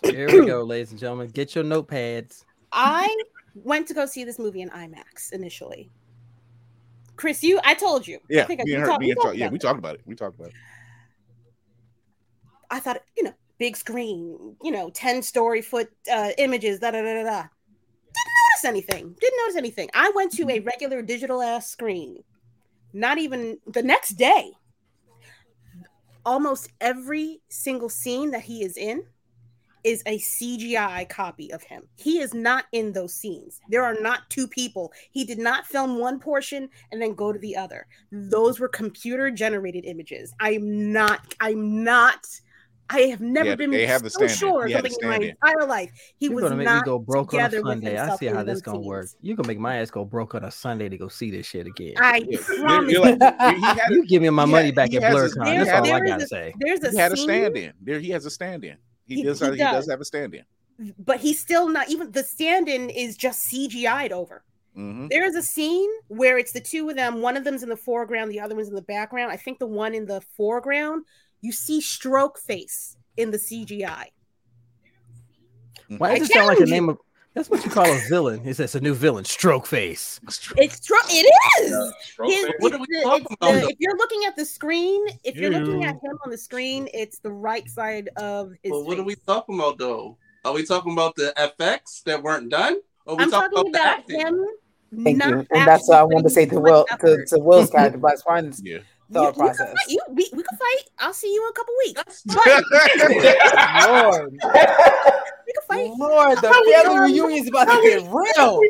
Here 0.03 0.27
we 0.29 0.47
go, 0.47 0.63
ladies 0.65 0.91
and 0.91 0.99
gentlemen. 0.99 1.29
Get 1.29 1.55
your 1.55 1.65
notepads. 1.65 2.45
I 2.73 3.15
went 3.55 3.87
to 3.89 3.95
go 3.95 4.07
see 4.07 4.25
this 4.25 4.39
movie 4.39 4.61
in 4.63 4.71
IMAX 4.71 5.33
initially. 5.33 5.91
Chris, 7.17 7.45
you 7.45 7.61
I 7.65 7.75
told 7.75 8.07
you. 8.07 8.19
Yeah, 8.29 8.43
I 8.43 8.45
think 8.47 8.61
I, 8.61 8.65
me 8.65 8.71
we 8.71 8.75
and 8.75 8.83
her, 8.83 8.89
talked- 8.89 9.01
we 9.05 9.15
talk, 9.15 9.37
yeah, 9.37 9.45
about 9.45 9.53
we 9.53 9.57
it. 9.59 9.63
talked 9.63 9.79
about 9.79 9.95
it. 9.95 10.01
We 10.07 10.15
talked 10.17 10.35
about 10.37 10.49
it. 10.49 10.55
I 12.73 12.81
thought, 12.81 13.03
you 13.17 13.23
know, 13.23 13.35
big 13.59 13.77
screen, 13.77 14.57
you 14.63 14.73
know, 14.73 14.91
10 14.91 15.23
story 15.23 15.61
foot 15.63 15.91
uh, 16.11 16.31
images, 16.39 16.81
da 16.81 16.91
da 16.91 17.03
da 17.03 17.15
da 17.15 17.23
da. 17.23 17.43
Didn't 17.43 18.39
notice 18.51 18.65
anything. 18.65 19.15
Didn't 19.21 19.39
notice 19.39 19.57
anything. 19.57 19.91
I 19.95 20.11
went 20.17 20.33
to 20.33 20.51
a 20.51 20.61
regular 20.61 21.03
digital 21.03 21.43
ass 21.43 21.69
screen. 21.71 22.25
Not 22.95 23.19
even 23.19 23.59
the 23.67 23.83
next 23.83 24.15
day. 24.15 24.53
Almost 26.25 26.71
every 26.81 27.43
single 27.51 27.89
scene 27.91 28.31
that 28.31 28.43
he 28.43 28.65
is 28.65 28.77
in 28.77 29.05
is 29.85 30.03
a 30.07 30.19
CGI 30.19 31.09
copy 31.09 31.53
of 31.53 31.63
him. 31.63 31.83
He 31.97 32.21
is 32.21 32.33
not 32.33 32.67
in 32.73 32.93
those 32.93 33.15
scenes. 33.15 33.61
There 33.69 33.85
are 33.85 33.97
not 34.01 34.31
two 34.31 34.47
people. 34.47 34.93
He 35.11 35.25
did 35.25 35.39
not 35.39 35.67
film 35.67 35.99
one 35.99 36.21
portion 36.21 36.69
and 36.91 37.03
then 37.03 37.15
go 37.15 37.33
to 37.33 37.39
the 37.39 37.57
other. 37.57 37.87
Those 38.13 38.61
were 38.61 38.69
computer 38.69 39.31
generated 39.31 39.85
images. 39.85 40.33
I'm 40.41 40.93
not, 40.93 41.35
I'm 41.41 41.83
not, 41.83 42.27
I 42.93 43.01
have 43.09 43.21
never 43.21 43.51
had- 43.51 43.59
been 43.59 43.71
they 43.71 43.87
have 43.87 44.03
the 44.03 44.11
so 44.11 44.27
stand-in. 44.27 44.37
sure 44.37 44.63
of 44.65 44.69
He 44.69 44.75
something 44.75 44.93
in 45.03 45.09
my 45.09 45.17
entire 45.17 45.67
life. 45.67 45.91
He 46.19 46.27
You're 46.27 46.35
was 46.35 46.43
gonna 46.45 46.57
make 46.57 46.65
not 46.67 46.85
me 46.85 46.91
go 46.91 46.99
broke 46.99 47.33
on 47.35 47.41
a 47.41 47.51
Sunday. 47.61 47.97
I 47.99 48.17
see 48.17 48.27
how 48.27 48.43
this 48.43 48.55
those 48.61 48.63
gonna 48.63 48.81
work. 48.81 49.07
scenes. 49.07 49.17
You 49.23 49.35
gonna 49.37 49.49
make 49.49 49.59
my 49.59 49.77
ass 49.79 49.91
go 49.91 50.05
broke 50.05 50.35
on 50.35 50.45
a 50.45 50.51
Sunday 50.51 50.89
to 50.89 50.97
go 50.99 51.09
see 51.09 51.31
this 51.31 51.47
shit 51.47 51.67
again. 51.67 51.95
I 51.97 52.23
Yeah, 52.29 52.39
promise. 52.61 52.93
you're 52.93 53.01
like- 53.03 53.21
had 53.21 53.91
a- 53.91 53.95
you 53.95 54.07
give 54.07 54.23
me 54.23 54.31
my 54.31 54.45
money 54.45 54.67
had- 54.67 54.75
back 54.75 54.91
he 54.91 54.97
at 54.99 55.03
has 55.05 55.23
his- 55.23 55.37
BlerdCon. 55.37 55.45
That's 55.65 55.71
all 55.71 55.77
I 55.77 55.81
there 55.99 56.05
is 56.05 56.11
gotta 56.11 56.25
a- 56.25 56.29
say. 56.29 56.55
There's 56.59 56.83
a 56.85 56.91
He 56.91 56.97
had 56.97 57.13
a 57.13 57.17
stand-in. 57.17 57.73
There, 57.81 57.99
he 57.99 58.11
has 58.11 58.27
a 58.27 58.31
stand-in. 58.31 58.77
He, 59.07 59.17
He- 59.17 59.23
does. 59.23 59.41
he 59.41 59.47
he 59.47 59.57
does 59.57 59.73
does. 59.87 59.91
have 59.91 60.01
a 60.01 60.05
stand-in. 60.05 60.45
but 60.99 61.21
he's 61.21 61.39
still 61.41 61.69
not 61.69 61.89
even 61.91 62.11
the 62.11 62.25
stand-in 62.25 62.91
is 62.91 63.17
just 63.17 63.49
CGI'd 63.49 64.11
over. 64.13 64.43
Mhm. 64.77 65.11
There 65.11 65.25
is 65.25 65.37
a 65.37 65.43
scene 65.43 65.91
where 66.09 66.39
it's 66.39 66.53
the 66.53 66.61
two 66.61 66.89
of 66.89 66.97
them. 66.97 67.21
One 67.21 67.37
of 67.37 67.45
them's 67.45 67.63
in 67.63 67.69
the 67.69 67.77
foreground, 67.77 68.31
the 68.33 68.41
other 68.41 68.55
one's 68.57 68.69
in 68.69 68.75
the 68.75 68.81
background. 68.83 69.31
I 69.31 69.37
think 69.37 69.59
the 69.59 69.67
one 69.67 69.95
in 69.95 70.07
the 70.07 70.23
foreground, 70.37 71.05
you 71.43 71.53
see 71.53 71.81
stroke 71.81 72.39
face 72.39 72.97
in 73.17 73.31
the 73.31 73.39
CGI. 73.39 74.07
Mm-hmm. 75.91 75.97
Why 75.99 76.19
does 76.19 76.31
it 76.31 76.33
sound 76.33 76.47
like 76.47 76.61
a 76.61 76.67
name 76.67 76.89
of? 76.89 76.99
That's 77.35 77.49
what 77.49 77.65
you 77.65 77.71
call 77.71 77.87
a 77.87 77.99
villain. 78.11 78.43
It's, 78.45 78.61
it's 78.61 78.75
a 78.75 78.81
new 78.81 78.93
villain, 78.93 79.25
Stroke 79.25 79.67
Face. 79.67 80.21
It's 80.27 80.39
tro- 80.81 80.99
it 81.09 81.33
is. 81.63 81.93
Stroke 82.03 82.31
His- 82.31 82.51
What 82.59 82.75
are 82.75 82.79
we 82.79 82.85
it's 82.91 83.03
talking 83.05 83.27
the- 83.41 83.47
about? 83.49 83.71
if 83.71 83.77
you're 83.79 83.97
looking 83.97 84.25
at 84.27 84.37
the 84.37 84.45
screen, 84.45 85.03
if 85.25 85.37
you're 85.37 85.51
looking 85.51 85.85
at 85.85 85.95
him 85.95 86.19
on 86.27 86.31
the 86.31 86.37
screen, 86.37 86.89
it's 86.93 87.21
the 87.21 87.33
right 87.33 87.67
side 87.71 88.11
of 88.19 88.53
his. 88.63 88.71
Well, 88.73 88.85
what 88.85 88.99
are 88.99 89.03
we 89.03 89.15
talking 89.15 89.55
about 89.59 89.79
though? 89.79 90.19
Are 90.45 90.53
we 90.53 90.67
talking 90.67 90.93
about 90.93 91.15
the 91.17 91.33
FX 91.39 92.03
that 92.05 92.23
weren't 92.23 92.51
done? 92.51 92.81
Or 93.07 93.15
are 93.15 93.17
we 93.17 93.23
I'm 93.25 93.31
talking 93.31 93.57
talking 93.57 93.75
about, 93.75 94.07
the 94.07 94.15
about 94.17 94.27
him. 94.29 94.47
Thank 95.05 95.17
not 95.17 95.29
you. 95.31 95.47
And 95.55 95.67
that's 95.67 95.89
what 95.89 95.97
I 95.97 96.01
actually 96.03 96.15
wanted 96.15 96.29
to 96.29 96.31
say 96.35 96.45
to 96.45 96.49
putting 96.51 96.63
Will 96.65 96.87
much 96.91 97.01
to, 97.01 97.13
effort. 97.13 97.27
to 97.29 97.39
Will's 97.39 97.71
character, 97.75 97.99
but 97.99 98.13
it's 98.13 98.23
fine. 98.23 98.53
Yeah. 98.63 98.79
You, 99.13 99.21
Thought 99.21 99.27
you 99.27 99.33
can 99.33 99.55
process. 99.55 99.69
fight, 99.69 99.89
you, 99.89 100.01
we, 100.09 100.31
we 100.33 100.43
can 100.43 100.59
fight. 100.59 100.85
I'll 100.99 101.13
see 101.13 101.33
you 101.35 101.43
in 101.45 101.51
a 101.51 101.53
couple 101.53 101.75
weeks. 101.85 102.25
Lord, 103.87 104.39
We 105.69 105.79
can 105.79 105.91
fight. 105.91 105.99
Lord, 105.99 106.39
the 106.39 106.43
family 106.43 107.01
reunion 107.13 107.43
is 107.43 107.49
about 107.49 107.69
to 107.69 107.81
get 107.83 108.03
real. 108.13 108.61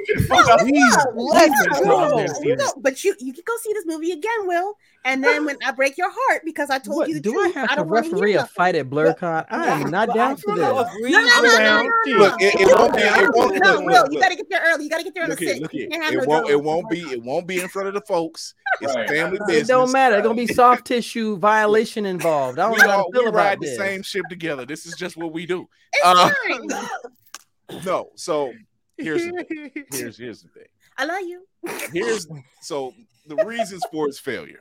Let's 1.17 1.79
go. 1.85 2.81
But 2.81 3.05
you 3.05 3.15
you 3.21 3.33
can 3.33 3.43
go 3.47 3.55
see 3.63 3.73
this 3.73 3.85
movie 3.87 4.13
again, 4.13 4.47
Will. 4.47 4.77
And 5.05 5.23
then 5.23 5.45
when 5.45 5.57
I 5.65 5.73
break 5.73 5.99
your 5.99 6.11
heart 6.13 6.43
because 6.45 6.71
I 6.71 6.79
told 6.79 6.99
What, 6.99 7.09
you 7.09 7.15
the 7.15 7.21
do 7.21 7.39
I 7.41 7.49
have 7.49 7.71
to 7.71 7.77
don't 7.77 7.89
wanna 7.91 8.03
hear 8.03 8.13
referee 8.13 8.33
a 8.35 8.37
nothing. 8.37 8.53
fight 8.55 8.75
at 8.77 8.89
BlerdCon? 8.89 9.47
I 9.51 9.81
am 9.81 9.91
not 9.91 10.15
down 10.15 10.37
for 10.37 10.55
this. 10.55 10.63
No, 10.65 10.75
no, 10.75 10.83
no, 10.83 11.43
no, 11.43 11.43
no, 11.43 11.83
no, 12.07 12.19
Look, 12.19 12.41
it, 12.41 12.61
it 12.61 12.79
won't 12.79 12.95
be. 12.95 13.01
It 13.03 13.31
won't. 13.35 13.59
no, 13.65 13.81
Will, 13.81 14.13
you 14.13 14.21
got 14.21 14.29
to 14.29 14.37
get 14.37 14.49
there 14.49 14.63
early. 14.65 14.85
You 14.85 14.91
got 14.91 14.99
to 14.99 15.05
get 15.05 15.15
there 15.15 15.25
on 15.25 15.31
Look 15.31 15.41
the 15.41 15.45
here, 15.45 15.55
six. 15.55 15.61
look 15.63 15.73
You 15.73 15.81
here. 15.81 15.89
can't 15.91 16.05
have 16.05 16.15
It 16.15 16.19
no 16.19 16.25
won't. 16.27 16.51
It 16.51 16.63
won't 16.63 16.89
be. 16.89 17.01
It 17.01 17.23
won't 17.23 17.47
be 17.49 17.61
in 17.61 17.69
front 17.69 17.89
of 17.89 17.95
the 17.95 18.01
folks. 18.03 18.55
It's 18.81 18.95
Right. 18.95 19.09
family 19.09 19.39
It 19.49 19.67
don't 19.67 19.91
matter. 19.91 20.17
It's 20.17 20.23
gonna 20.23 20.35
be 20.37 20.47
soft 20.47 20.85
tissue 20.87 21.37
violation 21.37 22.07
involved. 22.07 22.59
I 22.61 22.63
don't 22.69 22.73
We, 22.79 22.79
know 22.85 22.91
how 22.91 22.99
all, 22.99 23.11
to 23.11 23.13
feel 23.13 23.23
we 23.25 23.29
about 23.31 23.37
ride 23.39 23.61
the 23.61 23.67
this. 23.67 23.77
same 23.77 24.03
ship 24.03 24.29
together. 24.29 24.65
This 24.65 24.87
is 24.87 24.95
just 24.95 25.17
what 25.17 25.33
we 25.33 25.47
do. 25.47 25.69
It's 25.95 26.07
Uh, 26.07 26.31
fine. 26.49 26.69
No. 27.86 28.11
So 28.16 28.53
here's 28.99 29.24
the 29.24 29.44
thing. 29.44 29.85
here's 29.93 30.19
here's 30.19 30.43
the 30.43 30.49
thing. 30.49 30.69
I 30.99 31.05
love 31.05 31.23
you. 31.23 31.47
Here's 31.93 32.27
so 32.61 32.93
the 33.27 33.36
reasons 33.44 33.82
for 33.90 34.09
its 34.09 34.19
failure. 34.19 34.61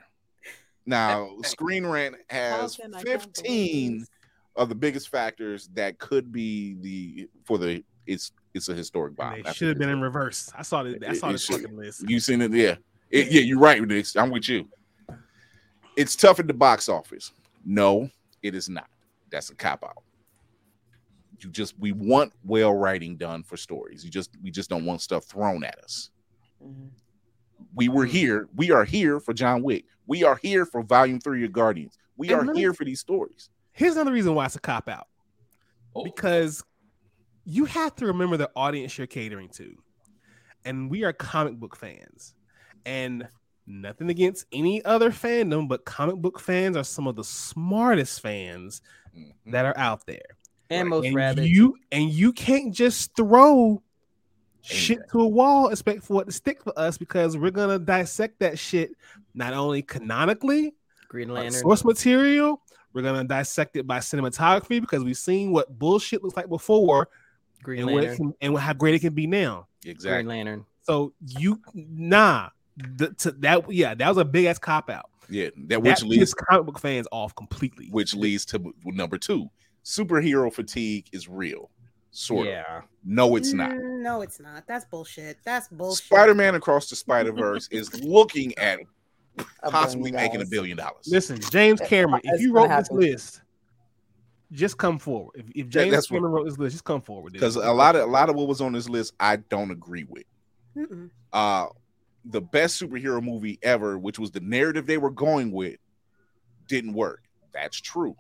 Now, 0.85 1.29
Screen 1.43 1.85
Rant 1.85 2.15
has 2.29 2.75
can 2.75 2.93
I 2.93 3.03
count 3.03 3.35
the 3.35 3.41
15 3.43 4.05
of 4.55 4.69
the 4.69 4.75
biggest 4.75 5.09
factors 5.09 5.69
that 5.73 5.99
could 5.99 6.31
be 6.31 6.75
the 6.81 7.29
for 7.43 7.57
the 7.57 7.83
it's 8.07 8.31
it's 8.53 8.69
a 8.69 8.73
historic 8.73 9.15
bomb. 9.15 9.35
They 9.35 9.41
That's 9.41 9.57
should 9.57 9.69
have 9.69 9.77
been 9.77 9.89
in 9.89 10.01
reverse. 10.01 10.51
I 10.57 10.63
saw 10.63 10.83
it. 10.83 11.03
I 11.07 11.13
saw 11.13 11.29
it 11.29 11.33
this 11.33 11.47
fucking 11.47 11.75
list. 11.75 12.09
You 12.09 12.19
seen 12.19 12.41
it? 12.41 12.51
Yeah. 12.51 12.75
It- 13.09 13.31
yeah, 13.31 13.41
you're 13.41 13.59
right, 13.59 13.81
Nick. 13.81 14.05
I'm 14.17 14.31
with 14.31 14.49
you. 14.49 14.67
It's 15.95 16.15
tough 16.15 16.39
at 16.39 16.47
the 16.47 16.53
box 16.53 16.89
office. 16.89 17.31
No, 17.65 18.09
it 18.41 18.55
is 18.55 18.69
not. 18.69 18.88
That's 19.29 19.49
a 19.49 19.55
cop 19.55 19.83
out. 19.83 20.03
You 21.43 21.49
just 21.49 21.77
we 21.80 21.91
want 21.91 22.34
well 22.43 22.73
writing 22.73 23.18
done 23.18 23.43
for 23.43 23.57
stories. 23.57 24.03
You 24.03 24.11
just 24.11 24.31
we 24.43 24.51
just 24.51 24.69
don't 24.69 24.85
want 24.85 25.01
stuff 25.01 25.26
thrown 25.26 25.63
at 25.63 25.80
us. 25.80 26.09
Mhm. 26.63 26.89
We 27.76 27.89
were 27.89 28.05
here. 28.05 28.47
We 28.55 28.72
are 28.72 28.84
here 28.84 29.19
for 29.19 29.34
John 29.34 29.63
Wick. 29.63 29.85
We 30.07 30.23
are 30.23 30.35
here 30.35 30.65
for 30.65 30.84
Volume 30.84 31.19
Three 31.19 31.45
of 31.45 31.51
Guardians. 31.51 31.97
We 32.18 32.31
And 32.34 32.49
are 32.49 32.53
me- 32.53 32.59
here 32.59 32.73
for 32.73 32.85
these 32.85 32.99
stories. 32.99 33.49
Here's 33.72 33.93
another 33.95 34.11
reason 34.11 34.35
why 34.35 34.45
it's 34.45 34.55
a 34.55 34.59
cop 34.59 34.89
out. 34.89 35.07
Oh, 35.95 36.03
because 36.03 36.63
you 37.45 37.65
have 37.65 37.95
to 37.95 38.05
remember 38.05 38.38
the 38.38 38.51
audience 38.55 38.97
you're 38.97 39.07
catering 39.07 39.49
to. 39.49 39.76
And 40.65 40.91
we 40.91 41.03
are 41.03 41.13
comic 41.13 41.55
book 41.55 41.76
fans. 41.76 42.35
And 42.85 43.27
nothing 43.65 44.09
against 44.09 44.45
any 44.51 44.84
other 44.85 45.09
fandom, 45.11 45.68
but 45.68 45.85
comic 45.85 46.18
book 46.18 46.39
fans 46.39 46.76
are 46.77 46.84
some 46.84 47.07
of 47.07 47.15
the 47.15 47.23
smartest 47.23 48.22
fans 48.22 48.81
Mhm. 49.15 49.34
that 49.47 49.65
are 49.65 49.77
out 49.77 50.05
there. 50.05 50.38
And 50.72 50.89
most 50.89 51.06
And 51.06 51.15
rabbits. 51.15 51.48
you 51.48 51.77
and 51.91 52.10
you 52.10 52.31
can't 52.34 52.73
just 52.73 53.15
throw 53.15 53.81
shit 54.61 54.99
to 55.11 55.22
a 55.22 55.27
wall, 55.27 55.69
expect 55.69 56.03
for 56.03 56.22
it 56.22 56.26
to 56.26 56.31
stick 56.31 56.64
for 56.64 56.77
us 56.77 56.98
because 56.98 57.38
we're 57.38 57.52
gonna 57.52 57.80
dissect 57.80 58.39
that 58.39 58.57
shit 58.60 58.91
not 59.34 59.53
only 59.53 59.81
canonically, 59.81 60.73
Green 61.07 61.30
uh, 61.30 61.34
Lantern. 61.34 61.61
source 61.61 61.84
material. 61.84 62.61
We're 62.93 63.02
gonna 63.02 63.23
dissect 63.23 63.76
it 63.76 63.88
by 63.88 63.99
cinematography 63.99 64.81
because 64.81 65.03
we've 65.03 65.18
seen 65.18 65.52
what 65.52 65.77
bullshit 65.80 66.23
looks 66.23 66.35
like 66.35 66.49
before 66.49 67.10
Green 67.64 67.81
and 67.84 67.91
what 67.91 68.03
Lantern. 68.03 68.18
can, 68.18 68.34
and 68.41 68.57
how 68.57 68.73
great 68.73 68.95
it 68.95 68.99
can 68.99 69.14
be 69.14 69.27
now. 69.27 69.68
Exactly. 69.85 70.23
Green 70.23 70.27
Lantern. 70.27 70.65
So 70.84 71.14
you 71.26 71.60
nah, 71.73 72.49
the, 72.77 73.11
to, 73.14 73.31
that 73.31 73.72
yeah, 73.72 73.93
that 73.95 74.07
was 74.07 74.18
a 74.18 74.26
big 74.26 74.45
ass 74.45 74.60
cop 74.60 74.89
out. 74.89 75.10
Yeah, 75.30 75.45
that 75.56 75.69
That 75.69 75.81
which 75.84 76.03
leads 76.03 76.34
comic 76.34 76.65
book 76.65 76.80
fans 76.80 77.07
off 77.11 77.34
completely. 77.35 77.88
which 77.91 78.14
leads 78.14 78.45
to 78.48 78.73
number 78.85 79.18
two. 79.18 79.49
Superhero 79.83 80.51
fatigue 80.53 81.07
is 81.11 81.27
real. 81.27 81.69
Sort 82.11 82.47
of. 82.47 82.53
Yeah. 82.53 82.81
No, 83.05 83.35
it's 83.35 83.53
not. 83.53 83.71
Mm, 83.71 84.01
No, 84.03 84.21
it's 84.21 84.39
not. 84.39 84.67
That's 84.67 84.85
bullshit. 84.85 85.37
That's 85.45 85.67
bullshit. 85.69 86.05
Spider-Man 86.05 86.55
Across 86.55 86.89
the 86.89 86.95
Spider-Verse 86.95 87.67
is 87.71 88.03
looking 88.03 88.57
at 88.57 88.79
possibly 89.69 90.11
billion 90.11 90.15
making 90.31 90.41
a 90.41 90.45
billion 90.45 90.77
dollars. 90.77 91.07
Listen, 91.07 91.39
James 91.51 91.79
Cameron, 91.81 92.21
if 92.23 92.41
you 92.41 92.53
gonna 92.53 92.67
wrote 92.67 92.79
this 92.79 92.91
list, 92.91 93.41
just 94.51 94.77
come 94.77 94.99
forward. 94.99 95.31
If, 95.35 95.45
if 95.55 95.69
James 95.69 95.91
that's 95.93 96.11
what- 96.11 96.17
Cameron 96.17 96.33
wrote 96.33 96.45
this 96.45 96.57
list, 96.57 96.73
just 96.73 96.83
come 96.83 97.01
forward. 97.01 97.31
Because 97.33 97.55
a 97.55 97.71
lot 97.71 97.95
of 97.95 98.01
a 98.03 98.11
lot 98.11 98.29
of 98.29 98.35
what 98.35 98.47
was 98.47 98.59
on 98.59 98.73
this 98.73 98.89
list, 98.89 99.13
I 99.19 99.37
don't 99.37 99.71
agree 99.71 100.03
with. 100.03 100.25
Mm-mm. 100.77 101.09
Uh 101.31 101.67
the 102.25 102.41
best 102.41 102.79
superhero 102.79 103.23
movie 103.23 103.57
ever, 103.63 103.97
which 103.97 104.19
was 104.19 104.29
the 104.31 104.41
narrative 104.41 104.85
they 104.85 104.97
were 104.99 105.09
going 105.09 105.51
with, 105.51 105.77
didn't 106.67 106.93
work. 106.93 107.23
That's 107.53 107.79
true. 107.81 108.15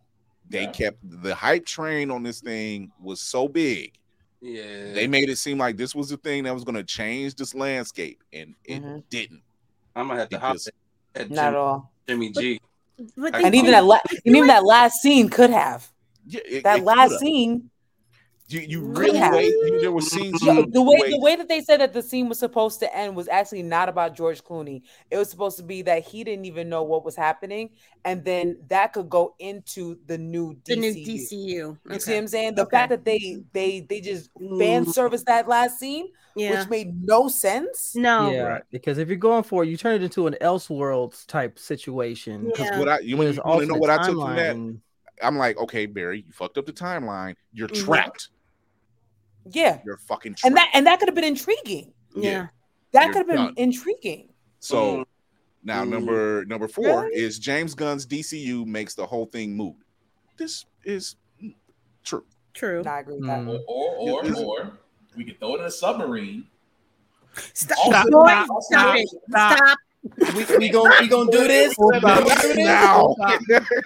They 0.51 0.63
Yeah. 0.63 0.71
kept 0.71 0.97
the 1.23 1.33
hype 1.33 1.65
train 1.65 2.11
on 2.11 2.23
this 2.23 2.41
thing 2.41 2.91
was 3.01 3.21
so 3.21 3.47
big. 3.47 3.93
Yeah. 4.41 4.91
They 4.93 5.07
made 5.07 5.29
it 5.29 5.37
seem 5.37 5.57
like 5.57 5.77
this 5.77 5.95
was 5.95 6.09
the 6.09 6.17
thing 6.17 6.43
that 6.43 6.53
was 6.53 6.63
going 6.65 6.75
to 6.75 6.83
change 6.83 7.35
this 7.35 7.55
landscape, 7.55 8.21
and 8.33 8.53
it 8.65 8.83
Mhm. 8.83 9.03
didn't. 9.09 9.41
I'm 9.95 10.07
gonna 10.07 10.19
have 10.19 10.29
to 10.29 10.39
hop 10.39 10.53
just- 10.53 10.71
at 11.15 11.29
Not 11.29 11.47
at 11.47 11.55
all. 11.55 11.91
Jimmy 12.07 12.31
G. 12.31 12.59
But 13.17 13.33
And 13.35 13.45
And 13.45 13.55
even 13.55 13.71
that, 13.71 13.85
la- 13.85 13.99
and 14.25 14.35
even 14.35 14.47
that 14.47 14.63
last 14.65 15.01
scene 15.01 15.29
could 15.29 15.49
have. 15.49 15.91
Yeah, 16.27 16.41
it- 16.45 16.63
That 16.63 16.79
it 16.79 16.83
last 16.85 17.09
coulda. 17.09 17.17
scene 17.19 17.69
You, 18.53 18.61
you 18.61 18.81
really 18.81 19.17
have. 19.17 19.33
wait. 19.33 19.47
You, 19.49 19.79
there 19.81 19.91
were 19.91 20.01
scenes. 20.01 20.43
Yeah, 20.43 20.53
you 20.53 20.67
the 20.71 20.81
way 20.81 20.97
wait. 21.01 21.11
the 21.11 21.19
way 21.19 21.35
that 21.35 21.47
they 21.47 21.61
said 21.61 21.79
that 21.79 21.93
the 21.93 22.01
scene 22.01 22.27
was 22.29 22.39
supposed 22.39 22.79
to 22.81 22.95
end 22.95 23.15
was 23.15 23.27
actually 23.27 23.63
not 23.63 23.89
about 23.89 24.15
George 24.15 24.43
Clooney. 24.43 24.81
It 25.09 25.17
was 25.17 25.29
supposed 25.29 25.57
to 25.57 25.63
be 25.63 25.81
that 25.83 26.03
he 26.05 26.23
didn't 26.23 26.45
even 26.45 26.69
know 26.69 26.83
what 26.83 27.05
was 27.05 27.15
happening, 27.15 27.69
and 28.05 28.23
then 28.25 28.57
that 28.67 28.93
could 28.93 29.09
go 29.09 29.35
into 29.39 29.97
the 30.05 30.17
new 30.17 30.53
DCU. 30.55 30.65
the 30.65 30.75
new 30.75 30.93
DCU. 30.93 31.47
You 31.47 31.77
Okay. 31.87 31.99
see 31.99 32.11
what 32.13 32.17
I'm 32.17 32.27
saying? 32.27 32.55
The 32.55 32.61
Okay. 32.63 32.77
fact 32.77 32.89
that 32.89 33.05
they 33.05 33.43
they 33.53 33.81
they 33.81 34.01
just 34.01 34.29
fan 34.59 34.85
service 34.85 35.23
that 35.27 35.47
last 35.47 35.79
scene, 35.79 36.07
Yeah. 36.35 36.59
which 36.59 36.69
made 36.69 37.01
no 37.03 37.27
sense. 37.27 37.95
no. 37.95 38.31
yeah, 38.31 38.59
because 38.71 38.97
if 38.97 39.07
you're 39.07 39.17
going 39.17 39.43
for 39.43 39.63
it, 39.63 39.69
you 39.69 39.77
turn 39.77 39.95
it 39.95 40.03
into 40.03 40.27
an 40.27 40.35
Elseworlds 40.41 41.25
type 41.25 41.57
situation. 41.59 42.45
Yeah. 42.45 42.51
Because 42.51 42.79
what 42.79 42.89
I 42.89 42.99
you, 42.99 43.17
with 43.17 43.27
you 43.27 43.29
its 43.33 43.39
want 43.45 43.61
to 43.61 43.67
know 43.67 43.73
alternate 43.75 43.79
what 43.79 43.89
I 43.89 43.97
took 44.07 44.19
from 44.19 44.35
that? 44.35 44.55
timeline. 44.55 44.79
I'm 45.23 45.37
like, 45.37 45.55
okay, 45.59 45.85
Barry, 45.85 46.23
you 46.25 46.33
fucked 46.33 46.57
up 46.57 46.65
the 46.65 46.73
timeline. 46.73 47.35
You're 47.53 47.67
Mhm. 47.67 47.85
trapped. 47.85 48.29
Yeah, 49.49 49.79
You're 49.85 49.97
fucking 49.97 50.35
trapped. 50.35 50.45
and 50.45 50.57
that 50.57 50.69
and 50.73 50.85
that 50.87 50.99
could 50.99 51.07
have 51.07 51.15
been 51.15 51.23
intriguing. 51.23 51.93
Yeah. 52.15 52.47
That 52.91 53.07
could 53.07 53.17
have 53.19 53.27
been 53.27 53.35
done. 53.37 53.53
intriguing. 53.57 54.29
so 54.59 54.97
Mm. 54.97 55.05
now 55.63 55.83
Mm. 55.83 55.89
number 55.89 56.45
number 56.45 56.67
four 56.67 57.03
Really? 57.03 57.15
is 57.21 57.39
James 57.39 57.73
Gunn's 57.73 58.05
DCU 58.05 58.65
makes 58.65 58.93
the 58.95 59.05
whole 59.05 59.25
thing 59.25 59.55
moot. 59.55 59.75
This 60.37 60.65
is 60.83 61.15
true. 62.03 62.25
True. 62.53 62.79
And 62.79 62.87
I 62.87 62.99
agree 62.99 63.15
with 63.15 63.27
that. 63.27 63.39
Mm. 63.39 63.63
Or 63.67 63.95
or 63.95 64.25
or, 64.25 64.43
or 64.45 64.71
we 65.17 65.23
could 65.25 65.39
throw 65.39 65.55
it 65.55 65.59
in 65.61 65.65
a 65.65 65.71
submarine. 65.71 66.45
Stop. 67.53 67.77
Stop. 67.79 68.09
Boy, 68.09 68.27
Stop. 68.27 68.61
stop 68.61 68.95
it. 68.97 69.09
Stop. 69.29 69.77
We 70.35 70.57
we 70.57 70.69
gonna 70.69 70.95
we 70.99 71.07
gonna 71.07 71.31
do 71.31 71.47
this. 71.47 71.75
We 71.77 71.99
gonna 71.99 72.25
do 72.25 72.53
this? 72.53 72.57
now. 72.57 73.15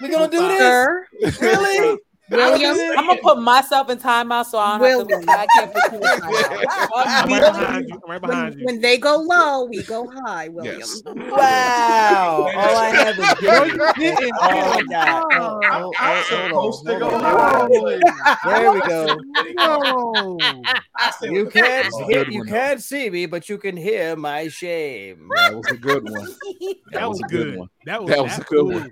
We 0.00 0.08
gonna 0.08 0.28
do 0.30 0.48
this? 0.48 1.40
Really? 1.40 1.98
William. 2.30 2.76
I'm 2.98 3.06
gonna 3.06 3.20
put 3.22 3.38
myself 3.40 3.88
in 3.90 3.98
timeout 3.98 4.46
so 4.46 4.58
I 4.58 4.78
don't 4.78 4.88
have 4.88 5.06
William. 5.06 5.26
to. 5.26 5.30
I 5.32 5.46
can't 5.54 5.72
put 5.72 5.92
you. 5.92 6.00
I'm 6.96 7.28
right 7.30 7.52
behind 7.52 7.88
you. 7.88 8.00
I'm 8.04 8.10
right 8.10 8.22
When, 8.22 8.58
you. 8.58 8.64
when 8.66 8.80
they 8.80 8.98
go 8.98 9.16
low, 9.18 9.64
we 9.66 9.82
go 9.84 10.08
high, 10.08 10.48
William. 10.48 10.78
Yes. 10.78 11.02
Wow! 11.36 12.50
All 12.54 12.76
I 12.76 12.88
have 12.88 13.18
is 13.18 13.34
good. 13.40 14.32
Oh 14.40 14.74
my 14.74 14.82
god! 14.90 15.24
Oh, 15.32 15.60
oh, 15.64 15.92
oh, 16.00 16.22
Supposed 16.22 16.88
oh, 16.88 16.92
oh, 16.92 16.98
to 16.98 17.04
hold 17.04 17.10
go 17.10 17.16
on, 17.16 17.70
hold 17.70 17.84
on. 17.86 18.00
low. 18.00 18.00
There 18.44 18.72
we 18.72 18.80
go. 18.80 19.16
No. 19.54 20.38
You 21.22 21.46
can't 21.50 21.92
fuck? 21.92 22.08
Good 22.08 22.28
you 22.32 22.44
can't 22.44 22.82
see 22.82 23.10
me, 23.10 23.26
but 23.26 23.48
you 23.48 23.58
can 23.58 23.76
hear 23.76 24.16
my 24.16 24.48
shame. 24.48 25.28
That 25.36 25.54
was 25.54 25.66
a 25.68 25.76
good 25.76 26.08
one. 26.08 26.28
That 26.92 27.08
was 27.08 27.20
a 27.20 27.22
good 27.24 27.30
good. 27.50 27.58
one. 27.58 27.68
That 27.84 28.02
was 28.02 28.10
That 28.10 28.22
was 28.22 28.38
a 28.38 28.42
good 28.42 28.64
one. 28.66 28.90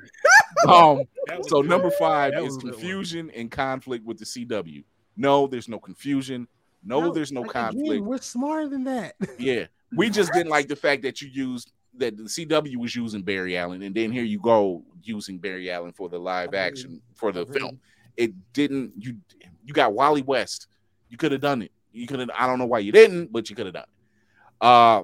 Um, 0.68 1.02
so 1.48 1.62
good. 1.62 1.68
number 1.68 1.90
five 1.90 2.32
That 2.32 2.42
is 2.42 2.44
was 2.44 2.56
a 2.56 2.60
good 2.60 2.64
one. 2.64 2.72
confusion 2.74 3.30
and 3.34 3.50
conflict 3.50 4.04
with 4.04 4.18
the 4.18 4.24
CW. 4.24 4.84
No, 5.16 5.46
there's 5.46 5.68
no 5.68 5.78
confusion. 5.78 6.48
No, 6.84 7.12
there's 7.12 7.32
no 7.32 7.42
like, 7.42 7.50
conflict. 7.50 7.90
Again, 7.90 8.04
we're 8.04 8.18
smarter 8.18 8.68
than 8.68 8.84
that. 8.84 9.14
Yeah, 9.38 9.66
we 9.96 10.10
just 10.10 10.32
didn't 10.32 10.50
like 10.50 10.68
the 10.68 10.76
fact 10.76 11.02
that 11.02 11.20
you 11.20 11.28
used 11.28 11.72
that 11.96 12.16
the 12.16 12.24
CW 12.24 12.76
was 12.76 12.94
using 12.94 13.22
Barry 13.22 13.56
Allen, 13.56 13.82
and 13.82 13.94
then 13.94 14.12
here 14.12 14.24
you 14.24 14.40
go 14.40 14.82
using 15.02 15.38
Barry 15.38 15.70
Allen 15.70 15.92
for 15.92 16.08
the 16.08 16.18
live 16.18 16.54
action 16.54 17.00
for 17.14 17.32
the 17.32 17.46
film. 17.46 17.80
It 18.16 18.32
didn't. 18.52 18.92
You 18.98 19.16
you 19.64 19.72
got 19.72 19.92
Wally 19.92 20.22
West. 20.22 20.66
You 21.08 21.16
could 21.16 21.32
have 21.32 21.40
done 21.40 21.62
it. 21.62 21.72
You 21.92 22.06
could 22.06 22.20
have. 22.20 22.30
I 22.36 22.46
don't 22.46 22.58
know 22.58 22.66
why 22.66 22.80
you 22.80 22.92
didn't, 22.92 23.32
but 23.32 23.48
you 23.48 23.56
could 23.56 23.66
have 23.66 23.74
done 23.74 23.84
it. 23.84 24.66
Uh, 24.66 25.02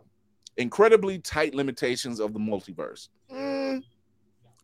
incredibly 0.57 1.19
tight 1.19 1.55
limitations 1.55 2.21
of 2.21 2.33
the 2.33 2.39
multiverse. 2.39 3.09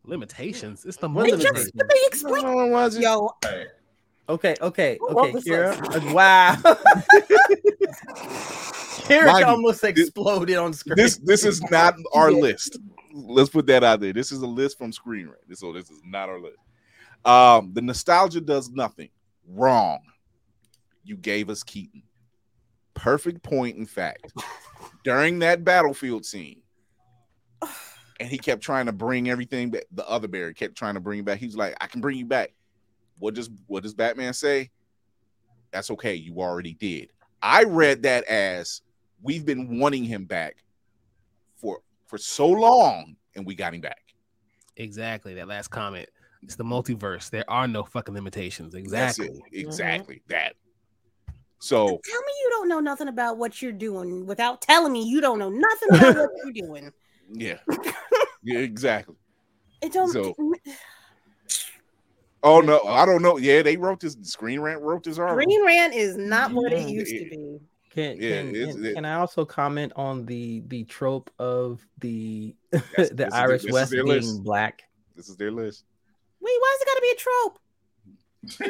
Limitations. 0.07 0.85
It's 0.85 0.97
the 0.97 1.09
What 1.09 1.25
They 1.25 1.31
just 1.37 1.73
multiverse. 1.73 1.89
they 1.89 1.99
explain. 2.07 2.43
no, 2.43 2.59
it 2.61 2.69
wasn't. 2.71 3.03
Yo, 3.03 3.29
Okay, 4.29 4.55
okay, 4.61 4.97
okay, 5.01 5.31
was 5.31 5.43
Kira. 5.45 5.95
Uh, 6.09 6.13
Wow. 6.13 6.55
Kira 9.07 9.25
Mind 9.27 9.39
you, 9.39 9.45
almost 9.45 9.81
this- 9.81 9.91
exploded 9.99 10.57
on 10.57 10.73
screen. 10.73 10.95
This 10.97 11.17
this 11.17 11.45
is 11.45 11.61
not 11.71 11.95
our 12.13 12.31
list. 12.31 12.77
Let's 13.13 13.49
put 13.49 13.65
that 13.67 13.83
out 13.83 13.99
there. 14.01 14.13
This 14.13 14.31
is 14.31 14.41
a 14.41 14.45
list 14.47 14.77
from 14.77 14.91
Screen 14.91 15.27
Rant. 15.27 15.57
So 15.57 15.71
this 15.73 15.89
is 15.89 16.01
not 16.05 16.29
our 16.29 16.39
list. 16.39 16.57
Um, 17.25 17.71
the 17.73 17.81
nostalgia 17.81 18.41
does 18.41 18.69
nothing 18.69 19.09
wrong. 19.47 19.99
You 21.03 21.15
gave 21.17 21.49
us 21.49 21.63
Keaton. 21.63 22.03
Perfect 22.93 23.41
point, 23.43 23.77
in 23.77 23.85
fact. 23.85 24.33
During 25.03 25.39
that 25.39 25.63
battlefield 25.63 26.25
scene, 26.25 26.61
and 28.19 28.29
he 28.29 28.37
kept 28.37 28.61
trying 28.61 28.85
to 28.87 28.91
bring 28.91 29.29
everything 29.29 29.71
back. 29.71 29.83
The 29.91 30.07
other 30.07 30.27
Barry 30.27 30.53
kept 30.53 30.75
trying 30.75 30.95
to 30.95 30.99
bring 30.99 31.19
him 31.19 31.25
back. 31.25 31.39
He's 31.39 31.55
like, 31.55 31.75
"I 31.81 31.87
can 31.87 32.01
bring 32.01 32.17
you 32.17 32.25
back." 32.25 32.53
What 33.19 33.33
does 33.33 33.49
what 33.67 33.83
does 33.83 33.93
Batman 33.93 34.33
say? 34.33 34.69
That's 35.71 35.91
okay. 35.91 36.15
You 36.15 36.39
already 36.39 36.73
did. 36.73 37.11
I 37.41 37.63
read 37.63 38.03
that 38.03 38.23
as 38.25 38.81
we've 39.21 39.45
been 39.45 39.79
wanting 39.79 40.03
him 40.03 40.25
back 40.25 40.57
for 41.55 41.81
for 42.05 42.17
so 42.17 42.47
long, 42.47 43.15
and 43.35 43.45
we 43.45 43.55
got 43.55 43.73
him 43.73 43.81
back. 43.81 44.01
Exactly. 44.77 45.33
That 45.35 45.47
last 45.47 45.69
comment. 45.69 46.09
It's 46.43 46.55
the 46.55 46.63
multiverse. 46.63 47.29
There 47.29 47.49
are 47.49 47.67
no 47.67 47.83
fucking 47.83 48.13
limitations. 48.13 48.73
That's 48.73 48.85
Exactly. 49.19 49.41
it. 49.51 49.65
Exactly 49.65 50.15
mm-hmm. 50.15 50.33
that. 50.33 50.55
So 51.59 51.85
tell 51.87 52.21
me 52.21 52.33
you 52.43 52.49
don't 52.51 52.69
know 52.69 52.79
nothing 52.79 53.07
about 53.07 53.37
what 53.37 53.61
you're 53.61 53.71
doing 53.71 54.27
without 54.27 54.61
telling 54.61 54.93
me 54.93 55.03
you 55.03 55.19
don't 55.21 55.39
know 55.39 55.49
nothing 55.49 55.89
about 55.89 56.15
what 56.15 56.31
you're 56.43 56.67
doing. 56.67 56.91
Yeah, 57.31 57.57
yeah, 58.43 58.59
exactly. 58.59 59.15
It 59.81 59.93
don't. 59.93 60.11
So- 60.11 60.35
Oh 62.43 62.61
no, 62.61 62.79
I 62.83 63.05
don't 63.05 63.21
know. 63.21 63.37
Yeah, 63.37 63.61
they 63.63 63.77
wrote 63.77 63.99
this. 63.99 64.15
Screen 64.21 64.59
Rant 64.59 64.81
wrote 64.81 65.03
this 65.03 65.17
article. 65.17 65.43
Green 65.43 65.65
Rant 65.65 65.93
is 65.93 66.15
not 66.17 66.51
what 66.53 66.71
it 66.71 66.81
Yeah. 66.81 66.87
used 66.87 67.11
to 67.11 67.29
be. 67.29 67.59
Can 67.89 68.17
Yeah, 68.21 68.41
can, 68.41 68.55
it's- 68.55 68.75
can, 68.75 68.85
it- 68.85 68.93
can 68.95 69.05
I 69.05 69.15
also 69.15 69.43
comment 69.43 69.91
on 69.95 70.25
the 70.25 70.61
the 70.67 70.83
trope 70.85 71.31
of 71.39 71.81
the 71.99 72.55
the 72.71 73.29
Irish 73.33 73.65
is 73.65 73.71
West 73.71 73.91
being 73.91 74.05
list. 74.05 74.43
black? 74.43 74.83
This 75.15 75.29
is 75.29 75.35
their 75.35 75.51
list. 75.51 75.83
Wait, 76.39 76.53
why 76.59 76.75
is 76.77 76.81
it 76.81 76.85
got 76.85 76.93
to 76.95 77.01
be 77.01 77.09
a 77.09 77.15
trope? 77.15 77.59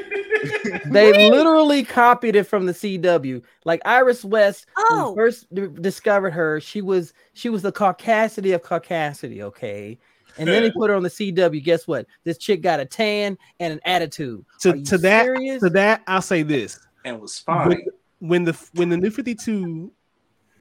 They 0.85 1.30
literally 1.30 1.84
copied 1.84 2.35
it 2.35 2.44
from 2.45 2.65
the 2.65 2.72
CW. 2.73 3.41
Like 3.65 3.81
Iris 3.85 4.23
West, 4.23 4.65
when 4.76 4.85
Oh. 5.02 5.15
first 5.15 5.53
d- 5.53 5.68
discovered 5.81 6.31
her, 6.31 6.60
she 6.60 6.81
was 6.81 7.14
she 7.34 7.49
was 7.49 7.61
the 7.61 7.72
caucasity 7.72 8.53
of 8.56 8.61
caucasity, 8.64 9.41
okay. 9.41 9.98
And 10.38 10.48
then 10.48 10.64
they 10.64 10.72
put 10.76 10.89
her 10.89 10.95
on 10.95 11.03
the 11.03 11.10
CW. 11.10 11.64
Guess 11.64 11.88
what? 11.88 12.06
This 12.23 12.38
chick 12.38 12.61
got 12.61 12.80
a 12.80 12.85
tan 12.85 13.38
and 13.60 13.73
an 13.73 13.80
attitude. 13.85 14.45
To, 14.61 14.81
to 14.84 14.98
that 14.99 15.26
serious? 15.26 15.61
to 15.64 15.69
that, 15.72 16.03
I'll 16.07 16.22
say 16.22 16.44
this. 16.44 16.80
and 17.03 17.19
was 17.19 17.41
when, 17.45 17.57
fine. 17.69 17.81
when 18.19 18.44
the 18.45 18.68
when 18.73 18.89
the 18.89 18.98
new 18.98 19.10
52 19.10 19.91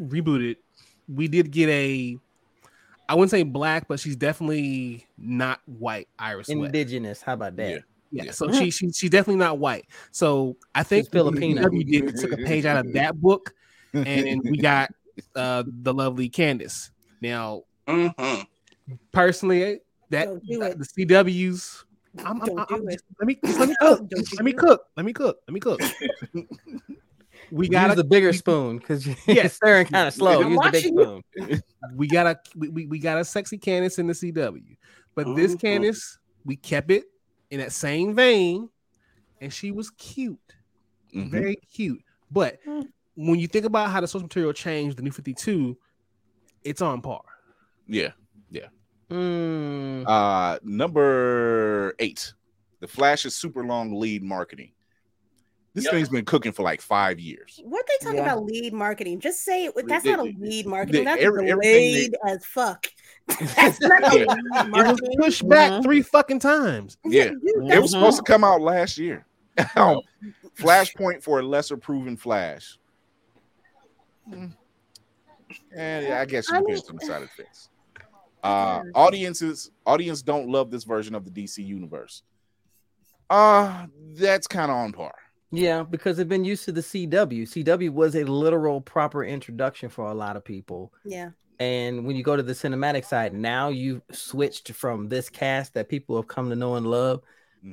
rebooted, 0.02 0.56
we 1.08 1.28
did 1.28 1.50
get 1.50 1.68
a 1.68 2.16
I 3.08 3.14
wouldn't 3.14 3.30
say 3.30 3.42
black, 3.44 3.86
but 3.86 4.00
she's 4.00 4.16
definitely 4.16 5.06
not 5.16 5.60
white 5.66 6.08
Iris 6.18 6.48
West. 6.48 6.50
indigenous. 6.50 7.22
How 7.22 7.34
about 7.34 7.56
that? 7.56 7.70
Yeah. 7.70 7.78
Yeah, 8.10 8.24
Yeah. 8.24 8.30
so 8.32 8.50
she, 8.52 8.70
she 8.70 8.90
she's 8.92 9.10
definitely 9.10 9.36
not 9.40 9.58
white. 9.58 9.86
So 10.12 10.56
I 10.74 10.82
think 10.82 11.06
She's 11.06 11.12
Filipino. 11.12 11.62
CW 11.62 11.86
did 11.90 12.16
took 12.16 12.32
a 12.32 12.36
page 12.36 12.64
out 12.64 12.84
of 12.84 12.92
that 12.94 13.20
book, 13.20 13.52
and 13.92 14.42
we 14.44 14.58
got 14.58 14.90
uh 15.34 15.64
the 15.66 15.92
lovely 15.94 16.28
Candice. 16.30 16.90
Now, 17.20 17.62
Mhm. 17.88 18.46
personally, 19.12 19.80
that 20.10 20.26
Don't 20.26 20.46
do 20.46 20.62
it. 20.62 20.78
the 20.78 20.84
CWs. 20.84 21.84
I'm, 22.24 22.40
I'm, 22.42 22.58
I'm- 22.58 22.66
I'm 22.70 22.88
just- 22.90 23.04
let 23.20 23.26
me 23.26 23.38
just 23.44 23.58
let 23.58 23.68
me 23.68 23.74
cook. 23.80 24.00
Let 24.10 24.44
me 24.44 24.52
cook. 24.52 24.86
Let 24.96 25.04
me 25.04 25.12
cook. 25.12 25.38
Let 25.48 25.54
me 25.54 25.60
cook. 25.60 25.80
we 27.50 27.68
got 27.68 27.94
the 27.96 28.04
bigger 28.04 28.32
spoon 28.32 28.78
because 28.78 29.06
you're 29.06 29.16
Yes. 29.26 29.54
stirring 29.54 29.86
kind 29.86 30.08
of 30.08 30.14
slow. 30.14 30.40
Use 30.40 30.58
the 30.62 30.70
big 30.70 30.84
spoon. 30.84 31.62
we 31.94 32.06
got 32.08 32.26
a 32.26 32.38
we, 32.56 32.68
we- 32.68 32.86
we 32.86 32.98
got 32.98 33.18
a 33.18 33.24
sexy 33.24 33.58
Candice 33.58 33.98
in 33.98 34.06
the 34.06 34.12
CW, 34.14 34.76
but 35.14 35.34
this 35.36 35.54
Mhm. 35.54 35.60
Candice 35.60 36.18
we 36.44 36.56
kept 36.56 36.90
it 36.90 37.04
in 37.56 37.64
that 37.64 37.72
same 37.72 38.14
vein, 38.14 38.68
and 39.40 39.50
she 39.52 39.70
was 39.70 39.90
cute, 39.90 40.38
Mhm. 41.14 41.30
very 41.30 41.56
cute. 41.56 42.02
But 42.30 42.58
when 43.14 43.38
you 43.40 43.46
think 43.46 43.64
about 43.64 43.90
how 43.90 44.00
the 44.02 44.08
source 44.08 44.22
material 44.22 44.52
changed 44.52 44.98
the 44.98 45.02
new 45.02 45.10
Fifty 45.10 45.32
Two, 45.32 45.78
it's 46.64 46.82
on 46.82 47.00
par. 47.00 47.22
Yeah. 47.88 48.12
Mm, 49.08 50.04
Uh 50.06 50.58
number 50.64 51.94
eight. 52.00 52.32
The 52.80 52.88
Flash's 52.88 53.36
super 53.36 53.64
long 53.64 53.94
lead 54.00 54.22
marketing. 54.24 54.72
This 55.74 55.84
Yep. 55.84 55.94
thing's 55.94 56.08
been 56.08 56.24
cooking 56.24 56.50
for 56.50 56.64
like 56.64 56.80
five 56.80 57.20
years. 57.20 57.60
What 57.62 57.86
they 57.86 58.04
talking 58.04 58.18
Yeah. 58.18 58.32
about 58.32 58.44
lead 58.46 58.72
marketing? 58.72 59.20
Just 59.20 59.44
say 59.44 59.66
it. 59.66 59.74
That's 59.86 60.02
They- 60.02 60.10
not 60.10 60.26
a 60.26 60.32
lead 60.40 60.66
marketing. 60.66 61.04
they- 61.04 61.04
That's 61.04 61.22
every- 61.22 61.48
everything 61.50 61.72
they- 61.94 62.08
delayed 62.08 62.14
as 62.26 62.44
fuck. 62.44 62.88
That's 63.28 63.80
not 63.80 64.14
Yeah. 64.14 64.24
It 64.28 64.70
was 64.72 65.00
pushed 65.18 65.48
back 65.48 65.72
Mhm. 65.72 65.82
three 65.82 66.02
fucking 66.02 66.38
times. 66.38 66.96
Yeah. 67.04 67.30
dude, 67.30 67.70
It 67.70 67.80
was 67.82 67.90
supposed 67.92 68.18
to 68.18 68.22
come 68.22 68.44
out 68.44 68.60
last 68.60 68.98
year. 68.98 69.26
Um, 69.76 70.00
Flashpoint 70.56 71.22
for 71.22 71.40
a 71.40 71.42
lesser 71.42 71.76
proven 71.76 72.16
Flash. 72.16 72.78
Mm. 74.30 74.52
And 75.74 76.06
yeah, 76.06 76.20
I 76.20 76.24
guess 76.26 76.48
you 76.50 76.56
I 76.56 76.60
depends 76.60 76.88
mean- 76.90 76.98
on 77.00 77.06
side 77.06 77.22
of 77.24 77.30
the. 77.36 77.44
Uh, 78.44 78.82
audiences, 78.94 79.70
audience 79.86 80.22
don't 80.22 80.48
love 80.48 80.70
this 80.70 80.84
version 80.84 81.14
of 81.14 81.24
the 81.24 81.30
DC 81.30 81.64
universe. 81.64 82.22
Uh, 83.28 83.86
that's 84.14 84.46
kind 84.46 84.70
of 84.70 84.76
on 84.76 84.92
par. 84.92 85.14
yeah, 85.50 85.82
because 85.82 86.16
they've 86.16 86.28
been 86.28 86.44
used 86.44 86.64
to 86.66 86.72
the 86.72 86.80
CW. 86.82 87.42
CW 87.42 87.90
was 87.90 88.14
a 88.14 88.22
literal 88.24 88.80
proper 88.80 89.24
introduction 89.24 89.88
for 89.88 90.06
a 90.06 90.14
lot 90.14 90.36
of 90.36 90.44
people. 90.44 90.92
yeah. 91.04 91.30
And 91.58 92.04
when 92.06 92.16
you 92.16 92.22
go 92.22 92.36
to 92.36 92.42
the 92.42 92.52
cinematic 92.52 93.04
side, 93.04 93.32
now 93.32 93.68
you've 93.68 94.02
switched 94.12 94.72
from 94.72 95.08
this 95.08 95.28
cast 95.30 95.74
that 95.74 95.88
people 95.88 96.16
have 96.16 96.28
come 96.28 96.50
to 96.50 96.56
know 96.56 96.74
and 96.74 96.86
love 96.86 97.22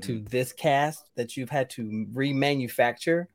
to 0.01 0.19
Mhm. 0.21 0.29
this 0.29 0.53
cast 0.53 1.05
that 1.15 1.35
you've 1.37 1.49
had 1.49 1.69
to 1.71 2.07
remanufacture. 2.13 3.27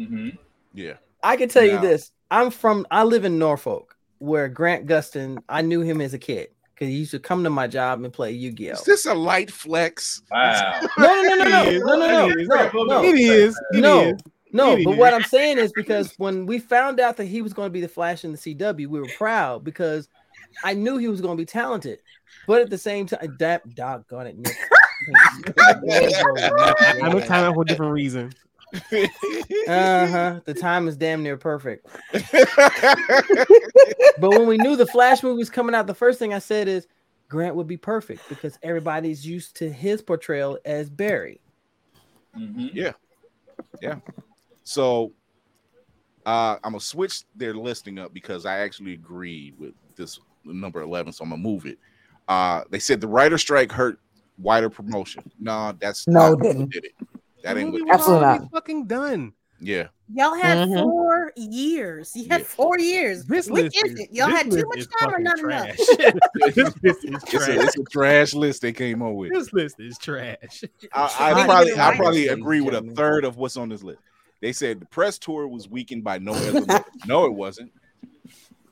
Mhm. 0.00 0.36
Yeah. 0.74 0.94
I 1.22 1.36
can 1.36 1.48
tell 1.48 1.64
you 1.64 1.78
this. 1.80 2.10
I'm 2.30 2.50
from 2.50 2.86
I 2.90 3.04
live 3.04 3.24
in 3.24 3.38
Norfolk, 3.38 3.96
where 4.18 4.48
Grant 4.48 4.86
Gustin, 4.86 5.42
I 5.48 5.60
knew 5.62 5.82
him 5.82 6.00
as 6.00 6.14
a 6.14 6.18
kid 6.18 6.48
because 6.74 6.88
he 6.88 6.94
used 6.94 7.10
to 7.12 7.18
come 7.20 7.44
to 7.44 7.50
my 7.50 7.66
job 7.68 8.02
and 8.02 8.12
play 8.12 8.32
Yu-Gi-Oh. 8.32 8.72
Is 8.72 8.82
this 8.84 9.04
a 9.06 9.14
light 9.14 9.50
flex? 9.50 10.22
Wow. 10.30 10.80
No, 10.98 11.22
no, 11.22 11.34
no, 11.34 11.44
no, 11.44 11.46
no, 11.46 11.64
It 11.68 11.74
is. 11.74 11.82
no, 11.82 11.96
no, 11.96 12.06
no, 12.06 12.28
It 12.28 12.38
is. 12.40 12.48
no, 12.48 12.82
no. 12.84 13.02
It 13.04 13.18
is. 13.20 13.60
It 13.74 13.80
No, 13.80 14.00
is. 14.08 14.20
No, 14.52 14.76
but 14.84 14.96
what 14.96 15.14
I'm 15.14 15.22
saying 15.22 15.58
is 15.58 15.72
because 15.76 16.14
when 16.18 16.46
we 16.46 16.58
found 16.58 17.00
out 17.00 17.16
that 17.16 17.24
he 17.24 17.42
was 17.42 17.52
going 17.52 17.66
to 17.66 17.72
be 17.72 17.80
the 17.80 17.88
Flash 17.88 18.24
in 18.24 18.32
the 18.32 18.38
CW, 18.38 18.86
we 18.86 19.00
were 19.00 19.08
proud 19.16 19.64
because 19.64 20.08
I 20.64 20.74
knew 20.74 20.98
he 20.98 21.08
was 21.08 21.20
going 21.20 21.36
to 21.36 21.40
be 21.40 21.46
talented. 21.46 22.00
But 22.46 22.62
at 22.62 22.70
the 22.70 22.78
same 22.78 23.06
time, 23.06 23.36
that 23.38 23.74
doggone 23.74 24.26
it, 24.26 24.38
Nick. 24.38 24.56
I 25.58 27.08
know 27.08 27.20
time 27.20 27.44
out 27.44 27.54
for 27.54 27.62
a 27.62 27.64
different 27.64 27.92
reason. 27.92 28.32
Uh 28.74 30.06
huh. 30.06 30.40
The 30.44 30.54
time 30.54 30.88
is 30.88 30.96
damn 30.96 31.22
near 31.22 31.36
perfect. 31.36 31.86
But 34.18 34.30
when 34.30 34.46
we 34.46 34.56
knew 34.58 34.76
the 34.76 34.86
Flash 34.86 35.22
movie 35.22 35.38
was 35.38 35.50
coming 35.50 35.74
out, 35.74 35.86
the 35.86 35.94
first 35.94 36.18
thing 36.18 36.32
I 36.32 36.38
said 36.38 36.68
is 36.68 36.86
Grant 37.28 37.56
would 37.56 37.66
be 37.66 37.76
perfect 37.76 38.28
because 38.28 38.58
everybody's 38.62 39.26
used 39.26 39.56
to 39.56 39.70
his 39.70 40.00
portrayal 40.02 40.58
as 40.64 40.90
Barry. 40.90 41.40
Mhm. 42.38 42.70
Yeah. 42.72 42.92
Yeah. 43.80 43.96
So 44.72 45.12
uh 46.24 46.56
I'm 46.64 46.72
gonna 46.72 46.80
switch 46.80 47.24
their 47.36 47.54
listing 47.54 47.98
up 47.98 48.14
because 48.14 48.46
I 48.46 48.58
actually 48.58 48.94
agree 48.94 49.52
with 49.58 49.74
this 49.96 50.18
number 50.44 50.80
11, 50.80 51.12
so 51.12 51.24
I'm 51.24 51.30
gonna 51.30 51.42
move 51.42 51.66
it. 51.66 51.78
Uh 52.28 52.62
they 52.70 52.78
said 52.78 53.00
the 53.00 53.08
writer 53.08 53.36
strike 53.36 53.70
hurt 53.70 53.98
wider 54.38 54.70
promotion. 54.70 55.30
No, 55.38 55.74
that's 55.78 56.08
No, 56.08 56.30
not 56.30 56.42
didn't. 56.42 56.70
did 56.70 56.86
it. 56.86 56.92
That 57.42 57.58
ain't 57.58 57.72
what 57.72 57.82
Absolutely 57.90 58.26
not. 58.26 58.50
fucking 58.50 58.86
done. 58.86 59.32
yeah. 59.60 59.88
Y'all 60.14 60.34
had 60.34 60.68
Mhm. 60.68 60.82
four 60.82 61.32
years. 61.36 62.14
You 62.14 62.28
had 62.28 62.40
Yeah. 62.42 62.46
four 62.46 62.78
years. 62.78 63.24
This 63.24 63.48
Which 63.48 63.64
list 63.64 63.76
is 63.84 63.92
is, 63.92 64.00
it? 64.00 64.08
Y'all 64.12 64.28
had 64.28 64.50
too 64.50 64.56
list 64.56 64.66
much 64.68 65.00
time 65.00 65.08
or 65.08 65.24
fucking 65.24 65.24
not 65.24 65.38
enough? 65.38 65.76
this 66.54 66.74
list 66.82 67.04
is 67.04 67.14
It's 67.14 67.24
trash. 67.30 67.48
a, 67.48 67.60
it's 67.62 67.76
a 67.78 67.84
trash 67.84 68.34
list 68.34 68.60
they 68.62 68.72
came 68.72 69.00
up 69.02 69.14
with. 69.14 69.32
This 69.32 69.52
list 69.54 69.76
is 69.80 69.96
trash. 69.98 70.64
I, 70.92 71.08
Trying 71.08 71.34
I 71.36 71.44
probably 71.46 71.72
I 71.72 71.96
probably 71.96 72.28
agree 72.28 72.60
with 72.60 72.74
a 72.74 72.82
third 72.94 73.24
of 73.24 73.36
what's 73.38 73.56
on 73.56 73.68
this 73.70 73.82
list. 73.82 74.00
They 74.42 74.52
said 74.52 74.80
the 74.80 74.86
press 74.86 75.18
tour 75.18 75.46
was 75.46 75.68
weakened 75.68 76.02
by 76.02 76.18
no 76.18 76.34
Ezra 76.34 76.84
No, 77.06 77.24
it 77.24 77.32
wasn't. 77.32 77.72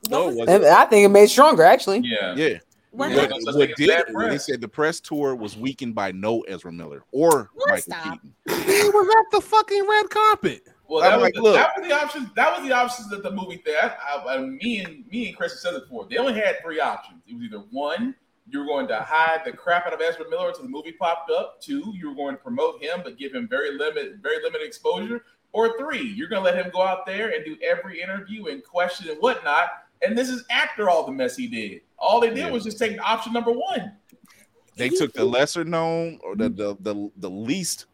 No, 0.09 0.29
it 0.29 0.35
wasn't. 0.35 0.65
I 0.65 0.85
think 0.85 1.05
it 1.05 1.09
made 1.09 1.29
stronger 1.29 1.63
actually. 1.63 2.01
Yeah. 2.03 2.35
Yeah. 2.35 2.57
What 2.91 3.09
What, 3.11 3.19
happened? 3.19 3.45
what 3.45 3.75
did 3.77 3.87
bad 3.87 4.31
they 4.31 4.37
said 4.37 4.59
the 4.59 4.67
press 4.67 4.99
tour 4.99 5.33
was 5.33 5.55
weakened 5.55 5.95
by 5.95 6.11
no 6.11 6.41
Ezra 6.41 6.73
Miller 6.73 7.05
or 7.13 7.49
What? 7.53 7.69
Michael 7.69 7.81
Stop. 7.81 8.03
Keaton. 8.03 8.33
He 8.81 8.89
was 8.89 9.15
at 9.17 9.31
the 9.31 9.41
fucking 9.41 9.87
red 9.87 10.09
carpet. 10.09 10.67
Well, 10.89 11.01
that 11.01 11.15
was, 11.15 11.23
like, 11.23 11.33
the, 11.35 11.41
look. 11.41 11.55
that 11.55 11.71
was 11.77 11.87
the 11.87 11.95
options. 11.95 12.29
That 12.35 12.57
was 12.57 12.67
the 12.67 12.75
options 12.75 13.09
that 13.11 13.23
the 13.23 13.31
movie. 13.31 13.61
That 13.65 13.97
I, 14.05 14.35
I, 14.35 14.39
me 14.39 14.79
and 14.79 15.07
me 15.07 15.29
and 15.29 15.37
Chris 15.37 15.61
said 15.61 15.73
it 15.73 15.83
before. 15.83 16.05
They 16.09 16.17
only 16.17 16.33
had 16.33 16.61
three 16.61 16.81
options. 16.81 17.21
It 17.27 17.33
was 17.33 17.43
either 17.43 17.63
one, 17.71 18.13
you 18.49 18.59
were 18.59 18.65
going 18.65 18.87
to 18.89 18.99
hide 18.99 19.41
the 19.45 19.53
crap 19.53 19.87
out 19.87 19.93
of 19.93 20.01
Ezra 20.01 20.29
Miller 20.29 20.49
until 20.49 20.63
the 20.63 20.69
movie 20.69 20.91
popped 20.91 21.31
up. 21.31 21.61
Two, 21.61 21.93
you 21.95 22.09
were 22.09 22.15
going 22.15 22.35
to 22.35 22.41
promote 22.41 22.83
him 22.83 22.99
but 23.03 23.17
give 23.17 23.33
him 23.33 23.47
very 23.47 23.77
limited, 23.77 24.21
very 24.21 24.43
limited 24.43 24.65
exposure. 24.67 25.23
Or 25.53 25.77
three, 25.77 26.01
you're 26.03 26.29
going 26.29 26.43
to 26.43 26.49
let 26.49 26.55
him 26.63 26.71
go 26.73 26.81
out 26.81 27.05
there 27.05 27.29
and 27.29 27.43
do 27.43 27.57
every 27.61 28.01
interview 28.01 28.47
and 28.47 28.63
question 28.63 29.09
and 29.09 29.17
whatnot. 29.19 29.69
And 30.01 30.17
this 30.17 30.29
is 30.29 30.43
after 30.49 30.89
all 30.89 31.05
the 31.05 31.11
mess 31.11 31.35
he 31.35 31.47
did. 31.47 31.81
All 31.97 32.19
they 32.19 32.29
did 32.29 32.37
Yeah. 32.37 32.49
was 32.51 32.63
just 32.63 32.79
take 32.79 32.99
option 33.01 33.33
number 33.33 33.51
one. 33.51 33.91
They 34.77 34.89
took 34.89 35.13
the 35.13 35.25
lesser 35.25 35.63
known 35.63 36.19
or 36.23 36.35
the, 36.35 36.49
mm-hmm. 36.49 36.83
the 36.83 36.93
the 36.93 37.11
the 37.17 37.29
least 37.29 37.85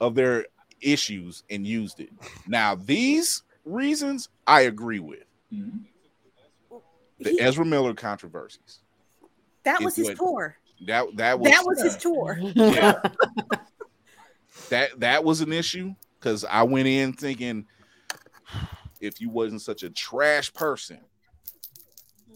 of 0.00 0.14
their 0.14 0.46
issues 0.80 1.42
and 1.50 1.66
used 1.66 1.98
it. 1.98 2.10
Now 2.46 2.74
these 2.74 3.42
reasons 3.64 4.28
I 4.46 4.62
agree 4.62 5.00
with. 5.00 5.24
The 5.50 7.30
He- 7.30 7.40
Ezra 7.40 7.64
Miller 7.64 7.94
controversies. 7.94 8.80
that 9.64 9.82
was 9.82 9.96
his 9.96 10.08
would- 10.08 10.18
tour. 10.18 10.56
That 10.86 11.06
that 11.16 11.40
was 11.40 11.50
That 11.50 11.64
was 11.64 11.82
his 11.82 11.96
tour. 11.96 12.38
Yeah. 12.40 13.00
that 14.68 15.00
that 15.00 15.24
was 15.24 15.40
an 15.40 15.52
issue 15.52 15.94
because 16.24 16.42
I 16.46 16.62
went 16.62 16.88
in 16.88 17.12
thinking 17.12 17.66
if 18.98 19.20
you 19.20 19.28
wasn't 19.28 19.60
such 19.60 19.82
a 19.82 19.90
trash 19.90 20.50
person, 20.54 20.98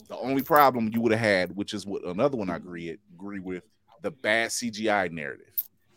the 0.09 0.17
only 0.19 0.43
problem 0.43 0.91
you 0.93 1.01
would 1.01 1.13
have 1.13 1.21
had, 1.21 1.57
which 1.57 1.73
is 1.73 1.87
what 1.87 2.05
another 2.05 2.37
one 2.37 2.51
I 2.51 2.57
agree 2.57 2.99
agree 3.15 3.41
with, 3.41 3.65
the 4.03 4.11
bad 4.11 4.51
CGI 4.51 5.11
narrative. 5.11 5.55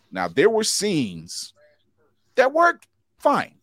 Now 0.09 0.29
there 0.29 0.49
were 0.49 0.63
scenes 0.63 1.53
that 2.35 2.53
worked 2.53 2.87
fine, 3.19 3.55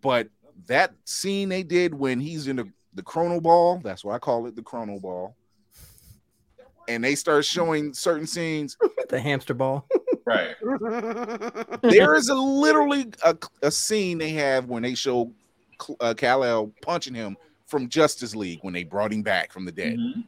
but 0.00 0.28
that 0.66 0.94
scene 1.04 1.48
they 1.48 1.62
did 1.62 1.94
when 1.94 2.18
he's 2.18 2.48
in 2.48 2.56
the, 2.56 2.68
the 2.92 3.02
chrono 3.02 3.40
ball, 3.40 3.78
that's 3.78 4.04
why 4.04 4.16
I 4.16 4.18
call 4.18 4.46
it 4.46 4.56
the 4.56 4.62
chrono 4.62 4.98
ball. 4.98 5.36
And 6.88 7.04
they 7.04 7.14
start 7.14 7.44
showing 7.44 7.94
certain 7.94 8.26
scenes 8.26 8.76
the 9.08 9.20
hamster 9.20 9.54
ball. 9.54 9.86
Right. 10.24 10.54
there 11.82 12.14
is 12.14 12.28
a 12.28 12.34
literally 12.34 13.06
a, 13.24 13.36
a 13.62 13.70
scene 13.70 14.18
they 14.18 14.30
have 14.30 14.66
when 14.66 14.82
they 14.82 14.94
show 14.94 15.32
uh, 16.00 16.14
Kal-El 16.14 16.72
punching 16.80 17.14
him 17.14 17.36
from 17.66 17.88
Justice 17.88 18.36
League 18.36 18.60
when 18.62 18.74
they 18.74 18.84
brought 18.84 19.12
him 19.12 19.22
back 19.22 19.52
from 19.52 19.64
the 19.64 19.72
dead. 19.72 19.98
Mhm. 19.98 20.24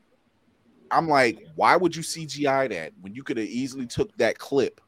I'm 0.91 1.09
like, 1.09 1.39
why 1.57 1.77
would 1.77 1.95
you 1.95 2.03
CGI 2.03 2.69
that 2.71 2.93
when 3.01 3.15
you 3.15 3.23
could 3.23 3.37
have 3.37 3.47
easily 3.47 3.87
took 3.87 4.15
that 4.17 4.39
clip 4.39 4.81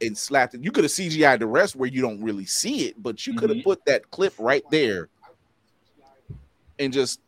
and 0.00 0.16
slapped 0.16 0.54
it? 0.54 0.62
You 0.62 0.70
could 0.70 0.84
have 0.84 0.90
CGI 0.90 1.38
the 1.38 1.46
rest 1.46 1.76
where 1.76 1.88
you 1.88 2.02
don't 2.02 2.22
really 2.22 2.46
see 2.46 2.86
it, 2.86 3.02
but 3.02 3.26
you 3.26 3.34
could 3.34 3.50
have 3.50 3.58
Mhm. 3.58 3.64
put 3.64 3.84
that 3.86 4.10
clip 4.10 4.34
right 4.38 4.64
there 4.70 5.08
and 6.78 6.92
just 6.92 7.20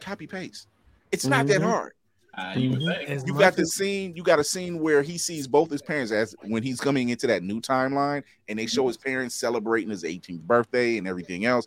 copy 0.00 0.26
paste. 0.26 0.68
It's 1.12 1.26
not 1.26 1.46
that 1.48 1.60
Mhm. 1.60 1.64
hard. 1.64 1.92
Uh, 2.36 2.52
you 2.56 2.70
would 2.70 2.82
think. 3.06 3.26
You 3.26 3.34
got 3.34 3.56
the 3.56 3.66
scene. 3.66 4.14
You 4.14 4.22
got 4.22 4.38
a 4.38 4.44
scene 4.44 4.78
where 4.80 5.02
he 5.02 5.16
sees 5.16 5.46
both 5.46 5.70
his 5.70 5.82
parents 5.82 6.12
as 6.12 6.34
when 6.42 6.62
he's 6.62 6.80
coming 6.80 7.08
into 7.08 7.26
that 7.26 7.42
new 7.42 7.60
timeline, 7.60 8.22
and 8.48 8.58
they 8.58 8.66
show 8.66 8.86
his 8.86 8.96
parents 8.96 9.34
celebrating 9.34 9.90
his 9.90 10.04
18th 10.04 10.42
birthday 10.42 10.98
and 10.98 11.08
everything 11.08 11.46
else. 11.46 11.66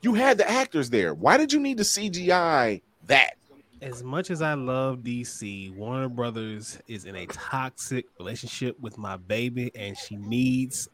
You 0.00 0.14
had 0.14 0.38
the 0.38 0.48
actors 0.48 0.90
there. 0.90 1.12
Why 1.12 1.36
did 1.36 1.52
you 1.52 1.60
need 1.60 1.76
to 1.78 1.84
CGI 1.84 2.80
that? 3.06 3.38
as 3.80 4.02
much 4.02 4.30
as 4.30 4.42
I 4.42 4.54
love 4.54 4.98
DC, 4.98 5.74
Warner 5.74 6.08
Brothers 6.08 6.78
is 6.88 7.04
in 7.04 7.16
a 7.16 7.26
toxic 7.26 8.06
relationship 8.18 8.78
with 8.80 8.98
my 8.98 9.16
baby, 9.16 9.70
and 9.74 9.96
she 9.96 10.16
needs 10.16 10.88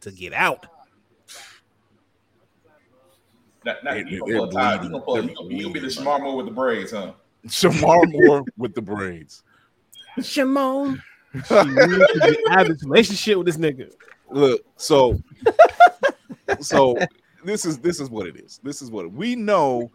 to 0.00 0.10
get 0.10 0.32
out. 0.32 0.66
Not, 3.64 3.84
not, 3.84 3.96
you 4.08 4.24
they're 4.24 4.38
gonna 4.38 4.38
pull 4.38 4.44
a 4.48 4.52
tie. 4.52 4.82
You 4.82 4.90
gonna 4.90 5.00
pull. 5.00 5.16
You 5.16 5.34
gonna, 5.34 5.48
be 5.48 5.62
the 5.64 5.68
bleeding. 5.70 5.90
smart 5.90 6.22
move 6.22 6.36
with 6.36 6.46
the 6.46 6.52
braids, 6.52 6.92
huh? 6.92 7.12
Shemar 7.46 8.10
Moore 8.10 8.44
with 8.56 8.74
the 8.74 8.82
braids. 8.82 9.42
Shimon. 10.22 11.02
She 11.32 11.38
needs 11.54 12.12
to 12.12 12.20
get 12.20 12.36
out 12.50 12.62
of 12.62 12.68
this 12.78 12.84
relationship 12.84 13.36
with 13.38 13.46
this 13.46 13.56
nigga. 13.56 13.90
Look, 14.30 14.62
so 14.76 15.20
so 16.60 16.96
this 17.44 17.64
is 17.64 17.78
this 17.78 18.00
is 18.00 18.10
what 18.10 18.26
it 18.26 18.36
is. 18.36 18.60
This 18.62 18.82
is 18.82 18.90
what 18.90 19.10
we 19.12 19.36
know 19.36 19.90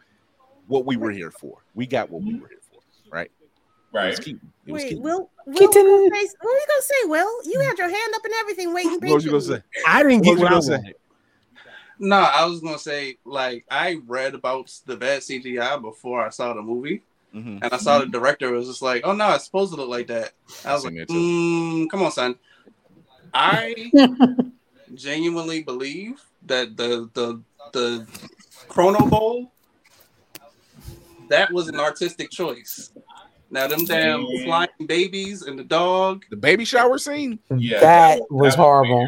what 0.67 0.85
we 0.85 0.97
were 0.97 1.11
here 1.11 1.31
for. 1.31 1.59
We 1.73 1.85
got 1.85 2.09
what 2.09 2.21
we 2.23 2.39
were 2.39 2.47
here 2.47 2.59
for, 2.71 2.79
right? 3.11 3.25
It 3.27 3.31
was 3.39 3.49
Right. 3.93 4.17
Keaton. 4.25 4.51
It 4.65 4.71
was 4.73 4.81
Wait, 4.83 4.89
Keaton. 4.89 5.03
Will, 5.03 5.29
Will 5.45 5.55
Keaton. 5.55 5.85
what 5.85 5.99
were 5.99 6.03
you 6.05 6.65
gonna 6.67 6.81
say, 6.81 7.05
Will? 7.07 7.43
You 7.45 7.59
had 7.61 7.77
your 7.77 7.89
hand 7.89 8.13
up 8.15 8.25
and 8.25 8.33
everything, 8.39 8.73
waiting 8.73 8.91
What 8.93 9.01
was 9.15 9.25
you 9.25 9.31
gonna 9.31 9.41
say? 9.41 9.61
I 9.87 10.03
didn't 10.03 10.23
get 10.23 10.31
was 10.31 10.39
you 10.39 10.43
what 10.43 10.47
I 10.47 10.55
gonna 10.55 10.61
say? 10.63 10.75
wanted. 10.77 10.95
No, 11.99 12.17
I 12.17 12.45
was 12.45 12.59
gonna 12.61 12.79
say 12.79 13.17
like 13.25 13.65
I 13.69 14.01
read 14.05 14.35
about 14.35 14.71
the 14.85 14.97
bad 14.97 15.21
CGI 15.21 15.81
before 15.81 16.25
I 16.25 16.29
saw 16.29 16.53
the 16.53 16.61
movie, 16.61 17.03
Mhm. 17.35 17.59
and 17.61 17.73
I 17.73 17.77
saw 17.77 17.99
the 17.99 18.05
director 18.05 18.49
was 18.51 18.67
just 18.67 18.81
like, 18.81 19.01
"Oh 19.05 19.13
no, 19.13 19.33
it's 19.33 19.45
supposed 19.45 19.73
to 19.73 19.77
look 19.77 19.89
like 19.89 20.07
that." 20.07 20.31
I 20.63 20.73
was 20.73 20.85
like, 20.85 20.93
mm, 20.93 21.89
"Come 21.89 22.01
on, 22.03 22.11
son." 22.11 22.35
I 23.33 23.91
genuinely 24.93 25.61
believe 25.63 26.21
that 26.45 26.77
the 26.77 27.09
the 27.13 27.41
the 27.73 28.07
Chrono 28.69 29.05
ball 29.07 29.51
that 31.29 31.51
was 31.51 31.67
an 31.67 31.79
artistic 31.79 32.29
choice. 32.31 32.91
Now 33.49 33.67
them 33.67 33.85
damn 33.85 34.21
Yeah. 34.27 34.45
flying 34.45 34.69
babies 34.87 35.41
and 35.43 35.57
the 35.57 35.63
dog. 35.63 36.23
The 36.29 36.35
baby 36.37 36.65
shower 36.65 36.97
scene. 36.97 37.39
Yeah. 37.55 37.79
That 37.79 38.21
was 38.31 38.55
that 38.55 38.61
horrible. 38.61 39.07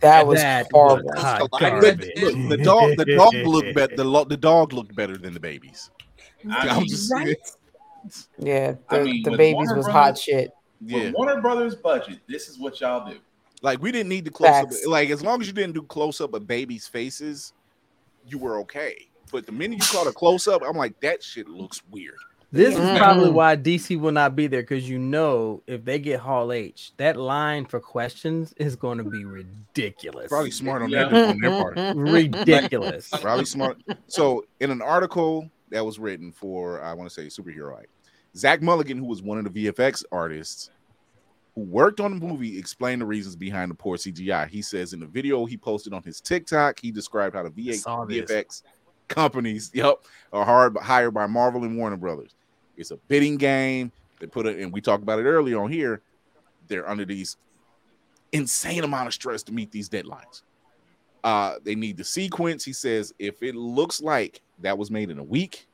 That 0.00 0.26
was 0.26 0.40
That 0.40 0.68
horrible. 0.72 1.08
was 1.14 1.22
hot 1.22 1.40
Look, 1.40 1.60
look, 1.60 1.82
the 1.82 2.60
dog, 2.62 2.96
the 2.96 3.04
dog 3.16 3.34
looked 3.34 3.74
better. 3.74 3.96
The, 3.96 4.04
lo- 4.04 4.24
the 4.24 4.36
dog 4.36 4.72
looked 4.72 4.94
better 4.94 5.16
than 5.16 5.32
the 5.34 5.40
babies. 5.40 5.90
I 6.50 6.68
I'm 6.68 6.78
mean, 6.78 6.88
just 6.88 7.12
Right? 7.12 7.36
Yeah, 8.38 8.74
I 8.88 8.98
the, 8.98 9.04
mean, 9.04 9.22
the 9.24 9.36
babies 9.36 9.54
Warner 9.54 9.76
was 9.76 9.86
hot 9.86 10.16
shit. 10.18 10.50
yeah. 10.80 11.04
With 11.06 11.14
Warner 11.14 11.40
Brothers 11.40 11.74
budget, 11.74 12.20
this 12.28 12.48
is 12.48 12.58
what 12.58 12.80
y'all 12.80 13.08
do. 13.10 13.18
Like 13.62 13.80
we 13.82 13.90
didn't 13.90 14.08
need 14.10 14.24
to 14.26 14.30
close 14.30 14.50
up. 14.54 14.68
Like 14.86 15.10
as 15.10 15.22
long 15.22 15.40
as 15.40 15.46
you 15.46 15.52
didn't 15.52 15.74
do 15.74 15.82
close 15.82 16.20
up 16.20 16.34
of 16.34 16.46
babies' 16.46 16.86
faces, 16.86 17.52
you 18.26 18.38
were 18.38 18.60
okay. 18.60 19.08
But 19.32 19.46
the 19.46 19.52
minute 19.52 19.78
you 19.80 19.86
caught 19.98 20.06
a 20.06 20.12
close 20.12 20.46
up, 20.46 20.62
I'm 20.64 20.76
like, 20.76 21.00
that 21.00 21.22
shit 21.22 21.48
looks 21.48 21.82
weird. 21.90 22.14
This 22.52 22.74
is 22.74 22.80
Mhm. 22.80 22.96
probably 22.96 23.30
why 23.30 23.56
DC 23.56 23.96
will 23.98 24.12
not 24.12 24.36
be 24.36 24.46
there 24.46 24.62
because 24.62 24.88
you 24.88 25.00
know 25.00 25.62
if 25.66 25.84
they 25.84 25.98
get 25.98 26.20
Hall 26.20 26.52
H, 26.52 26.92
that 26.96 27.16
line 27.16 27.64
for 27.66 27.80
questions 27.80 28.54
is 28.56 28.76
going 28.76 28.98
to 28.98 29.04
be 29.04 29.24
ridiculous. 29.24 30.28
Probably 30.28 30.52
smart 30.52 30.82
on, 30.82 30.90
Yeah. 30.90 31.08
their, 31.08 31.26
on 31.26 31.38
their 31.40 31.50
part. 31.50 31.76
ridiculous. 31.96 33.10
Probably 33.20 33.46
smart. 33.46 33.78
So 34.06 34.44
in 34.60 34.70
an 34.70 34.80
article 34.80 35.50
that 35.70 35.84
was 35.84 35.98
written 35.98 36.32
for 36.32 36.82
I 36.82 36.92
want 36.92 37.10
to 37.10 37.14
say 37.14 37.26
superhero 37.26 37.82
Zach 38.36 38.62
Mulligan, 38.62 38.98
who 38.98 39.06
was 39.06 39.22
one 39.22 39.38
of 39.38 39.52
the 39.52 39.66
VFX 39.66 40.04
artists 40.12 40.70
who 41.54 41.62
worked 41.62 42.00
on 42.00 42.18
the 42.18 42.26
movie, 42.26 42.58
explained 42.58 43.00
the 43.00 43.06
reasons 43.06 43.34
behind 43.34 43.70
the 43.70 43.74
poor 43.74 43.96
CGI. 43.96 44.48
He 44.48 44.60
says 44.60 44.92
in 44.92 45.00
the 45.00 45.06
video 45.06 45.46
he 45.46 45.56
posted 45.56 45.94
on 45.94 46.02
his 46.02 46.20
TikTok, 46.20 46.78
he 46.78 46.90
described 46.90 47.34
how 47.34 47.42
the 47.42 47.50
VA, 47.50 47.72
this. 47.72 47.84
VFX 47.84 48.62
companies, 49.08 49.70
yep, 49.74 50.04
are 50.32 50.44
hard 50.44 50.76
hired 50.76 51.14
by 51.14 51.26
Marvel 51.26 51.64
and 51.64 51.78
Warner 51.78 51.96
Brothers. 51.96 52.34
It's 52.76 52.90
a 52.90 52.96
bidding 53.08 53.38
game. 53.38 53.90
They 54.20 54.26
put 54.26 54.46
it, 54.46 54.58
and 54.58 54.72
we 54.72 54.80
talked 54.80 55.02
about 55.02 55.18
it 55.18 55.24
earlier 55.24 55.62
on 55.62 55.70
here. 55.70 56.02
They're 56.68 56.88
under 56.88 57.04
these 57.04 57.36
insane 58.32 58.84
amount 58.84 59.06
of 59.06 59.14
stress 59.14 59.42
to 59.44 59.52
meet 59.52 59.70
these 59.70 59.88
deadlines. 59.88 60.42
Uh, 61.24 61.54
they 61.64 61.74
need 61.74 61.96
the 61.96 62.04
sequence. 62.04 62.64
He 62.64 62.72
says 62.72 63.14
if 63.18 63.42
it 63.42 63.54
looks 63.54 64.00
like 64.00 64.42
that 64.60 64.76
was 64.78 64.90
made 64.90 65.10
in 65.10 65.18
a 65.18 65.24
week, 65.24 65.66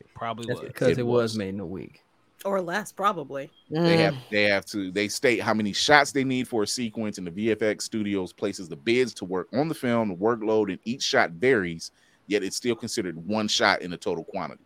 It 0.00 0.06
probably 0.14 0.46
That's 0.46 0.60
was. 0.60 0.68
because 0.68 0.88
It 0.88 0.98
it, 1.00 1.06
was. 1.06 1.32
was. 1.32 1.38
made 1.38 1.50
in 1.54 1.60
a 1.60 1.66
week. 1.66 2.02
Or 2.44 2.60
less, 2.60 2.92
probably. 2.92 3.50
they 3.68 3.96
have 3.96 4.14
Mm. 4.14 4.28
they 4.30 4.44
have 4.44 4.64
to 4.66 4.92
they 4.92 5.08
state 5.08 5.40
how 5.40 5.52
many 5.52 5.72
shots 5.72 6.12
they 6.12 6.22
need 6.22 6.46
for 6.46 6.62
a 6.62 6.66
sequence, 6.68 7.18
and 7.18 7.26
the 7.26 7.32
VFX 7.32 7.82
studios 7.82 8.32
places 8.32 8.68
the 8.68 8.76
bids 8.76 9.12
to 9.14 9.24
work 9.24 9.48
on 9.52 9.66
the 9.68 9.74
film. 9.74 10.08
The 10.10 10.14
workload 10.14 10.70
in 10.70 10.78
each 10.84 11.02
shot 11.02 11.32
varies, 11.32 11.90
yet 12.28 12.44
it's 12.44 12.56
still 12.56 12.76
considered 12.76 13.16
one 13.26 13.48
shot 13.48 13.82
in 13.82 13.90
the 13.90 13.96
total 13.96 14.22
quantity. 14.24 14.62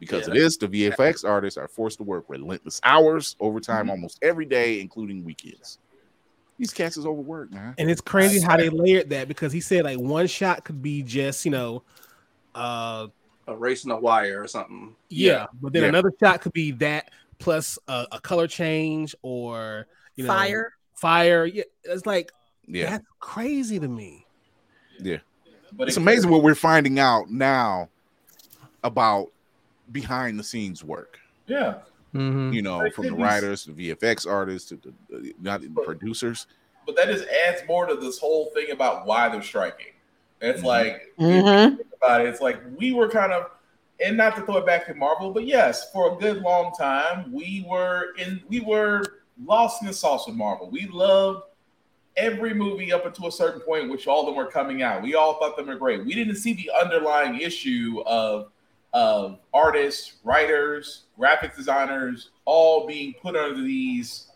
Because 0.00 0.26
of 0.26 0.32
this, 0.34 0.56
the 0.56 0.66
VFX 0.66 1.22
artists 1.24 1.58
are 1.58 1.68
forced 1.68 1.98
to 1.98 2.02
work 2.02 2.24
relentless 2.28 2.80
hours, 2.82 3.36
overtime 3.38 3.88
almost 3.90 4.18
every 4.22 4.46
day, 4.46 4.80
including 4.80 5.22
weekends. 5.22 5.78
These 6.58 6.72
cats 6.72 6.96
is 6.96 7.04
overworked, 7.06 7.52
man. 7.52 7.74
And 7.78 7.90
it's 7.90 8.00
crazy 8.00 8.40
how 8.40 8.56
they 8.56 8.68
layered 8.68 9.10
that 9.10 9.28
because 9.28 9.52
he 9.52 9.60
said 9.60 9.84
like 9.84 9.98
one 10.00 10.26
shot 10.26 10.64
could 10.64 10.82
be 10.82 11.02
just, 11.02 11.44
you 11.44 11.50
know, 11.50 11.82
uh 12.54 13.06
Erasing 13.48 13.90
a 13.90 13.96
wire 13.98 14.40
or 14.42 14.46
something. 14.46 14.94
yeah, 15.08 15.32
Yeah. 15.32 15.46
but 15.60 15.72
then 15.72 15.82
Yeah. 15.82 15.88
another 15.88 16.12
shot 16.22 16.40
could 16.42 16.52
be 16.52 16.70
that 16.72 17.10
plus 17.38 17.76
a, 17.88 18.06
a 18.12 18.20
color 18.20 18.46
change 18.46 19.14
or 19.22 19.86
you 20.14 20.24
know 20.24 20.32
Fire. 20.32 20.72
fire. 20.94 21.44
Yeah, 21.44 21.64
it's 21.84 22.06
like 22.06 22.30
Yeah, 22.68 22.90
That's 22.90 23.04
crazy 23.18 23.80
to 23.80 23.88
me. 23.88 24.26
yeah. 25.00 25.18
But 25.72 25.88
it's 25.88 25.96
it- 25.96 26.00
amazing 26.00 26.30
what 26.30 26.42
we're 26.44 26.54
finding 26.54 26.98
out 27.00 27.30
now 27.30 27.88
about 28.84 29.32
behind 29.90 30.38
the 30.38 30.44
scenes 30.44 30.84
work. 30.84 31.18
Yeah. 31.46 31.78
Mhm. 32.14 32.52
You 32.54 32.62
know, 32.62 32.78
Like, 32.78 32.94
from 32.94 33.06
the 33.06 33.12
writers, 33.14 33.64
the 33.64 33.72
VFX 33.72 34.26
artists, 34.26 34.68
to 34.68 34.76
the, 34.76 34.92
the 35.10 35.34
not 35.40 35.62
the 35.62 35.68
producers. 35.84 36.46
But 36.86 36.94
that 36.96 37.06
just 37.08 37.26
adds 37.28 37.62
more 37.66 37.86
to 37.86 37.94
this 37.96 38.18
whole 38.18 38.46
thing 38.54 38.70
about 38.70 39.06
why 39.06 39.28
they're 39.28 39.42
striking. 39.42 39.92
It's 40.40 40.60
Mhm. 40.60 40.64
like 40.64 41.14
Mhm. 41.18 41.78
About 42.02 42.20
it. 42.20 42.28
It's 42.28 42.40
like 42.40 42.60
we 42.76 42.92
were 42.92 43.08
kind 43.08 43.32
of, 43.32 43.50
and 44.04 44.16
not 44.16 44.36
to 44.36 44.42
throw 44.42 44.56
it 44.56 44.66
back 44.66 44.86
to 44.86 44.94
Marvel, 44.94 45.30
but 45.30 45.46
yes, 45.46 45.90
for 45.92 46.14
a 46.14 46.16
good 46.16 46.38
long 46.38 46.72
time, 46.78 47.32
we 47.32 47.64
were 47.68 48.14
in, 48.18 48.42
we 48.48 48.60
were 48.60 49.02
lost 49.44 49.82
in 49.82 49.88
the 49.88 49.94
sauce 49.94 50.26
with 50.26 50.36
Marvel. 50.36 50.70
We 50.70 50.86
loved 50.88 51.44
every 52.16 52.52
movie 52.54 52.92
up 52.92 53.06
until 53.06 53.26
a 53.28 53.32
certain 53.32 53.60
point, 53.60 53.90
which 53.90 54.06
all 54.06 54.20
of 54.20 54.26
them 54.26 54.36
were 54.36 54.50
coming 54.50 54.82
out. 54.82 55.02
We 55.02 55.14
all 55.14 55.38
thought 55.38 55.56
them 55.56 55.66
were 55.66 55.76
great. 55.76 56.04
We 56.04 56.14
didn't 56.14 56.36
see 56.36 56.52
the 56.52 56.70
underlying 56.80 57.40
issue 57.40 58.02
of 58.06 58.50
of 58.92 59.38
artists, 59.54 60.16
writers, 60.22 61.04
graphic 61.16 61.56
designers, 61.56 62.30
all 62.44 62.86
being 62.86 63.14
put 63.22 63.34
under 63.36 63.62
these 63.62 64.28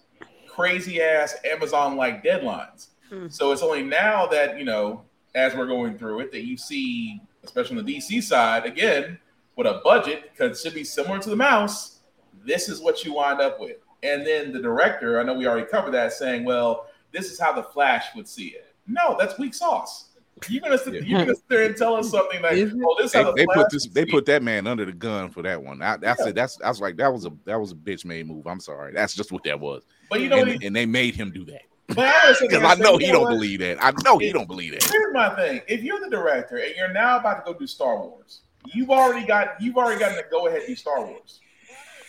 crazy 0.48 1.02
ass 1.02 1.36
Amazon 1.44 1.96
like 1.96 2.24
deadlines. 2.24 2.88
Hmm. 3.10 3.28
So 3.28 3.52
it's 3.52 3.62
only 3.62 3.82
now 3.82 4.26
that, 4.28 4.58
you 4.58 4.64
know, 4.64 5.02
as 5.34 5.54
we're 5.54 5.66
going 5.66 5.98
through 5.98 6.20
it, 6.20 6.32
that 6.32 6.46
you 6.46 6.56
see, 6.56 7.20
especially 7.46 7.78
on 7.78 7.84
the 7.84 7.96
DC 7.96 8.22
side, 8.22 8.66
again, 8.66 9.18
with 9.56 9.66
a 9.66 9.80
budget, 9.82 10.30
because 10.32 10.58
it 10.58 10.62
should 10.62 10.74
be 10.74 10.84
similar 10.84 11.18
to 11.18 11.30
the 11.30 11.36
mouse, 11.36 12.00
this 12.44 12.68
is 12.68 12.80
what 12.80 13.04
you 13.04 13.14
wind 13.14 13.40
up 13.40 13.58
with. 13.58 13.78
And 14.02 14.26
then 14.26 14.52
the 14.52 14.60
director, 14.60 15.18
I 15.18 15.22
know 15.22 15.34
we 15.34 15.46
already 15.46 15.66
covered 15.66 15.92
that, 15.92 16.12
saying, 16.12 16.44
well, 16.44 16.88
this 17.12 17.30
is 17.32 17.40
how 17.40 17.52
the 17.52 17.62
Flash 17.62 18.06
would 18.14 18.28
see 18.28 18.48
it. 18.48 18.74
No, 18.86 19.16
that's 19.18 19.38
weak 19.38 19.54
sauce. 19.54 20.10
You're 20.50 20.60
gonna 20.60 20.76
sit, 20.76 20.92
you're 21.06 21.20
gonna 21.20 21.34
sit 21.34 21.48
there 21.48 21.64
and 21.64 21.74
tell 21.74 21.94
us 21.96 22.10
something 22.10 22.42
like, 22.42 22.52
Is 22.58 22.70
oh, 22.84 22.94
this 22.98 23.06
is 23.06 23.12
They, 23.12 23.22
how 23.22 23.30
the 23.30 23.36
they 23.36 23.44
Flash 23.46 23.56
put 23.56 23.70
this. 23.70 23.86
would 23.86 23.94
They 23.94 24.04
see 24.04 24.10
put 24.10 24.26
that 24.26 24.42
man 24.42 24.66
under 24.66 24.84
the 24.84 24.92
gun 24.92 25.30
for 25.30 25.40
that 25.42 25.62
one. 25.62 25.80
I, 25.80 25.96
that's 25.96 26.20
Yeah. 26.20 26.28
it. 26.28 26.34
That's. 26.34 26.58
I 26.62 26.68
was 26.68 26.78
like, 26.78 26.96
that 26.98 27.10
was 27.10 27.24
a 27.24 27.32
that 27.46 27.58
was 27.58 27.72
a 27.72 27.74
bitch 27.74 28.04
made 28.04 28.28
move. 28.28 28.46
I'm 28.46 28.60
sorry. 28.60 28.92
That's 28.92 29.14
just 29.14 29.32
what 29.32 29.42
that 29.44 29.58
was. 29.58 29.82
But 30.10 30.20
you 30.20 30.28
know 30.28 30.40
and, 30.42 30.50
he- 30.60 30.66
and 30.66 30.76
they 30.76 30.84
made 30.84 31.14
him 31.14 31.30
do 31.32 31.46
that 31.46 31.62
But 31.62 31.62
I 31.62 31.62
was 31.62 31.75
because 31.88 32.40
I 32.62 32.74
know 32.74 32.96
he 32.96 33.06
don't 33.06 33.28
believe 33.28 33.60
that. 33.60 33.82
I 33.82 33.92
know 34.04 34.18
he 34.18 34.32
don't 34.32 34.48
believe 34.48 34.72
that. 34.72 34.84
Here's 34.84 35.14
my 35.14 35.34
thing: 35.34 35.60
if 35.68 35.82
you're 35.82 36.00
the 36.00 36.10
director 36.10 36.58
and 36.58 36.74
you're 36.76 36.92
now 36.92 37.18
about 37.18 37.44
to 37.44 37.52
go 37.52 37.58
do 37.58 37.66
Star 37.66 37.98
Wars, 37.98 38.40
you've 38.72 38.90
already 38.90 39.26
got 39.26 39.60
you've 39.60 39.76
already 39.76 40.00
gotten 40.00 40.16
to 40.16 40.24
go 40.30 40.46
ahead 40.46 40.60
and 40.60 40.68
do 40.68 40.76
Star 40.76 41.04
Wars. 41.04 41.40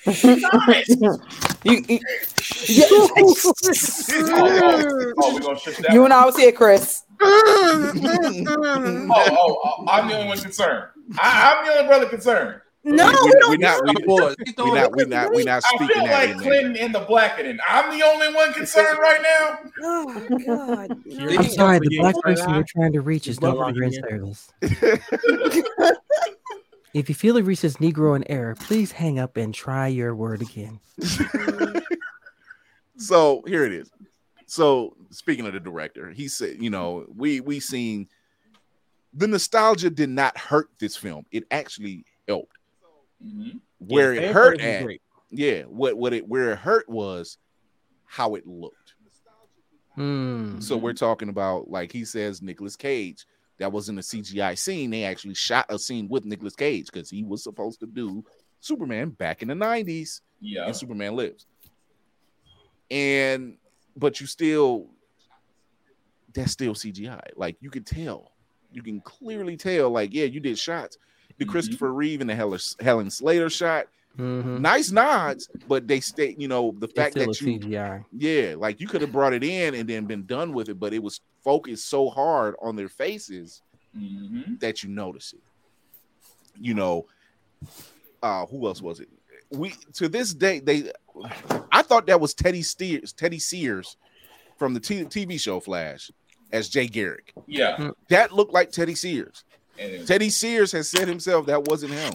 You, 1.63 1.83
you, 1.89 1.99
oh, 3.17 3.33
we're 5.33 5.41
gonna 5.41 5.59
shift 5.59 5.81
that. 5.81 5.91
you 5.91 6.05
and 6.05 6.13
I 6.13 6.25
was 6.25 6.37
here, 6.37 6.51
Chris. 6.51 7.03
Oh, 7.19 7.91
oh, 9.09 9.59
oh, 9.63 9.85
I'm 9.87 10.07
the 10.07 10.15
only 10.15 10.27
one 10.27 10.37
concerned. 10.37 10.85
I, 11.19 11.55
I'm 11.57 11.65
the 11.65 11.73
only 11.73 11.87
brother 11.87 12.05
concerned. 12.05 12.61
No, 12.89 13.05
we, 13.05 13.11
we 13.11 13.27
we, 13.27 13.39
don't. 13.39 13.49
we 13.49 13.57
not. 13.57 13.83
We, 13.83 13.93
Boys, 14.05 14.35
we 14.39 14.71
not. 14.71 14.95
We 14.95 15.05
not. 15.05 15.33
We 15.33 15.43
not 15.43 15.63
I 15.65 15.75
speaking 15.75 15.87
feel 15.87 16.05
like 16.05 16.29
in. 16.29 16.39
Clinton 16.39 16.77
and 16.77 16.95
the 16.95 17.01
Blackening. 17.01 17.57
I'm 17.67 17.97
the 17.97 18.05
only 18.05 18.33
one 18.33 18.53
concerned 18.53 18.99
right 18.99 19.21
now. 19.21 19.59
Oh 19.79 20.27
God. 20.45 20.89
no. 21.05 21.27
I'm 21.27 21.37
I'm 21.39 21.49
sorry, 21.49 21.79
the 21.79 21.97
black 21.99 22.15
person 22.21 22.53
you're 22.55 22.63
trying 22.63 22.93
to 22.93 23.01
reach 23.01 23.27
is 23.27 23.39
no 23.41 23.49
Love 23.49 23.57
longer 23.57 23.83
in 23.83 23.93
it. 23.93 24.03
service. 24.09 24.51
If 26.93 27.09
you 27.09 27.15
feel 27.15 27.37
it 27.37 27.43
reaches 27.43 27.77
Negro 27.77 28.15
in 28.15 28.23
error, 28.31 28.55
please 28.55 28.91
hang 28.91 29.19
up 29.19 29.37
and 29.37 29.53
try 29.53 29.87
your 29.87 30.15
word 30.15 30.41
again. 30.41 30.79
so 32.97 33.43
here 33.45 33.65
it 33.65 33.73
is. 33.73 33.91
So 34.47 34.95
speaking 35.11 35.45
of 35.45 35.53
the 35.53 35.59
director, 35.59 36.09
he 36.09 36.27
said, 36.27 36.59
you 36.59 36.71
know, 36.71 37.05
we 37.13 37.39
we 37.41 37.59
seen 37.59 38.07
the 39.13 39.27
nostalgia 39.27 39.91
did 39.91 40.09
not 40.09 40.37
hurt 40.37 40.69
this 40.79 40.95
film. 40.95 41.25
It 41.31 41.43
actually 41.51 42.05
helped. 42.27 42.56
Where 43.79 44.13
Yeah, 44.13 44.21
it 44.21 44.33
hurt 44.33 44.61
at, 44.61 44.87
yeah, 45.29 45.63
what 45.63 45.97
what 45.97 46.13
it 46.13 46.27
where 46.27 46.51
it 46.51 46.59
hurt 46.59 46.87
was 46.89 47.37
how 48.05 48.35
it 48.35 48.45
looked. 48.47 48.93
Hmm. 49.95 50.59
So 50.59 50.77
we're 50.77 50.93
talking 50.93 51.29
about 51.29 51.69
like 51.69 51.91
he 51.91 52.05
says 52.05 52.41
Nicolas 52.41 52.75
Cage. 52.75 53.25
That 53.57 53.71
wasn't 53.71 53.97
a 53.97 54.03
CGI 54.03 54.55
scene. 54.57 54.91
They 54.91 55.03
actually 55.03 55.33
shot 55.33 55.65
a 55.69 55.79
scene 55.79 56.07
with 56.07 56.25
Nicolas 56.25 56.55
Cage 56.55 56.85
because 56.91 57.09
he 57.09 57.23
was 57.23 57.41
supposed 57.43 57.79
to 57.79 57.87
do 57.87 58.23
Superman 58.59 59.09
back 59.09 59.41
in 59.41 59.47
the 59.47 59.55
90s 59.55 60.21
Yeah. 60.39 60.65
and 60.67 60.75
Superman 60.75 61.15
Lives. 61.15 61.47
And 62.91 63.57
but 63.95 64.21
you 64.21 64.27
still 64.27 64.87
that's 66.33 66.51
still 66.51 66.75
CGI. 66.75 67.19
Like 67.35 67.57
you 67.59 67.71
could 67.71 67.85
tell, 67.87 68.31
you 68.71 68.83
can 68.83 69.01
clearly 69.01 69.57
tell. 69.57 69.89
Like, 69.89 70.13
yeah, 70.13 70.25
you 70.25 70.39
did 70.39 70.59
shots. 70.59 70.97
The 71.37 71.45
Mhm. 71.45 71.49
Christopher 71.49 71.93
Reeve 71.93 72.21
and 72.21 72.29
the 72.29 72.35
Helen, 72.35 72.59
Helen 72.79 73.09
Slater 73.11 73.49
shot, 73.49 73.87
Mhm. 74.17 74.59
nice 74.59 74.91
nods, 74.91 75.47
but 75.67 75.87
they 75.87 75.99
stay, 75.99 76.35
you 76.37 76.47
know, 76.47 76.73
the 76.79 76.87
fact 76.87 77.13
that 77.15 77.27
you 77.27 77.59
CGI. 77.59 78.03
yeah, 78.11 78.55
like 78.57 78.79
you 78.81 78.87
could 78.87 79.01
have 79.01 79.11
brought 79.11 79.33
it 79.33 79.43
in 79.43 79.75
and 79.75 79.87
then 79.87 80.05
been 80.05 80.25
done 80.25 80.53
with 80.53 80.69
it, 80.69 80.79
but 80.79 80.93
it 80.93 81.03
was 81.03 81.21
focused 81.43 81.87
so 81.87 82.09
hard 82.09 82.55
on 82.61 82.75
their 82.75 82.89
faces 82.89 83.61
Mhm. 83.95 84.59
that 84.59 84.81
you 84.83 84.89
notice 84.89 85.33
it. 85.33 85.41
You 86.59 86.73
know, 86.73 87.05
uh 88.23 88.45
who 88.47 88.65
else 88.67 88.81
was 88.81 88.99
it? 88.99 89.09
We 89.51 89.73
to 89.93 90.09
this 90.09 90.33
day 90.33 90.59
they 90.59 90.91
I 91.71 91.81
thought 91.83 92.07
that 92.07 92.19
was 92.19 92.33
Teddy 92.33 92.63
Sears, 92.63 93.13
Teddy 93.13 93.39
Sears 93.39 93.97
from 94.57 94.73
the 94.73 94.79
T- 94.79 95.05
TV 95.05 95.37
show 95.39 95.59
Flash 95.59 96.09
as 96.51 96.69
Jay 96.69 96.87
Garrick. 96.87 97.33
Yeah. 97.45 97.91
That 98.09 98.31
looked 98.33 98.53
like 98.53 98.71
Teddy 98.71 98.95
Sears. 98.95 99.43
And 99.79 100.07
Teddy 100.07 100.29
Sears 100.29 100.71
has 100.71 100.89
said 100.89 101.07
himself 101.07 101.45
that 101.47 101.65
wasn't 101.65 101.93
him. 101.93 102.13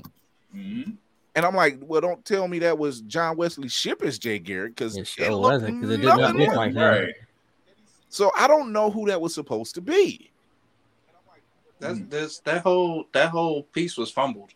Mhm. 0.54 0.96
And 1.34 1.46
I'm 1.46 1.54
like, 1.54 1.78
well, 1.80 2.00
don't 2.00 2.24
tell 2.24 2.46
me 2.46 2.58
that 2.60 2.76
was 2.76 3.00
John 3.02 3.36
Wesley 3.36 3.68
Shipp 3.68 4.02
as 4.02 4.18
Jay 4.18 4.38
Garrick 4.38 4.76
because 4.76 4.96
It 4.96 5.06
sure 5.06 5.36
wasn't 5.38 5.80
because 5.80 5.94
it 5.94 5.98
did 5.98 6.06
not 6.06 6.36
look 6.36 6.54
like 6.54 6.74
that. 6.74 7.00
Right. 7.00 7.14
So 8.10 8.30
I 8.36 8.46
don't 8.46 8.72
know 8.72 8.90
who 8.90 9.06
that 9.06 9.20
was 9.20 9.34
supposed 9.34 9.74
to 9.76 9.80
be. 9.80 10.30
That's, 11.80 12.00
that's 12.08 12.38
that 12.40 12.62
whole 12.62 13.06
that 13.12 13.30
whole 13.30 13.64
piece 13.64 13.96
was 13.96 14.10
fumbled. 14.10 14.50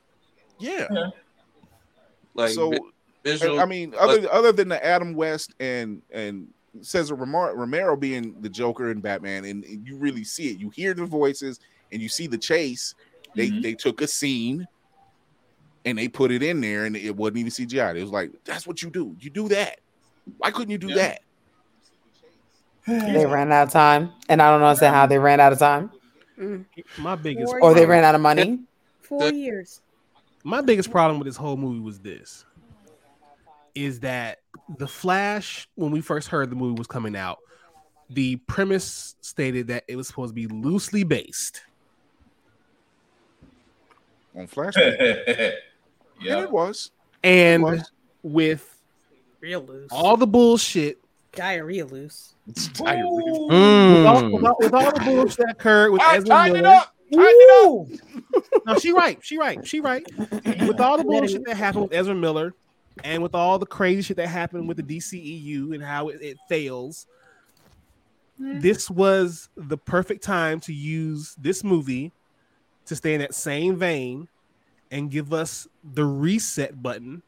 Yeah. 0.59 0.87
Like 2.35 2.51
so 2.51 2.73
visual. 3.25 3.59
I 3.59 3.65
mean, 3.65 3.95
other 3.99 4.31
other 4.31 4.53
than 4.53 4.69
the 4.69 4.85
Adam 4.85 5.15
West 5.15 5.55
and 5.59 6.03
and 6.11 6.49
Cesar 6.83 7.15
Romero, 7.15 7.55
Romero 7.55 7.97
being 7.97 8.37
the 8.43 8.49
Joker 8.49 8.91
and 8.91 9.03
Batman, 9.03 9.47
and, 9.47 9.65
and 9.65 9.87
you 9.87 9.97
really 9.97 10.25
see 10.25 10.51
it. 10.51 10.59
You 10.59 10.71
hear 10.71 10.95
the 10.95 11.07
voices 11.07 11.59
and 11.97 12.03
you 12.03 12.11
see 12.11 12.27
the 12.27 12.37
chase. 12.37 12.95
They 13.35 13.49
Mhm. 13.49 13.63
they 13.63 13.75
took 13.75 14.03
a 14.03 14.07
scene 14.07 14.69
and 15.87 15.97
they 15.97 16.09
put 16.09 16.31
it 16.31 16.43
in 16.43 16.61
there, 16.61 16.85
and 16.85 16.95
it 16.95 17.17
wasn't 17.17 17.39
even 17.39 17.51
CGI. 17.51 17.97
It 17.97 18.03
was 18.03 18.11
like 18.11 18.33
that's 18.45 18.67
what 18.67 18.83
you 18.83 18.91
do. 18.91 19.17
You 19.19 19.31
do 19.31 19.49
that. 19.49 19.81
Why 20.37 20.51
couldn't 20.51 20.71
you 20.71 20.79
do 20.79 20.89
Yeah. 20.89 20.95
that? 20.97 21.21
They 22.87 23.25
ran 23.27 23.51
out 23.51 23.69
of 23.69 23.73
time, 23.73 24.13
and 24.29 24.41
I 24.43 24.51
don't 24.51 24.63
understand 24.63 24.95
how 24.95 25.07
they 25.07 25.19
ran 25.19 25.41
out 25.41 25.53
of 25.53 25.59
time, 25.59 25.91
My 26.99 27.17
biggest 27.17 27.51
Four 27.51 27.63
or 27.63 27.75
they 27.75 27.87
ran 27.87 28.05
out 28.05 28.15
of 28.15 28.21
money. 28.21 28.61
Four 29.01 29.31
years. 29.33 29.81
my 30.45 30.61
biggest 30.61 30.91
problem 30.91 31.19
with 31.19 31.27
this 31.27 31.37
whole 31.37 31.57
movie 31.57 31.81
was 31.81 31.99
this 32.01 32.45
is 33.75 34.01
that 34.01 34.39
the 34.79 34.87
flash 34.87 35.67
when 35.77 35.91
we 35.91 36.01
first 36.01 36.29
heard 36.29 36.51
the 36.51 36.57
movie 36.57 36.77
was 36.79 36.87
coming 36.87 37.17
out 37.17 37.39
the 38.11 38.37
premise 38.47 39.17
stated 39.21 39.67
that 39.69 39.83
it 39.89 39.97
was 39.97 40.07
supposed 40.07 40.31
to 40.31 40.35
be 40.35 40.47
loosely 40.47 41.03
based 41.05 41.63
On 44.37 44.47
Flash, 44.47 44.75
and 44.77 44.97
yeah. 46.21 46.43
it 46.43 46.51
was. 46.51 46.91
and 47.25 47.63
was. 47.63 47.91
with 48.23 48.81
Real 49.41 49.61
loose. 49.63 49.89
all 49.91 50.17
the 50.17 50.27
bullshit 50.27 50.99
Diarrhea 51.33 51.85
loose. 51.87 52.35
Diarrhea. 52.75 53.05
with, 53.07 53.25
Mm. 53.51 54.07
all, 54.07 54.31
with, 54.31 54.45
all, 54.45 54.57
with 54.59 54.75
all 54.75 54.93
the 54.93 55.01
bullshit 55.01 55.37
that 55.39 55.51
occurred 55.51 55.91
with 55.93 56.01
I 56.03 56.17
Ezra 56.17 56.29
tighten 56.29 56.57
it 56.57 56.63
Miller. 56.63 56.75
up. 56.77 56.95
Tighten 57.13 57.29
it 57.29 58.01
up. 58.35 58.45
No, 58.67 58.79
she 58.79 58.93
right. 58.93 59.19
She 59.23 59.39
right. 59.39 59.67
She 59.67 59.81
right. 59.81 60.05
With 60.67 60.81
all 60.81 60.97
the 60.99 61.05
bullshit 61.05 61.45
that 61.45 61.57
happened 61.57 61.85
with 61.85 61.93
Ezra 61.95 62.15
Miller, 62.15 62.55
and 63.05 63.23
with 63.23 63.35
all 63.35 63.59
the 63.59 63.67
crazy 63.67 64.01
shit 64.03 64.17
that 64.17 64.29
happened 64.29 64.67
with 64.69 64.79
the 64.79 64.83
DCEU 64.83 65.75
and 65.75 65.83
how 65.83 66.09
it, 66.09 66.21
it 66.23 66.39
fails, 66.49 67.07
this 68.39 68.89
was 68.91 69.49
the 69.57 69.77
perfect 69.79 70.23
time 70.25 70.59
to 70.61 70.73
use 70.73 71.35
this 71.39 71.63
movie 71.63 72.13
to 72.87 72.97
stay 72.97 73.15
in 73.15 73.21
that 73.21 73.35
same 73.35 73.77
vein 73.77 74.29
and 74.91 75.11
give 75.11 75.33
us 75.33 75.67
the 75.95 76.05
reset 76.05 76.83
button 76.83 77.23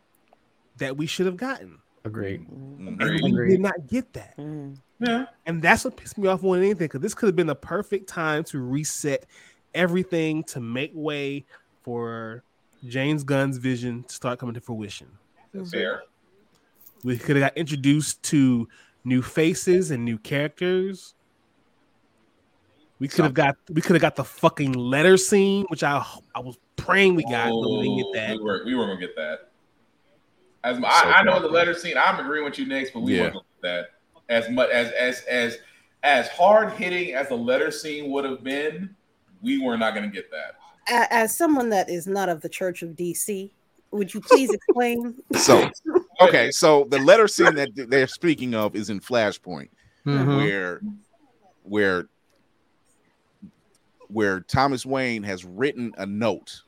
that 0.78 0.96
we 0.96 1.06
should 1.06 1.26
have 1.26 1.36
gotten. 1.36 1.78
Agreed. 2.04 2.46
Mhm. 2.48 3.00
And 3.00 3.36
we 3.36 3.48
did 3.48 3.60
not 3.60 3.86
get 3.86 4.12
that. 4.14 4.36
Mm. 4.36 4.78
Yeah. 5.00 5.26
And 5.46 5.60
that's 5.60 5.84
what 5.84 5.96
pissed 5.96 6.16
me 6.16 6.28
off 6.28 6.42
more 6.42 6.56
than 6.56 6.64
anything, 6.64 6.86
because 6.86 7.00
this 7.00 7.14
could 7.14 7.26
have 7.26 7.36
been 7.36 7.48
the 7.48 7.54
perfect 7.54 8.08
time 8.08 8.44
to 8.44 8.60
reset 8.60 9.26
everything 9.74 10.44
to 10.44 10.60
make 10.60 10.92
way 10.94 11.44
for 11.82 12.42
James 12.86 13.24
Gunn's 13.24 13.58
vision 13.58 14.04
to 14.04 14.14
start 14.14 14.38
coming 14.38 14.54
to 14.54 14.60
fruition. 14.60 15.08
That's 15.52 15.70
fair. 15.70 16.04
We 17.04 17.18
could 17.18 17.36
have 17.36 17.42
got 17.42 17.56
introduced 17.56 18.22
to 18.24 18.68
new 19.04 19.22
faces 19.22 19.90
and 19.90 20.04
new 20.04 20.18
characters. 20.18 21.14
We 23.00 23.06
could 23.08 23.24
have 23.24 23.34
got 23.34 23.56
we 23.70 23.80
could 23.80 23.94
have 23.94 24.02
got 24.02 24.16
the 24.16 24.24
fucking 24.24 24.72
letter 24.72 25.16
scene, 25.16 25.64
which 25.68 25.82
I 25.84 26.04
I 26.34 26.40
was 26.40 26.58
praying 26.76 27.14
we 27.14 27.22
got, 27.24 27.50
but 27.50 27.58
we 27.70 27.82
didn't 27.82 27.96
get 27.98 28.12
that. 28.14 28.36
We 28.38 28.42
were 28.42 28.62
we 28.64 28.74
were 28.74 28.86
gonna 28.86 29.00
get 29.00 29.14
that. 29.16 29.50
As 30.64 30.78
I, 30.82 31.12
I 31.18 31.22
know 31.22 31.40
the 31.40 31.48
letter 31.48 31.74
scene, 31.74 31.94
I'm 31.96 32.18
agreeing 32.18 32.44
with 32.44 32.58
you, 32.58 32.66
next, 32.66 32.90
but 32.92 33.00
we 33.00 33.14
Yeah. 33.16 33.22
weren't 33.22 33.34
gonna 33.34 33.44
get 33.62 33.62
that. 33.62 33.86
As 34.28 34.50
much 34.50 34.70
as 34.70 34.90
as 34.92 35.20
as 35.22 35.58
as 36.02 36.28
hard 36.28 36.72
hitting 36.72 37.14
as 37.14 37.28
the 37.28 37.36
letter 37.36 37.70
scene 37.70 38.10
would 38.10 38.24
have 38.24 38.42
been, 38.42 38.94
we 39.42 39.62
were 39.62 39.76
not 39.76 39.94
gonna 39.94 40.08
get 40.08 40.30
that. 40.32 40.56
As 41.10 41.36
someone 41.36 41.68
that 41.70 41.88
is 41.88 42.06
not 42.06 42.28
of 42.28 42.40
the 42.40 42.48
Church 42.48 42.82
of 42.82 42.90
DC, 42.96 43.50
would 43.92 44.12
you 44.12 44.20
please 44.20 44.50
explain? 44.52 45.14
So, 45.36 45.70
okay, 46.20 46.50
so 46.62 46.84
the 46.90 46.98
letter 46.98 47.28
scene 47.28 47.54
that 47.54 47.68
they're 47.74 48.08
speaking 48.08 48.54
of 48.54 48.74
is 48.74 48.90
in 48.90 48.98
Flashpoint, 48.98 49.68
Mhm. 50.04 50.36
where 50.36 50.80
where 51.62 52.08
where 54.08 54.40
Thomas 54.40 54.84
Wayne 54.86 55.22
has 55.22 55.44
written 55.44 55.92
a 55.98 56.06
note 56.06 56.62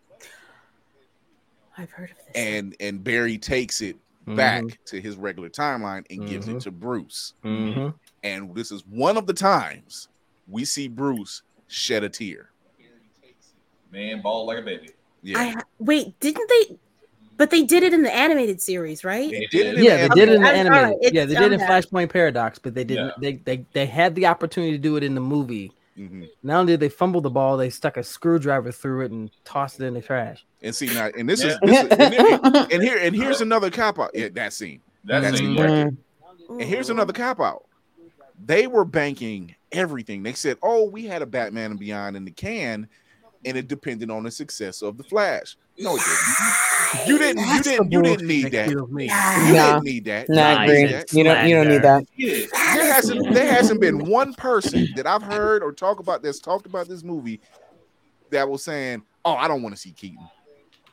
I've 1.78 1.90
heard 1.90 2.10
of 2.10 2.16
this. 2.18 2.26
and 2.34 2.76
and 2.80 3.02
Barry 3.02 3.38
takes 3.38 3.80
it 3.80 3.96
back 4.26 4.64
to 4.86 5.00
his 5.00 5.16
regular 5.16 5.48
timeline 5.48 6.04
and 6.10 6.28
gives 6.28 6.46
it 6.46 6.56
Mhm. 6.56 6.62
to 6.62 6.70
Bruce. 6.70 7.34
Mhm. 7.44 7.94
And 8.22 8.54
this 8.54 8.70
is 8.70 8.84
one 8.86 9.16
of 9.16 9.26
the 9.26 9.32
times 9.32 10.08
we 10.46 10.64
see 10.64 10.88
Bruce 10.88 11.42
shed 11.68 12.04
a 12.04 12.08
tear. 12.08 12.50
Man, 13.90 14.20
ball 14.22 14.46
like 14.46 14.58
a 14.58 14.62
baby. 14.62 14.90
Yeah. 15.22 15.38
I 15.38 15.54
wait, 15.78 16.18
didn't 16.20 16.48
they? 16.48 16.76
But 17.36 17.50
they 17.50 17.62
did 17.62 17.82
it 17.82 17.94
in 17.94 18.02
the 18.02 18.14
animated 18.14 18.60
series, 18.60 19.02
right? 19.02 19.30
They 19.30 19.46
did 19.50 19.66
it 19.66 19.78
in 19.78 19.84
Yeah, 19.84 20.02
the 20.02 20.08
they 20.10 20.14
did 20.14 20.28
it 20.28 20.34
in 20.34 20.42
the 20.42 20.48
animated. 20.48 20.72
sorry, 21.02 21.10
yeah, 21.14 21.24
they 21.24 21.34
did 21.34 21.52
it 21.52 21.60
in. 21.60 21.60
Flashpoint 21.60 22.10
Paradox, 22.10 22.58
but 22.58 22.74
they 22.74 22.84
didn't. 22.84 23.06
Yeah. 23.06 23.12
They, 23.18 23.32
they 23.56 23.66
they 23.72 23.86
had 23.86 24.14
the 24.14 24.26
opportunity 24.26 24.72
to 24.72 24.78
do 24.78 24.96
it 24.96 25.02
in 25.02 25.14
the 25.14 25.20
movie. 25.22 25.72
Mhm. 26.00 26.28
Not 26.42 26.60
only 26.60 26.72
did 26.72 26.80
they 26.80 26.88
fumble 26.88 27.20
the 27.20 27.28
ball, 27.30 27.56
they 27.58 27.68
stuck 27.68 27.96
a 27.98 28.02
screwdriver 28.02 28.72
through 28.72 29.04
it 29.04 29.10
and 29.10 29.30
tossed 29.44 29.80
it 29.80 29.84
in 29.84 29.94
the 29.94 30.00
trash. 30.00 30.46
And 30.62 30.74
see 30.74 30.86
now, 30.86 31.10
and 31.16 31.28
this 31.28 31.44
is, 31.44 31.58
this 31.62 31.84
is 31.84 31.90
and, 31.90 32.14
here- 32.14 32.40
and 32.72 32.82
here 32.82 32.98
and 32.98 33.14
here's 33.14 33.40
another 33.40 33.70
cop 33.70 33.98
out. 33.98 34.10
Yeah, 34.14 34.28
that 34.32 34.52
scene. 34.54 34.80
That's 35.04 35.24
That's 35.26 35.40
it. 35.40 35.44
it. 35.44 35.56
Mm. 35.58 35.96
And 36.48 36.62
here's 36.62 36.90
another 36.90 37.12
cop 37.12 37.40
out. 37.40 37.66
They 38.44 38.66
were 38.66 38.84
banking 38.86 39.54
everything. 39.72 40.22
They 40.22 40.32
said, 40.32 40.56
"Oh, 40.62 40.84
we 40.88 41.04
had 41.04 41.20
a 41.22 41.26
Batman 41.26 41.72
and 41.72 41.80
Beyond 41.80 42.16
in 42.16 42.24
the 42.24 42.30
can, 42.30 42.88
and 43.44 43.56
it 43.58 43.68
depended 43.68 44.10
on 44.10 44.22
the 44.22 44.30
success 44.30 44.80
of 44.82 44.96
the 44.96 45.04
Flash." 45.04 45.56
No, 45.78 45.96
it 45.96 46.00
didn't. 46.00 46.69
You 47.06 47.18
didn't. 47.18 47.46
You 47.46 47.62
didn't. 47.62 47.92
You 47.92 48.02
didn't 48.02 48.26
need 48.26 48.50
that. 48.52 48.68
You. 48.68 48.86
Nah. 48.90 49.72
didn't 49.74 49.84
need 49.84 50.04
that. 50.06 50.28
No, 50.28 50.36
You 50.36 50.40
I 50.56 50.64
agree. 50.64 50.86
that. 50.86 51.12
You 51.12 51.24
don't 51.24 51.48
you 51.48 51.54
don't 51.54 51.68
need 51.68 51.82
that. 51.82 52.04
Yeah. 52.16 52.46
There 52.74 52.92
hasn't 52.92 53.34
there 53.34 53.52
hasn't 53.52 53.80
been 53.80 54.04
one 54.06 54.34
person 54.34 54.88
that 54.96 55.06
I've 55.06 55.22
heard 55.22 55.62
or 55.62 55.72
talk 55.72 56.00
about 56.00 56.22
that's 56.22 56.40
talked 56.40 56.66
about 56.66 56.88
this 56.88 57.02
movie 57.02 57.40
that 58.30 58.48
was 58.48 58.62
saying, 58.64 59.02
"Oh, 59.24 59.34
I 59.34 59.48
don't 59.48 59.62
want 59.62 59.74
to 59.74 59.80
see 59.80 59.92
Keaton." 59.92 60.26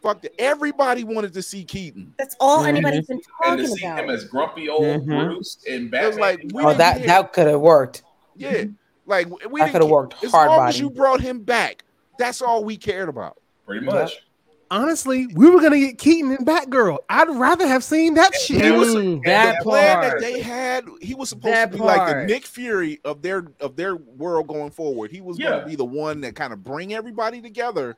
Fuck 0.02 0.22
that. 0.22 0.40
Everybody 0.40 1.04
wanted 1.04 1.34
to 1.34 1.42
see 1.42 1.64
Keaton. 1.64 2.14
That's 2.20 2.36
all 2.40 2.64
Mhm. 2.64 2.68
anybody's 2.68 3.08
been 3.08 3.20
talking 3.22 3.52
And 3.54 3.58
to 3.60 3.64
talking 3.68 3.78
see 3.78 3.86
him 3.86 4.10
as 4.10 4.26
grumpy 4.26 4.70
old 4.70 4.84
Mhm. 4.84 5.06
Bruce 5.06 5.58
and 5.68 5.90
Batman. 5.90 6.20
Like 6.20 6.46
Oh, 6.56 6.74
that 6.74 6.98
hear- 6.98 7.08
that 7.08 7.34
could 7.34 7.48
have 7.48 7.60
worked. 7.62 8.04
yeah, 8.36 8.66
like 9.08 9.28
we 9.50 9.62
could 9.62 9.74
have 9.74 9.82
ca- 9.82 9.86
worked 9.88 10.24
As 10.24 10.32
hard 10.32 10.50
long 10.50 10.68
as 10.70 10.80
you 10.80 10.90
brought 10.92 11.22
him 11.22 11.40
back, 11.40 11.84
that's 12.20 12.42
all 12.42 12.64
we 12.64 12.78
cared 12.78 13.10
about. 13.10 13.38
pretty 13.66 13.86
much. 13.86 14.24
Honestly, 14.70 15.28
we 15.28 15.50
were 15.50 15.62
gonna 15.62 15.80
get 15.80 15.98
Keaton 15.98 16.32
and 16.32 16.46
Batgirl. 16.46 16.98
I'd 17.10 17.30
rather 17.30 17.68
have 17.68 17.84
seen 17.84 18.16
that 18.16 18.34
shit. 18.36 18.66
It 18.66 18.72
was 18.78 18.96
Mm, 18.96 19.22
the 19.24 19.30
that 19.30 19.62
plan 19.62 20.02
that 20.02 20.20
they 20.20 20.42
had. 20.42 20.86
He 21.02 21.16
was 21.16 21.30
supposed 21.30 21.54
That 21.56 21.72
to 21.72 21.78
be 21.78 21.84
like 21.84 22.00
the. 22.16 22.26
Nick 22.26 22.46
Fury 22.46 23.00
of 23.06 23.22
their 23.22 23.48
of 23.62 23.76
their 23.76 23.96
world 23.96 24.48
going 24.48 24.72
forward. 24.72 25.12
He 25.12 25.22
was 25.22 25.38
gonna 25.38 25.66
be 25.66 25.76
the 25.76 25.86
one 25.86 26.22
that 26.22 26.36
kind 26.36 26.52
of 26.52 26.64
bring 26.64 26.94
everybody 26.94 27.42
together 27.42 27.96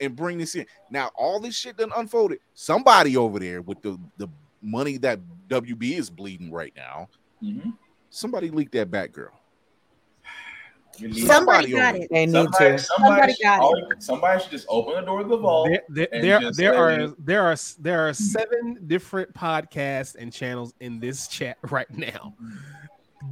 and 0.00 0.14
bring 0.14 0.36
this 0.38 0.54
in. 0.54 0.66
Now 0.90 1.10
all 1.14 1.40
this 1.40 1.54
shit 1.56 1.78
done 1.78 1.90
unfolded. 1.96 2.40
Somebody 2.54 3.16
over 3.16 3.38
there 3.38 3.62
with 3.62 3.80
the 3.80 3.98
the 4.18 4.28
money 4.60 4.98
that 4.98 5.20
WB 5.48 5.96
is 5.96 6.10
bleeding 6.10 6.50
right 6.52 6.72
now. 6.76 7.08
Mhm. 7.42 7.72
Somebody 8.10 8.50
leaked 8.50 8.72
that 8.72 8.90
Batgirl. 8.90 9.30
You 10.98 11.08
need- 11.08 11.26
Somebody 11.26 11.70
Somebody 11.70 11.72
got 11.72 11.94
it. 11.96 12.08
They 12.10 12.26
need 12.26 12.32
Somebody, 12.32 12.70
to. 12.76 12.78
somebody, 12.78 12.82
Somebody 13.10 13.32
should, 13.34 13.42
got 13.42 13.60
oh, 13.62 13.82
somebody 13.98 14.42
should 14.42 14.50
just 14.50 14.66
open 14.68 14.94
the 14.94 15.00
door 15.02 15.20
of 15.20 15.28
the 15.28 15.36
vault. 15.36 15.68
There, 15.68 16.08
there, 16.08 16.08
there, 16.40 16.52
there 16.52 16.74
are 16.74 16.90
it- 16.92 17.26
there 17.26 17.42
are 17.42 17.56
there 17.78 18.08
are 18.08 18.12
seven 18.14 18.78
different 18.86 19.32
podcasts 19.34 20.14
and 20.18 20.32
channels 20.32 20.74
in 20.80 20.98
this 21.00 21.28
chat 21.28 21.58
right 21.70 21.90
now. 21.96 22.34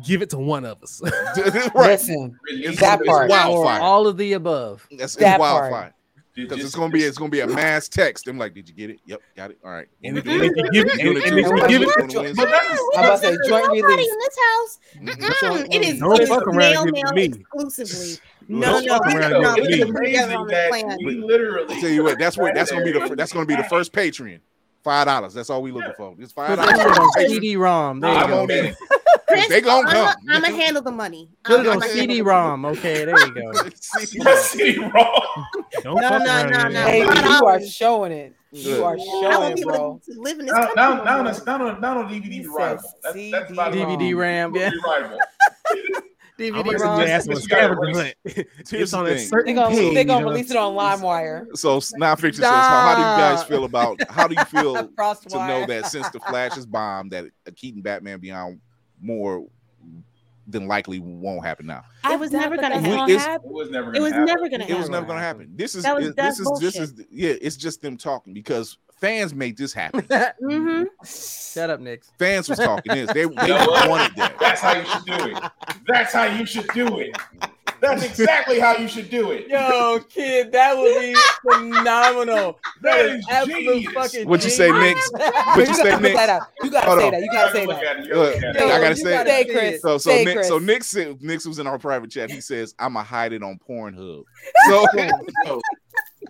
Give 0.05 0.23
it 0.23 0.31
to 0.31 0.39
one 0.39 0.65
of 0.65 0.83
us. 0.83 1.01
right. 1.05 1.73
Listen, 1.75 2.39
Release 2.51 2.81
that 2.81 3.01
it. 3.01 3.07
part. 3.07 3.29
Wildfire. 3.31 3.81
All 3.81 4.07
of 4.07 4.17
the 4.17 4.33
above. 4.33 4.87
That's 4.99 5.15
That 5.17 5.39
it's 5.39 5.45
part. 5.49 5.93
Wildfire. 6.37 6.47
Just- 6.47 6.49
Because 6.51 6.65
it's 6.65 6.75
gonna 6.75 6.93
be 6.93 7.03
it's 7.05 7.19
gonna 7.19 7.31
be 7.31 7.41
a 7.41 7.47
mass 7.47 7.89
text. 7.89 8.27
I'm 8.29 8.39
like, 8.39 8.55
did 8.55 8.69
you 8.69 8.75
get 8.75 8.91
it? 8.91 9.01
Yep, 9.07 9.21
got 9.37 9.51
it. 9.51 9.59
All 9.65 9.71
right. 9.71 9.87
And 10.03 10.19
if 10.19 10.25
we 10.25 10.39
they 10.39 10.49
give 10.49 10.57
it- 10.57 10.71
We 10.71 10.71
doing 10.71 10.91
and- 10.91 10.99
it 11.19 11.25
and 11.27 11.39
if 11.39 11.47
Tuesday? 11.47 11.61
they 11.61 11.69
give 11.69 11.83
it- 11.83 11.89
We 11.97 12.07
doing 12.09 12.27
it 12.27 12.37
But 12.37 12.49
that's 12.51 12.81
I'm 12.97 13.05
about 13.05 13.13
to 13.15 13.19
say 13.19 13.37
joint 13.49 13.65
Nobody 13.65 13.83
release. 13.83 14.09
in 14.13 14.19
this 14.19 14.39
house. 14.49 14.79
Mm-mm. 14.97 15.75
It 15.75 15.83
is, 15.85 16.01
Don't 16.01 16.15
it 16.15 16.21
is 16.23 16.29
fuck 16.29 16.47
around 16.47 16.57
male, 16.57 16.83
and 16.83 16.95
give 16.95 17.05
it 17.05 17.15
male 17.15 17.29
me. 17.31 17.41
exclusively. 17.41 18.21
No, 18.49 18.81
no, 18.81 18.81
no, 18.81 18.99
around 18.99 19.31
no. 19.43 19.49
and 19.55 19.57
give 19.57 19.67
We 19.67 19.73
it 19.73 19.77
to 19.79 19.85
can 19.85 19.87
me. 19.87 19.93
put 19.93 20.05
together 20.05 20.35
amazing 20.35 20.37
on 20.37 20.47
the 20.47 20.53
that 20.53 20.71
plan. 20.71 20.99
we 21.05 21.15
literally. 21.17 21.75
I 21.75 21.81
tell 21.81 21.91
you 21.91 22.03
what, 22.05 22.19
that's 22.19 22.37
what 22.37 22.55
that's 22.55 22.71
gonna 22.71 22.85
be 22.85 22.93
the 22.93 23.01
fir- 23.07 23.17
that's 23.17 23.33
gonna 23.33 23.47
be 23.47 23.57
the 23.57 23.65
first 23.65 23.93
Patreon. 23.93 24.41
Five 24.83 25.07
dollars. 25.07 25.33
That's 25.33 25.49
all 25.49 25.63
we 25.63 25.73
looking 25.73 25.95
for. 25.97 26.15
It's 26.19 26.33
five 26.33 26.49
Put 26.49 26.57
that 26.67 26.77
shit 26.77 26.87
on 26.87 26.95
dollars. 26.95 27.13
CD-ROM. 27.31 28.01
There 28.01 28.13
you 28.13 28.17
I'm 28.19 28.29
go. 28.29 28.43
on 28.43 28.51
it. 28.51 28.77
Chris, 29.37 29.49
They 29.49 29.61
gonna 29.61 29.89
I'm 29.89 29.95
come. 29.95 30.15
I'm 30.31 30.43
gonna 30.43 30.55
handle 30.57 30.83
the 30.83 30.91
money. 30.93 31.29
Put 31.45 31.61
it 31.61 31.67
I'm- 31.67 31.69
on 31.69 31.73
I'ma 31.83 31.87
handle 31.87 32.07
the 32.07 32.13
CD-ROM. 32.15 32.65
Okay, 32.67 33.05
there 33.05 33.19
you 33.27 33.53
go. 34.23 34.35
See 34.37 34.79
wrong. 34.79 35.47
Don't 35.83 36.01
No, 36.01 36.09
fuck 36.09 36.23
no, 36.23 36.27
around 36.27 36.51
no, 36.51 36.59
and 36.61 36.75
no. 36.75 36.81
give 36.81 36.89
Hey, 36.91 37.01
it 37.03 37.07
Five 37.09 37.15
to 37.17 37.23
me. 37.23 37.29
you 37.29 37.35
are 37.35 37.41
dollars. 37.59 37.75
showing 37.75 38.13
it. 38.13 38.35
You 38.53 38.85
are 38.85 38.95
I 38.95 38.99
showing 38.99 39.23
won't 39.39 39.51
it, 39.53 39.57
be 39.57 39.63
bro. 39.65 39.75
able 39.75 40.01
to 40.07 40.21
live 40.21 40.39
in 40.39 40.47
this 40.47 40.53
Now, 40.55 40.59
country. 40.61 40.75
now, 40.77 40.89
no 40.95 40.95
now, 41.05 41.05
more. 41.05 41.21
on 41.21 41.27
a- 41.27 41.45
now, 41.45 41.67
on- 41.75 41.81
now 41.81 41.99
on 41.99 42.09
DVD 42.13 42.33
He 42.33 42.47
rival. 42.47 42.79
says 42.79 42.93
That's, 43.03 43.31
that's 43.33 43.51
about 43.53 43.73
DVD 43.73 44.17
RAM, 44.17 44.55
yeah. 44.55 44.71
rival. 44.87 45.19
I'm 46.37 46.41
DVD 46.53 46.65
gonna 46.65 46.79
ROM. 46.79 46.99
suggest 47.01 47.29
It's 47.31 47.45
a 47.45 47.49
gotta 47.49 47.63
scavenger 47.75 47.81
race. 47.83 47.97
hunt. 47.97 48.47
Here's 48.69 48.73
It's 48.83 48.91
the 48.91 48.97
on 48.97 49.05
a 49.05 49.09
thing. 49.09 49.17
They're 49.19 49.27
certain 49.27 49.55
gonna, 49.55 49.75
page. 49.75 49.95
they 49.95 50.05
gonna 50.05 50.27
of- 50.27 50.33
release 50.33 50.51
it 50.51 50.57
on 50.57 50.75
LimeWire. 50.75 51.47
So 51.57 51.81
now 51.97 52.15
fiction 52.17 52.43
says, 52.43 52.51
how, 52.51 52.61
how 52.61 52.95
do 52.97 53.01
you 53.01 53.07
guys 53.07 53.39
Stop. 53.39 53.49
feel 53.51 53.65
about 53.65 54.01
how 54.11 54.27
do 54.27 54.35
you 54.37 54.45
feel 54.47 54.75
to 54.75 54.83
know 54.83 54.89
Crosswire. 54.97 55.67
that 55.69 55.87
since 55.87 56.09
the 56.11 56.19
Flash 56.21 56.57
is 56.57 56.67
bombed, 56.67 57.13
that 57.13 57.27
a 57.47 57.53
Keaton 57.53 57.83
Batman 57.83 58.19
Beyond 58.19 58.61
more 59.05 59.47
than 60.47 60.67
likely 60.69 60.99
won't 60.99 61.45
happen 61.45 61.67
now. 61.67 61.83
It 62.11 62.19
was 62.21 62.31
never 62.33 62.57
gonna 62.57 62.79
happen. 62.79 63.49
It 63.49 63.53
was 63.53 63.71
never. 63.71 63.93
Gonna 63.93 64.03
was 64.03 64.13
happen. 64.13 64.27
never 64.27 64.49
gonna 64.49 64.65
It 64.67 64.77
was 64.77 64.89
never 64.91 65.07
gonna 65.07 65.21
happen. 65.21 65.53
This 65.57 65.75
is 65.75 65.85
That 65.85 65.97
was- 65.97 66.07
this 66.07 66.15
that's 66.17 66.41
is 66.41 66.51
this 66.61 66.77
is 66.77 66.95
yeah, 67.11 67.33
it's 67.41 67.57
just 67.57 67.81
them 67.81 67.97
talking 67.97 68.35
because 68.35 68.77
fans 69.01 69.35
made 69.35 69.57
this 69.57 69.73
happen. 69.73 70.03
Mm-hmm. 70.43 70.85
Shut 71.05 71.71
up, 71.71 71.81
Nick. 71.81 72.03
fans 72.19 72.49
was 72.49 72.59
talking 72.59 72.93
this. 72.95 73.13
They, 73.13 73.25
they 73.25 73.31
You 73.43 73.49
know 73.55 73.67
what? 73.67 73.89
wanted 73.89 74.17
that. 74.17 74.37
That's 74.41 74.61
how 74.61 74.73
you 74.75 74.85
should 74.85 75.05
do 75.05 75.37
it. 75.37 75.51
That's 75.87 76.13
how 76.13 76.25
you 76.25 76.45
should 76.47 76.69
do 76.75 76.99
it. 76.99 77.17
That's 77.85 78.05
exactly 78.05 78.59
how 78.59 78.77
you 78.77 78.89
should 78.89 79.11
do 79.11 79.31
it. 79.33 79.49
Yo, 79.49 80.01
kid, 80.09 80.53
that 80.53 80.77
would 80.77 81.01
be 81.01 81.15
phenomenal. 81.43 82.59
That 82.83 82.97
That 82.97 83.07
is 83.07 83.19
is 83.21 83.27
absolute 83.31 83.65
genius. 83.65 83.93
fucking. 83.93 84.29
What 84.29 84.45
you 84.45 84.51
say, 84.51 84.69
genius. 84.71 85.13
Nick? 85.13 85.25
you 85.25 85.33
What 85.57 85.69
you 85.69 85.75
say, 85.75 85.91
put 85.93 86.03
Nick? 86.03 86.13
You 86.63 86.71
gotta 86.71 86.87
Hold 86.87 86.99
say 87.01 87.07
on. 87.07 87.13
that. 87.13 87.21
You 87.21 87.31
gotta 87.33 87.53
say 87.53 87.67
that. 87.67 87.85
at 87.85 87.99
it, 87.99 88.07
you 88.07 88.15
Look, 88.15 88.35
look 88.35 88.55
Yo. 88.57 88.67
I 88.67 88.81
gotta 88.81 88.97
say 88.97 89.13
gotta 89.13 89.45
Chris. 89.53 89.83
So 89.83 89.99
so 89.99 90.11
Nick 90.11 90.35
Chris. 90.37 90.49
so 90.49 90.59
Nick 90.59 90.85
said 90.85 91.23
Nick 91.23 91.45
was 91.45 91.59
in 91.59 91.67
our 91.67 91.79
private 91.79 92.11
chat. 92.11 92.31
He 92.31 92.41
says, 92.41 92.75
I'ma 92.79 93.03
hide 93.03 93.33
it 93.33 93.43
on 93.43 93.59
Pornhub. 93.69 94.23
So 94.69 94.87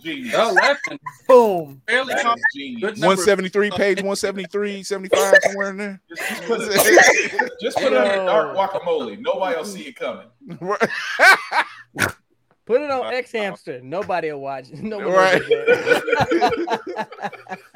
Genius. 0.04 0.32
Y'all 0.34 0.52
laughing. 0.54 0.98
Boom. 1.26 1.82
Barely 1.86 2.14
That 2.14 2.22
talk. 2.22 2.36
is 2.36 2.44
genius. 2.54 2.82
173, 3.00 3.70
page 3.76 3.96
173, 4.02 4.82
75, 4.82 5.34
somewhere 5.42 5.70
in 5.70 5.76
there. 5.78 6.00
Just, 6.08 6.22
just 6.30 6.42
put 6.46 6.60
it, 6.60 7.52
just 7.60 7.76
put 7.78 7.92
it 7.92 7.96
under 7.96 8.16
dark 8.26 8.54
guacamole. 8.56 9.18
Nobody 9.18 9.56
will 9.56 9.64
see 9.64 9.82
it 9.88 9.96
coming. 9.96 10.26
Put 12.66 12.80
it 12.80 12.90
on 12.90 13.12
X 13.12 13.30
Hamster. 13.32 13.82
Nobody 13.82 14.32
will 14.32 14.40
watch. 14.40 14.70
No 14.72 14.96
one 14.96 15.08
Right. 15.08 15.42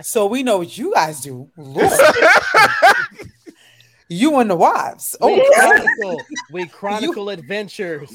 So 0.00 0.24
we 0.26 0.42
know 0.42 0.56
what 0.58 0.78
you 0.78 0.94
guys 0.94 1.20
do. 1.20 1.50
You 4.08 4.38
and 4.38 4.48
the 4.48 4.56
wives. 4.56 5.14
We 5.20 5.42
Oh, 5.42 5.52
chronicle, 5.54 6.22
we 6.52 6.66
chronicle 6.68 7.28
adventures. 7.28 8.10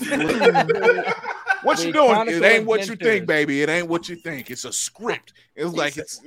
What 1.64 1.84
you 1.84 1.92
doing? 1.94 2.28
It 2.30 2.44
ain't 2.44 2.66
what 2.66 2.88
you 2.88 2.96
think, 2.96 3.26
baby. 3.26 3.62
It 3.62 3.70
ain't 3.70 3.88
what 3.88 4.08
you 4.10 4.16
think. 4.16 4.52
It's 4.52 4.66
a 4.66 4.72
script. 4.74 5.34
It's 5.56 5.74
like 5.74 5.98
it's 5.98 6.20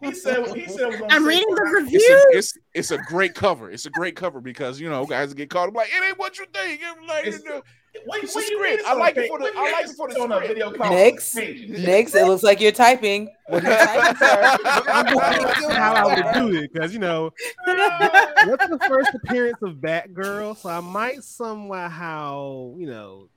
He 0.00 0.12
said. 0.14 0.46
He 0.54 0.66
said. 0.68 0.92
It 0.94 1.00
was 1.00 1.10
I'm 1.10 1.24
reading 1.24 1.48
the 1.50 1.56
Silver. 1.56 1.76
it's 1.78 1.84
reviews. 1.84 2.04
a, 2.04 2.38
it's 2.38 2.58
it's 2.74 2.90
a 2.90 2.98
great 2.98 3.34
cover. 3.34 3.70
It's 3.70 3.86
a 3.86 3.90
great 3.90 4.16
cover 4.16 4.40
because 4.40 4.80
you 4.80 4.88
know 4.90 5.06
guys 5.06 5.32
get 5.34 5.50
caught 5.50 5.68
up 5.68 5.74
like 5.74 5.88
it 5.94 6.02
ain't 6.06 6.18
what 6.18 6.38
you 6.38 6.46
think. 6.52 6.80
It's 6.82 7.08
like 7.08 7.26
It's- 7.26 7.42
you 7.44 7.50
know, 7.50 7.62
Wait, 8.08 8.24
It's 8.24 8.34
a 8.34 8.38
wait, 8.40 8.48
you 8.50 8.56
script. 8.58 8.82
I 8.88 8.94
like 8.94 9.16
it 9.16 9.28
for 9.28 9.38
the- 9.38 9.52
I 9.56 9.70
like 9.70 9.84
it's 9.84 9.92
it 9.92 9.96
for 9.96 10.08
the 10.08 10.18
on 10.20 10.32
a 10.32 10.34
script. 10.34 10.48
video 10.54 10.72
call. 10.72 10.90
Next, 10.92 11.32
Pages. 11.36 11.86
next, 11.86 12.14
it 12.16 12.26
looks 12.26 12.42
like 12.42 12.60
you're 12.60 12.72
typing. 12.72 13.30
What 13.46 13.64
are 13.64 13.70
you 13.70 13.76
typing, 13.76 14.16
sir? 14.18 15.70
how 15.74 15.94
I 15.94 16.04
would 16.16 16.34
do 16.34 16.58
it 16.58 16.72
because 16.72 16.92
you 16.92 16.98
know 16.98 17.30
that's 17.66 18.66
the 18.68 18.80
first 18.88 19.10
appearance 19.14 19.58
of 19.62 19.74
Batgirl, 19.76 20.56
so 20.56 20.70
I 20.70 20.80
might 20.80 21.22
somehow 21.22 22.74
you 22.76 22.86
know 22.88 23.28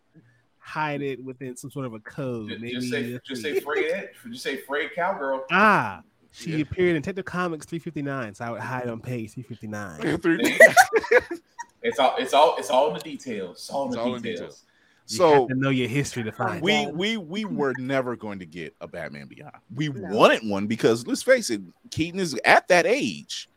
hide 0.67 1.01
it 1.01 1.23
within 1.23 1.55
some 1.55 1.71
sort 1.71 1.85
of 1.85 1.93
a 1.93 1.99
code. 2.01 2.49
Just, 2.49 2.61
Maybe 2.61 2.73
just 2.73 2.89
say 2.89 3.03
let's 3.13 3.27
just 3.27 3.41
see. 3.41 3.53
say 3.55 3.59
Fred 3.61 4.09
just 4.29 4.43
say 4.43 4.57
Fred 4.57 4.89
Cowgirl. 4.93 5.45
ah. 5.51 6.01
She 6.33 6.51
Yeah. 6.57 6.63
appeared 6.63 6.95
in 6.95 7.01
Detective 7.01 7.25
Comics 7.25 7.65
359, 7.65 8.35
so 8.35 8.45
I 8.45 8.51
would 8.51 8.61
hide 8.61 8.89
on 8.89 8.99
page 9.01 9.33
359. 9.33 10.19
It's 11.83 11.99
all 11.99 12.15
it's 12.17 12.33
all 12.33 12.55
it's 12.57 12.69
all 12.69 12.87
in 12.89 12.95
the 12.95 12.99
details. 12.99 13.57
It's 13.57 13.69
all 13.69 13.83
in 13.83 13.89
It's 13.89 13.95
the 13.95 14.01
all 14.01 14.15
in 14.15 14.21
details. 14.21 14.39
details. 14.39 14.63
You 15.09 15.17
So 15.17 15.31
have 15.41 15.47
to 15.49 15.55
know 15.55 15.69
your 15.69 15.87
history 15.87 16.23
to 16.23 16.31
find 16.31 16.61
we 16.61 16.73
it. 16.73 16.93
we 16.93 17.17
we 17.17 17.45
were 17.45 17.73
never 17.77 18.15
going 18.17 18.39
to 18.39 18.45
get 18.45 18.75
a 18.81 18.87
Batman 18.87 19.27
Beyond. 19.27 19.53
We 19.73 19.89
No. 19.89 20.15
wanted 20.17 20.41
one 20.49 20.67
because 20.67 21.07
let's 21.07 21.23
face 21.23 21.49
it, 21.49 21.61
Keaton 21.91 22.19
is 22.19 22.37
at 22.43 22.67
that 22.67 22.85
age 22.85 23.47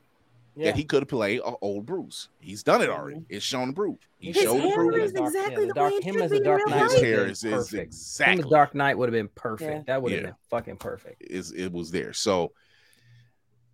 Yeah. 0.57 0.67
that 0.67 0.77
he 0.77 0.85
could 0.85 1.03
have 1.03 1.09
played 1.09 1.41
a 1.41 1.53
old 1.61 1.87
Bruce. 1.87 2.29
He's 2.41 2.63
done 2.63 2.83
it 2.83 2.89
mm-hmm. 2.89 3.01
already. 3.01 3.25
It's 3.29 3.45
shown 3.45 3.69
to 3.69 3.73
prove. 3.73 3.99
He 4.19 4.33
His 4.33 4.43
showed 4.43 4.61
hair 4.61 4.75
prove 4.75 4.95
is 4.97 5.13
it. 5.13 5.17
Dark- 5.17 5.29
exactly 5.29 5.67
yeah, 5.67 5.73
the 5.75 5.81
way 5.81 5.89
it 5.91 6.05
him 6.05 6.15
should 6.15 6.23
as 6.23 6.31
be 6.31 6.37
a 6.39 6.45
Dark 6.45 6.69
Knight 6.69 6.83
His 6.83 7.01
hair 7.01 7.17
been 7.23 7.31
is, 7.31 7.45
is 7.45 7.53
perfect. 7.53 7.73
Him 7.75 7.87
exactly 7.89 8.45
as 8.45 8.51
Dark 8.51 8.75
Knight 8.75 8.99
would 8.99 9.09
have 9.09 9.13
been 9.13 9.31
perfect. 9.35 9.71
Yeah. 9.71 9.83
That 9.87 10.03
would 10.03 10.13
have 10.13 10.21
Yeah. 10.21 10.27
been 10.27 10.37
fucking 10.51 10.77
perfect. 10.77 11.23
is 11.23 11.53
it 11.53 11.73
was 11.73 11.91
there. 11.91 12.13
So 12.13 12.53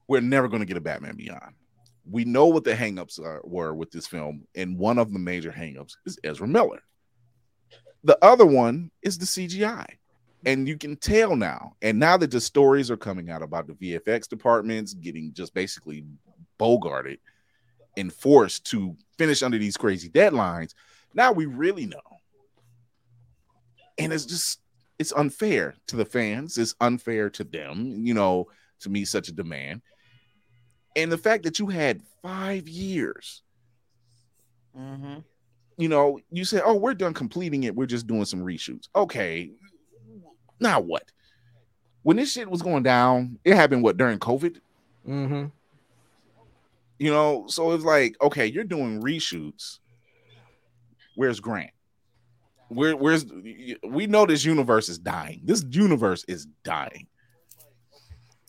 we're 0.06 0.20
never 0.20 0.48
going 0.48 0.60
to 0.60 0.66
get 0.66 0.76
a 0.76 0.80
Batman 0.80 1.16
Beyond. 1.16 1.54
We 2.08 2.24
know 2.24 2.46
what 2.46 2.62
the 2.62 2.74
hangups 2.74 3.18
are, 3.18 3.40
were 3.42 3.74
with 3.74 3.90
this 3.90 4.06
film, 4.06 4.46
and 4.54 4.78
one 4.78 4.98
of 4.98 5.12
the 5.12 5.18
major 5.18 5.50
hangups 5.50 5.96
is 6.04 6.18
Ezra 6.22 6.46
Miller. 6.46 6.82
The 8.04 8.16
other 8.22 8.46
one 8.46 8.92
is 9.02 9.18
the 9.18 9.26
CGI. 9.26 9.86
And 10.44 10.68
you 10.68 10.78
can 10.78 10.96
tell 10.96 11.34
now, 11.34 11.74
and 11.82 11.98
now 11.98 12.16
that 12.18 12.30
the 12.30 12.40
stories 12.40 12.88
are 12.88 12.96
coming 12.96 13.30
out 13.30 13.42
about 13.42 13.66
the 13.66 13.72
VFX 13.72 14.28
departments 14.28 14.94
getting 14.94 15.32
just 15.32 15.52
basically 15.54 16.04
bogarted 16.58 17.18
and 17.96 18.12
forced 18.12 18.64
to 18.66 18.96
finish 19.18 19.42
under 19.42 19.58
these 19.58 19.76
crazy 19.76 20.08
deadlines, 20.08 20.74
now 21.14 21.32
we 21.32 21.46
really 21.46 21.86
know. 21.86 22.00
And 23.98 24.12
it's 24.12 24.26
just 24.26 24.60
it's 24.98 25.12
unfair 25.12 25.74
to 25.88 25.96
the 25.96 26.04
fans. 26.04 26.58
It's 26.58 26.74
unfair 26.80 27.30
to 27.30 27.44
them, 27.44 28.04
you 28.04 28.14
know, 28.14 28.46
to 28.80 28.90
meet 28.90 29.06
such 29.06 29.28
a 29.28 29.32
demand. 29.32 29.82
And 30.94 31.12
the 31.12 31.18
fact 31.18 31.44
that 31.44 31.58
you 31.58 31.66
had 31.66 32.02
five 32.22 32.68
years, 32.68 33.42
Mm-hmm. 34.78 35.20
you 35.78 35.88
know, 35.88 36.20
you 36.30 36.44
said, 36.44 36.62
"Oh, 36.64 36.74
we're 36.74 36.92
done 36.92 37.14
completing 37.14 37.64
it. 37.64 37.74
We're 37.74 37.86
just 37.86 38.06
doing 38.06 38.26
some 38.26 38.40
reshoots." 38.40 38.88
Okay, 38.94 39.52
now 40.60 40.80
what? 40.80 41.10
When 42.02 42.18
this 42.18 42.32
shit 42.32 42.50
was 42.50 42.60
going 42.60 42.82
down, 42.82 43.38
it 43.42 43.54
happened 43.56 43.82
what 43.82 43.96
during 43.96 44.18
COVID. 44.18 44.60
Mm-hmm. 45.08 45.46
You 46.98 47.10
know, 47.10 47.44
so 47.48 47.72
it's 47.72 47.84
like, 47.84 48.16
okay, 48.22 48.46
you're 48.46 48.64
doing 48.64 49.02
reshoots. 49.02 49.80
Where's 51.14 51.40
Grant? 51.40 51.70
Where, 52.68 52.96
where's 52.96 53.26
we 53.86 54.06
know 54.06 54.26
this 54.26 54.44
universe 54.44 54.88
is 54.88 54.98
dying. 54.98 55.40
This 55.44 55.64
universe 55.70 56.24
is 56.26 56.46
dying. 56.64 57.06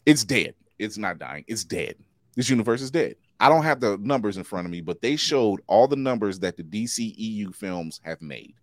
It's 0.05 0.23
dead. 0.23 0.55
It's 0.79 0.97
not 0.97 1.19
dying. 1.19 1.43
It's 1.47 1.63
dead. 1.63 1.95
This 2.35 2.49
universe 2.49 2.81
is 2.81 2.91
dead. 2.91 3.15
I 3.39 3.49
don't 3.49 3.63
have 3.63 3.79
the 3.79 3.97
numbers 4.01 4.37
in 4.37 4.43
front 4.43 4.65
of 4.65 4.71
me, 4.71 4.81
but 4.81 5.01
they 5.01 5.15
showed 5.15 5.61
all 5.67 5.87
the 5.87 5.95
numbers 5.95 6.39
that 6.39 6.57
the 6.57 6.63
DCEU 6.63 7.53
films 7.53 8.01
have 8.03 8.21
made. 8.21 8.55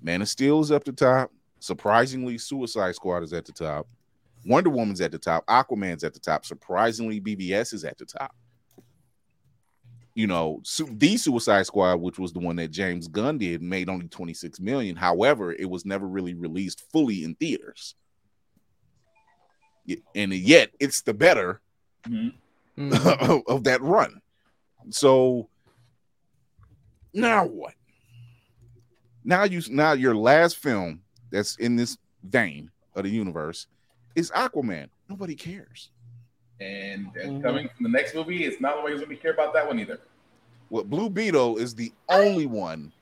Man 0.00 0.22
of 0.22 0.28
Steel 0.28 0.60
is 0.60 0.72
up 0.72 0.84
the 0.84 0.92
top. 0.92 1.30
Surprisingly, 1.60 2.38
Suicide 2.38 2.94
Squad 2.96 3.22
is 3.22 3.32
at 3.32 3.44
the 3.44 3.52
top. 3.52 3.86
Wonder 4.44 4.70
Woman's 4.70 5.00
at 5.00 5.12
the 5.12 5.18
top. 5.18 5.46
Aquaman's 5.46 6.04
at 6.04 6.14
the 6.14 6.20
top. 6.20 6.44
Surprisingly, 6.44 7.20
BVS 7.20 7.72
is 7.74 7.84
at 7.84 7.96
the 7.98 8.04
top. 8.06 8.34
You 10.14 10.26
know, 10.26 10.60
su- 10.64 10.92
the 10.98 11.16
Suicide 11.16 11.64
Squad, 11.66 12.00
which 12.00 12.18
was 12.18 12.32
the 12.32 12.38
one 12.40 12.56
that 12.56 12.70
James 12.70 13.08
Gunn 13.08 13.38
did, 13.38 13.62
made 13.62 13.88
only 13.88 14.08
26 14.08 14.60
million. 14.60 14.94
However, 14.96 15.52
it 15.52 15.68
was 15.70 15.86
never 15.86 16.06
really 16.06 16.34
released 16.34 16.82
fully 16.92 17.24
in 17.24 17.34
theaters. 17.36 17.94
And 20.14 20.32
yet, 20.32 20.70
it's 20.80 21.02
the 21.02 21.14
better 21.14 21.60
Mhm. 22.06 22.32
of, 23.28 23.42
of 23.46 23.64
that 23.64 23.80
run. 23.82 24.20
So 24.90 25.48
now 27.14 27.46
what? 27.46 27.74
Now 29.24 29.44
you 29.44 29.62
now 29.70 29.92
your 29.92 30.16
last 30.16 30.56
film 30.56 31.02
that's 31.30 31.56
in 31.56 31.76
this 31.76 31.96
vein 32.24 32.70
of 32.94 33.04
the 33.04 33.10
universe 33.10 33.66
is 34.14 34.30
Aquaman. 34.30 34.88
Nobody 35.08 35.34
cares. 35.34 35.90
And, 36.60 37.06
and 37.16 37.32
Mm-hmm. 37.38 37.42
coming 37.42 37.68
from 37.74 37.84
the 37.84 37.88
next 37.90 38.14
movie, 38.14 38.44
it's 38.44 38.60
not 38.60 38.82
like 38.84 39.08
we 39.08 39.16
care 39.16 39.32
about 39.32 39.52
that 39.54 39.66
one 39.66 39.78
either. 39.80 40.00
Well, 40.70 40.84
Blue 40.84 41.10
Beetle 41.10 41.58
is 41.58 41.74
the 41.74 41.92
only 42.08 42.46
one 42.46 42.92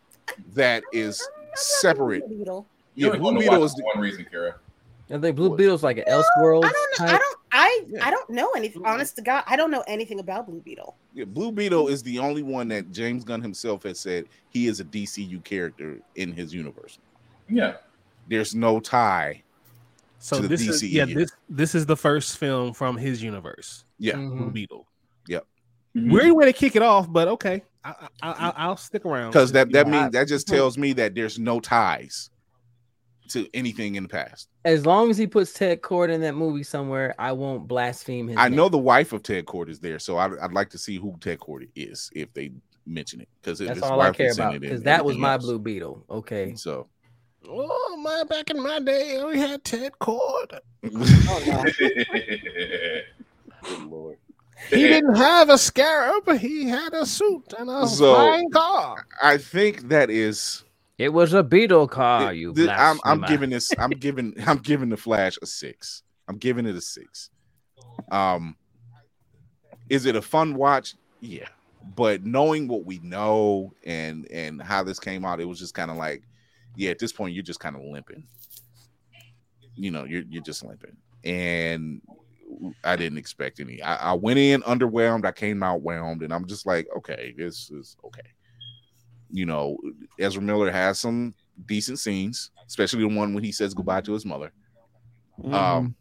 that 0.55 0.83
is 0.93 1.23
separate. 1.55 2.29
Beetle. 2.29 2.67
You 2.95 3.13
Yeah, 3.13 3.19
Blue 3.19 3.39
Beetle 3.39 3.61
watch 3.61 3.67
is 3.67 3.73
for 3.73 3.79
the, 3.79 3.85
one 3.95 4.01
reason, 4.01 4.27
Kira. 4.33 4.55
I 5.13 5.19
think 5.19 5.37
Blue 5.37 5.57
Beetle's 5.57 5.83
like 5.83 5.99
an 5.99 6.05
Elseworlds. 6.09 6.65
I 6.65 6.73
don't 6.73 6.99
know. 7.01 7.07
I 7.07 7.19
don't. 7.19 7.37
I 7.53 7.85
Yeah. 7.89 8.07
I 8.07 8.11
don't 8.11 8.31
know 8.31 8.51
anything. 8.57 8.85
Honest 8.87 9.17
to 9.17 9.23
God, 9.23 9.43
I 9.47 9.57
don't 9.57 9.71
know 9.73 9.83
anything 9.89 10.21
about 10.21 10.47
Blue 10.47 10.61
Beetle. 10.61 10.97
yeah, 11.15 11.25
Blue 11.25 11.51
Beetle 11.53 11.89
is 11.89 12.03
the 12.03 12.19
only 12.21 12.43
one 12.45 12.69
that 12.69 12.93
James 12.93 13.25
Gunn 13.25 13.43
himself 13.43 13.83
has 13.83 13.99
said 13.99 14.27
he 14.51 14.69
is 14.69 14.79
a 14.81 14.85
DCU 14.85 15.43
character 15.45 15.99
in 16.15 16.33
his 16.33 16.55
universe. 16.55 16.99
Yeah. 17.49 17.75
There's 18.29 18.55
no 18.55 18.79
tie. 18.79 19.43
So 20.21 20.37
to 20.37 20.43
the 20.43 20.49
this 20.49 20.69
is 20.69 20.83
yeah, 20.85 21.05
DCEU. 21.07 21.15
this 21.15 21.33
this 21.49 21.75
is 21.75 21.87
the 21.87 21.97
first 21.97 22.39
film 22.39 22.73
from 22.75 22.97
his 22.97 23.23
universe. 23.23 23.85
Yeah. 23.99 24.15
Mhm. 24.15 24.39
Blue 24.39 24.51
Beetle. 24.51 24.87
Yep. 25.29 25.47
Mhm. 25.97 26.13
Weird 26.13 26.33
way 26.33 26.45
to 26.45 26.53
kick 26.53 26.77
it 26.77 26.83
off, 26.83 27.11
but 27.11 27.27
okay. 27.29 27.63
I, 27.83 27.91
I, 28.23 28.31
I, 28.31 28.53
I'll 28.57 28.77
stick 28.77 29.07
around 29.07 29.31
because 29.31 29.53
that 29.53 29.73
that 29.73 29.89
means 29.89 30.13
that 30.13 30.29
just 30.29 30.47
tells 30.47 30.77
me 30.77 30.93
that 30.93 31.15
there's 31.15 31.39
no 31.39 31.59
ties 31.59 32.31
to 33.31 33.49
anything 33.55 33.95
in 33.95 34.03
the 34.03 34.09
past. 34.09 34.49
As 34.65 34.85
long 34.85 35.09
as 35.09 35.17
he 35.17 35.27
puts 35.27 35.53
Ted 35.55 35.81
Kord 35.81 36.11
in 36.11 36.21
that 36.21 36.35
movie 36.35 36.65
somewhere, 36.65 37.15
I 37.19 37.33
won't 37.33 37.67
blaspheme 37.67 38.29
his 38.29 38.37
I 38.37 38.49
name. 38.49 38.57
know 38.57 38.69
the 38.69 38.77
wife 38.79 39.13
of 39.15 39.23
Ted 39.23 39.47
Kord 39.47 39.71
is 39.71 39.81
there, 39.81 39.99
so 39.99 40.19
I'd, 40.19 40.37
I'd 40.39 40.53
like 40.53 40.69
to 40.71 40.79
see 40.79 40.97
who 40.97 41.17
Ted 41.21 41.39
Kord 41.39 41.69
is 41.75 42.11
if 42.15 42.33
they 42.35 42.53
mention 42.87 43.21
it. 43.21 43.29
Because 43.41 43.61
That's 43.61 43.83
all 43.83 44.01
I 44.01 44.11
care 44.11 44.33
about. 44.33 44.61
Because 44.61 44.83
that 44.83 45.05
was 45.05 45.17
my 45.17 45.39
Blue 45.39 45.59
Beetle. 45.59 46.05
Okay. 46.11 46.55
So 46.57 46.89
Oh 47.49 47.97
my! 48.03 48.25
Back 48.25 48.51
in 48.51 48.63
my 48.63 48.81
day, 48.81 49.23
we 49.25 49.39
had 49.39 49.65
Ted 49.65 49.93
Kord. 50.01 50.59
Oh, 50.85 51.65
Good 53.63 53.83
lord. 53.87 54.19
He 54.69 54.77
didn't 54.77 55.15
have 55.17 55.49
a 55.49 55.57
scarab. 55.59 56.39
He 56.39 56.69
had 56.69 56.93
a 56.93 57.07
suit 57.07 57.53
and 57.59 57.71
a 57.71 57.87
So- 57.87 58.15
flying 58.15 58.51
car. 58.51 59.07
I 59.23 59.39
think 59.39 59.89
that 59.89 60.11
is. 60.11 60.65
It 60.99 61.15
was 61.15 61.33
a 61.33 61.43
Beetle 61.43 61.89
car. 61.89 62.35
You. 62.35 62.53
th- 62.53 62.69
I'm, 62.69 63.01
I'm 63.05 63.23
giving 63.23 63.49
this. 63.51 63.73
I'm 63.79 63.91
giving. 63.91 64.35
I'm 64.47 64.59
giving 64.59 64.91
the 64.91 64.99
Flash 64.99 65.39
a 65.41 65.47
six. 65.47 66.03
I'm 66.29 66.37
giving 66.37 66.67
it 66.67 66.77
a 66.77 66.81
six. 66.81 67.31
Um, 68.13 68.55
is 69.89 70.05
it 70.05 70.15
a 70.15 70.21
fun 70.23 70.55
watch? 70.55 70.95
Yeah, 71.21 71.49
but 71.97 72.25
knowing 72.25 72.69
what 72.69 72.85
we 72.85 72.99
know 72.99 73.73
and 73.85 74.31
and 74.31 74.61
how 74.61 74.83
this 74.85 75.01
came 75.01 75.25
out, 75.25 75.41
it 75.41 75.47
was 75.47 75.59
just 75.59 75.73
kind 75.75 75.91
of 75.91 75.97
like, 75.97 76.23
yeah. 76.77 76.91
At 76.91 76.99
this 76.99 77.13
point, 77.13 77.35
you're 77.35 77.43
just 77.43 77.61
kind 77.61 77.77
of 77.77 77.83
limping. 77.83 78.25
You 79.77 79.91
know, 79.91 80.05
you're 80.05 80.25
you're 80.29 80.43
just 80.43 80.65
limping, 80.65 80.97
and 81.25 82.01
I 82.85 82.97
didn't 82.97 83.19
expect 83.19 83.61
any. 83.61 83.81
I, 83.83 84.11
I 84.11 84.13
went 84.15 84.39
in 84.39 84.63
underwhelmed. 84.63 85.25
I 85.25 85.33
came 85.33 85.63
out 85.63 85.83
whelmed, 85.83 86.23
and 86.23 86.33
I'm 86.33 86.47
just 86.47 86.67
like, 86.67 86.89
okay, 86.97 87.35
this 87.37 87.71
is 87.71 87.97
okay. 88.05 88.29
You 89.31 89.47
know, 89.47 89.79
Ezra 90.19 90.43
Miller 90.43 90.71
has 90.71 90.99
some 90.99 91.35
decent 91.67 91.99
scenes, 91.99 92.51
especially 92.67 93.01
the 93.09 93.15
one 93.17 93.33
when 93.33 93.45
he 93.45 93.53
says 93.53 93.75
goodbye 93.75 94.01
to 94.03 94.13
his 94.13 94.25
mother. 94.25 94.53
Um, 95.45 95.95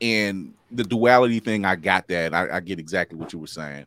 and 0.00 0.54
the 0.70 0.84
duality 0.84 1.40
thing, 1.40 1.64
I 1.64 1.76
got 1.76 2.06
that. 2.08 2.34
I, 2.34 2.56
I 2.56 2.60
get 2.60 2.78
exactly 2.78 3.18
what 3.18 3.32
you 3.32 3.38
were 3.38 3.46
saying. 3.46 3.86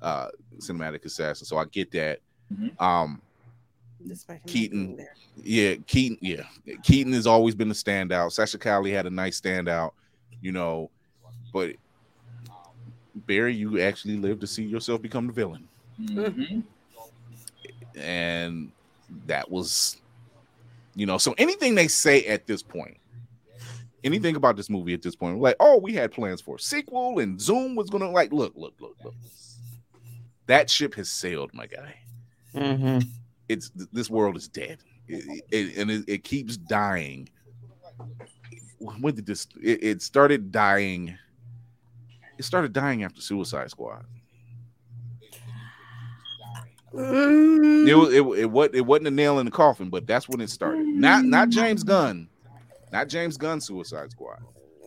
Uh, 0.00 0.28
cinematic 0.58 1.04
assassin. 1.04 1.46
So 1.46 1.56
I 1.56 1.64
get 1.64 1.90
that. 1.92 2.20
Mhm. 2.52 2.80
Um, 2.80 3.22
Despite 4.06 4.36
him 4.38 4.42
Keaton. 4.46 4.96
there. 4.96 5.14
yeah, 5.42 5.74
Keaton, 5.86 6.18
yeah. 6.20 6.44
Keaton 6.82 7.12
has 7.14 7.26
always 7.26 7.54
been 7.54 7.70
a 7.70 7.74
standout. 7.74 8.32
Sasha 8.32 8.58
Calle 8.58 8.84
had 8.90 9.06
a 9.06 9.10
nice 9.10 9.40
standout, 9.40 9.92
you 10.42 10.52
know, 10.52 10.90
but 11.52 11.76
Barry, 13.14 13.54
you 13.54 13.80
actually 13.80 14.16
live 14.16 14.40
to 14.40 14.46
see 14.46 14.64
yourself 14.64 15.00
become 15.00 15.26
the 15.28 15.32
villain. 15.32 15.68
Mhm. 16.00 16.62
And 17.96 18.72
that 19.26 19.50
was, 19.50 19.96
you 20.94 21.06
know, 21.06 21.16
so 21.18 21.34
anything 21.38 21.74
they 21.74 21.88
say 21.88 22.24
at 22.26 22.46
this 22.46 22.62
point, 22.62 22.96
anything 24.02 24.36
about 24.36 24.56
this 24.56 24.68
movie 24.68 24.92
at 24.92 25.00
this 25.02 25.14
point, 25.16 25.38
like, 25.40 25.56
oh, 25.60 25.78
we 25.78 25.94
had 25.94 26.12
plans 26.12 26.40
for 26.40 26.56
a 26.56 26.60
sequel 26.60 27.20
and 27.20 27.40
Zoom 27.40 27.74
was 27.76 27.88
gonna 27.88 28.10
like, 28.10 28.32
look, 28.32 28.52
look, 28.56 28.74
look, 28.80 28.96
look. 29.02 29.14
That 30.46 30.68
ship 30.68 30.94
has 30.96 31.08
sailed, 31.10 31.54
my 31.54 31.66
guy. 31.66 31.94
Mm-hmm. 32.54 33.08
It's 33.48 33.70
this 33.92 34.08
world 34.10 34.36
is 34.36 34.48
dead 34.48 34.78
It- 35.08 35.44
it- 35.50 35.76
and 35.76 35.90
it, 35.90 36.04
it 36.08 36.24
keeps 36.24 36.56
dying 36.56 37.28
when 38.78 39.14
did 39.14 39.26
this 39.26 39.46
it, 39.62 39.82
it 39.82 40.02
started 40.02 40.50
dying 40.52 41.16
it 42.38 42.42
started 42.44 42.72
dying 42.72 43.04
after 43.04 43.20
suicide 43.20 43.70
squad 43.70 44.04
Mm, 46.92 47.88
It 47.88 47.94
was 47.94 48.12
it, 48.14 48.20
it 48.42 48.50
what 48.50 48.74
it 48.74 48.82
wasn't 48.82 49.08
a 49.08 49.10
nail 49.10 49.40
in 49.40 49.46
the 49.46 49.50
coffin, 49.50 49.90
but 49.90 50.06
that's 50.06 50.28
when 50.28 50.40
it 50.40 50.48
started. 50.48 50.86
Not 50.86 51.24
not 51.24 51.48
James 51.48 51.82
Gunn, 51.82 52.28
not 52.92 53.08
James 53.08 53.36
Gunn 53.36 53.60
Suicide 53.60 54.12
Squad. 54.12 54.38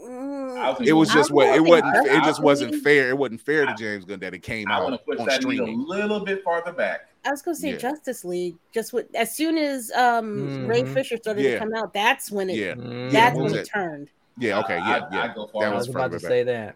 mm, 0.01 0.57
I 0.57 0.69
was 0.69 0.87
It 0.87 0.93
was 0.93 1.11
just 1.11 1.31
what 1.31 1.53
it 1.53 1.61
wasn't. 1.61 1.93
It 2.07 2.23
just 2.23 2.41
wasn't 2.41 2.75
fair. 2.81 3.09
It 3.09 3.17
wasn't 3.17 3.41
fair 3.41 3.65
to 3.65 3.75
James 3.75 4.05
Gunn 4.05 4.19
that 4.21 4.33
it 4.33 4.39
came 4.41 4.69
I 4.71 4.79
want 4.79 4.93
out 4.93 4.97
to 4.99 5.03
push 5.05 5.19
on 5.19 5.25
that 5.25 5.43
a 5.43 5.47
little 5.65 6.21
bit 6.21 6.43
farther 6.45 6.71
back. 6.71 7.06
I 7.27 7.31
was 7.31 7.41
gonna 7.41 7.55
say 7.55 7.71
Yeah. 7.71 7.77
Justice 7.77 8.23
League. 8.25 8.55
Just 8.73 8.93
with 8.93 9.13
as 9.15 9.35
soon 9.35 9.57
as 9.57 9.91
um 9.91 10.65
Ray 10.67 10.83
Mhm. 10.83 10.93
Fisher 10.93 11.17
started 11.17 11.43
Yeah. 11.43 11.51
to 11.53 11.59
come 11.59 11.73
out, 11.75 11.93
that's 11.93 12.31
when 12.31 12.49
it 12.49 12.57
Yeah, 12.57 12.73
Mhm. 12.75 13.11
that's 13.11 13.35
what 13.35 13.43
when 13.45 13.53
it 13.55 13.59
it? 13.61 13.69
turned. 13.73 14.09
yeah, 14.37 14.59
okay, 14.59 14.75
I- 14.75 14.97
yeah, 14.97 15.07
yeah. 15.11 15.23
I'd 15.23 15.35
go 15.35 15.45
That 15.45 15.51
far. 15.53 15.63
I 15.65 15.69
was 15.69 15.87
was 15.87 15.95
about 15.95 16.11
to 16.11 16.19
back. 16.19 16.21
say 16.21 16.43
that. 16.43 16.75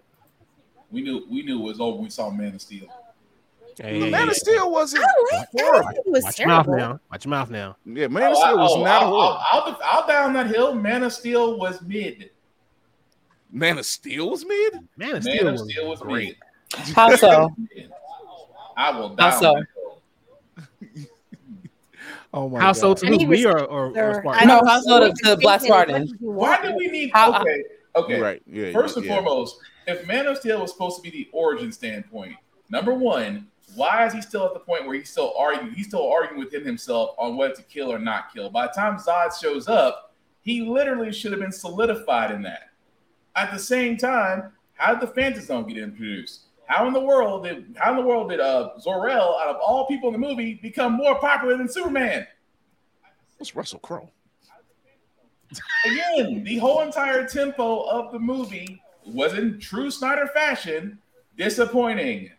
We 0.91 1.01
knew 1.01 1.25
we 1.31 1.41
knew 1.43 1.59
it 1.59 1.63
was 1.63 1.79
over. 1.79 1.97
We 2.01 2.09
saw 2.09 2.29
Man 2.29 2.55
of 2.55 2.61
Steel. 2.61 2.87
Hey, 3.81 4.09
Man 4.09 4.27
of 4.29 4.35
Steel 4.35 4.69
wasn't 4.69 5.03
I 5.03 5.07
don't 5.07 5.33
like. 5.33 5.47
I 5.87 5.91
it 6.05 6.11
was 6.11 6.23
watch 6.25 6.39
your 6.39 6.47
mouth 6.49 6.67
now. 6.67 6.99
Watch 7.09 7.23
your 7.25 7.29
mouth 7.29 7.49
now. 7.49 7.77
Yeah, 7.85 8.07
Man 8.07 8.31
of 8.31 8.37
Oh, 8.37 8.41
Steel 8.41 8.57
was 8.57 8.71
oh, 8.75 8.83
not 8.83 9.03
I'll, 9.03 9.09
horrible. 9.09 9.21
I'll, 9.51 9.61
I'll, 9.61 9.79
I'll 10.01 10.07
down 10.07 10.33
that 10.33 10.47
hill. 10.47 10.75
Man 10.75 11.03
of 11.03 11.13
Steel 11.13 11.57
was 11.57 11.81
mid. 11.81 12.29
Man 13.49 13.77
of 13.77 13.85
Steel 13.85 14.29
was 14.29 14.45
mid. 14.45 14.73
Man 14.97 15.15
of 15.15 15.23
Man 15.25 15.35
Steel 15.37 15.47
of 15.47 15.51
was 15.53 15.61
Steel 15.71 15.89
was 15.89 15.99
great. 16.01 16.37
mid. 16.77 16.87
How 16.95 17.15
so? 17.15 17.49
I 18.77 18.91
will 18.97 19.09
How 19.09 19.15
down 19.15 19.39
so? 19.41 19.63
That 22.31 22.37
hill. 22.37 22.45
Oh 22.45 22.49
my 22.49 22.59
How 22.59 22.73
so 22.73 22.89
god. 22.89 22.97
to 22.97 23.05
I 23.07 23.09
who? 23.09 23.17
need 23.17 23.29
Me 23.29 23.45
or 23.45 23.53
respect, 23.53 23.71
or, 23.71 23.85
or. 24.09 24.13
Spartan? 24.21 24.47
No, 24.47 24.59
I 24.61 24.69
how 24.69 24.81
so 24.81 24.99
to- 24.99 25.05
respect 25.05 25.19
to 25.23 25.27
your 25.29 25.37
Black 25.37 25.61
statement 25.61 25.89
as 25.89 25.89
Spartan? 25.89 25.93
much 25.93 26.01
as 26.03 26.21
you 26.21 26.31
Why 26.31 26.61
do 26.61 26.75
we 26.75 26.87
need? 26.87 27.11
How- 27.13 27.41
Okay, 27.41 27.63
okay. 27.95 28.19
Right. 28.21 28.41
Yeah. 28.47 28.71
First 28.71 28.97
and 28.97 29.05
yeah. 29.05 29.15
foremost, 29.15 29.57
if 29.87 30.05
Man 30.07 30.27
of 30.27 30.37
Steel 30.37 30.61
was 30.61 30.71
supposed 30.71 30.97
to 30.97 31.01
be 31.01 31.09
the 31.09 31.29
origin 31.33 31.71
standpoint, 31.71 32.35
number 32.69 32.93
one, 32.93 33.47
why 33.75 34.05
is 34.05 34.13
he 34.13 34.21
still 34.21 34.45
at 34.45 34.53
the 34.53 34.59
point 34.59 34.85
where 34.85 34.95
he's 34.95 35.09
still 35.09 35.33
arguing? 35.37 35.73
He's 35.73 35.87
still 35.87 36.09
arguing 36.11 36.43
within 36.43 36.65
himself 36.65 37.15
on 37.17 37.37
whether 37.37 37.53
to 37.55 37.63
kill 37.63 37.91
or 37.91 37.99
not 37.99 38.33
kill. 38.33 38.49
By 38.49 38.67
the 38.67 38.73
time 38.73 38.97
Zod 38.97 39.31
shows 39.39 39.67
up, 39.67 40.13
he 40.41 40.61
literally 40.61 41.13
should 41.13 41.31
have 41.31 41.39
been 41.41 41.51
solidified 41.51 42.31
in 42.31 42.41
that. 42.43 42.69
At 43.35 43.51
the 43.53 43.59
same 43.59 43.95
time, 43.95 44.51
how 44.73 44.93
did 44.95 45.01
the 45.07 45.13
Phantom 45.13 45.41
Zone 45.41 45.67
get 45.67 45.77
introduced? 45.77 46.47
How 46.71 46.87
in 46.87 46.93
the 46.93 47.01
world 47.01 47.43
did 47.43 47.75
how 47.77 47.91
in 47.91 47.97
the 47.97 48.01
world 48.01 48.29
did 48.29 48.39
uh 48.39 48.69
Zor-El, 48.79 49.37
out 49.39 49.49
of 49.49 49.57
all 49.57 49.85
people 49.87 50.07
in 50.07 50.13
the 50.13 50.25
movie, 50.25 50.53
become 50.53 50.93
more 50.93 51.19
popular 51.19 51.57
than 51.57 51.67
Superman? 51.67 52.25
What's 53.37 53.53
Russell 53.53 53.79
Crowe? 53.79 54.09
Again, 55.85 56.45
the 56.45 56.57
whole 56.59 56.81
entire 56.81 57.27
tempo 57.27 57.81
of 57.89 58.13
the 58.13 58.19
movie 58.19 58.81
was 59.05 59.33
in 59.33 59.59
true 59.59 59.91
Snyder 59.91 60.27
fashion 60.27 60.97
disappointing. 61.37 62.31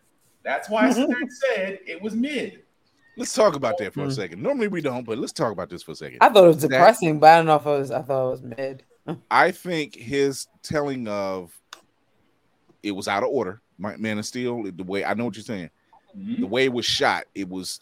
That's 0.42 0.70
why 0.70 0.86
I 0.88 0.92
said 0.92 1.80
it 1.86 2.00
was 2.00 2.14
mid. 2.14 2.62
Let's 3.18 3.34
talk 3.34 3.54
about 3.54 3.76
that 3.78 3.92
for 3.92 4.04
a 4.04 4.06
Mhm. 4.06 4.14
second. 4.16 4.42
Normally 4.42 4.68
we 4.68 4.80
don't, 4.80 5.04
but 5.04 5.18
let's 5.18 5.34
talk 5.34 5.52
about 5.52 5.68
this 5.68 5.82
for 5.82 5.92
a 5.92 5.94
second. 5.94 6.18
I 6.22 6.30
thought 6.30 6.44
it 6.44 6.48
was 6.48 6.62
That- 6.62 6.68
depressing, 6.70 7.18
but 7.20 7.28
I 7.28 7.36
don't 7.36 7.46
know 7.46 7.56
if 7.56 7.66
it 7.66 7.68
was. 7.68 7.90
I 7.90 8.00
thought 8.00 8.28
it 8.28 8.30
was 8.30 8.42
mid. 8.42 8.84
I 9.30 9.50
think 9.50 9.94
his 9.94 10.46
telling 10.62 11.06
of 11.06 11.52
it 12.82 12.92
was 12.92 13.08
out 13.08 13.22
of 13.24 13.28
order. 13.28 13.60
My 13.78 13.96
Man 13.96 14.18
of 14.18 14.26
Steel, 14.26 14.62
the 14.62 14.84
way 14.84 15.04
I 15.04 15.14
know 15.14 15.24
what 15.24 15.36
you're 15.36 15.44
saying, 15.44 15.70
mm-hmm. 16.16 16.40
the 16.42 16.46
way 16.46 16.64
it 16.64 16.72
was 16.72 16.86
shot, 16.86 17.24
it 17.34 17.48
was 17.48 17.80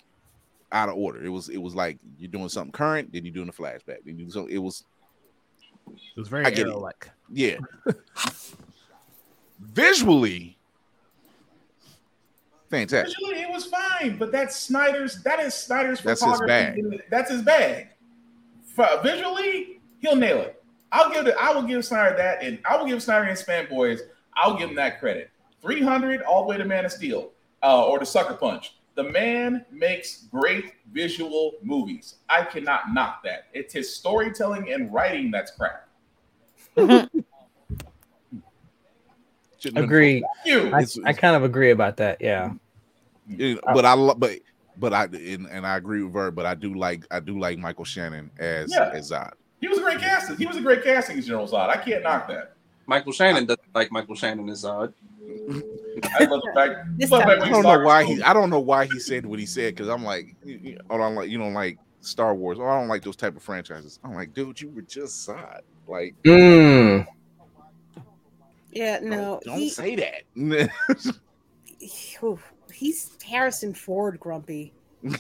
out 0.73 0.89
of 0.89 0.97
order. 0.97 1.25
It 1.25 1.29
was 1.29 1.49
it 1.49 1.59
was 1.59 1.75
like 1.75 1.99
you're 2.19 2.31
doing 2.31 2.49
something 2.49 2.73
current, 2.73 3.13
then 3.13 3.25
you're 3.25 3.35
doing 3.35 3.49
a 3.49 3.53
flashback. 3.53 4.05
Then 4.05 4.19
you 4.19 4.25
do 4.27 4.31
something. 4.31 4.55
It 4.55 4.59
was 4.59 4.85
It 5.89 6.19
was 6.19 6.29
very 6.29 6.47
I 6.47 6.51
get 6.51 6.61
it. 6.61 6.71
arrow 6.71 6.79
like. 6.79 7.11
yeah. 7.33 7.59
Visually, 9.61 10.57
fantastic. 12.71 13.15
Visually, 13.21 13.43
it 13.43 13.51
was 13.51 13.67
fine, 13.67 14.17
but 14.17 14.33
that's 14.33 14.57
Snyder's. 14.57 15.23
That 15.23 15.39
is 15.41 15.55
Snyder's 15.55 16.01
That's 16.01 16.25
his 16.25 16.41
bag. 16.47 17.03
That's 17.11 17.31
his 17.31 17.43
bag. 17.43 17.89
For, 18.75 18.89
visually, 19.03 19.81
he'll 20.01 20.17
nail 20.17 20.39
it. 20.39 20.63
I'll 20.93 21.11
give 21.11 21.27
it. 21.27 21.35
I 21.39 21.53
will 21.53 21.63
give 21.63 21.85
Snyder 21.85 22.17
that, 22.17 22.43
and 22.43 22.59
I 22.65 22.77
will 22.77 22.87
give 22.87 23.03
Snyder 23.03 23.27
and 23.27 23.37
Span 23.37 23.69
Boys. 23.69 24.01
I'll 24.35 24.57
give 24.57 24.71
him 24.71 24.77
that 24.77 24.99
credit. 24.99 25.31
Three 25.63 25.83
hundred 25.83 26.23
all 26.23 26.43
the 26.43 26.49
way 26.49 26.57
to 26.57 26.65
Man 26.65 26.85
of 26.85 26.93
Steel, 26.93 27.33
uh, 27.63 27.85
or 27.87 27.99
the 27.99 28.07
Sucker 28.07 28.35
Punch. 28.35 28.75
The 28.95 29.05
man 29.05 29.65
makes 29.71 30.25
great 30.31 30.73
visual 30.93 31.53
movies. 31.63 32.17
I 32.29 32.45
cannot 32.45 32.93
knock 32.93 33.23
that. 33.25 33.47
It's 33.53 33.73
his 33.73 33.95
storytelling 33.95 34.73
and 34.73 34.93
writing 34.93 35.31
that's 35.31 35.53
crap. 35.53 35.89
Shouldn't 36.77 37.13
have 39.63 39.75
been 39.75 39.85
Agreed. 39.85 40.25
You. 40.47 40.75
I, 40.75 40.87
I 41.05 41.13
kind 41.13 41.37
of 41.37 41.45
agree 41.45 41.71
about 41.71 41.99
that. 41.99 42.19
Yeah. 42.21 42.53
You 43.29 43.55
know, 43.57 43.61
but 43.75 43.85
I 43.85 43.93
lo- 43.93 44.15
but 44.15 44.39
but 44.79 44.93
I 44.93 45.05
and, 45.05 45.47
and 45.47 45.67
I 45.67 45.77
agree 45.77 46.03
with 46.03 46.13
Verb, 46.13 46.35
but 46.35 46.47
I 46.47 46.55
do 46.55 46.75
like 46.75 47.07
I 47.11 47.21
do 47.21 47.39
like 47.39 47.59
Michael 47.59 47.85
Shannon 47.85 48.31
as 48.39 48.73
Yeah. 48.73 48.91
as 48.93 49.11
Zod. 49.11 49.33
He 49.61 49.69
was 49.69 49.79
a 49.79 49.83
great 49.83 49.99
casting. 50.01 50.37
He 50.37 50.47
was 50.47 50.57
a 50.57 50.63
great 50.63 50.83
casting 50.83 51.19
as 51.19 51.27
General 51.27 51.47
Zod. 51.47 51.69
I 51.69 51.77
can't 51.77 52.03
knock 52.03 52.27
that. 52.29 52.55
Michael 52.87 53.13
Shannon 53.13 53.45
doesn't 53.45 53.75
like 53.75 53.93
Michael 53.93 54.15
Shannon 54.15 54.49
is 54.49 54.65
odd. 54.65 54.95
I 56.19 56.25
love 56.25 56.41
the 56.45 56.53
fact. 56.55 56.99
This 56.99 57.11
love 57.11 57.23
fact 57.23 57.43
I 57.43 57.51
don't 57.51 57.63
know 57.63 57.81
why 57.81 58.05
he 58.05 58.23
I 58.23 58.33
don't 58.33 58.51
know 58.51 58.61
why 58.61 58.87
he 58.87 58.99
said 58.99 59.27
what 59.27 59.39
he 59.39 59.47
said 59.47 59.75
because 59.75 59.89
I'm 59.89 60.05
like 60.05 60.35
you, 60.45 60.61
you, 60.63 60.79
oh, 60.89 60.95
I 60.95 60.99
don't 60.99 61.15
like 61.15 61.29
you 61.29 61.39
don't 61.39 61.55
like 61.55 61.79
Star 62.01 62.35
Wars 62.35 62.59
or 62.59 62.71
I 62.71 62.79
don't 62.79 62.89
like 62.89 63.03
those 63.03 63.17
type 63.17 63.37
of 63.37 63.43
franchises. 63.43 63.99
I'm 64.05 64.15
like, 64.15 64.33
dude, 64.35 64.61
you 64.61 64.69
were 64.71 64.83
just 64.83 65.29
Zod. 65.29 65.61
Like, 65.87 66.15
Mm. 66.25 67.07
Yeah, 68.73 69.01
no, 69.03 69.41
don't 69.45 69.59
he, 69.59 69.69
say 69.69 69.97
that. 69.97 70.23
He's 72.73 73.11
Harrison 73.29 73.75
Ford 73.75 74.21
grumpy. 74.21 74.73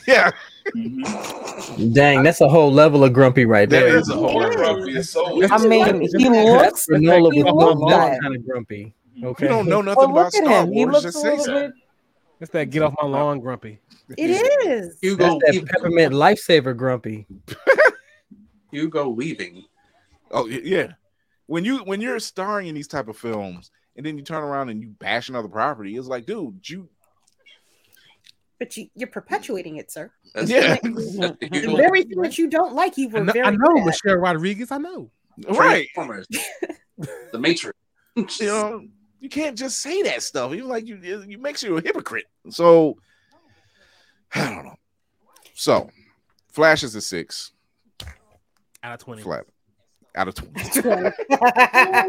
yeah, 0.06 0.30
Mhm. 0.76 1.94
Dang, 1.94 2.22
that's 2.22 2.40
a 2.42 2.48
whole 2.48 2.70
level 2.72 3.02
of 3.02 3.12
grumpy 3.12 3.46
right 3.46 3.68
there. 3.68 3.86
there. 3.86 3.98
is 3.98 4.08
a 4.10 4.14
whole. 4.14 4.42
It 4.42 4.50
is. 4.50 4.56
Grumpy 4.56 4.96
is 4.96 5.10
so. 5.10 5.42
I 5.50 5.58
mean, 5.66 6.00
he 6.02 6.28
That's 6.28 6.86
looks. 6.86 7.02
granola 7.02 7.32
he 7.32 7.42
with 7.42 7.54
no 7.54 8.18
kind 8.22 8.36
of 8.36 8.46
grumpy. 8.46 8.92
Okay. 9.22 9.44
You 9.44 9.48
don't 9.48 9.68
know 9.68 9.80
nothing 9.82 10.04
about 10.04 10.14
look 10.14 10.26
at 10.26 10.32
Star 10.44 10.62
him. 10.62 10.72
He 10.72 10.84
Wars. 10.84 10.92
looks 10.92 11.04
Just 11.14 11.20
say 11.22 11.38
so. 11.38 11.52
bit. 11.52 11.72
It's 12.40 12.50
that 12.52 12.70
get 12.70 12.82
off 12.82 12.94
my 13.00 13.06
lawn, 13.08 13.38
grumpy. 13.40 13.78
It 14.16 14.30
is. 14.66 14.98
Hugo 15.02 15.38
That's 15.44 15.58
that 15.58 15.66
peppermint 15.68 16.14
lifesaver 16.14 16.74
grumpy. 16.76 17.26
Hugo 18.70 19.10
leaving. 19.10 19.64
Oh 20.30 20.46
yeah, 20.46 20.92
when 21.46 21.64
you 21.64 21.78
when 21.78 22.00
you're 22.00 22.20
starring 22.20 22.68
in 22.68 22.74
these 22.74 22.86
type 22.88 23.08
of 23.08 23.16
films 23.16 23.70
and 23.96 24.06
then 24.06 24.16
you 24.16 24.22
turn 24.24 24.42
around 24.42 24.68
and 24.70 24.80
you 24.80 24.88
bash 24.88 25.28
another 25.28 25.48
property, 25.48 25.96
it's 25.96 26.06
like, 26.06 26.24
dude, 26.24 26.66
you 26.68 26.88
But 28.58 28.76
you, 28.76 28.88
you're 28.94 29.08
perpetuating 29.08 29.76
it, 29.76 29.90
sir. 29.90 30.10
That's 30.34 30.48
Yeah. 30.50 30.76
the 30.82 31.36
The 31.40 31.74
very 31.76 32.04
thing 32.04 32.22
that 32.22 32.38
you 32.38 32.48
don't 32.48 32.74
like, 32.74 32.96
you 32.96 33.08
I 33.10 33.12
were 33.18 33.24
know, 33.24 33.32
very 33.32 33.46
I 33.46 33.50
know 33.50 33.58
good 33.74 33.78
at. 33.80 33.86
Michelle 33.86 34.16
Rodriguez. 34.16 34.70
I 34.70 34.78
know. 34.78 35.10
right. 35.48 35.88
The 37.32 37.38
Matrix. 37.38 37.76
You 38.40 38.46
know, 38.46 38.84
you 39.20 39.28
can't 39.28 39.56
just 39.56 39.78
say 39.80 40.02
that 40.02 40.22
stuff. 40.22 40.52
You 40.54 40.64
like 40.64 40.86
you 40.86 40.96
you 40.96 41.38
makes 41.38 41.62
you 41.62 41.76
a 41.76 41.80
hypocrite. 41.82 42.26
So 42.50 42.96
I 44.34 44.44
don't 44.54 44.64
know. 44.64 44.76
So 45.54 45.90
Flash 46.52 46.82
is 46.82 46.94
a 46.94 47.00
six 47.00 47.52
Out 48.82 48.94
of 48.94 48.98
twenty. 49.00 49.22
flat 49.22 49.44
out 50.16 50.28
of 50.28 50.34
twenty. 50.34 50.60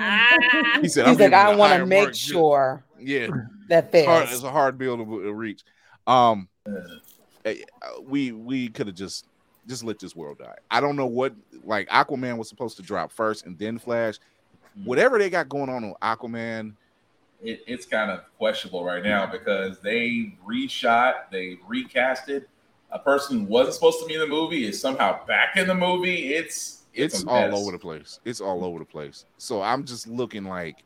Ah. 0.00 0.78
He 0.80 0.88
said, 0.88 1.06
He's 1.06 1.20
I'm 1.20 1.30
like, 1.30 1.32
I 1.32 1.54
want 1.54 1.72
to 1.74 1.86
make 1.86 2.02
mark. 2.04 2.14
sure 2.14 2.84
Yeah, 2.98 3.28
that 3.68 3.90
it's, 3.92 4.06
hard, 4.06 4.24
fails. 4.28 4.32
it's 4.34 4.42
a 4.44 4.50
hard 4.50 4.76
bill 4.78 4.96
to, 4.98 5.04
to 5.04 5.32
reach. 5.32 5.62
Um, 6.06 6.48
eh, 7.44 7.56
we 8.02 8.32
we 8.32 8.68
could 8.68 8.86
have 8.88 8.96
just 8.96 9.26
just 9.66 9.84
let 9.84 9.98
this 9.98 10.14
world 10.16 10.38
die. 10.38 10.56
I 10.70 10.80
don't 10.80 10.96
know 10.96 11.06
what 11.06 11.34
like 11.62 11.88
Aquaman 11.88 12.36
was 12.36 12.48
supposed 12.48 12.76
to 12.76 12.82
drop 12.82 13.10
first 13.12 13.46
and 13.46 13.58
then 13.58 13.78
Flash. 13.78 14.16
Mm-hmm. 14.76 14.88
Whatever 14.88 15.18
they 15.18 15.30
got 15.30 15.48
going 15.48 15.68
on 15.68 15.84
on 15.84 15.94
Aquaman, 16.02 16.74
it, 17.42 17.62
it's 17.66 17.86
kind 17.86 18.10
of 18.10 18.20
questionable 18.38 18.84
right 18.84 19.02
now 19.02 19.26
because 19.26 19.78
they 19.80 20.34
reshot, 20.46 21.30
they 21.30 21.58
recasted. 21.68 22.44
A 22.90 22.98
person 22.98 23.40
who 23.40 23.44
wasn't 23.46 23.74
supposed 23.74 24.00
to 24.00 24.06
be 24.06 24.14
in 24.14 24.20
the 24.20 24.26
movie 24.26 24.64
is 24.66 24.80
somehow 24.80 25.24
back 25.26 25.56
in 25.56 25.66
the 25.66 25.74
movie. 25.74 26.32
It's 26.32 26.82
it's, 26.92 27.24
a 27.24 27.28
all 27.28 27.56
over 27.56 27.72
the 27.72 27.78
place. 27.78 28.20
It's 28.24 28.40
all 28.40 28.64
over 28.64 28.78
the 28.78 28.84
place. 28.84 29.26
So 29.36 29.62
I'm 29.62 29.84
just 29.84 30.06
looking 30.06 30.44
like, 30.44 30.84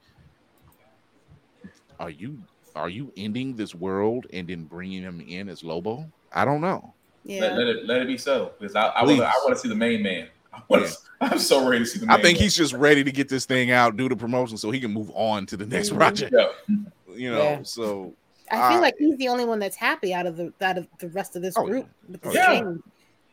are 2.00 2.10
you 2.10 2.38
are 2.74 2.88
you 2.88 3.12
ending 3.16 3.56
this 3.56 3.74
world 3.74 4.26
and 4.32 4.48
then 4.48 4.64
bringing 4.64 5.02
him 5.02 5.20
in 5.20 5.48
as 5.48 5.62
Lobo? 5.62 6.10
I 6.32 6.44
don't 6.44 6.60
know. 6.60 6.94
Let, 7.24 7.34
Yeah. 7.34 7.56
let 7.56 7.66
it 7.66 7.86
let 7.86 8.02
it 8.02 8.06
be 8.06 8.16
so 8.16 8.52
because 8.58 8.74
I, 8.74 8.86
I 8.86 9.04
want 9.04 9.18
Please. 9.18 9.20
I 9.20 9.32
want 9.44 9.54
to 9.54 9.60
see 9.60 9.68
the 9.68 9.74
main 9.74 10.02
man. 10.02 10.28
I 10.62 10.64
want 10.68 10.82
Yeah. 10.82 10.88
to, 10.88 10.96
I'm 11.34 11.38
so 11.38 11.68
ready 11.68 11.84
to 11.84 11.86
see 11.90 11.98
the. 12.00 12.06
I 12.12 12.20
think 12.22 12.36
man. 12.38 12.42
he's 12.44 12.56
just 12.56 12.72
ready 12.74 13.02
to 13.04 13.10
get 13.12 13.28
this 13.28 13.44
thing 13.46 13.70
out, 13.70 13.96
do 13.96 14.08
the 14.08 14.16
promotion, 14.16 14.56
so 14.56 14.70
he 14.70 14.80
can 14.80 14.92
move 14.92 15.10
on 15.14 15.46
to 15.46 15.56
the 15.56 15.66
next 15.66 15.90
project. 15.94 16.34
Yeah. 16.36 16.48
You 17.14 17.32
know, 17.32 17.42
Yeah. 17.42 17.62
so 17.64 18.14
I 18.48 18.68
feel 18.68 18.78
Uh, 18.78 18.82
like 18.82 18.94
he's 18.96 19.16
the 19.16 19.26
only 19.28 19.44
one 19.44 19.58
that's 19.58 19.74
happy 19.74 20.14
out 20.14 20.24
of 20.26 20.36
the 20.36 20.52
out 20.60 20.78
of 20.78 20.86
the 21.00 21.08
rest 21.08 21.34
of 21.34 21.42
this 21.42 21.54
Oh, 21.56 21.64
group. 21.66 21.88
with 22.08 22.20
yeah. 22.32 22.46
change. 22.60 22.80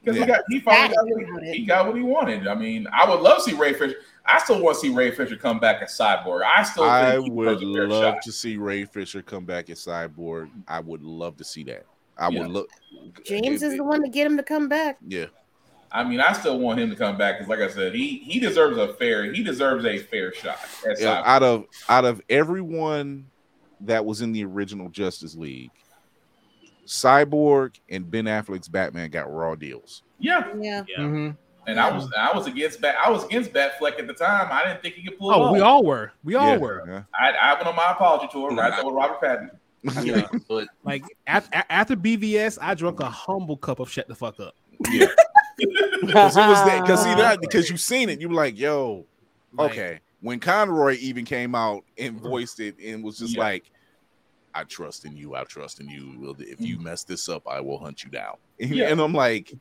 Because 0.03 0.17
Yeah. 0.17 0.25
he 0.25 0.31
got 0.31 0.41
he 0.49 0.59
finally 0.61 0.95
got 0.95 1.33
what 1.33 1.43
he, 1.43 1.51
he 1.53 1.65
got 1.65 1.85
what 1.85 1.95
he 1.95 2.01
wanted. 2.01 2.47
I 2.47 2.55
mean, 2.55 2.87
I 2.91 3.07
would 3.07 3.19
love 3.21 3.37
to 3.37 3.43
see 3.43 3.53
Ray 3.55 3.73
Fisher. 3.73 3.97
I 4.25 4.39
still 4.39 4.59
want 4.59 4.75
to 4.77 4.81
see 4.81 4.89
Ray 4.89 5.11
Fisher 5.11 5.35
come 5.35 5.59
back 5.59 5.83
as 5.83 5.95
Cyborg. 5.95 6.41
I 6.43 6.63
still 6.63 6.83
I 6.85 7.19
he 7.19 7.29
would 7.29 7.59
deserves 7.59 7.63
a 7.63 7.73
fair 7.75 7.87
love 7.87 8.13
shot. 8.15 8.21
to 8.23 8.31
see 8.31 8.57
Ray 8.57 8.85
Fisher 8.85 9.21
come 9.21 9.45
back 9.45 9.69
as 9.69 9.79
Cyborg. 9.85 10.49
I 10.67 10.79
would 10.79 11.03
love 11.03 11.37
to 11.37 11.43
see 11.43 11.63
that. 11.65 11.85
I 12.17 12.29
Yeah. 12.29 12.39
would 12.41 12.49
look. 12.51 12.69
James 13.23 13.61
it- 13.61 13.67
is 13.67 13.77
the 13.77 13.83
one 13.83 14.01
to 14.01 14.09
get 14.09 14.25
him 14.25 14.35
to 14.37 14.43
come 14.43 14.67
back. 14.67 14.97
Yeah, 15.07 15.25
I 15.95 16.03
mean, 16.03 16.19
I 16.19 16.33
still 16.33 16.59
want 16.59 16.79
him 16.79 16.89
to 16.89 16.95
come 16.95 17.17
back 17.17 17.37
because, 17.37 17.49
like 17.49 17.59
I 17.59 17.69
said, 17.73 17.95
he 17.95 18.17
he 18.19 18.39
deserves 18.39 18.77
a 18.77 18.93
fair 18.95 19.31
he 19.33 19.43
deserves 19.43 19.85
a 19.85 19.97
fair 19.99 20.33
shot. 20.33 20.57
At 20.89 20.99
Yeah, 20.99 21.21
out 21.25 21.41
of 21.43 21.65
out 21.89 22.05
of 22.05 22.21
everyone 22.29 23.27
that 23.81 24.05
was 24.05 24.21
in 24.21 24.31
the 24.33 24.43
original 24.45 24.89
Justice 24.89 25.35
League, 25.35 25.71
Cyborg 26.85 27.79
and 27.89 28.09
Ben 28.09 28.25
Affleck's 28.25 28.67
Batman 28.67 29.09
got 29.09 29.31
raw 29.33 29.55
deals. 29.55 30.03
yeah. 30.19 30.51
Yeah. 30.59 30.83
Mhm. 30.97 31.37
And 31.67 31.79
I 31.79 31.91
was 31.95 32.11
I 32.17 32.35
was 32.35 32.45
against 32.45 32.79
Bat 32.81 32.95
I 33.03 33.09
was 33.09 33.23
against 33.25 33.51
Batfleck 33.51 33.97
at 33.99 34.05
the 34.05 34.13
time. 34.13 34.49
I 34.51 34.63
didn't 34.65 34.81
think 34.83 34.95
he 34.95 35.03
could 35.07 35.17
pull 35.17 35.31
it 35.31 35.35
Oh, 35.35 35.43
off. 35.45 35.53
we 35.53 35.61
all 35.61 35.83
were. 35.83 36.11
We 36.23 36.35
all 36.35 36.47
Yeah, 36.51 36.57
were. 36.57 36.83
yeah. 36.87 37.01
I, 37.19 37.31
I 37.31 37.53
went 37.55 37.65
on 37.67 37.75
my 37.75 37.91
apology 37.91 38.27
tour 38.31 38.51
right 38.51 38.69
there 38.75 38.85
with 38.85 38.93
Robert 38.93 39.19
Patton. 39.19 39.49
Yeah, 40.03 40.27
but 40.47 40.67
Like 40.83 41.03
at, 41.25 41.47
a- 41.53 41.71
after 41.71 41.95
BVS, 41.95 42.59
I 42.61 42.75
drank 42.75 42.99
a 42.99 43.09
humble 43.09 43.57
cup 43.57 43.79
of 43.79 43.89
shut 43.91 44.07
the 44.07 44.13
fuck 44.15 44.39
up. 44.39 44.53
Because 45.57 46.35
it 46.37 46.47
was 46.47 46.65
that 46.65 46.81
because 46.81 47.03
see 47.03 47.13
that 47.15 47.41
because 47.41 47.69
you've 47.69 47.79
seen 47.81 48.09
it, 48.09 48.19
you 48.21 48.29
were 48.29 48.35
like, 48.35 48.57
yo, 48.57 49.05
Like, 49.53 49.71
okay. 49.71 49.99
When 50.21 50.39
Conroy 50.39 50.97
even 50.99 51.23
came 51.25 51.53
out 51.55 51.83
and 51.97 52.19
voiced 52.19 52.59
it 52.59 52.75
and 52.83 53.03
was 53.03 53.19
just 53.19 53.35
Yeah. 53.35 53.41
like, 53.43 53.71
I 54.53 54.63
trust 54.63 55.05
in 55.05 55.15
you, 55.15 55.35
I 55.35 55.43
trust 55.43 55.79
in 55.79 55.89
you. 55.89 56.35
If 56.39 56.61
you 56.61 56.79
mess 56.79 57.03
this 57.03 57.29
up, 57.29 57.47
I 57.47 57.59
will 57.61 57.77
hunt 57.77 58.03
you 58.03 58.09
down. 58.09 58.37
Yeah. 58.59 58.89
And 58.89 58.99
I'm 59.01 59.13
like, 59.13 59.53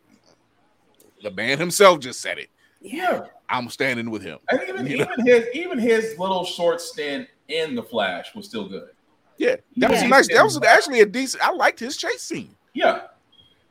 the 1.22 1.30
man 1.30 1.58
himself 1.58 2.00
just 2.00 2.20
said 2.20 2.38
it. 2.38 2.48
Yeah. 2.80 3.22
I'm 3.48 3.68
standing 3.70 4.10
with 4.10 4.22
him. 4.22 4.38
And 4.50 4.62
even, 4.68 4.86
You 4.90 4.98
know? 4.98 5.06
even 5.18 5.26
his 5.26 5.46
even 5.54 5.78
his 5.78 6.18
little 6.18 6.44
short 6.44 6.80
stint 6.80 7.28
in 7.48 7.74
the 7.74 7.82
Flash 7.82 8.34
was 8.34 8.46
still 8.46 8.68
good. 8.68 8.88
Yeah, 9.36 9.56
that 9.78 9.90
was 9.90 10.00
Yeah. 10.00 10.06
a 10.06 10.08
nice. 10.10 10.28
That 10.28 10.44
was 10.44 10.62
actually 10.62 11.00
a 11.00 11.06
decent. 11.06 11.42
I 11.44 11.52
liked 11.52 11.80
his 11.80 11.96
chase 11.96 12.22
scene. 12.22 12.54
Yeah. 12.72 13.02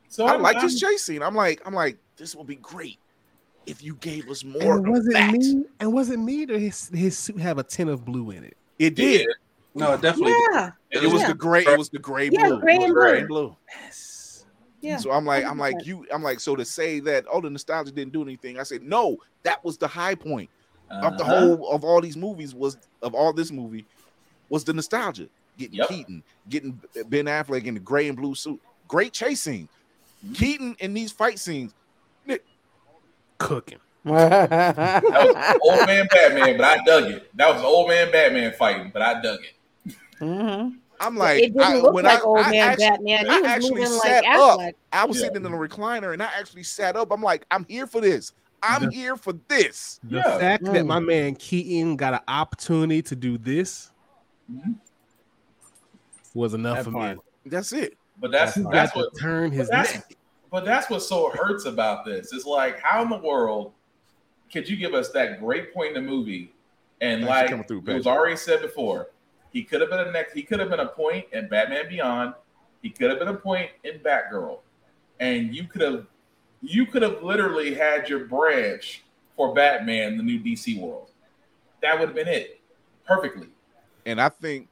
So 0.08 0.26
I 0.26 0.32
I'm- 0.32 0.42
liked 0.42 0.60
his 0.62 0.80
I'm- 0.82 0.92
chase 0.92 1.02
scene. 1.04 1.22
I'm 1.22 1.34
like, 1.34 1.62
I'm 1.64 1.72
like, 1.74 1.96
this 2.16 2.34
will 2.34 2.44
be 2.44 2.56
great 2.56 2.98
if 3.66 3.82
you 3.82 3.94
gave 3.96 4.28
us 4.28 4.44
more 4.44 4.76
And 4.76 4.86
of 4.86 4.92
was 4.92 5.06
it 5.06 5.12
that. 5.14 5.32
me? 5.32 5.64
And 5.80 5.92
was 5.92 6.10
it 6.10 6.18
me? 6.18 6.44
Or 6.50 6.58
his 6.58 6.88
his 6.88 7.16
suit 7.16 7.40
have 7.40 7.58
a 7.58 7.62
tint 7.62 7.90
of 7.90 8.04
blue 8.04 8.30
in 8.30 8.44
it? 8.44 8.56
It 8.78 8.94
did. 8.94 9.26
no, 9.74 9.94
it 9.94 10.00
definitely. 10.02 10.32
did. 10.32 10.50
Yeah. 10.52 10.70
It 10.90 11.10
was 11.10 11.22
Yeah. 11.22 11.28
the 11.28 11.34
gray. 11.34 11.64
It 11.64 11.78
was 11.78 11.88
the 11.88 11.98
gray 11.98 12.28
Yeah, 12.30 12.48
blue. 12.48 12.60
gray 12.60 12.76
It 12.76 12.82
and 12.84 12.92
gray 12.94 13.18
blue. 13.20 13.26
blue. 13.26 13.56
Yes. 13.80 14.44
Yeah. 14.80 14.98
So 14.98 15.10
I'm 15.12 15.24
like, 15.24 15.44
I'm 15.44 15.58
like 15.58 15.86
you. 15.86 16.06
I'm 16.12 16.22
like, 16.22 16.40
so 16.40 16.54
to 16.56 16.64
say 16.64 17.00
that 17.00 17.24
oh 17.30 17.40
the 17.40 17.48
nostalgia 17.50 17.90
didn't 17.90 18.12
do 18.12 18.22
anything. 18.22 18.58
I 18.58 18.64
said 18.64 18.82
no, 18.82 19.16
that 19.42 19.64
was 19.64 19.78
the 19.78 19.88
high 19.88 20.14
point 20.14 20.50
of 20.90 21.16
the 21.16 21.24
Uh-huh. 21.24 21.40
whole 21.56 21.68
of 21.70 21.84
all 21.84 22.00
these 22.00 22.16
movies 22.16 22.54
was 22.54 22.76
of 23.02 23.14
all 23.14 23.32
this 23.32 23.50
movie 23.50 23.86
was 24.50 24.62
the 24.64 24.74
nostalgia. 24.74 25.28
Getting 25.56 25.76
Yep. 25.78 25.88
Keaton, 25.88 26.22
getting 26.48 26.80
Ben 27.06 27.26
Affleck 27.26 27.64
in 27.64 27.74
the 27.74 27.80
gray 27.80 28.08
and 28.08 28.16
blue 28.16 28.34
suit. 28.34 28.60
Great 28.88 29.12
chase 29.12 29.40
scene. 29.40 29.68
Mm-hmm. 30.24 30.34
Keaton 30.34 30.76
in 30.80 30.92
these 30.94 31.12
fight 31.12 31.38
scenes. 31.38 31.72
Cooking. 33.38 33.78
That 34.04 35.02
was 35.02 35.58
old 35.62 35.86
man 35.86 36.06
Batman, 36.10 36.56
but 36.58 36.64
I 36.66 36.84
dug 36.84 37.04
it. 37.10 37.30
That 37.36 37.54
was 37.54 37.62
old 37.62 37.88
man 37.88 38.12
Batman 38.12 38.52
fighting, 38.52 38.90
but 38.92 39.00
I 39.02 39.20
dug 39.22 39.40
it. 39.40 39.94
Mhm. 40.20 40.76
I'm 41.00 41.16
like, 41.16 41.42
it 41.42 41.52
didn't 41.54 41.62
I, 41.62 41.76
look 41.76 41.94
when 41.94 42.04
like 42.04 42.20
I, 42.20 42.22
old 42.22 42.38
I 42.38 42.50
man 42.50 42.68
actually, 42.70 42.88
Batman. 42.88 43.24
He 43.26 43.30
I 43.30 43.40
was 43.40 43.48
actually 43.50 43.70
moving 43.70 43.86
sat 44.00 44.24
like 44.24 44.34
up. 44.38 44.60
Affleck. 44.60 44.72
I 44.92 45.04
was 45.06 45.16
Yeah. 45.16 45.22
sitting 45.28 45.44
in 45.46 45.52
a 45.52 45.56
recliner 45.56 46.12
and 46.12 46.22
I 46.22 46.26
actually 46.38 46.62
sat 46.62 46.96
up. 46.96 47.10
I'm 47.10 47.22
like, 47.22 47.46
I'm 47.50 47.64
here 47.68 47.86
for 47.86 48.00
this. 48.00 48.32
I'm 48.62 48.84
The- 48.86 48.90
here 48.92 49.16
for 49.16 49.32
this. 49.48 50.00
The 50.04 50.16
Yeah. 50.18 50.38
fact 50.38 50.64
that 50.64 50.84
Mm. 50.84 50.86
my 50.86 51.00
man 51.00 51.34
Keaton 51.34 51.96
got 51.96 52.14
an 52.14 52.20
opportunity 52.28 53.02
to 53.02 53.16
do 53.16 53.36
this 53.38 53.90
Mhm. 54.52 54.76
was 56.34 56.54
enough 56.54 56.78
That 56.78 56.84
for 56.84 56.90
part. 56.92 57.16
me. 57.16 57.22
That's 57.46 57.72
it. 57.72 57.96
But 58.20 58.30
that's 58.32 58.54
He 58.54 58.62
that's 58.70 58.94
what 58.94 59.10
turned 59.20 59.52
his 59.52 59.68
but 59.68 59.76
that's, 59.76 59.94
neck. 59.94 60.16
But 60.54 60.64
that's 60.64 60.88
what 60.88 61.02
so 61.02 61.30
hurts 61.30 61.64
about 61.64 62.04
this. 62.04 62.32
It's 62.32 62.46
like, 62.46 62.78
how 62.78 63.02
in 63.02 63.08
the 63.08 63.18
world 63.18 63.72
could 64.52 64.68
you 64.68 64.76
give 64.76 64.94
us 64.94 65.08
that 65.10 65.40
great 65.40 65.74
point 65.74 65.96
in 65.96 66.04
the 66.04 66.08
movie? 66.08 66.54
And 67.00 67.24
Thanks 67.24 67.50
like 67.50 67.66
through, 67.66 67.82
it 67.88 67.92
was 67.92 68.06
already 68.06 68.36
said 68.36 68.62
before, 68.62 69.08
he 69.52 69.64
could 69.64 69.80
have 69.80 69.90
been 69.90 69.98
a 69.98 70.12
next. 70.12 70.32
He 70.32 70.44
could 70.44 70.60
have 70.60 70.70
been 70.70 70.78
a 70.78 70.86
point 70.86 71.26
in 71.32 71.48
Batman 71.48 71.88
Beyond. 71.88 72.34
He 72.82 72.90
could 72.90 73.10
have 73.10 73.18
been 73.18 73.26
a 73.26 73.34
point 73.34 73.70
in 73.82 73.98
Batgirl, 73.98 74.60
and 75.18 75.52
you 75.52 75.64
could 75.64 75.80
have, 75.80 76.06
you 76.62 76.86
could 76.86 77.02
have 77.02 77.24
literally 77.24 77.74
had 77.74 78.08
your 78.08 78.26
branch 78.26 79.02
for 79.34 79.52
Batman, 79.54 80.16
the 80.16 80.22
new 80.22 80.38
DC 80.38 80.80
world. 80.80 81.10
That 81.82 81.98
would 81.98 82.10
have 82.10 82.14
been 82.14 82.28
it, 82.28 82.60
perfectly. 83.04 83.48
And 84.06 84.20
I 84.20 84.28
think 84.28 84.68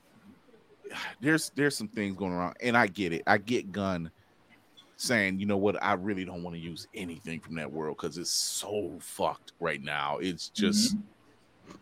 there's 1.20 1.50
there's 1.54 1.76
some 1.76 1.88
things 1.88 2.16
going 2.16 2.32
around, 2.32 2.56
and 2.62 2.74
I 2.74 2.86
get 2.86 3.12
it. 3.12 3.22
I 3.26 3.36
get 3.36 3.70
Gunn 3.70 4.10
saying, 5.00 5.40
you 5.40 5.46
know 5.46 5.56
what, 5.56 5.82
I 5.82 5.94
really 5.94 6.24
don't 6.24 6.42
want 6.42 6.56
to 6.56 6.60
use 6.60 6.86
anything 6.94 7.40
from 7.40 7.54
that 7.56 7.72
world 7.72 7.96
because 7.96 8.18
it's 8.18 8.30
so 8.30 8.92
fucked 9.00 9.52
right 9.58 9.82
now. 9.82 10.18
It's 10.18 10.48
just 10.50 10.96
mm-hmm. 10.96 11.76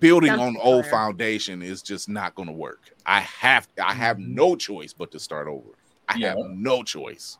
building 0.00 0.30
Sounds 0.30 0.40
on 0.40 0.54
like 0.54 0.64
old 0.64 0.86
foundation 0.86 1.62
is 1.62 1.82
just 1.82 2.08
not 2.08 2.34
going 2.34 2.48
to 2.48 2.54
work. 2.54 2.80
I 3.04 3.20
have 3.20 3.68
I 3.82 3.92
have 3.92 4.16
mm-hmm. 4.16 4.34
no 4.34 4.56
choice 4.56 4.92
but 4.92 5.10
to 5.12 5.18
start 5.18 5.46
over. 5.46 5.68
I 6.08 6.18
have 6.18 6.38
no 6.50 6.82
choice. 6.82 7.38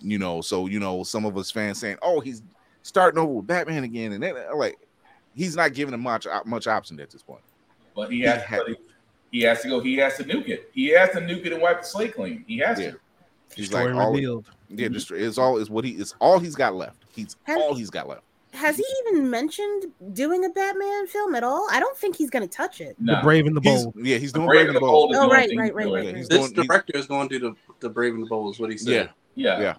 You 0.00 0.18
know, 0.18 0.40
so 0.40 0.66
you 0.66 0.80
know, 0.80 1.02
some 1.02 1.24
of 1.24 1.36
us 1.36 1.50
fans 1.50 1.80
saying, 1.80 1.98
"Oh, 2.02 2.20
he's 2.20 2.42
starting 2.82 3.18
over 3.18 3.32
with 3.32 3.46
Batman 3.48 3.82
again," 3.82 4.12
and 4.12 4.22
then 4.22 4.36
uh, 4.36 4.54
like 4.56 4.78
he's 5.34 5.56
not 5.56 5.74
giving 5.74 5.94
him 5.94 6.02
much 6.02 6.26
uh, 6.26 6.42
much 6.44 6.66
option 6.68 7.00
at 7.00 7.10
this 7.10 7.22
point. 7.22 7.42
But 7.96 8.10
he 8.10 8.18
He 8.18 8.22
has, 8.22 8.42
had- 8.42 8.58
but 8.58 8.68
he, 8.68 8.76
he 9.30 9.40
has 9.42 9.62
to 9.62 9.68
go. 9.68 9.80
He 9.80 9.96
has 9.96 10.16
to 10.18 10.24
nuke 10.24 10.48
it. 10.48 10.70
He 10.72 10.88
has 10.90 11.10
to 11.10 11.20
nuke 11.20 11.46
it 11.46 11.52
and 11.52 11.60
wipe 11.60 11.82
the 11.82 11.86
slate 11.86 12.14
clean. 12.14 12.44
He 12.46 12.58
has 12.58 12.80
Yeah. 12.80 12.92
to. 12.92 13.00
He's 13.54 13.66
Story 13.68 13.92
like 13.92 14.04
all, 14.04 14.12
revealed. 14.12 14.46
yeah, 14.70 14.86
mm-hmm. 14.86 14.94
just 14.94 15.10
it's 15.10 15.38
all 15.38 15.56
is 15.58 15.68
what 15.70 15.84
he 15.84 15.92
is 15.92 16.14
all 16.20 16.38
he's 16.38 16.54
got 16.54 16.74
left. 16.74 17.04
He's 17.14 17.36
Has- 17.44 17.58
all 17.60 17.74
he's 17.74 17.90
got 17.90 18.08
left. 18.08 18.22
Has 18.54 18.76
he 18.78 18.84
even 19.06 19.28
mentioned 19.30 19.84
doing 20.14 20.44
a 20.44 20.48
Batman 20.48 21.06
film 21.06 21.34
at 21.34 21.44
all? 21.44 21.68
I 21.70 21.78
don't 21.78 21.96
think 21.96 22.16
he's 22.16 22.30
going 22.30 22.48
to 22.48 22.52
touch 22.52 22.80
it. 22.80 22.96
No. 22.98 23.16
The 23.16 23.20
brave 23.22 23.46
and 23.46 23.54
the 23.54 23.60
He's, 23.60 23.84
bold. 23.84 23.94
yeah, 23.96 24.16
he's 24.16 24.32
The 24.32 24.38
doing 24.38 24.48
Brave 24.48 24.56
Brave 24.66 24.68
and 24.68 24.68
and 24.68 24.76
the 24.76 24.80
the 24.80 24.86
Bold 24.90 25.12
Bold. 25.12 25.24
Oh, 25.26 25.28
right, 25.30 25.50
right, 25.56 25.74
right, 25.74 25.86
right, 25.86 26.04
right. 26.06 26.14
This 26.14 26.28
doing. 26.28 26.52
director 26.66 26.96
is 26.96 27.06
going 27.06 27.28
to 27.28 27.38
do 27.38 27.50
the, 27.50 27.56
the 27.80 27.90
Brave 27.90 28.14
and 28.14 28.22
the 28.22 28.26
Bold, 28.26 28.54
is 28.54 28.58
what 28.60 28.70
he 28.70 28.78
said. 28.78 29.10
Yeah, 29.34 29.56
Yeah. 29.58 29.60
yeah, 29.60 29.74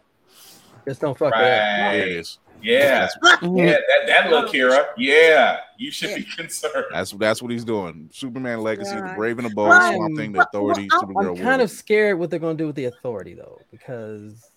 Just 0.87 1.01
don't 1.01 1.17
fuck 1.17 1.33
Right. 1.33 1.41
that. 1.41 1.91
there 1.93 2.01
it 2.07 2.09
is. 2.09 2.37
Yeah. 2.61 3.07
Yeah. 3.41 3.65
That, 3.71 3.81
that 4.07 4.29
look, 4.29 4.51
Kira. 4.51 4.87
Yeah. 4.97 5.59
You 5.77 5.91
should 5.91 6.15
be 6.15 6.23
concerned. 6.23 6.85
That's 6.91 7.11
that's 7.11 7.41
what 7.41 7.51
he's 7.51 7.63
doing. 7.63 8.09
Superman 8.11 8.61
Legacy, 8.61 8.95
the 8.95 9.13
Brave 9.15 9.37
and 9.39 9.49
the 9.49 9.53
Bold, 9.55 9.69
Well, 9.69 9.93
Swamp 9.93 10.17
Thing, 10.17 10.31
the 10.33 10.39
well, 10.39 10.47
Authority, 10.51 10.87
well, 10.91 11.01
Supergirl. 11.03 11.29
I'm 11.29 11.35
kind 11.35 11.45
World. 11.45 11.61
of 11.61 11.71
scared 11.71 12.19
what 12.19 12.29
they're 12.29 12.39
gonna 12.39 12.55
do 12.57 12.67
with 12.67 12.75
the 12.75 12.85
authority 12.85 13.33
though, 13.33 13.61
because 13.71 14.49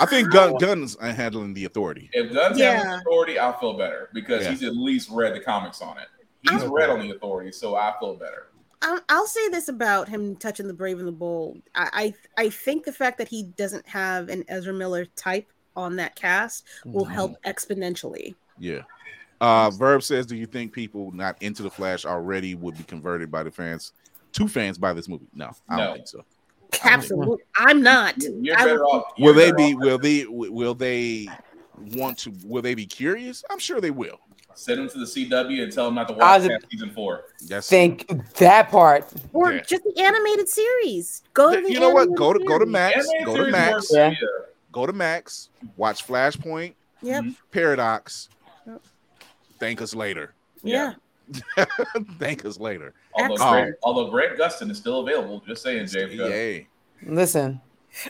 I 0.00 0.06
think 0.06 0.30
Gunn 0.30 0.56
Gunn's 0.58 0.96
are 0.96 1.10
handling 1.12 1.52
the 1.54 1.64
Authority. 1.66 2.08
If 2.12 2.32
Gunn's 2.32 2.58
Yeah. 2.58 2.82
has 2.84 3.00
authority, 3.00 3.38
I'll 3.38 3.58
feel 3.58 3.74
better 3.76 4.08
because 4.14 4.44
Yeah. 4.44 4.50
he's 4.50 4.62
at 4.62 4.74
least 4.76 5.10
read 5.10 5.34
the 5.34 5.40
comics 5.40 5.82
on 5.82 5.98
it. 5.98 6.08
He's 6.50 6.62
I'm- 6.62 6.72
read 6.72 6.88
on 6.90 7.00
the 7.00 7.10
authority, 7.10 7.52
so 7.52 7.76
I 7.76 7.94
feel 8.00 8.14
better. 8.16 8.46
I'll 9.08 9.26
say 9.28 9.48
this 9.50 9.68
about 9.68 10.08
him 10.08 10.34
touching 10.34 10.66
the 10.66 10.74
brave 10.74 10.98
and 10.98 11.06
the 11.06 11.12
bold. 11.12 11.62
I, 11.74 12.14
I 12.36 12.44
I 12.44 12.48
think 12.50 12.84
the 12.84 12.92
fact 12.92 13.16
that 13.18 13.28
he 13.28 13.44
doesn't 13.44 13.86
have 13.86 14.28
an 14.28 14.44
Ezra 14.48 14.72
Miller 14.72 15.04
type 15.04 15.51
on 15.76 15.96
that 15.96 16.14
cast 16.14 16.64
will 16.84 17.04
Mm-hmm. 17.04 17.14
help 17.14 17.42
exponentially. 17.44 18.34
Yeah. 18.58 18.82
Uh 19.40 19.70
Verb 19.70 20.02
says, 20.02 20.26
Do 20.26 20.36
you 20.36 20.46
think 20.46 20.72
people 20.72 21.10
not 21.12 21.36
into 21.42 21.62
the 21.62 21.70
Flash 21.70 22.04
already 22.04 22.54
would 22.54 22.76
be 22.76 22.84
converted 22.84 23.30
by 23.30 23.42
the 23.42 23.50
fans 23.50 23.92
to 24.32 24.46
fans 24.48 24.78
by 24.78 24.92
this 24.92 25.08
movie? 25.08 25.26
No, 25.34 25.50
I 25.68 25.76
don't 25.76 25.86
No. 25.88 25.94
think 25.94 26.08
so. 26.08 26.24
Absolutely, 26.84 27.42
I'm 27.56 27.82
not. 27.82 28.14
You're 28.22 28.56
I 28.58 28.64
better 28.64 28.84
off. 28.84 29.12
Will 29.18 29.26
you're 29.26 29.34
they 29.34 29.50
better 29.52 29.56
be 29.56 29.74
off- 29.74 29.80
will 29.80 29.98
they 29.98 30.24
will 30.26 30.74
they 30.74 31.28
want 31.94 32.18
to 32.18 32.32
will 32.44 32.62
they 32.62 32.74
be 32.74 32.86
curious? 32.86 33.44
I'm 33.50 33.58
sure 33.58 33.80
they 33.80 33.90
will. 33.90 34.18
send 34.54 34.78
them 34.78 34.88
to 34.90 34.98
the 34.98 35.06
CW 35.06 35.62
and 35.62 35.72
tell 35.72 35.86
them 35.86 35.94
not 35.96 36.08
to 36.08 36.14
I 36.14 36.38
watch 36.38 36.48
was- 36.48 36.62
season 36.70 36.90
four? 36.90 37.24
Yes. 37.40 37.68
Think 37.68 38.06
that 38.34 38.70
part. 38.70 39.08
Or 39.32 39.52
Yeah. 39.52 39.60
just 39.62 39.82
the 39.84 39.98
animated 40.02 40.48
series. 40.48 41.22
Go 41.34 41.54
to 41.54 41.60
the 41.60 41.72
you 41.72 41.80
know 41.80 41.90
what? 41.90 42.14
Go 42.14 42.32
to 42.32 42.38
go 42.44 42.58
to. 42.58 42.66
Max. 42.66 42.96
Animated 42.96 43.26
Go 43.26 43.36
to 43.44 43.50
Max. 43.50 43.88
Yeah. 43.92 44.14
Go 44.72 44.86
to 44.86 44.92
Max. 44.92 45.50
Watch 45.76 46.06
Flashpoint. 46.06 46.74
Yep. 47.02 47.24
Mm-hmm. 47.24 47.30
Paradox. 47.50 48.28
Yep. 48.66 48.82
Thank 49.60 49.82
us 49.82 49.94
later. 49.94 50.34
Yeah. 50.62 50.94
Thank 52.18 52.44
us 52.44 52.58
later. 52.58 52.94
Although, 53.14 53.34
Excellent. 53.34 53.52
Grant, 53.64 53.76
although 53.82 54.10
Grant 54.10 54.38
Gustin 54.38 54.70
is 54.70 54.78
still 54.78 55.00
available, 55.00 55.42
just 55.46 55.62
saying, 55.62 55.86
James. 55.86 56.12
Yay. 56.14 56.66
Listen, 57.06 57.60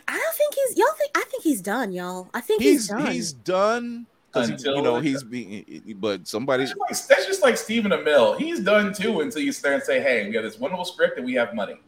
I 0.09 0.18
don't 0.18 0.34
think 0.36 0.55
he's 0.55 0.78
y'all 0.78 0.86
think 0.98 1.10
I 1.16 1.24
think 1.30 1.43
he's 1.43 1.60
done, 1.62 1.93
y'all. 1.93 2.28
I 2.34 2.40
think 2.40 2.62
he's, 2.62 2.72
He's 2.82 2.89
done. 2.89 3.06
he's 3.10 3.32
done. 3.32 4.06
'cause 4.32 4.48
he- 4.48 4.55
Until 4.55 4.76
you 4.76 4.82
know 4.82 4.98
he's 5.01 5.22
being, 5.22 5.82
but 5.98 6.26
somebody. 6.26 6.64
That's 6.64 6.72
just, 6.72 6.80
like, 6.80 7.16
that's 7.16 7.26
just 7.26 7.43
like 7.43 7.56
Stephen 7.59 7.93
Amell. 7.93 8.39
He's 8.39 8.60
done 8.60 8.93
too 8.94 9.20
until 9.20 9.43
you 9.43 9.52
stand 9.52 9.74
and 9.76 9.82
say, 9.82 10.01
"Hey, 10.01 10.26
we 10.28 10.34
have 10.36 10.44
this 10.44 10.59
wonderful 10.59 10.84
script 10.86 11.16
and 11.18 11.26
we 11.26 11.34
have 11.34 11.55
money." 11.55 11.80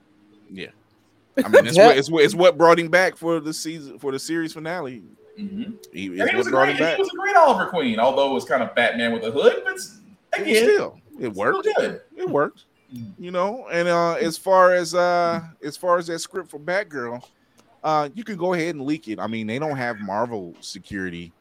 Yeah. 0.51 0.69
I 1.43 1.49
mean, 1.49 1.67
it's 1.67 1.77
what 1.77 1.97
it's, 1.99 2.11
what 2.11 2.25
it's 2.25 2.35
what 2.35 2.57
brought 2.59 2.79
him 2.79 2.89
back 2.89 3.17
for 3.17 3.41
the 3.41 3.53
season 3.53 3.99
for 3.99 4.13
the 4.13 4.19
series 4.19 4.53
finale. 4.53 5.03
Mm-hmm. 5.39 5.73
He, 5.93 6.07
And 6.07 6.21
it's 6.21 6.31
he 6.31 6.37
was, 6.37 6.47
what 6.47 6.47
a 6.47 6.51
brought 6.51 6.65
great, 6.67 6.77
him 6.77 6.79
back. 6.85 6.97
he 6.97 7.03
was 7.03 7.11
a 7.13 7.17
great 7.17 7.37
Oliver 7.37 7.67
Queen, 7.67 7.99
although 7.99 8.31
it 8.31 8.35
was 8.35 8.45
kind 8.45 8.63
of 8.63 8.75
Batman 8.75 9.13
with 9.13 9.25
a 9.25 9.31
hood. 9.31 9.63
But 9.65 9.73
it's- 9.75 9.99
It 10.37 10.41
was 10.41 10.49
again, 10.49 10.63
still, 10.65 11.01
it 11.19 11.19
still 11.19 11.31
worked. 11.33 11.69
good. 11.77 12.01
It 12.17 12.29
worked. 12.29 12.65
You 13.19 13.33
know, 13.33 13.67
and 13.73 13.89
uh 13.89 14.15
as 14.15 14.39
far 14.39 14.73
as 14.75 14.95
uh 14.95 15.41
as 15.65 15.77
far 15.77 15.99
as 15.99 16.07
that 16.07 16.21
script 16.21 16.51
for 16.51 16.61
Batgirl, 16.61 17.25
uh 17.83 18.09
you 18.15 18.23
can 18.23 18.37
go 18.37 18.53
ahead 18.55 18.77
and 18.77 18.85
leak 18.85 19.09
it. 19.09 19.19
I 19.19 19.27
mean, 19.27 19.49
they 19.49 19.59
don't 19.59 19.77
have 19.77 19.99
Marvel 19.99 20.55
security 20.61 21.33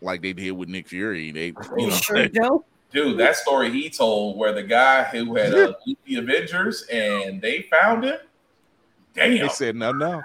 like 0.00 0.22
they 0.22 0.32
did 0.32 0.52
with 0.52 0.70
Nick 0.70 0.88
Fury. 0.88 1.30
They 1.30 1.46
you 1.76 1.88
know 1.88 1.90
Sure 1.90 2.26
don't. 2.28 2.64
Dude, 2.92 3.18
that 3.18 3.36
story 3.36 3.70
he 3.70 3.88
told 3.90 4.38
where 4.38 4.52
the 4.52 4.62
guy 4.62 5.04
who 5.04 5.34
had 5.34 5.52
uh, 5.54 5.72
the 6.06 6.16
Avengers 6.16 6.84
and 6.90 7.40
they 7.42 7.62
found 7.70 8.04
him. 8.04 8.16
They 9.14 9.48
said 9.48 9.76
no 9.76 9.92
no. 9.92 10.22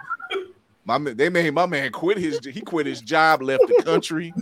My 0.85 0.97
they 0.99 1.29
made 1.29 1.53
my 1.53 1.65
man 1.65 1.91
quit 1.91 2.17
his 2.17 2.39
he 2.45 2.61
quit 2.61 2.85
his 2.85 3.01
job, 3.01 3.41
left 3.41 3.67
the 3.67 3.81
country. 3.83 4.33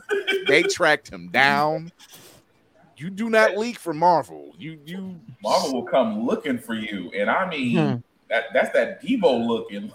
they 0.47 0.63
tracked 0.63 1.09
him 1.11 1.29
down. 1.29 1.91
You 2.97 3.09
do 3.09 3.29
not 3.29 3.57
leak 3.57 3.77
for 3.79 3.93
Marvel. 3.93 4.53
You 4.57 4.79
you 4.85 5.19
Marvel 5.41 5.73
will 5.73 5.83
come 5.83 6.25
looking 6.25 6.57
for 6.59 6.75
you. 6.75 7.11
And 7.15 7.29
I 7.29 7.49
mean, 7.49 7.77
Hmm. 7.77 7.95
that 8.29 8.45
that's 8.53 8.71
that 8.73 9.03
Devo 9.03 9.45
looking. 9.45 9.91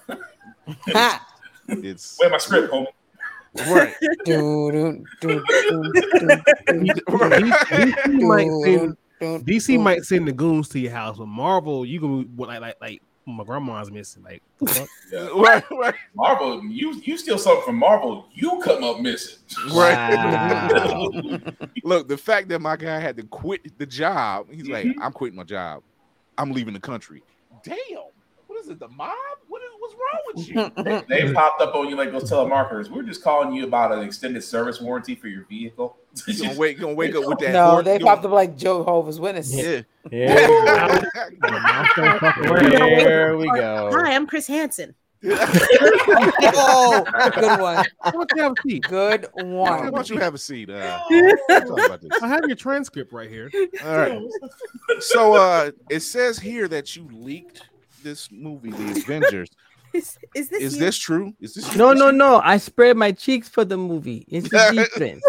Ha! 0.88 1.26
it's 1.68 2.18
Where 2.18 2.30
my 2.30 2.38
script, 2.38 2.72
homie? 2.72 2.86
right. 3.68 3.94
Doo, 4.24 4.70
doo, 4.70 5.04
doo, 5.20 5.42
doo, 5.68 5.92
doo, 6.18 6.42
DC 6.68 8.22
might 8.22 8.44
doo, 8.46 8.62
send 8.64 8.96
doo, 9.20 9.38
DC 9.44 9.66
doo. 9.66 9.78
might 9.78 10.04
send 10.04 10.28
the 10.28 10.32
goons 10.32 10.68
to 10.70 10.78
your 10.78 10.92
house, 10.92 11.18
but 11.18 11.26
Marvel, 11.26 11.84
you 11.86 12.00
can 12.00 12.36
like 12.36 12.60
like 12.60 12.76
like 12.80 13.02
my 13.36 13.44
grandma's 13.44 13.90
missing. 13.90 14.22
Like 14.22 14.42
the 14.58 14.66
fuck? 14.66 14.88
right, 15.36 15.64
right, 15.70 15.94
Marvel, 16.14 16.62
you 16.64 17.00
you 17.04 17.16
steal 17.16 17.38
something 17.38 17.64
from 17.64 17.76
Marvel, 17.76 18.26
you 18.32 18.60
come 18.62 18.84
up 18.84 19.00
missing. 19.00 19.38
right. 19.72 21.40
Look, 21.84 22.08
the 22.08 22.16
fact 22.16 22.48
that 22.48 22.60
my 22.60 22.76
guy 22.76 22.98
had 22.98 23.16
to 23.16 23.22
quit 23.24 23.78
the 23.78 23.86
job, 23.86 24.46
he's 24.50 24.68
like, 24.68 24.86
Mm-hmm. 24.86 25.02
I'm 25.02 25.12
quitting 25.12 25.36
my 25.36 25.44
job. 25.44 25.82
I'm 26.38 26.52
leaving 26.52 26.74
the 26.74 26.80
country. 26.80 27.22
Damn. 27.62 27.76
What 28.60 28.66
is 28.66 28.72
it? 28.72 28.78
The 28.78 28.88
mob? 28.88 29.14
What 29.48 29.62
is 29.62 29.70
what's 29.78 29.94
wrong 29.94 30.20
with 30.34 30.46
you? 30.46 31.04
They 31.08 31.32
popped 31.32 31.62
up 31.62 31.74
on 31.74 31.88
you 31.88 31.96
like 31.96 32.12
those 32.12 32.30
telemarketers. 32.30 32.90
We're 32.90 33.02
just 33.04 33.24
calling 33.24 33.54
you 33.54 33.64
about 33.66 33.90
an 33.90 34.00
extended 34.00 34.44
service 34.44 34.82
warranty 34.82 35.14
for 35.14 35.28
your 35.28 35.44
vehicle. 35.46 35.96
You 36.26 36.42
gonna 36.48 36.58
wake, 36.58 36.78
gonna 36.78 36.92
wake 36.94 37.14
up 37.14 37.24
with 37.24 37.38
that. 37.38 37.52
No, 37.52 37.70
Ford- 37.70 37.84
they 37.86 37.98
popped 37.98 38.24
up 38.24 38.32
like 38.32 38.58
Jehovah's 38.58 39.18
Witness. 39.18 39.54
Yeah. 39.54 39.82
Yeah. 40.10 41.00
There 42.42 43.36
we 43.38 43.46
go. 43.46 43.90
Hi, 43.92 44.14
I'm 44.14 44.26
Chris 44.26 44.46
Hansen. 44.46 44.94
oh, 45.22 47.04
good 47.34 47.60
one. 47.60 47.84
Why 48.02 48.10
don't 48.10 48.30
you 48.34 48.42
have 48.42 48.52
a 48.52 48.62
seat? 48.62 48.82
Good 48.88 49.28
Why 49.34 49.90
don't 49.90 50.08
you 50.10 50.18
have 50.18 50.34
a 50.34 50.38
seat? 50.38 50.70
Uh, 50.70 50.98
about 51.50 52.00
this. 52.00 52.10
I 52.22 52.28
have 52.28 52.40
your 52.46 52.56
transcript 52.56 53.12
right 53.12 53.28
here. 53.28 53.50
All 53.84 53.96
right. 53.98 54.18
So 55.00 55.34
uh 55.34 55.70
it 55.90 56.00
says 56.00 56.38
here 56.38 56.68
that 56.68 56.96
you 56.96 57.06
leaked 57.12 57.68
this 58.02 58.30
movie, 58.30 58.70
The 58.70 59.00
Avengers. 59.00 59.50
Is, 59.92 60.16
is 60.36 60.48
this 60.48 60.62
Is 60.62 60.78
this 60.78 60.96
true? 60.96 61.34
Is 61.40 61.54
this 61.54 61.74
No, 61.74 61.92
no, 61.92 62.12
no. 62.12 62.40
I 62.44 62.58
spread 62.58 62.96
my 62.96 63.10
cheeks 63.10 63.48
for 63.48 63.64
the 63.64 63.76
movie. 63.76 64.24
It's 64.28 64.48
the 64.48 64.70
difference. 64.72 65.20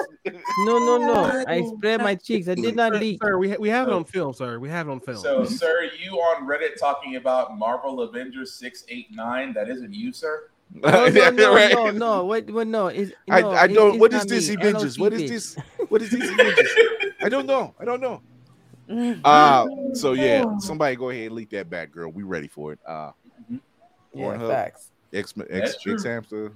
No, 0.59 0.77
no, 0.77 0.97
no. 0.99 1.43
I 1.47 1.63
spread 1.63 1.99
my 1.99 2.13
cheeks. 2.13 2.47
I 2.47 2.53
did 2.53 2.75
not 2.75 2.93
Sir, 2.93 2.99
leak. 2.99 3.23
sir, 3.23 3.37
we, 3.39 3.49
ha- 3.49 3.55
we 3.59 3.69
have 3.69 3.87
it 3.87 3.93
on 3.95 4.03
film, 4.03 4.33
sir. 4.35 4.59
We 4.59 4.69
have 4.69 4.87
it 4.87 4.91
on 4.91 4.99
film. 4.99 5.17
So, 5.17 5.45
sir, 5.45 5.89
you 5.99 6.11
on 6.17 6.47
Reddit 6.47 6.75
talking 6.79 7.15
about 7.15 7.57
Marvel 7.57 8.01
Avengers 8.01 8.53
689? 8.53 9.53
That 9.53 9.67
isn't 9.67 9.95
you, 9.95 10.13
sir? 10.13 10.51
No, 10.75 11.07
no, 11.09 11.29
no, 11.31 11.55
Right. 11.55 11.73
no, 11.73 11.89
no. 11.89 12.25
What? 12.25 12.47
What? 12.51 12.67
No. 12.67 12.85
It's, 12.87 13.11
I, 13.31 13.41
no, 13.41 13.49
I 13.49 13.65
it- 13.65 13.69
don't. 13.73 13.89
it's 13.95 13.99
What 13.99 14.13
is 14.13 14.19
not 14.19 14.27
this 14.27 14.47
me. 14.49 14.55
Avengers? 14.55 14.99
What 14.99 15.13
is 15.13 15.27
this? 15.27 15.55
What 15.89 16.03
is 16.03 16.11
this 16.11 16.29
Avengers? 16.29 16.69
I 17.23 17.29
don't 17.29 17.47
know. 17.47 17.73
I 17.79 17.85
don't 17.85 17.99
know. 17.99 18.21
Uh 19.23 19.67
so 19.93 20.13
yeah, 20.13 20.43
somebody 20.59 20.95
go 20.95 21.09
ahead 21.09 21.27
and 21.27 21.35
leak 21.35 21.49
that 21.51 21.69
back, 21.69 21.91
girl. 21.91 22.09
We 22.11 22.23
ready 22.23 22.47
for 22.47 22.73
it. 22.73 22.79
Uh 22.85 23.11
Yeah, 23.49 23.57
Pornhub. 24.15 24.49
facts. 24.49 24.91
X 25.13 25.33
X 25.49 25.75
X 25.87 26.03
Hamster, 26.03 26.53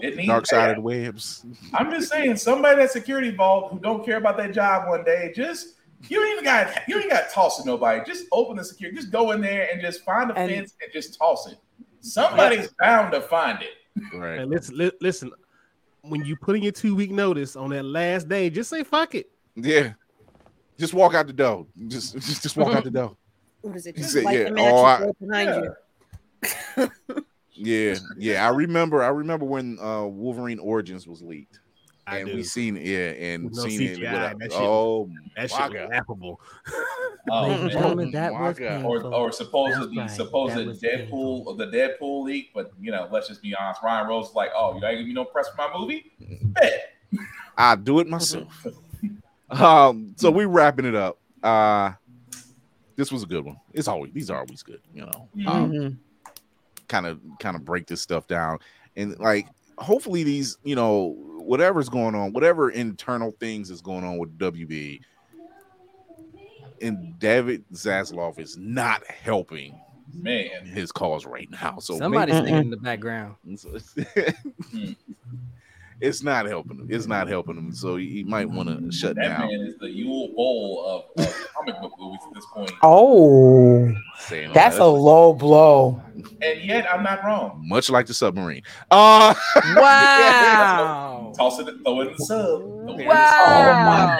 It 0.00 0.16
needs 0.16 0.28
Dark 0.28 0.46
Side 0.46 0.70
of 0.70 0.76
the 0.76 0.82
Webs. 0.82 1.44
I'm 1.74 1.90
just 1.90 2.10
saying, 2.10 2.36
somebody 2.36 2.76
that 2.76 2.90
security 2.90 3.30
vault 3.30 3.72
who 3.72 3.78
don't 3.78 4.04
care 4.04 4.16
about 4.16 4.36
that 4.38 4.52
job 4.52 4.88
one 4.88 5.04
day, 5.04 5.32
just 5.34 5.76
you 6.08 6.18
don't 6.18 6.32
even 6.32 6.44
got 6.44 6.68
you 6.88 6.94
don't 6.94 7.04
even 7.04 7.16
got 7.16 7.28
to 7.28 7.34
toss 7.34 7.60
to 7.62 7.66
nobody. 7.66 8.00
Just 8.06 8.24
open 8.32 8.56
the 8.56 8.64
security, 8.64 8.96
just 8.96 9.10
go 9.12 9.32
in 9.32 9.40
there 9.40 9.68
and 9.72 9.80
just 9.80 10.04
find 10.04 10.30
a 10.30 10.34
And- 10.38 10.50
fence 10.50 10.74
and 10.82 10.92
just 10.92 11.18
toss 11.18 11.50
it. 11.50 11.58
Somebody's 12.00 12.68
bound 12.78 13.12
to 13.12 13.20
find 13.20 13.58
it. 13.62 14.16
Right. 14.16 14.38
Hey, 14.38 14.44
listen, 14.46 14.78
li- 14.78 14.92
listen. 15.02 15.30
When 16.02 16.24
you 16.24 16.34
put 16.34 16.56
in 16.56 16.62
your 16.62 16.72
two 16.72 16.94
week 16.94 17.10
notice 17.10 17.56
on 17.56 17.68
that 17.70 17.84
last 17.84 18.26
day, 18.26 18.48
just 18.48 18.70
say 18.70 18.82
fuck 18.84 19.14
it. 19.14 19.30
Yeah. 19.54 19.92
Just 20.80 20.94
walk 20.94 21.14
out 21.14 21.26
the 21.26 21.32
door. 21.34 21.66
Just 21.88 22.14
just, 22.26 22.42
just 22.42 22.56
walk 22.56 22.74
out 22.74 22.84
the 22.84 22.90
door. 22.90 23.16
What 23.62 23.76
is 23.76 23.86
it? 23.86 23.94
He 23.98 24.02
said, 24.02 24.24
light 24.24 24.38
yeah, 24.38 24.48
oh, 24.56 24.82
I- 24.84 25.10
behind 25.20 25.70
Yeah. 26.76 26.86
you. 27.08 27.22
Yeah, 27.62 27.96
yeah. 28.16 28.46
I 28.46 28.48
remember 28.48 29.02
I 29.02 29.08
remember 29.08 29.44
when 29.44 29.78
uh 29.78 30.06
Wolverine 30.06 30.58
Origins 30.58 31.06
was 31.06 31.20
leaked. 31.20 31.60
I 32.06 32.20
and 32.20 32.28
do. 32.30 32.36
we 32.36 32.42
seen 32.42 32.78
it, 32.78 32.86
yeah, 32.86 33.10
and 33.32 33.44
With 33.44 33.56
no 33.56 33.62
seen 33.68 33.82
it. 33.82 33.98
CGI, 33.98 34.30
With 34.32 34.38
that 34.40 34.52
shit- 34.52 34.60
oh, 34.62 35.10
That 35.36 35.50
my 35.50 35.68
shit 35.68 35.72
was 35.82 35.90
laughable. 35.90 36.40
Oh, 37.30 37.42
Ladies 37.42 37.60
and 37.64 37.70
gentlemen, 37.72 38.10
that 38.12 38.32
was 38.32 38.58
or, 38.82 39.04
or 39.14 39.30
supposedly 39.30 39.96
That's 39.96 40.12
right. 40.12 40.16
supposed 40.16 40.56
That 40.56 40.66
was 40.66 40.80
Deadpool 40.80 41.58
the 41.58 41.66
Deadpool 41.66 42.24
leak, 42.24 42.52
but 42.54 42.72
you 42.80 42.90
know, 42.92 43.06
let's 43.12 43.28
just 43.28 43.42
be 43.42 43.54
honest. 43.54 43.82
Ryan 43.82 44.08
Rose 44.08 44.30
is 44.30 44.34
like, 44.34 44.50
oh, 44.56 44.70
you 44.70 44.76
ain't 44.76 44.82
gonna 44.96 45.04
be 45.04 45.12
no 45.12 45.26
press 45.26 45.48
for 45.50 45.56
my 45.58 45.78
movie? 45.78 46.12
Bet. 46.18 46.94
I 47.58 47.76
do 47.76 48.00
it 48.00 48.08
myself. 48.08 48.66
Um, 49.50 50.14
so 50.16 50.30
we 50.30 50.44
wrapping 50.44 50.84
it 50.84 50.94
up. 50.94 51.18
Uh 51.42 51.92
this 52.96 53.10
was 53.10 53.22
a 53.22 53.26
good 53.26 53.44
one. 53.44 53.56
It's 53.72 53.88
always 53.88 54.12
these 54.12 54.30
are 54.30 54.38
always 54.40 54.62
good, 54.62 54.80
you 54.94 55.06
know. 55.06 55.96
Kind 56.88 57.06
of 57.06 57.20
kind 57.38 57.56
of 57.56 57.64
break 57.64 57.86
this 57.86 58.02
stuff 58.02 58.26
down 58.26 58.58
and 58.96 59.16
like 59.20 59.46
hopefully 59.78 60.24
these 60.24 60.58
you 60.64 60.74
know 60.74 61.14
whatever's 61.38 61.88
going 61.88 62.14
on 62.16 62.32
whatever 62.32 62.68
internal 62.70 63.30
things 63.38 63.70
is 63.70 63.80
going 63.80 64.02
on 64.04 64.18
with 64.18 64.36
wb 64.38 65.00
and 66.82 67.18
david 67.20 67.64
zaslav 67.72 68.38
is 68.40 68.56
not 68.58 69.06
helping 69.06 69.78
Man. 70.12 70.66
his 70.66 70.90
cause 70.90 71.24
right 71.24 71.48
now 71.50 71.78
so 71.78 71.96
Somebody's 71.96 72.34
maybe- 72.34 72.46
singing 72.48 72.60
in 72.62 72.70
the 72.70 72.76
background. 72.76 73.36
so 73.56 73.70
it's, 76.00 76.16
it's 76.16 76.22
not 76.22 76.46
helping 76.46 76.78
him 76.78 76.86
it's 76.90 77.06
not 77.06 77.28
helping 77.28 77.56
him 77.56 77.72
so 77.72 77.96
he, 77.96 78.08
he 78.10 78.24
might 78.24 78.48
want 78.50 78.68
to 78.68 78.90
shut 78.92 79.16
That 79.16 79.22
down 79.24 79.48
man 79.48 79.60
is 79.66 79.76
the 79.78 79.86
Uwe 79.86 80.34
Boll 80.34 80.84
of, 81.18 81.26
of 81.26 81.34
comic 81.56 81.80
book 81.80 81.92
movies 81.98 82.20
at 82.28 82.34
this 82.34 82.46
point. 82.54 82.70
Oh, 82.82 83.94
saying 84.28 84.52
that's 84.52 84.76
that. 84.76 84.82
a 84.82 84.86
low 84.86 85.32
blow. 85.32 86.00
And 86.42 86.62
yet 86.62 86.86
I'm 86.92 87.02
not 87.02 87.24
wrong. 87.24 87.62
much 87.66 87.90
like 87.90 88.06
the 88.06 88.14
submarine 88.14 88.62
uh 88.90 89.34
Wow. 89.76 91.32
Toss 91.36 91.58
it, 91.60 91.66
throw 91.84 92.00
it 92.00 92.08
in 92.08 92.12
the 92.18 92.24
sub. 92.24 92.60
Throw 92.60 92.94
it 92.98 93.00
in 93.00 93.08
the 93.08 93.84
Wow. 93.86 94.18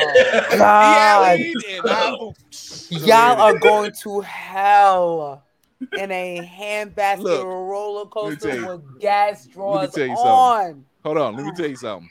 sub. 0.51 0.59
God. 0.59 1.39
Y'all 2.90 3.40
are 3.40 3.59
going 3.59 3.93
to 4.02 4.20
hell 4.20 5.44
in 5.97 6.11
a 6.11 6.51
handbasket 6.59 7.23
Look, 7.23 7.47
roller 7.47 8.07
coaster 8.07 8.55
you. 8.55 8.66
with 8.66 9.01
gas 9.01 9.47
drawers 9.47 9.90
tell 9.93 10.07
you 10.07 10.16
something. 10.16 10.85
On. 11.05 11.16
Hold 11.16 11.18
on, 11.18 11.36
let 11.36 11.47
me 11.47 11.52
tell 11.56 11.68
you 11.68 11.77
something. 11.77 12.10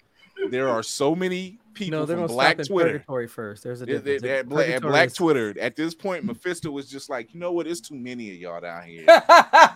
There 0.52 0.70
are 0.70 0.82
so 0.82 1.14
many 1.16 1.60
people 1.74 2.00
No, 2.00 2.06
they're 2.06 2.16
from 2.16 2.28
gonna 2.28 2.34
Black 2.34 2.56
stop 2.56 2.60
in 2.62 2.66
Twitter. 2.68 2.92
purgatory 2.94 3.28
first. 3.28 3.62
There's 3.64 3.82
a 3.82 3.86
They- 3.86 3.98
they- 3.98 4.18
difference. 4.18 4.22
they- 4.22 4.38
at, 4.40 4.48
Bla- 4.50 4.66
at 4.68 4.82
Black 4.82 5.14
Twitter, 5.14 5.54
at 5.60 5.76
this 5.76 5.94
point, 5.94 6.24
Mephisto 6.24 6.72
was 6.72 6.90
just 6.90 7.10
like, 7.10 7.34
you 7.34 7.40
know 7.42 7.52
what? 7.52 7.68
It's 7.68 7.82
too 7.82 7.96
many 7.96 8.32
of 8.32 8.38
y'all 8.38 8.62
down 8.62 8.84
here. 8.84 9.06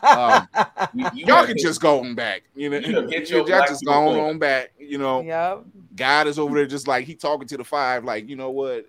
Um, 0.03 0.47
You- 0.93 1.09
you 1.13 1.25
y'all 1.25 1.45
can 1.45 1.57
just 1.57 1.81
go 1.81 1.99
on 2.01 2.13
back. 2.15 2.43
You 2.55 2.69
know, 2.69 2.77
You 2.77 2.93
gotta 2.93 3.07
get 3.07 3.29
y'all 3.29 3.45
just 3.45 3.83
go 3.85 3.91
on, 3.91 4.19
on 4.19 4.39
back. 4.39 4.71
You 4.79 4.97
know, 4.99 5.21
Yep. 5.21 5.63
God 5.95 6.27
is 6.27 6.37
over 6.39 6.55
there 6.55 6.65
just 6.65 6.87
like 6.87 7.05
he 7.05 7.15
talking 7.15 7.47
to 7.47 7.57
the 7.57 7.63
five, 7.63 8.03
like, 8.03 8.27
you 8.29 8.35
know 8.35 8.49
what? 8.51 8.87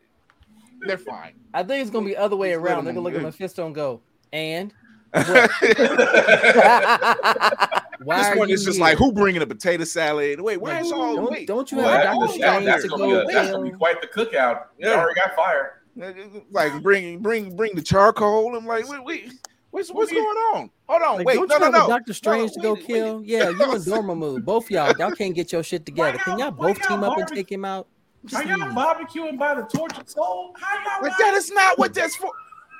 They're 0.86 0.98
fine. 0.98 1.32
I 1.54 1.62
think 1.62 1.82
it's 1.82 1.90
gonna 1.90 2.04
be 2.06 2.16
other 2.16 2.36
way 2.36 2.50
Just 2.52 2.60
around. 2.62 2.84
They're 2.84 2.92
gonna 2.94 3.04
look 3.04 3.14
at 3.14 3.22
Mephisto 3.22 3.64
and 3.66 3.74
go, 3.74 4.00
and 4.32 4.72
why 8.02 8.18
this 8.18 8.26
are 8.28 8.36
one 8.36 8.48
you 8.48 8.54
is 8.54 8.64
just 8.64 8.76
here? 8.76 8.84
like, 8.84 8.98
who 8.98 9.12
bringing 9.12 9.42
a 9.42 9.46
potato 9.46 9.84
salad? 9.84 10.40
Wait, 10.40 10.60
where's 10.60 10.90
all? 10.92 11.16
Don't- 11.16 11.30
wait, 11.30 11.46
don't 11.46 11.70
you 11.70 11.78
Well, 11.78 11.88
have 11.88 12.02
that- 12.02 12.04
Doctor 12.14 12.26
that- 12.26 12.34
Strange 12.34 12.64
that's 12.66 12.82
to 12.82 12.88
gonna 12.88 13.02
go 13.04 13.26
be, 13.26 13.32
that's 13.32 13.50
gonna 13.50 13.70
be 13.70 13.76
quite 13.76 14.00
the 14.00 14.06
cookout. 14.08 14.62
They 14.80 14.88
Yeah. 14.88 14.94
already 15.00 15.20
got 15.20 15.36
fired. 15.36 15.70
Uh, 16.00 16.04
uh, 16.06 16.12
like 16.50 16.82
bring 16.82 17.18
bring 17.20 17.54
bring 17.54 17.74
the 17.76 17.82
charcoal. 17.82 18.56
I'm 18.56 18.66
like, 18.66 18.88
wait, 18.88 19.04
wait, 19.04 19.32
what's 19.70 19.90
what's 19.90 20.10
going 20.10 20.24
on? 20.24 20.70
Hold 20.88 21.02
on, 21.02 21.16
Like, 21.18 21.26
wait, 21.26 21.34
don't 21.36 21.48
no, 21.48 21.54
you 21.54 21.60
no, 21.60 21.64
have 21.66 21.72
no. 21.72 21.88
Doctor 21.88 22.12
Strange 22.12 22.50
no, 22.50 22.54
to 22.54 22.60
go 22.60 22.74
wait, 22.74 22.84
kill? 22.86 23.22
Yeah, 23.24 23.48
you 23.50 23.62
and 23.72 23.84
Dormammu, 23.84 24.44
both 24.44 24.70
y'all, 24.70 24.92
y'all 24.98 25.12
can't 25.12 25.34
get 25.34 25.52
your 25.52 25.62
shit 25.62 25.86
together. 25.86 26.18
Can 26.18 26.38
y'all 26.38 26.50
both 26.50 26.80
team 26.82 27.04
up 27.04 27.16
and 27.16 27.28
take 27.28 27.50
him 27.50 27.64
out? 27.64 27.86
Are 28.34 28.42
y'all 28.42 28.56
barbecuing 28.72 29.38
by 29.38 29.54
the 29.54 29.62
tortured 29.62 30.08
soul? 30.10 30.54
How 30.58 30.82
y'all? 30.82 31.02
Like 31.02 31.16
that 31.18 31.34
is 31.34 31.50
not 31.52 31.78
what 31.78 31.92
that's 31.94 32.16
for. 32.16 32.30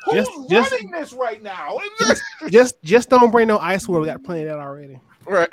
Who's 0.05 0.15
Just- 0.15 0.51
just- 0.51 0.73
running 0.73 0.91
this 0.91 1.13
right 1.13 1.43
now? 1.43 1.79
Just 2.49 2.83
just 2.83 3.09
don't 3.09 3.31
bring 3.31 3.49
no 3.49 3.59
ice 3.59 3.89
water. 3.89 4.01
We 4.01 4.07
got 4.07 4.23
plenty 4.23 4.43
of 4.43 4.49
that 4.49 4.59
already. 4.59 5.01
right. 5.27 5.49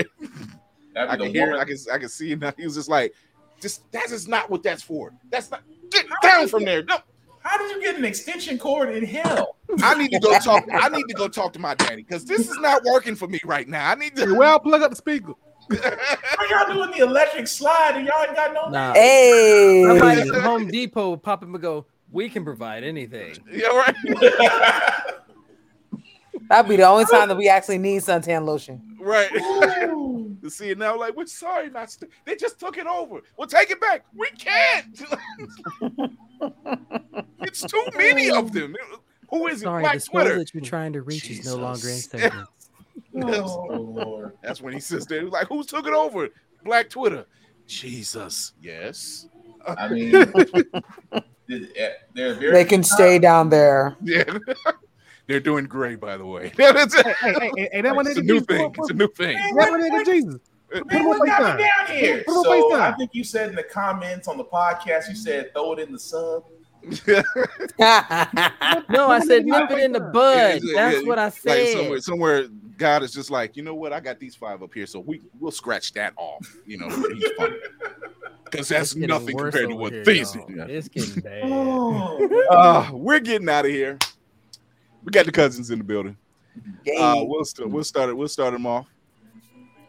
I 0.96 1.16
can 1.16 1.34
hear. 1.34 1.46
woman- 1.46 1.60
I 1.62 1.64
can. 1.66 1.78
I 1.94 1.98
can 1.98 2.10
see 2.10 2.32
it 2.34 2.40
now. 2.40 2.52
He 2.58 2.66
was 2.66 2.76
just 2.76 2.90
like, 2.90 3.14
just 3.62 3.90
that 3.94 4.12
is 4.12 4.28
not 4.28 4.50
what 4.50 4.62
that's 4.64 4.84
for. 4.84 5.14
That's 5.30 5.50
not. 5.50 5.62
Get 5.90 6.06
down 6.22 6.48
from 6.50 6.66
there. 6.66 6.84
No. 6.84 6.98
How 7.44 7.58
did 7.58 7.72
you 7.72 7.82
get 7.82 7.96
an 7.96 8.06
extension 8.06 8.58
cord 8.60 8.94
in 8.96 9.04
hell? 9.06 9.56
I 9.82 9.96
need 9.96 10.12
to 10.12 10.20
go 10.20 10.38
talk. 10.40 10.66
I 10.72 10.90
need 10.90 11.06
to 11.08 11.14
go 11.14 11.28
talk 11.30 11.54
to 11.54 11.60
my 11.60 11.74
daddy 11.76 12.04
because 12.04 12.26
this 12.26 12.50
is 12.50 12.58
not 12.60 12.84
working 12.84 13.16
for 13.16 13.28
me 13.28 13.40
right 13.46 13.68
now. 13.68 13.90
I 13.90 13.96
need 13.96 14.16
to. 14.18 14.36
Well, 14.36 14.60
plug 14.60 14.82
up 14.84 14.90
the 14.92 14.96
speaker. 14.98 15.34
How 15.72 16.46
y'all 16.50 16.74
doing 16.74 16.92
the 16.92 17.06
electric 17.06 17.48
slide 17.48 17.94
and 17.96 18.06
y'all 18.06 18.24
ain't 18.24 18.36
got 18.36 18.54
no? 18.54 18.68
Nah. 18.70 18.94
Hey. 18.94 19.84
Somebody 19.88 20.22
at 20.22 20.42
Home 20.44 20.68
Depot 20.68 21.12
would 21.12 21.24
pop 21.24 21.42
him 21.42 21.54
and 21.56 21.62
go, 21.62 21.86
we 22.12 22.30
can 22.30 22.44
provide 22.44 22.84
anything. 22.84 23.36
Yeah, 23.52 23.68
right. 23.68 23.96
That'd 26.50 26.68
be 26.70 26.76
the 26.76 26.84
only 26.88 27.06
time 27.06 27.30
that 27.30 27.38
we 27.38 27.48
actually 27.48 27.78
need 27.78 28.02
suntan 28.02 28.46
lotion. 28.46 28.98
Right. 29.00 29.30
to 29.32 30.50
see 30.50 30.70
it 30.72 30.78
now, 30.78 30.98
like 31.00 31.16
we're 31.16 31.26
sorry, 31.26 31.70
not. 31.70 31.92
St- 31.92 32.12
they 32.26 32.36
just 32.36 32.60
took 32.60 32.78
it 32.78 32.86
over. 32.88 33.22
We'll 33.38 33.48
take 33.48 33.72
it 33.72 33.80
back. 33.80 34.04
We 34.14 34.28
can't. 34.38 35.02
it's 37.42 37.62
too 37.62 37.86
many 37.96 38.30
of 38.32 38.52
them. 38.52 38.76
Who 39.30 39.48
is 39.48 39.62
it? 39.62 39.64
Sorry, 39.64 39.82
Black 39.84 40.00
the 40.00 40.06
Twitter. 40.06 40.38
that 40.40 40.54
you're 40.54 40.62
trying 40.64 40.92
to 40.94 41.02
reach 41.04 41.30
is 41.30 41.46
no 41.46 41.56
longer 41.56 41.88
in 41.88 41.96
Jesus. 41.96 42.06
segment. 42.12 42.50
Oh 43.24 43.66
Lord. 43.80 44.34
That's 44.44 44.62
when 44.62 44.74
he 44.74 44.80
sits 44.82 45.06
there 45.06 45.24
like, 45.24 45.48
"Who's 45.48 45.68
took 45.68 45.88
it 45.88 45.94
over?" 45.94 46.28
Black 46.66 46.90
Twitter. 46.90 47.26
Jesus. 47.66 48.54
Yes. 48.62 49.28
I 49.68 49.88
mean, 49.90 50.12
they're 50.12 50.26
they're 52.14 52.34
very. 52.36 52.52
They 52.52 52.66
can 52.66 52.84
stay 52.84 53.20
down 53.20 53.50
there. 53.50 53.96
Yeah. 54.02 54.24
They're 55.28 55.40
doing 55.40 55.64
great, 55.66 56.02
by 56.02 56.18
the 56.18 56.26
way. 56.26 56.52
That's 56.58 56.94
it. 56.98 57.06
Hey, 57.06 57.14
hey, 57.40 57.52
hey, 57.56 57.70
hey, 57.72 57.82
that 57.82 57.96
one 57.96 58.06
It's 58.06 58.18
a 58.18 58.22
new 58.22 58.42
Jesus. 58.42 58.48
thing. 58.48 58.76
It's 58.78 58.90
a 58.90 58.94
new 58.94 59.08
thing. 59.14 59.38
That 59.38 59.52
what- 59.54 59.72
one 59.72 59.82
nigga 59.82 60.06
Jesus. 60.06 60.40
Put 60.70 60.92
him 60.92 61.08
on 61.08 61.26
got 61.26 61.42
FaceTime. 61.42 61.58
me 61.58 61.64
down 61.64 61.86
here? 61.98 62.24
Put 62.26 62.32
him 62.32 62.38
on 62.38 62.44
So 62.44 62.52
FaceTime. 62.72 62.82
I 62.82 62.98
think 62.98 63.12
you 63.14 63.24
said 63.24 63.50
in 63.50 63.56
the 63.56 63.64
comments 63.64 64.28
on 64.28 64.38
the 64.38 64.44
podcast, 64.44 65.08
you 65.08 65.16
said 65.16 65.54
throw 65.54 65.72
it 65.74 65.80
in 65.80 65.92
the 65.94 66.00
sub. 66.00 66.44
No, 68.90 69.10
I 69.10 69.20
said 69.26 69.46
nip 69.46 69.72
it 69.72 69.80
in 69.80 69.92
the 69.94 70.00
bud. 70.00 70.60
Yeah, 70.64 70.74
That's 70.76 71.02
yeah, 71.02 71.08
what 71.08 71.20
I 71.20 71.26
Like 71.26 71.34
said. 71.36 71.74
somewhere, 71.78 72.00
somewhere, 72.02 72.48
God 72.78 73.04
is 73.04 73.14
just 73.14 73.30
like, 73.32 73.56
you 73.56 73.64
know 73.64 73.76
what? 73.76 73.94
I 73.94 74.00
got 74.00 74.20
these 74.20 74.36
five 74.36 74.62
up 74.64 74.74
here, 74.74 74.86
so 74.88 75.00
we 75.00 75.22
we'll 75.40 75.52
scratch 75.52 75.94
that 75.94 76.14
off. 76.18 76.46
You 76.66 76.78
know, 76.80 76.90
because 78.52 78.68
that's 78.68 78.96
nothing 78.96 79.38
compared 79.38 79.70
to 79.70 79.76
what 79.76 79.94
here, 79.94 80.04
these. 80.04 80.36
y'all. 80.36 80.46
It's 80.70 80.88
getting 80.90 81.22
bad. 81.24 81.42
Oh, 81.46 82.46
Uh, 82.50 82.90
we're 82.94 83.20
getting 83.20 83.50
out 83.50 83.66
of 83.66 83.72
here. 83.72 83.98
We 85.04 85.12
got 85.12 85.26
the 85.26 85.32
cousins 85.32 85.72
in 85.72 85.80
the 85.80 85.84
building. 85.86 86.18
Uh, 87.00 87.24
we'll 87.26 87.46
st- 87.46 87.70
we'll 87.70 87.84
start 87.84 88.10
it. 88.10 88.18
We'll 88.18 88.28
start 88.28 88.54
them 88.54 88.66
off. 88.68 88.88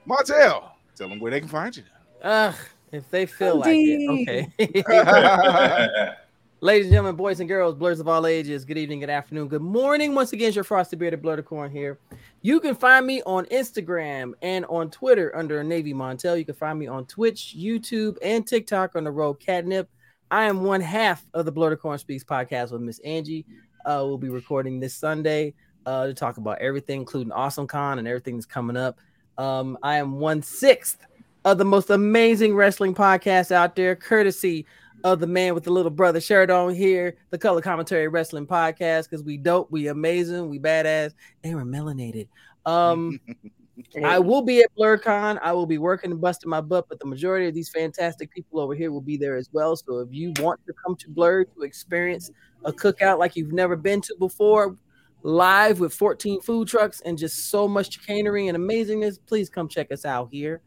Martel, 0.07 0.77
tell 0.97 1.09
them 1.09 1.19
where 1.21 1.31
they 1.31 1.41
can 1.41 1.49
find 1.49 1.77
you. 1.77 1.83
Ugh, 2.23 2.55
if 2.93 3.11
they 3.11 3.27
feel 3.27 3.57
like 3.57 3.75
it, 3.75 4.53
okay. 4.59 6.09
Ladies 6.63 6.87
and 6.87 6.93
gentlemen, 6.93 7.17
boys 7.17 7.41
and 7.41 7.49
girls, 7.49 7.75
blerds 7.75 7.99
of 7.99 8.07
all 8.07 8.25
ages, 8.25 8.65
good 8.65 8.79
evening, 8.79 9.01
good 9.01 9.11
afternoon, 9.11 9.49
good 9.49 9.63
morning. 9.63 10.15
Once 10.15 10.33
again, 10.33 10.53
your 10.53 10.63
frosty 10.63 10.95
bearded 10.95 11.21
blur 11.21 11.35
the 11.35 11.43
corn 11.43 11.73
here. 11.73 11.99
You 12.41 12.61
can 12.61 12.77
find 12.77 13.05
me 13.05 13.21
on 13.27 13.47
Instagram 13.47 14.35
and 14.43 14.65
on 14.67 14.89
Twitter 14.89 15.35
under 15.35 15.65
Navy 15.65 15.93
Montel. 15.93 16.39
You 16.39 16.45
can 16.45 16.55
find 16.55 16.79
me 16.79 16.87
on 16.87 17.05
Twitch, 17.07 17.57
YouTube, 17.59 18.17
and 18.23 18.47
TikTok 18.47 18.95
on 18.95 19.03
the 19.03 19.11
road 19.11 19.41
catnip. 19.41 19.89
I 20.31 20.45
am 20.45 20.63
one 20.63 20.81
half 20.81 21.27
of 21.35 21.47
the 21.47 21.51
Blur 21.51 21.71
the 21.71 21.77
Corn 21.77 21.99
Speaks 21.99 22.23
podcast 22.23 22.71
with 22.71 22.81
Miss 22.81 23.01
Angie. 23.01 23.45
Uh, 23.85 24.05
we'll 24.07 24.17
be 24.17 24.29
recording 24.29 24.79
this 24.79 24.95
Sunday 24.95 25.55
uh, 25.85 26.07
to 26.07 26.15
talk 26.15 26.37
about 26.37 26.61
everything, 26.61 27.01
including 27.01 27.33
Awesome 27.33 27.67
Con 27.67 27.99
and 27.99 28.07
everything 28.07 28.37
that's 28.37 28.47
coming 28.47 28.77
up. 28.77 29.01
Um, 29.37 29.77
I 29.83 29.97
am 29.97 30.21
one 30.21 30.43
sixth 30.43 31.05
of 31.45 31.59
the 31.59 31.65
most 31.65 31.91
amazing 31.91 32.55
wrestling 32.55 32.95
podcast 32.95 33.51
out 33.51 33.75
there, 33.75 33.97
courtesy 33.97 34.65
of 35.05 35.21
the 35.21 35.27
man 35.27 35.55
with 35.55 35.65
the 35.65 35.71
little 35.71 35.91
brother 35.91 36.21
shirt 36.21 36.51
on 36.51 36.75
here, 36.75 37.17
the 37.31 37.39
Color 37.39 37.61
Commentary 37.61 38.09
Wrestling 38.09 38.47
Podcast, 38.47 39.11
because 39.11 39.25
we 39.25 39.37
dope, 39.37 39.71
we 39.71 39.89
amazing, 39.89 40.49
we 40.49 40.59
badass, 40.59 41.13
and 41.43 41.57
we're 41.57 41.65
melanated. 41.65 42.29
Um, 42.67 43.21
I 44.05 44.19
will 44.19 44.43
be 44.43 44.61
at 44.61 44.75
BlerdCon. 44.77 45.39
I 45.43 45.53
will 45.53 45.67
be 45.67 45.79
working 45.79 46.11
and 46.11 46.21
busting 46.21 46.51
my 46.51 46.61
butt, 46.61 46.89
but 46.89 47.01
the 47.01 47.07
majority 47.07 47.49
of 47.49 47.55
these 47.55 47.71
fantastic 47.71 48.31
people 48.31 48.61
over 48.61 48.75
here 48.75 48.93
will 48.93 49.01
be 49.01 49.17
there 49.17 49.37
as 49.37 49.49
well. 49.53 49.77
So 49.77 49.99
if 50.01 50.09
you 50.13 50.33
want 50.39 50.61
to 50.67 50.73
come 50.73 50.95
to 50.97 51.09
Blur 51.09 51.45
to 51.45 51.63
experience 51.63 52.31
a 52.65 52.73
cookout 52.73 53.19
like 53.19 53.35
you've 53.35 53.53
never 53.53 53.77
been 53.77 54.01
to 54.03 54.15
before, 54.19 54.77
live 55.23 55.81
with 55.81 55.95
14 55.95 56.41
food 56.43 56.69
trucks 56.69 57.01
and 57.05 57.17
just 57.17 57.51
so 57.51 57.67
much 57.67 57.93
chicanery 57.93 58.49
and 58.49 58.59
amazingness, 58.59 59.19
please 59.27 59.49
come 59.49 59.69
check 59.69 59.91
us 59.91 60.05
out 60.05 60.29
here. 60.31 60.61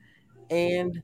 And 0.50 1.02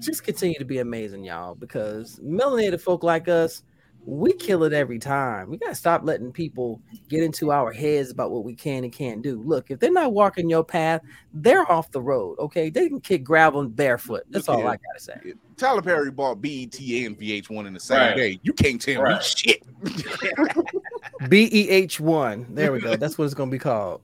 just 0.00 0.24
continue 0.24 0.58
to 0.58 0.64
be 0.64 0.78
amazing, 0.78 1.24
y'all, 1.24 1.54
because 1.54 2.18
melanated 2.22 2.80
folk 2.80 3.02
like 3.02 3.28
us, 3.28 3.62
we 4.06 4.32
kill 4.34 4.64
it 4.64 4.72
every 4.72 4.98
time. 4.98 5.50
We 5.50 5.58
gotta 5.58 5.74
stop 5.74 6.02
letting 6.04 6.32
people 6.32 6.80
get 7.10 7.22
into 7.22 7.50
our 7.52 7.72
heads 7.72 8.10
about 8.10 8.30
what 8.30 8.44
we 8.44 8.54
can 8.54 8.84
and 8.84 8.92
can't 8.92 9.22
do. 9.22 9.42
Look, 9.42 9.70
if 9.70 9.80
they're 9.80 9.90
not 9.92 10.12
walking 10.12 10.48
your 10.48 10.64
path, 10.64 11.02
they're 11.34 11.70
off 11.70 11.90
the 11.90 12.00
road. 12.00 12.38
Okay, 12.38 12.70
they 12.70 12.88
can 12.88 13.00
kick 13.00 13.22
gravel 13.22 13.68
barefoot. 13.68 14.22
That's 14.30 14.48
all 14.48 14.66
I 14.66 14.76
gotta 14.76 15.00
say. 15.00 15.34
Tyler 15.56 15.82
Perry 15.82 16.10
bought 16.10 16.40
BET 16.40 16.78
and 16.78 17.18
VH1 17.18 17.66
in 17.66 17.74
the 17.74 17.80
same 17.80 17.98
Right. 17.98 18.16
day. 18.16 18.40
You 18.42 18.52
can't 18.52 18.80
tell 18.80 19.02
me 19.02 19.18
shit. 19.20 19.62
B 21.28 21.48
E 21.52 21.68
H 21.68 22.00
one. 22.00 22.46
There 22.54 22.72
we 22.72 22.80
go. 22.80 22.96
That's 22.96 23.18
what 23.18 23.24
it's 23.24 23.34
gonna 23.34 23.50
be 23.50 23.58
called. 23.58 24.02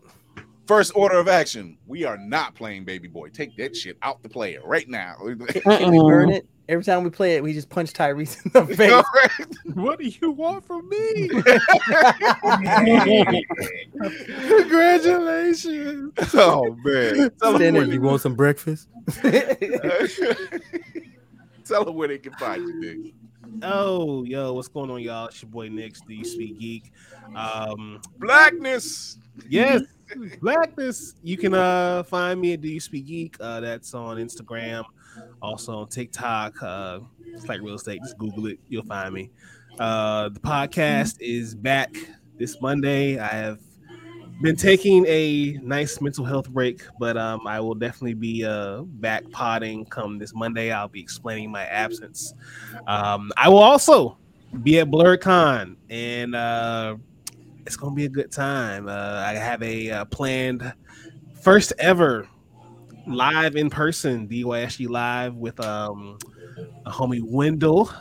First 0.66 0.92
order 0.94 1.18
of 1.18 1.28
action: 1.28 1.76
We 1.86 2.04
are 2.04 2.16
not 2.16 2.54
playing 2.54 2.84
Baby 2.84 3.08
Boy. 3.08 3.28
Take 3.28 3.56
that 3.58 3.76
shit 3.76 3.98
out 4.02 4.22
the 4.22 4.28
player 4.28 4.60
right 4.64 4.88
now. 4.88 5.16
Can 5.62 5.90
we 5.90 5.98
burn 5.98 6.30
it? 6.30 6.46
Every 6.66 6.82
time 6.82 7.04
we 7.04 7.10
play 7.10 7.34
it, 7.36 7.42
we 7.42 7.52
just 7.52 7.68
punch 7.68 7.92
Tyrese 7.92 8.42
in 8.44 8.66
the 8.66 8.74
face. 8.76 9.04
What 9.74 9.98
do 9.98 10.06
you 10.06 10.30
want 10.30 10.64
from 10.64 10.88
me? 10.88 11.28
Congratulations. 14.58 16.12
Oh 16.34 16.74
man. 16.84 17.30
Tell 17.40 17.58
Dinner, 17.58 17.80
where 17.80 17.88
you 17.92 18.00
want 18.00 18.22
some 18.22 18.34
breakfast? 18.34 18.88
tell 21.64 21.84
them 21.84 21.94
where 21.94 22.08
they 22.08 22.18
can 22.18 22.32
find 22.34 22.62
you, 22.62 22.80
Nick. 22.80 23.14
Oh, 23.62 24.24
yo, 24.24 24.52
what's 24.52 24.68
going 24.68 24.90
on, 24.90 25.00
y'all? 25.00 25.26
It's 25.26 25.42
your 25.42 25.50
boy 25.50 25.68
Nick, 25.68 25.96
the 26.06 26.16
You 26.16 26.24
Speak 26.24 26.58
Geek. 26.58 26.92
Um, 27.34 28.00
Blackness. 28.18 29.18
Yes, 29.48 29.82
blackness. 30.40 31.14
You 31.22 31.36
can 31.36 31.54
uh 31.54 32.02
find 32.04 32.40
me 32.40 32.54
at 32.54 32.60
Do 32.60 32.68
You 32.68 32.80
Speak 32.80 33.06
Geek. 33.06 33.36
Uh, 33.40 33.60
that's 33.60 33.94
on 33.94 34.16
Instagram, 34.16 34.84
also 35.42 35.78
on 35.78 35.88
TikTok. 35.88 36.62
Uh, 36.62 37.00
it's 37.26 37.48
like 37.48 37.60
real 37.60 37.74
estate. 37.74 38.00
Just 38.02 38.18
Google 38.18 38.46
it, 38.46 38.58
you'll 38.68 38.84
find 38.84 39.14
me. 39.14 39.30
Uh, 39.78 40.28
the 40.28 40.40
podcast 40.40 41.16
is 41.20 41.54
back 41.54 41.94
this 42.38 42.60
Monday. 42.60 43.18
I 43.18 43.28
have 43.28 43.60
been 44.42 44.56
taking 44.56 45.04
a 45.06 45.58
nice 45.62 46.00
mental 46.00 46.24
health 46.24 46.50
break, 46.50 46.82
but 46.98 47.16
um, 47.16 47.46
I 47.46 47.60
will 47.60 47.74
definitely 47.74 48.14
be 48.14 48.44
uh 48.44 48.82
back 48.82 49.28
potting 49.30 49.84
come 49.86 50.18
this 50.18 50.34
Monday. 50.34 50.72
I'll 50.72 50.88
be 50.88 51.00
explaining 51.00 51.50
my 51.50 51.64
absence. 51.64 52.34
Um, 52.86 53.32
I 53.36 53.48
will 53.48 53.58
also 53.58 54.18
be 54.62 54.78
at 54.78 54.88
BlerdCon 54.88 55.76
and 55.90 56.34
uh 56.34 56.96
it's 57.66 57.76
gonna 57.76 57.94
be 57.94 58.04
a 58.04 58.08
good 58.10 58.30
time. 58.30 58.88
Uh, 58.88 59.22
I 59.26 59.34
have 59.34 59.62
a 59.62 59.90
uh, 59.90 60.04
planned 60.06 60.72
first 61.42 61.72
ever 61.78 62.28
live 63.06 63.56
in 63.56 63.68
person 63.70 64.26
DYSG 64.26 64.88
live 64.88 65.34
with 65.34 65.60
um 65.60 66.18
a 66.86 66.90
homie 66.90 67.22
Wendell. 67.22 67.92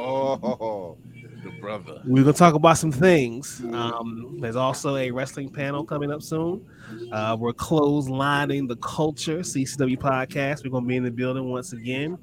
Oh, 0.00 0.96
the 1.42 1.50
brother. 1.60 2.00
We're 2.04 2.24
gonna 2.24 2.32
talk 2.32 2.54
about 2.54 2.78
some 2.78 2.92
things. 2.92 3.60
Um, 3.72 4.38
there's 4.40 4.56
also 4.56 4.96
a 4.96 5.10
wrestling 5.10 5.50
panel 5.50 5.84
coming 5.84 6.10
up 6.10 6.22
soon. 6.22 6.66
Uh, 7.12 7.36
we're 7.38 7.52
clotheslining 7.52 8.68
the 8.68 8.76
culture 8.76 9.38
CCW 9.38 9.98
podcast. 9.98 10.64
We're 10.64 10.70
gonna 10.70 10.86
be 10.86 10.96
in 10.96 11.04
the 11.04 11.10
building 11.10 11.48
once 11.50 11.72
again, 11.72 12.18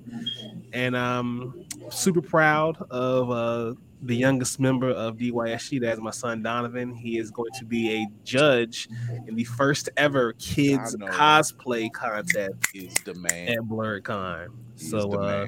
and 0.73 0.95
um, 0.95 1.65
super 1.89 2.21
proud 2.21 2.77
of 2.89 3.31
uh, 3.31 3.73
the 4.01 4.15
youngest 4.15 4.59
member 4.59 4.89
of 4.89 5.17
DYSG. 5.17 5.81
That's 5.81 5.99
my 5.99 6.11
son 6.11 6.43
Donovan. 6.43 6.93
He 6.93 7.17
is 7.17 7.31
going 7.31 7.51
to 7.59 7.65
be 7.65 8.03
a 8.03 8.07
judge 8.23 8.87
in 9.27 9.35
the 9.35 9.43
first 9.43 9.89
ever 9.97 10.33
kids 10.33 10.95
cosplay 10.95 11.91
contest 11.91 12.53
Is 12.73 12.93
the 13.05 13.15
man. 13.15 13.49
at 13.49 13.59
BlerdCon. 13.59 14.47
He's 14.77 14.91
So, 14.91 15.13
uh, 15.13 15.47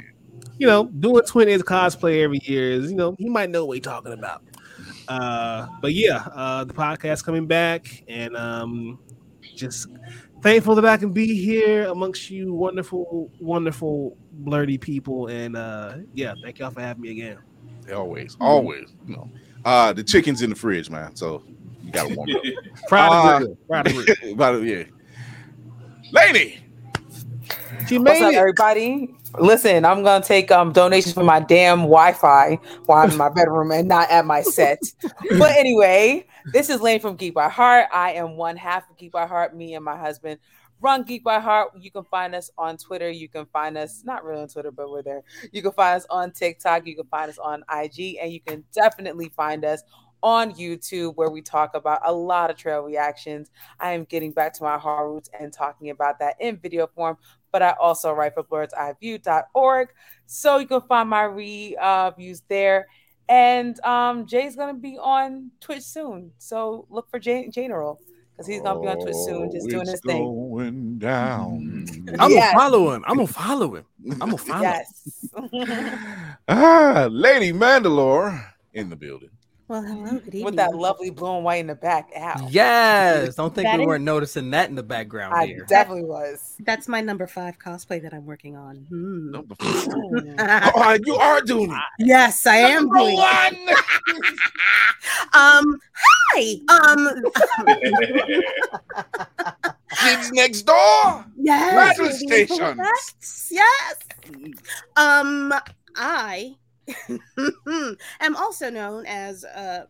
you 0.58 0.68
know, 0.68 0.86
doing 0.86 1.24
twin 1.26 1.50
is 1.50 1.62
cosplay 1.62 2.24
every 2.24 2.40
year 2.44 2.72
is, 2.72 2.90
you 2.92 2.98
know, 2.98 3.16
he 3.20 3.30
might 3.30 3.50
know 3.50 3.66
what 3.66 3.78
he's 3.78 3.84
talking 3.84 4.14
about. 4.14 4.44
Uh, 5.08 5.68
but 5.82 5.94
yeah, 5.94 6.28
uh, 6.34 6.64
the 6.64 6.74
podcast 6.74 7.24
coming 7.24 7.48
back, 7.48 8.04
and 8.08 8.36
um, 8.36 9.00
just 9.56 9.88
thankful 10.42 10.76
that 10.76 10.86
I 10.86 10.98
can 10.98 11.14
be 11.14 11.42
here 11.42 11.86
amongst 11.88 12.30
you, 12.30 12.54
wonderful, 12.54 13.32
wonderful, 13.40 14.18
blurty 14.44 14.80
people, 14.80 15.28
and 15.28 15.56
uh, 15.56 15.98
yeah, 16.14 16.34
thank 16.44 16.60
y'all 16.60 16.72
for 16.72 16.82
having 16.82 17.02
me 17.02 17.12
again. 17.12 17.38
Always, 17.94 18.36
always. 18.40 18.90
You 19.08 19.16
know, 19.16 19.30
uh, 19.66 19.94
the 19.94 20.04
chicken's 20.04 20.42
in 20.42 20.50
the 20.50 20.56
fridge, 20.56 20.90
man. 20.90 21.16
So 21.16 21.44
you 21.84 21.92
gotta 21.92 22.14
warm 22.16 22.30
it 22.30 22.38
up. 22.38 22.44
Fried 22.90 23.12
Uh, 23.12 23.40
grill, 23.40 23.58
fried 23.68 23.86
grill. 23.86 24.66
Yeah. 24.66 24.84
Lady. 26.12 26.60
She 27.88 27.98
What's 27.98 28.22
up, 28.22 28.34
it. 28.34 28.36
everybody? 28.36 29.16
Listen, 29.40 29.86
I'm 29.86 30.04
gonna 30.04 30.24
take 30.24 30.52
um 30.52 30.72
donations 30.74 31.14
for 31.14 31.24
my 31.24 31.40
damn 31.40 31.80
Wi-Fi 31.80 32.60
while 32.86 33.04
I'm 33.04 33.12
in 33.12 33.18
my 33.18 33.30
bedroom 33.30 33.72
and 33.72 33.88
not 33.88 34.10
at 34.10 34.26
my 34.26 34.42
set. 34.42 34.80
but 35.40 35.52
anyway, 35.52 36.26
this 36.54 36.70
is 36.70 36.82
Lane 36.82 37.00
from 37.00 37.16
Geek 37.16 37.34
by 37.34 37.48
Heart. 37.50 37.88
I 37.94 38.14
am 38.14 38.36
one 38.36 38.58
half 38.58 38.90
of 38.90 38.98
Geek 38.98 39.12
by 39.12 39.28
Heart. 39.28 39.56
Me 39.56 39.76
and 39.76 39.86
my 39.86 39.98
husband 39.98 40.40
run 40.82 41.04
Geek 41.04 41.24
by 41.24 41.40
Heart. 41.40 41.72
You 41.80 41.92
can 41.92 42.04
find 42.04 42.36
us 42.36 42.50
on 42.58 42.78
Twitter. 42.78 43.10
You 43.10 43.30
can 43.30 43.46
find 43.48 43.78
us 43.78 44.04
not 44.06 44.24
really 44.24 44.42
on 44.42 44.48
Twitter, 44.48 44.72
but 44.72 44.90
we're 44.90 45.02
there. 45.02 45.24
You 45.52 45.62
can 45.62 45.72
find 45.72 45.98
us 45.98 46.06
on 46.10 46.32
TikTok. 46.32 46.86
You 46.86 46.96
can 46.96 47.08
find 47.08 47.30
us 47.30 47.38
on 47.38 47.64
IG, 47.72 48.18
and 48.22 48.32
you 48.32 48.40
can 48.42 48.64
definitely 48.74 49.30
find 49.36 49.66
us 49.66 49.84
on 50.24 50.52
YouTube 50.54 51.16
where 51.16 51.30
we 51.30 51.42
talk 51.42 51.76
about 51.76 52.02
a 52.06 52.12
lot 52.12 52.50
of 52.50 52.58
trail 52.58 52.82
reactions. 52.82 53.52
I 53.80 53.92
am 53.92 54.04
getting 54.06 54.32
back 54.32 54.54
to 54.54 54.64
my 54.64 54.78
horror 54.78 55.14
roots 55.14 55.30
and 55.40 55.54
talking 55.54 55.90
about 55.90 56.20
that 56.20 56.36
in 56.40 56.58
video 56.58 56.88
form, 56.88 57.18
but 57.52 57.62
I 57.62 57.76
also 57.80 58.12
write 58.14 58.34
for 58.34 58.44
blerdseyeview.org. 58.44 59.90
So 60.26 60.58
you 60.58 60.68
can 60.68 60.82
find 60.82 61.10
my 61.10 61.24
reviews 61.24 62.42
there. 62.48 62.88
And 63.30 63.80
um, 63.82 64.26
Jay's 64.26 64.56
gonna 64.56 64.74
be 64.74 64.98
on 64.98 65.52
Twitch 65.60 65.84
soon. 65.84 66.32
So 66.38 66.88
look 66.90 67.10
for 67.10 67.20
Jay 67.20 67.50
General 67.50 68.00
because 68.38 68.48
he's 68.48 68.62
gonna 68.62 68.80
be 68.80 68.88
on 68.88 69.00
Twitch 69.00 69.16
soon, 69.16 69.52
just 69.52 69.68
doing 69.68 69.82
it's 69.82 69.92
his 69.92 70.02
thing. 70.02 70.24
Going 70.24 71.00
down. 71.00 71.86
I'm 72.20 72.32
Yes. 72.32 72.54
gonna 72.54 72.70
follow 72.70 72.94
him. 72.94 73.04
I'm 73.08 73.16
gonna 73.18 73.28
follow 73.28 73.76
him. 73.76 73.86
I'm 74.12 74.20
gonna 74.20 74.38
follow 74.38 74.64
him. 74.64 74.84
Yes. 74.86 75.30
ah, 76.48 77.08
Lady 77.12 77.52
Mandalore 77.52 78.40
in 78.74 78.90
the 78.90 78.96
building. 78.96 79.30
Well, 79.70 79.82
hello, 79.84 80.12
good 80.12 80.28
evening. 80.28 80.46
With 80.46 80.56
that 80.56 80.74
lovely 80.76 81.10
blue 81.10 81.36
and 81.36 81.44
white 81.44 81.58
in 81.60 81.68
the 81.68 81.76
back. 81.76 82.10
Ow. 82.18 82.48
Yes. 82.50 83.36
Don't 83.36 83.54
think 83.54 83.68
That 83.68 83.76
we 83.78 83.84
is- 83.84 83.88
weren't 83.88 84.06
noticing 84.06 84.50
that 84.52 84.70
in 84.70 84.76
the 84.76 84.84
background 84.84 85.34
I 85.34 85.46
here. 85.46 85.66
definitely 85.68 86.06
was. 86.06 86.56
That's 86.62 86.88
my 86.88 87.02
number 87.02 87.28
five 87.28 87.60
cosplay 87.60 88.02
that 88.02 88.14
I'm 88.14 88.26
working 88.26 88.56
on. 88.56 88.86
Hmm. 88.88 89.32
Number 89.32 89.56
four. 89.56 90.24
oh, 90.40 90.98
you 91.06 91.16
are 91.16 91.42
doing 91.42 91.72
it. 91.72 91.78
yes, 92.00 92.46
I 92.48 92.56
am 92.58 92.88
doing. 92.90 93.18
it. 93.18 93.68
one. 93.68 93.76
Um, 95.34 95.78
hi. 96.34 96.56
Um, 96.70 97.24
Kids 100.00 100.32
next 100.32 100.62
door. 100.64 101.26
yes, 101.38 101.98
Radio 102.00 102.12
baby, 102.12 102.46
stations. 102.48 103.50
Yes. 103.52 103.96
Um, 104.96 105.54
I 105.96 106.56
am 108.20 108.36
also 108.36 108.70
known 108.70 109.06
as 109.06 109.44
uh, 109.44 109.86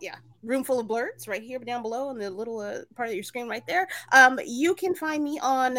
yeah, 0.00 0.16
room 0.42 0.64
full 0.64 0.80
of 0.80 0.86
blerds 0.86 1.28
right 1.28 1.42
here 1.42 1.58
down 1.58 1.82
below 1.82 2.10
in 2.10 2.18
the 2.18 2.30
little 2.30 2.60
uh, 2.60 2.78
part 2.94 3.08
of 3.08 3.14
your 3.14 3.24
screen 3.24 3.48
right 3.48 3.66
there. 3.66 3.88
Um, 4.12 4.38
you 4.44 4.74
can 4.74 4.94
find 4.94 5.22
me 5.22 5.38
on 5.42 5.78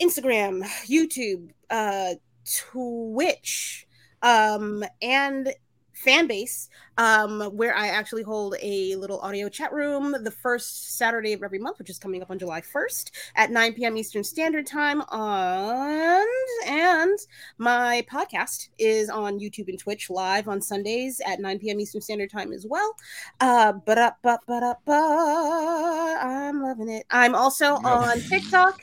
Instagram, 0.00 0.62
YouTube, 0.86 1.50
uh, 1.70 2.14
Twitch, 2.44 3.86
um, 4.22 4.84
and 5.02 5.52
fan 5.96 6.26
base 6.26 6.68
um 6.98 7.40
where 7.56 7.74
i 7.74 7.88
actually 7.88 8.22
hold 8.22 8.54
a 8.62 8.94
little 8.96 9.18
audio 9.20 9.48
chat 9.48 9.72
room 9.72 10.14
the 10.22 10.30
first 10.30 10.96
saturday 10.96 11.32
of 11.32 11.42
every 11.42 11.58
month 11.58 11.78
which 11.78 11.90
is 11.90 11.98
coming 11.98 12.22
up 12.22 12.30
on 12.30 12.38
july 12.38 12.60
1st 12.60 13.10
at 13.34 13.50
9 13.50 13.72
p.m 13.74 13.96
eastern 13.96 14.22
standard 14.22 14.66
time. 14.66 15.00
On 15.08 16.26
and 16.66 17.18
my 17.58 18.04
podcast 18.10 18.68
is 18.78 19.08
on 19.08 19.38
youtube 19.38 19.68
and 19.68 19.78
twitch 19.78 20.10
live 20.10 20.48
on 20.48 20.60
sundays 20.60 21.20
at 21.26 21.40
9 21.40 21.58
p.m 21.58 21.80
eastern 21.80 22.00
standard 22.00 22.30
time 22.30 22.52
as 22.52 22.66
well. 22.68 22.94
Uh 23.40 23.72
but 23.72 23.98
up 23.98 24.18
but 24.22 24.40
but 24.46 24.62
up 24.62 24.82
i'm 24.88 26.62
loving 26.62 26.88
it. 26.88 27.06
I'm 27.10 27.34
also 27.34 27.74
on 27.74 28.20
tiktok 28.20 28.80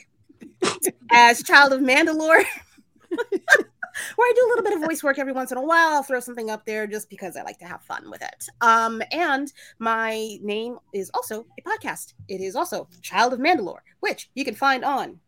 as 1.12 1.44
child 1.44 1.74
of 1.74 1.82
mandalore 1.82 2.44
where 4.16 4.28
I 4.28 4.34
do 4.36 4.46
a 4.46 4.50
little 4.50 4.64
bit 4.64 4.74
of 4.74 4.82
voice 4.82 5.04
work 5.04 5.20
every 5.20 5.34
once 5.34 5.52
in 5.52 5.58
a 5.58 5.62
while. 5.62 5.90
I'll 5.90 6.04
throw 6.04 6.20
something 6.20 6.50
up 6.50 6.66
there 6.66 6.88
just 6.88 7.10
because 7.10 7.36
I 7.36 7.44
like 7.44 7.60
to 7.60 7.66
have 7.66 7.82
fun 7.84 8.10
with 8.10 8.22
it. 8.22 8.48
Um, 8.62 9.02
and 9.12 9.52
my 9.80 10.38
name 10.42 10.80
is 10.94 11.12
also 11.14 11.46
a 11.58 11.62
podcast. 11.62 12.14
It 12.28 12.42
is 12.42 12.56
also 12.56 12.88
Child 13.02 13.34
of 13.34 13.40
Mandalore, 13.40 13.82
which 14.00 14.30
you 14.34 14.46
can 14.46 14.56
find 14.56 14.84
on 14.84 15.20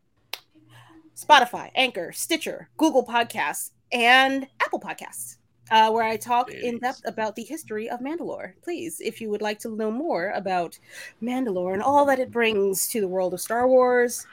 Spotify, 1.15 1.71
Anchor, 1.75 2.11
Stitcher, 2.11 2.69
Google 2.77 3.05
Podcasts, 3.05 3.71
and 3.91 4.47
Apple 4.61 4.79
Podcasts. 4.79 5.37
Uh, 5.71 5.89
where 5.89 6.03
I 6.03 6.15
talk 6.15 6.51
in 6.51 6.77
depth 6.77 7.01
about 7.05 7.35
the 7.35 7.41
history 7.41 7.89
of 7.89 7.99
Mandalore. 7.99 8.53
Please, 8.63 9.01
if 9.01 9.19
you 9.19 9.31
would 9.31 9.41
like 9.41 9.57
to 9.59 9.75
know 9.75 9.89
more 9.89 10.29
about 10.35 10.77
Mandalore 11.23 11.73
and 11.73 11.81
all 11.81 12.05
that 12.05 12.19
it 12.19 12.29
brings 12.29 12.87
to 12.89 13.01
the 13.01 13.07
world 13.07 13.33
of 13.33 13.41
Star 13.41 13.67
Wars, 13.67 14.27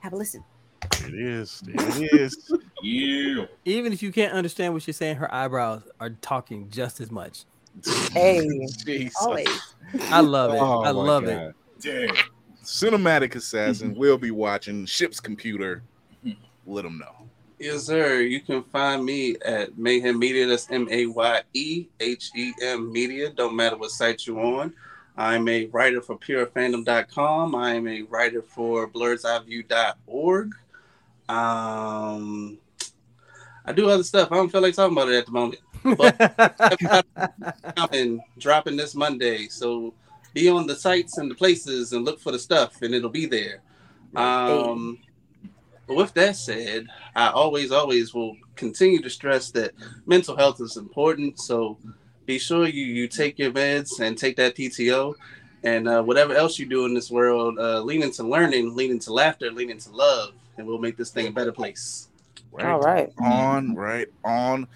have 0.00 0.12
a 0.12 0.16
listen. 0.16 0.42
It 1.04 1.14
is. 1.14 1.62
It 1.68 2.12
is. 2.12 2.52
You. 2.82 3.48
Even 3.64 3.92
if 3.92 4.02
you 4.02 4.12
can't 4.12 4.32
understand 4.32 4.72
what 4.72 4.82
she's 4.82 4.96
saying, 4.96 5.16
her 5.16 5.32
eyebrows 5.32 5.82
are 6.00 6.10
talking 6.10 6.68
just 6.70 7.00
as 7.00 7.10
much. 7.10 7.44
Hey. 8.12 8.46
Jesus. 8.84 9.16
Always. 9.20 9.74
I 10.10 10.20
love 10.20 10.54
it. 10.54 10.60
Oh 10.60 10.82
I 10.82 10.90
love 10.90 11.24
God. 11.24 11.32
it. 11.32 11.54
Damn. 11.80 12.16
Cinematic 12.62 13.34
Assassin 13.34 13.94
will 13.94 14.18
be 14.18 14.30
watching 14.30 14.84
Ship's 14.84 15.20
Computer. 15.20 15.82
Let 16.66 16.82
them 16.82 16.98
know. 16.98 17.28
Yes, 17.58 17.84
sir. 17.84 18.20
You 18.20 18.40
can 18.40 18.62
find 18.62 19.04
me 19.04 19.36
at 19.44 19.78
Mayhem 19.78 20.18
Media. 20.18 20.46
That's 20.46 20.70
M 20.70 20.86
A 20.90 21.06
Y 21.06 21.42
E 21.54 21.86
H 21.98 22.30
E 22.36 22.52
M 22.62 22.92
Media. 22.92 23.30
Don't 23.30 23.56
matter 23.56 23.76
what 23.76 23.90
site 23.90 24.26
you're 24.26 24.38
on. 24.38 24.74
I'm 25.16 25.48
a 25.48 25.66
writer 25.66 26.00
for 26.00 26.16
purefandom.com. 26.16 27.54
I 27.54 27.74
am 27.74 27.88
a 27.88 28.02
writer 28.02 28.42
for 28.42 28.88
blerdseyeview.org. 28.88 30.54
Um, 31.28 32.58
I 33.68 33.72
do 33.72 33.90
other 33.90 34.02
stuff. 34.02 34.32
I 34.32 34.36
don't 34.36 34.50
feel 34.50 34.62
like 34.62 34.74
talking 34.74 34.96
about 34.96 35.10
it 35.10 35.16
at 35.16 35.26
the 35.26 35.32
moment. 35.32 35.60
But 35.84 36.16
and 37.92 38.18
dropping 38.38 38.78
this 38.78 38.94
Monday. 38.94 39.48
So 39.48 39.92
be 40.32 40.48
on 40.48 40.66
the 40.66 40.74
sites 40.74 41.18
and 41.18 41.30
the 41.30 41.34
places 41.34 41.92
and 41.92 42.02
look 42.02 42.18
for 42.18 42.32
the 42.32 42.38
stuff, 42.38 42.80
and 42.80 42.94
it'll 42.94 43.10
be 43.10 43.26
there. 43.26 43.60
Um, 44.16 44.98
but 45.86 45.96
with 45.96 46.14
that 46.14 46.36
said, 46.36 46.86
I 47.14 47.28
always, 47.28 47.70
always 47.70 48.14
will 48.14 48.38
continue 48.56 49.02
to 49.02 49.10
stress 49.10 49.50
that 49.50 49.72
mental 50.06 50.34
health 50.34 50.62
is 50.62 50.78
important. 50.78 51.38
So 51.38 51.76
be 52.24 52.38
sure 52.38 52.66
you 52.66 52.86
you 52.86 53.06
take 53.06 53.38
your 53.38 53.50
meds 53.50 54.00
and 54.00 54.16
take 54.16 54.36
that 54.36 54.56
PTO, 54.56 55.14
and 55.62 55.86
uh, 55.86 56.02
whatever 56.02 56.32
else 56.32 56.58
you 56.58 56.64
do 56.64 56.86
in 56.86 56.94
this 56.94 57.10
world, 57.10 57.58
uh, 57.58 57.82
lean 57.82 58.02
into 58.02 58.22
learning, 58.22 58.74
lean 58.74 58.92
into 58.92 59.12
laughter, 59.12 59.50
lean 59.50 59.70
into 59.70 59.90
love, 59.90 60.32
and 60.56 60.66
we'll 60.66 60.78
make 60.78 60.96
this 60.96 61.10
thing 61.10 61.26
a 61.26 61.30
better 61.30 61.52
place. 61.52 62.07
Right 62.52 62.66
All 62.66 62.80
right. 62.80 63.12
on, 63.18 63.74
right 63.74 64.08
on. 64.24 64.66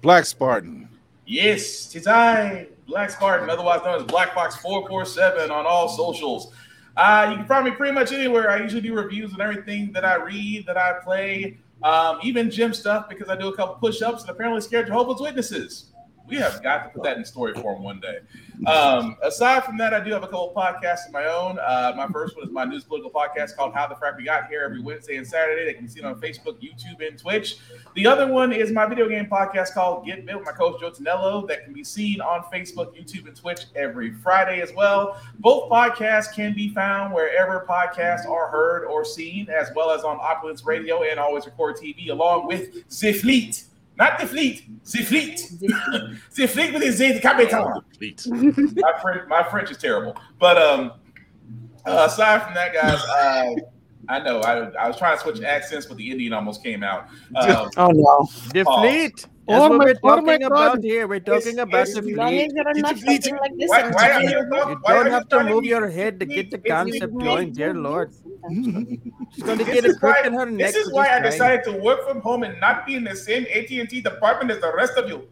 Black 0.00 0.24
Spartan. 0.26 0.88
Yes, 1.26 1.94
it's 1.94 2.06
I, 2.06 2.68
Black 2.86 3.10
Spartan, 3.10 3.50
otherwise 3.50 3.80
known 3.84 3.96
as 3.96 4.04
Black 4.04 4.32
Fox 4.34 4.56
447 4.56 5.50
on 5.50 5.66
all 5.66 5.88
socials. 5.88 6.52
Uh, 6.96 7.28
you 7.30 7.36
can 7.36 7.46
find 7.46 7.64
me 7.64 7.70
pretty 7.70 7.92
much 7.92 8.12
anywhere. 8.12 8.50
I 8.50 8.60
usually 8.60 8.80
do 8.80 8.94
reviews 8.94 9.32
and 9.32 9.40
everything 9.40 9.92
that 9.92 10.04
I 10.04 10.16
read, 10.16 10.66
that 10.66 10.76
I 10.76 10.94
play, 11.04 11.58
um, 11.82 12.18
even 12.22 12.50
gym 12.50 12.72
stuff 12.72 13.08
because 13.08 13.28
I 13.28 13.36
do 13.36 13.48
a 13.48 13.56
couple 13.56 13.74
push-ups 13.76 14.22
and 14.22 14.30
apparently 14.30 14.60
scared 14.60 14.86
Jehovah's 14.86 15.20
Witnesses. 15.20 15.92
We 16.28 16.36
have 16.36 16.62
got 16.62 16.84
to 16.84 16.88
put 16.90 17.02
that 17.04 17.16
in 17.16 17.24
story 17.24 17.54
form 17.54 17.82
one 17.82 18.00
day. 18.00 18.18
Um, 18.66 19.16
aside 19.22 19.64
from 19.64 19.78
that, 19.78 19.94
I 19.94 20.00
do 20.02 20.10
have 20.12 20.22
a 20.22 20.26
couple 20.26 20.52
podcasts 20.54 21.06
of 21.06 21.12
my 21.12 21.26
own. 21.26 21.58
Uh, 21.58 21.94
my 21.96 22.06
first 22.08 22.36
one 22.36 22.44
is 22.44 22.52
my 22.52 22.64
news 22.64 22.84
political 22.84 23.10
podcast 23.10 23.56
called 23.56 23.72
How 23.72 23.86
the 23.86 23.94
Frack 23.94 24.16
We 24.16 24.24
Got 24.24 24.48
Here 24.48 24.62
every 24.62 24.80
Wednesday 24.80 25.16
and 25.16 25.26
Saturday. 25.26 25.64
They 25.64 25.74
can 25.74 25.84
be 25.84 25.90
seen 25.90 26.04
on 26.04 26.20
Facebook, 26.20 26.60
YouTube, 26.60 27.06
and 27.06 27.18
Twitch. 27.18 27.56
The 27.94 28.06
other 28.06 28.26
one 28.26 28.52
is 28.52 28.72
my 28.72 28.86
video 28.86 29.08
game 29.08 29.26
podcast 29.26 29.72
called 29.72 30.04
Get 30.06 30.26
Bit 30.26 30.36
with 30.36 30.44
my 30.44 30.52
coach 30.52 30.80
Joe 30.80 30.90
Tonello 30.90 31.46
that 31.48 31.64
can 31.64 31.72
be 31.72 31.84
seen 31.84 32.20
on 32.20 32.42
Facebook, 32.52 32.96
YouTube, 32.96 33.26
and 33.26 33.36
Twitch 33.36 33.66
every 33.74 34.12
Friday 34.12 34.60
as 34.60 34.72
well. 34.72 35.20
Both 35.38 35.70
podcasts 35.70 36.34
can 36.34 36.54
be 36.54 36.68
found 36.70 37.14
wherever 37.14 37.64
podcasts 37.68 38.28
are 38.28 38.48
heard 38.50 38.84
or 38.84 39.04
seen, 39.04 39.48
as 39.48 39.70
well 39.74 39.90
as 39.90 40.02
on 40.04 40.18
Opulence 40.20 40.64
Radio 40.64 41.04
and 41.04 41.18
Always 41.18 41.46
Record 41.46 41.76
TV, 41.76 42.10
along 42.10 42.46
with 42.46 42.88
The 42.88 43.12
Fleet. 43.12 43.64
Not 43.98 44.20
the 44.20 44.26
fleet, 44.26 44.64
the 44.84 45.02
fleet. 45.02 45.40
the 45.60 46.46
fleet 46.46 46.72
with 46.72 46.82
his 46.82 46.96
Z 46.96 47.18
capital. 47.20 47.82
my 48.30 48.92
French, 49.02 49.28
my 49.28 49.42
French 49.50 49.70
is 49.72 49.76
terrible. 49.76 50.16
But 50.38 50.56
um, 50.56 50.92
uh, 51.84 52.06
aside 52.08 52.44
from 52.44 52.54
that, 52.54 52.72
guys, 52.72 53.00
uh, 53.02 53.54
I 54.08 54.20
know 54.20 54.40
I, 54.40 54.70
I 54.70 54.86
was 54.86 54.96
trying 54.96 55.16
to 55.16 55.22
switch 55.22 55.42
accents, 55.42 55.86
but 55.86 55.96
the 55.96 56.10
Indian 56.10 56.32
almost 56.32 56.62
came 56.62 56.82
out. 56.84 57.08
Um, 57.36 57.70
Oh 57.76 57.90
no. 57.90 58.28
The 58.54 58.64
Pause. 58.64 58.88
fleet. 58.88 59.26
That's 59.48 59.64
Oh 59.64 59.68
what 59.70 59.78
my- 59.78 59.84
we're 59.86 59.94
oh 60.02 60.08
talking 60.16 60.42
about 60.42 60.74
God. 60.76 60.84
here. 60.84 61.08
We're 61.08 61.20
talking 61.20 61.56
It's- 61.56 61.64
about 61.68 61.88
it's 61.88 61.94
the 61.94 62.02
Long 62.14 62.28
fleet. 62.28 62.52
you're 62.54 62.64
not 62.74 62.98
Fleet. 62.98 63.32
like 63.40 63.56
this, 63.56 63.70
why, 63.70 63.82
why 63.90 64.10
are 64.10 64.20
just- 64.22 64.34
you, 64.34 64.38
You 64.40 64.80
don't 64.86 65.10
have 65.10 65.28
to 65.30 65.44
move 65.44 65.64
your 65.64 65.88
head 65.88 66.20
to 66.20 66.26
get 66.26 66.50
the 66.50 66.58
concept 66.58 67.16
going, 67.18 67.52
dear 67.52 67.72
Lord. 67.72 68.12
She's 69.32 69.42
going 69.42 69.58
to 69.58 69.64
This 69.64 69.74
get 69.74 69.84
is 69.86 69.96
it 69.96 70.00
pricked 70.00 70.20
why, 70.22 70.26
in 70.26 70.34
her 70.34 70.44
neck. 70.46 70.74
this 70.74 70.86
is 70.86 70.92
why 70.92 71.08
I 71.16 71.20
decided 71.20 71.64
to 71.64 71.72
work 71.72 72.06
from 72.06 72.20
home 72.20 72.42
and 72.42 72.60
not 72.60 72.84
be 72.86 72.94
in 72.96 73.04
the 73.04 73.16
same 73.16 73.46
AT&T 73.54 74.02
department 74.02 74.50
as 74.50 74.60
the 74.60 74.72
rest 74.76 74.98
of 74.98 75.08
you. 75.08 75.26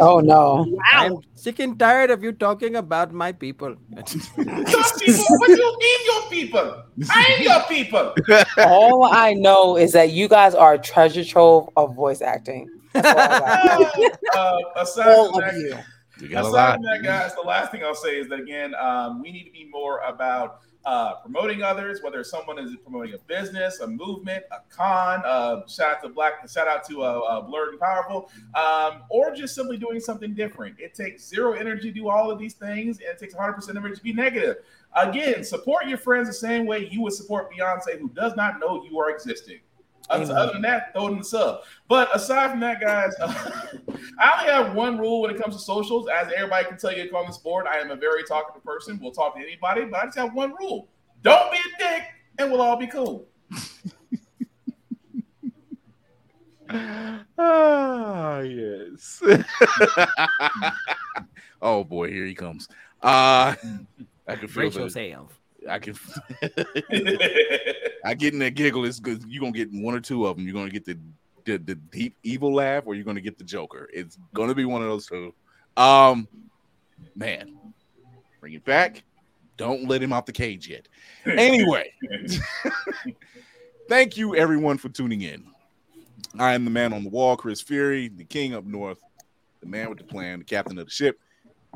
Oh 0.00 0.18
no. 0.20 0.66
I'm 0.92 1.18
sick 1.44 1.58
and 1.58 1.78
tired 1.78 2.10
of 2.10 2.22
you 2.24 2.32
talking 2.32 2.74
about 2.76 3.12
my 3.12 3.30
people. 3.30 3.76
Your 3.90 4.04
people? 4.04 5.24
What 5.38 5.46
do 5.46 5.60
you 5.60 5.76
mean 5.78 6.00
your 6.06 6.22
people? 6.30 6.82
I 7.10 7.24
am 7.32 7.42
your 7.42 7.62
people. 7.68 8.14
All 8.58 9.04
I 9.04 9.34
know 9.34 9.76
is 9.76 9.92
that 9.92 10.10
you 10.10 10.26
guys 10.26 10.54
are 10.54 10.74
a 10.74 10.78
treasure 10.78 11.24
trove 11.24 11.68
of 11.76 11.94
voice 11.94 12.22
acting. 12.22 12.70
That's 12.94 13.06
all 13.08 13.18
I 13.20 13.90
got. 13.94 14.18
uh, 14.36 14.80
aside 14.80 15.06
All 15.06 15.32
from 15.32 15.42
of 15.44 15.50
that, 15.50 15.60
you. 15.60 15.76
You 16.20 16.28
got 16.28 16.44
a 16.44 16.48
aside 16.48 16.52
lot. 16.52 16.74
from 16.76 16.82
that, 16.84 17.02
guys, 17.02 17.34
the 17.34 17.42
last 17.42 17.70
thing 17.70 17.84
I'll 17.84 17.94
say 17.94 18.18
is 18.18 18.28
that 18.28 18.40
again, 18.40 18.74
um, 18.80 19.20
we 19.20 19.30
need 19.30 19.44
to 19.44 19.52
be 19.52 19.68
more 19.70 19.98
about 20.00 20.60
uh, 20.86 21.14
promoting 21.14 21.62
others, 21.62 22.02
whether 22.02 22.22
someone 22.22 22.58
is 22.58 22.74
promoting 22.82 23.14
a 23.14 23.18
business, 23.18 23.80
a 23.80 23.86
movement, 23.86 24.44
a 24.50 24.58
con. 24.74 25.22
Uh, 25.24 25.66
shout 25.66 25.96
out 25.96 26.02
to 26.02 26.08
Black, 26.08 26.48
shout 26.48 26.68
out 26.68 26.84
to 26.88 27.02
uh, 27.02 27.18
uh, 27.20 27.40
Blurred 27.40 27.70
and 27.70 27.80
Powerful, 27.80 28.30
um, 28.54 29.02
or 29.08 29.34
just 29.34 29.54
simply 29.54 29.76
doing 29.76 30.00
something 30.00 30.34
different. 30.34 30.78
It 30.78 30.94
takes 30.94 31.26
zero 31.26 31.52
energy 31.52 31.92
to 31.92 32.00
do 32.00 32.08
all 32.08 32.30
of 32.30 32.38
these 32.38 32.54
things, 32.54 32.98
and 32.98 33.08
it 33.08 33.18
takes 33.18 33.34
100% 33.34 33.68
energy 33.70 33.96
to 33.96 34.02
be 34.02 34.12
negative. 34.12 34.56
Again, 34.94 35.42
support 35.42 35.86
your 35.86 35.98
friends 35.98 36.28
the 36.28 36.34
same 36.34 36.66
way 36.66 36.88
you 36.90 37.00
would 37.02 37.12
support 37.12 37.50
Beyonce, 37.50 37.98
who 37.98 38.08
does 38.10 38.36
not 38.36 38.60
know 38.60 38.84
you 38.84 38.98
are 39.00 39.10
existing. 39.10 39.60
Other 40.10 40.24
Amen. 40.24 40.36
other 40.36 40.52
than 40.52 40.62
that, 40.62 40.92
throw 40.92 41.08
it 41.08 41.12
in 41.12 41.18
the 41.18 41.24
sub. 41.24 41.60
But 41.88 42.14
aside 42.14 42.50
from 42.50 42.60
that, 42.60 42.80
guys, 42.80 43.14
I 43.20 44.38
only 44.38 44.52
have 44.52 44.74
one 44.74 44.98
rule 44.98 45.22
when 45.22 45.30
it 45.30 45.40
comes 45.40 45.56
to 45.56 45.62
socials. 45.62 46.08
As 46.08 46.30
everybody 46.36 46.66
can 46.66 46.76
tell 46.76 46.92
you 46.92 47.10
on 47.16 47.26
this 47.26 47.38
board, 47.38 47.66
I 47.66 47.78
am 47.78 47.90
a 47.90 47.96
very 47.96 48.22
talkative 48.24 48.62
person. 48.62 48.98
We'll 49.00 49.12
talk 49.12 49.34
to 49.36 49.40
anybody, 49.40 49.86
but 49.86 50.00
I 50.00 50.04
just 50.04 50.18
have 50.18 50.34
one 50.34 50.52
rule: 50.60 50.88
don't 51.22 51.50
be 51.50 51.58
a 51.58 51.78
dick, 51.78 52.02
and 52.38 52.52
we'll 52.52 52.60
all 52.60 52.76
be 52.76 52.86
cool. 52.86 53.26
Ah, 57.38 58.40
yes. 58.40 59.22
oh 61.62 61.84
boy, 61.84 62.10
here 62.10 62.24
he 62.24 62.34
comes. 62.34 62.66
Uh 63.02 63.54
I 64.26 64.36
can 64.36 64.48
feel 64.48 64.70
Brace 64.70 64.74
the, 64.74 64.80
yourself. 64.80 65.38
I 65.68 65.78
can 65.78 65.96
I 68.04 68.14
get 68.14 68.32
in 68.32 68.38
that 68.40 68.54
giggle. 68.54 68.84
It's 68.84 69.00
good. 69.00 69.24
You're 69.26 69.40
gonna 69.40 69.52
get 69.52 69.72
one 69.72 69.94
or 69.94 70.00
two 70.00 70.26
of 70.26 70.36
them. 70.36 70.46
You're 70.46 70.54
gonna 70.54 70.70
get 70.70 70.84
the 70.84 70.98
the, 71.44 71.58
the 71.58 71.74
deep 71.74 72.16
evil 72.22 72.52
laugh, 72.52 72.84
or 72.86 72.94
you're 72.94 73.04
gonna 73.04 73.20
get 73.20 73.38
the 73.38 73.44
Joker. 73.44 73.88
It's 73.92 74.18
gonna 74.34 74.54
be 74.54 74.64
one 74.64 74.82
of 74.82 74.88
those 74.88 75.06
two. 75.06 75.34
Um, 75.76 76.28
man, 77.14 77.56
bring 78.40 78.54
it 78.54 78.64
back. 78.64 79.02
Don't 79.56 79.88
let 79.88 80.02
him 80.02 80.12
out 80.12 80.26
the 80.26 80.32
cage 80.32 80.68
yet. 80.68 80.88
Anyway, 81.26 81.92
thank 83.88 84.16
you 84.16 84.34
everyone 84.34 84.78
for 84.78 84.88
tuning 84.88 85.22
in. 85.22 85.44
I 86.38 86.54
am 86.54 86.64
the 86.64 86.70
man 86.70 86.92
on 86.92 87.04
the 87.04 87.10
wall, 87.10 87.36
Chris 87.36 87.60
Fury, 87.60 88.08
the 88.08 88.24
king 88.24 88.54
up 88.54 88.64
north, 88.64 88.98
the 89.60 89.66
man 89.66 89.88
with 89.88 89.98
the 89.98 90.04
plan, 90.04 90.40
the 90.40 90.44
captain 90.44 90.78
of 90.78 90.86
the 90.86 90.90
ship. 90.90 91.20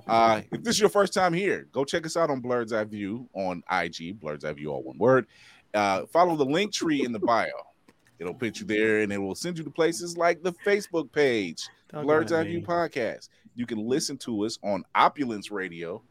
Uh, 0.06 0.42
if 0.52 0.62
this 0.62 0.76
is 0.76 0.80
your 0.80 0.88
first 0.88 1.12
time 1.12 1.32
here, 1.32 1.66
go 1.72 1.84
check 1.84 2.06
us 2.06 2.16
out 2.16 2.30
on 2.30 2.40
Blerd's 2.40 2.72
Eye 2.72 2.84
View 2.84 3.28
on 3.34 3.62
IG, 3.70 4.20
Blerd's 4.20 4.44
Eye 4.44 4.52
View, 4.52 4.70
all 4.70 4.82
one 4.82 4.98
word. 4.98 5.26
Uh, 5.74 6.06
follow 6.06 6.36
the 6.36 6.44
link 6.44 6.72
tree 6.72 7.04
in 7.04 7.12
the 7.12 7.18
bio. 7.18 7.46
It'll 8.18 8.34
put 8.34 8.58
you 8.58 8.66
there 8.66 9.00
and 9.00 9.12
it 9.12 9.18
will 9.18 9.34
send 9.34 9.58
you 9.58 9.64
to 9.64 9.70
places 9.70 10.16
like 10.16 10.42
the 10.42 10.52
Facebook 10.52 11.12
page, 11.12 11.68
Talk 11.90 12.04
Blerd's 12.04 12.32
Eye 12.32 12.44
View. 12.44 12.62
Podcast. 12.62 13.28
You 13.54 13.66
can 13.66 13.86
listen 13.86 14.16
to 14.18 14.44
us 14.44 14.58
on 14.62 14.84
Opulence 14.94 15.50
Radio, 15.50 16.02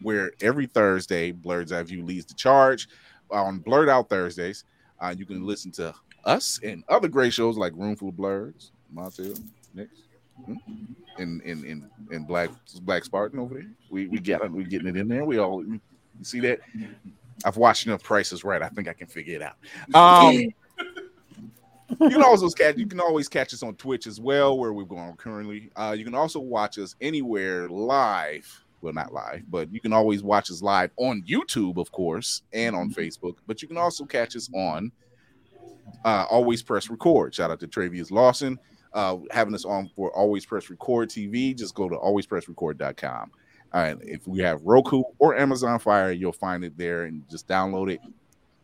where 0.00 0.32
every 0.40 0.66
Thursday, 0.66 1.32
Blerd's 1.32 1.72
Eye 1.72 1.82
View 1.82 2.04
leads 2.04 2.26
the 2.26 2.34
charge. 2.34 2.88
On 3.30 3.58
Blurred 3.58 3.88
Out 3.88 4.08
Thursdays, 4.08 4.64
uh, 5.00 5.14
you 5.16 5.26
can 5.26 5.44
listen 5.44 5.72
to 5.72 5.94
us 6.24 6.60
and 6.62 6.84
other 6.88 7.08
great 7.08 7.32
shows 7.32 7.56
like 7.56 7.72
Roomful 7.74 8.10
of 8.10 8.14
Blerds, 8.14 8.70
Montel, 8.94 9.42
Nick, 9.74 9.88
hmm, 10.46 10.54
and 11.18 11.40
and 11.42 11.64
and 11.64 11.90
and 12.10 12.26
Black 12.26 12.50
Black 12.82 13.04
Spartan 13.04 13.38
over 13.38 13.54
there. 13.54 13.70
We 13.90 14.06
we 14.08 14.18
got 14.18 14.44
it. 14.44 14.52
We 14.52 14.64
getting 14.64 14.88
it 14.88 14.96
in 14.96 15.08
there. 15.08 15.24
We 15.24 15.38
all 15.38 15.64
you 15.64 15.80
see 16.22 16.40
that. 16.40 16.60
I've 17.44 17.56
watched 17.56 17.86
enough 17.86 18.02
Prices 18.02 18.44
Right. 18.44 18.62
I 18.62 18.68
think 18.68 18.88
I 18.88 18.92
can 18.92 19.06
figure 19.06 19.36
it 19.36 19.42
out. 19.42 19.56
Um, 19.94 20.52
you 22.00 22.10
can 22.10 22.22
also 22.22 22.48
catch 22.50 22.76
you 22.76 22.86
can 22.86 23.00
always 23.00 23.28
catch 23.28 23.52
us 23.52 23.62
on 23.62 23.74
Twitch 23.76 24.06
as 24.06 24.20
well, 24.20 24.58
where 24.58 24.72
we're 24.72 24.84
going 24.84 25.14
currently. 25.16 25.70
Uh, 25.76 25.94
you 25.96 26.04
can 26.04 26.14
also 26.14 26.40
watch 26.40 26.78
us 26.78 26.96
anywhere 27.00 27.68
live. 27.68 28.62
Well, 28.80 28.92
not 28.92 29.14
live, 29.14 29.44
but 29.50 29.72
you 29.72 29.80
can 29.80 29.94
always 29.94 30.22
watch 30.22 30.50
us 30.50 30.60
live 30.60 30.90
on 30.96 31.22
YouTube, 31.22 31.78
of 31.78 31.90
course, 31.90 32.42
and 32.52 32.76
on 32.76 32.90
Facebook. 32.90 33.36
But 33.46 33.62
you 33.62 33.68
can 33.68 33.78
also 33.78 34.04
catch 34.04 34.36
us 34.36 34.50
on 34.54 34.92
uh, 36.04 36.26
Always 36.28 36.62
Press 36.62 36.90
Record. 36.90 37.34
Shout 37.34 37.50
out 37.50 37.60
to 37.60 37.66
Travius 37.68 38.10
Lawson 38.10 38.58
uh, 38.94 39.18
having 39.30 39.54
us 39.54 39.64
on 39.64 39.90
for 39.94 40.10
Always 40.16 40.46
Press 40.46 40.70
Record 40.70 41.10
TV. 41.10 41.56
Just 41.56 41.74
go 41.74 41.88
to 41.88 41.96
alwayspressrecord.com. 41.96 43.30
All 43.72 43.82
right, 43.82 43.98
if 44.02 44.26
we 44.28 44.38
have 44.38 44.62
Roku 44.62 45.02
or 45.18 45.36
Amazon 45.36 45.80
Fire, 45.80 46.12
you'll 46.12 46.32
find 46.32 46.64
it 46.64 46.78
there 46.78 47.04
and 47.04 47.28
just 47.28 47.48
download 47.48 47.92
it. 47.92 48.00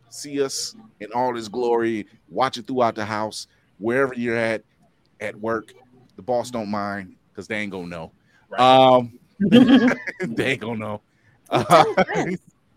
See 0.09 0.41
us 0.41 0.73
in 1.01 1.11
all 1.13 1.33
this 1.33 1.49
glory. 1.49 2.07
Watch 2.29 2.57
it 2.57 2.65
throughout 2.65 2.95
the 2.95 3.03
house, 3.03 3.47
wherever 3.77 4.13
you're 4.13 4.37
at, 4.37 4.63
at 5.19 5.35
work. 5.35 5.73
The 6.15 6.21
boss 6.21 6.49
don't 6.49 6.69
mind 6.69 7.15
because 7.29 7.47
they 7.47 7.57
ain't 7.57 7.73
gonna 7.73 7.87
know. 7.87 8.11
Um, 8.57 9.19
they 10.21 10.51
ain't 10.51 10.61
gonna 10.61 10.77
know. 10.77 11.01
Uh, 11.49 11.83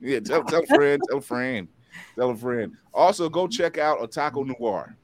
yeah, 0.00 0.18
tell, 0.18 0.42
tell 0.42 0.64
a 0.64 0.66
friend, 0.66 1.00
tell 1.08 1.18
a 1.18 1.22
friend, 1.22 1.68
tell 2.16 2.30
a 2.30 2.36
friend. 2.36 2.76
Also, 2.92 3.28
go 3.28 3.46
check 3.46 3.78
out 3.78 4.00
Otaku 4.00 4.58
Noir. 4.58 4.96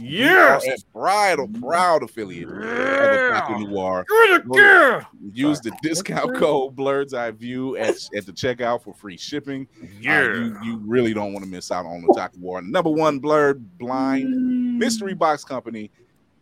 Yes. 0.00 0.62
We 0.64 0.72
are 0.72 0.76
proud, 0.92 1.40
a 1.40 1.60
proud 1.60 2.02
affiliate 2.02 2.48
of 2.48 2.54
Otaku 2.54 3.68
Noir. 3.68 4.04
Good 4.08 4.48
Go- 4.48 4.54
girl. 4.54 5.06
Use 5.32 5.60
the 5.60 5.72
discount 5.82 6.36
code 6.36 6.74
Blerd's 6.74 7.14
Eye 7.14 7.30
View 7.30 7.76
at, 7.76 7.94
at 8.16 8.26
the 8.26 8.32
checkout 8.32 8.82
for 8.82 8.92
free 8.92 9.16
shipping. 9.16 9.68
Uh, 9.82 9.86
you, 10.10 10.58
you 10.62 10.82
really 10.84 11.14
don't 11.14 11.32
want 11.32 11.44
to 11.44 11.50
miss 11.50 11.70
out 11.70 11.86
on 11.86 12.02
the 12.02 12.08
Otaku 12.08 12.38
Noir. 12.38 12.62
Number 12.62 12.90
one 12.90 13.18
blurred 13.18 13.78
blind 13.78 14.78
mystery 14.78 15.14
box 15.14 15.44
company. 15.44 15.90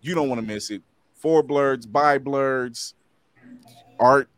You 0.00 0.14
don't 0.14 0.28
want 0.28 0.40
to 0.40 0.46
miss 0.46 0.70
it. 0.70 0.82
For 1.14 1.42
blerds, 1.42 1.90
by 1.90 2.18
blerds, 2.18 2.94
art, 4.00 4.28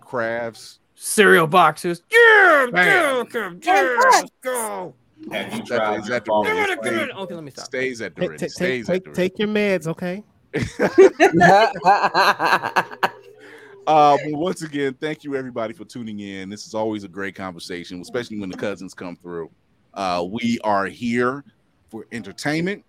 crafts. 0.00 0.78
Cereal 0.94 1.46
boxes. 1.46 2.02
Yeah, 2.10 2.68
Bam. 2.72 3.26
yeah, 3.34 3.50
yeah, 3.62 3.96
let's 4.10 4.30
go. 4.42 4.94
Have 5.32 5.54
you 5.54 5.62
tried 5.64 6.00
is 6.00 6.06
that 6.08 6.24
the 6.24 6.32
your 6.32 6.44
ready? 6.44 6.74
Give 6.82 6.92
it 6.94 7.08
a 7.10 7.12
Stays- 7.12 7.16
Okay, 7.16 7.34
let 7.34 7.44
me 7.44 7.50
stop. 7.50 7.64
Stays 7.66 8.00
at 8.00 8.14
the 8.14 8.20
Take, 8.20 8.30
ready. 8.30 8.38
take, 8.40 8.50
Stays 8.50 8.90
at 8.90 9.04
the 9.04 9.10
take, 9.10 9.14
take 9.14 9.38
your 9.38 9.48
meds, 9.48 9.86
okay? 9.86 10.22
Uh, 13.86 14.16
but 14.24 14.38
once 14.38 14.62
again, 14.62 14.94
thank 14.94 15.24
you 15.24 15.36
everybody 15.36 15.74
for 15.74 15.84
tuning 15.84 16.18
in. 16.20 16.48
This 16.48 16.66
is 16.66 16.74
always 16.74 17.04
a 17.04 17.08
great 17.08 17.34
conversation, 17.34 18.00
especially 18.00 18.40
when 18.40 18.48
the 18.48 18.56
cousins 18.56 18.94
come 18.94 19.14
through. 19.14 19.50
Uh, 19.92 20.24
we 20.26 20.58
are 20.64 20.86
here 20.86 21.44
for 21.90 22.06
entertainment. 22.10 22.82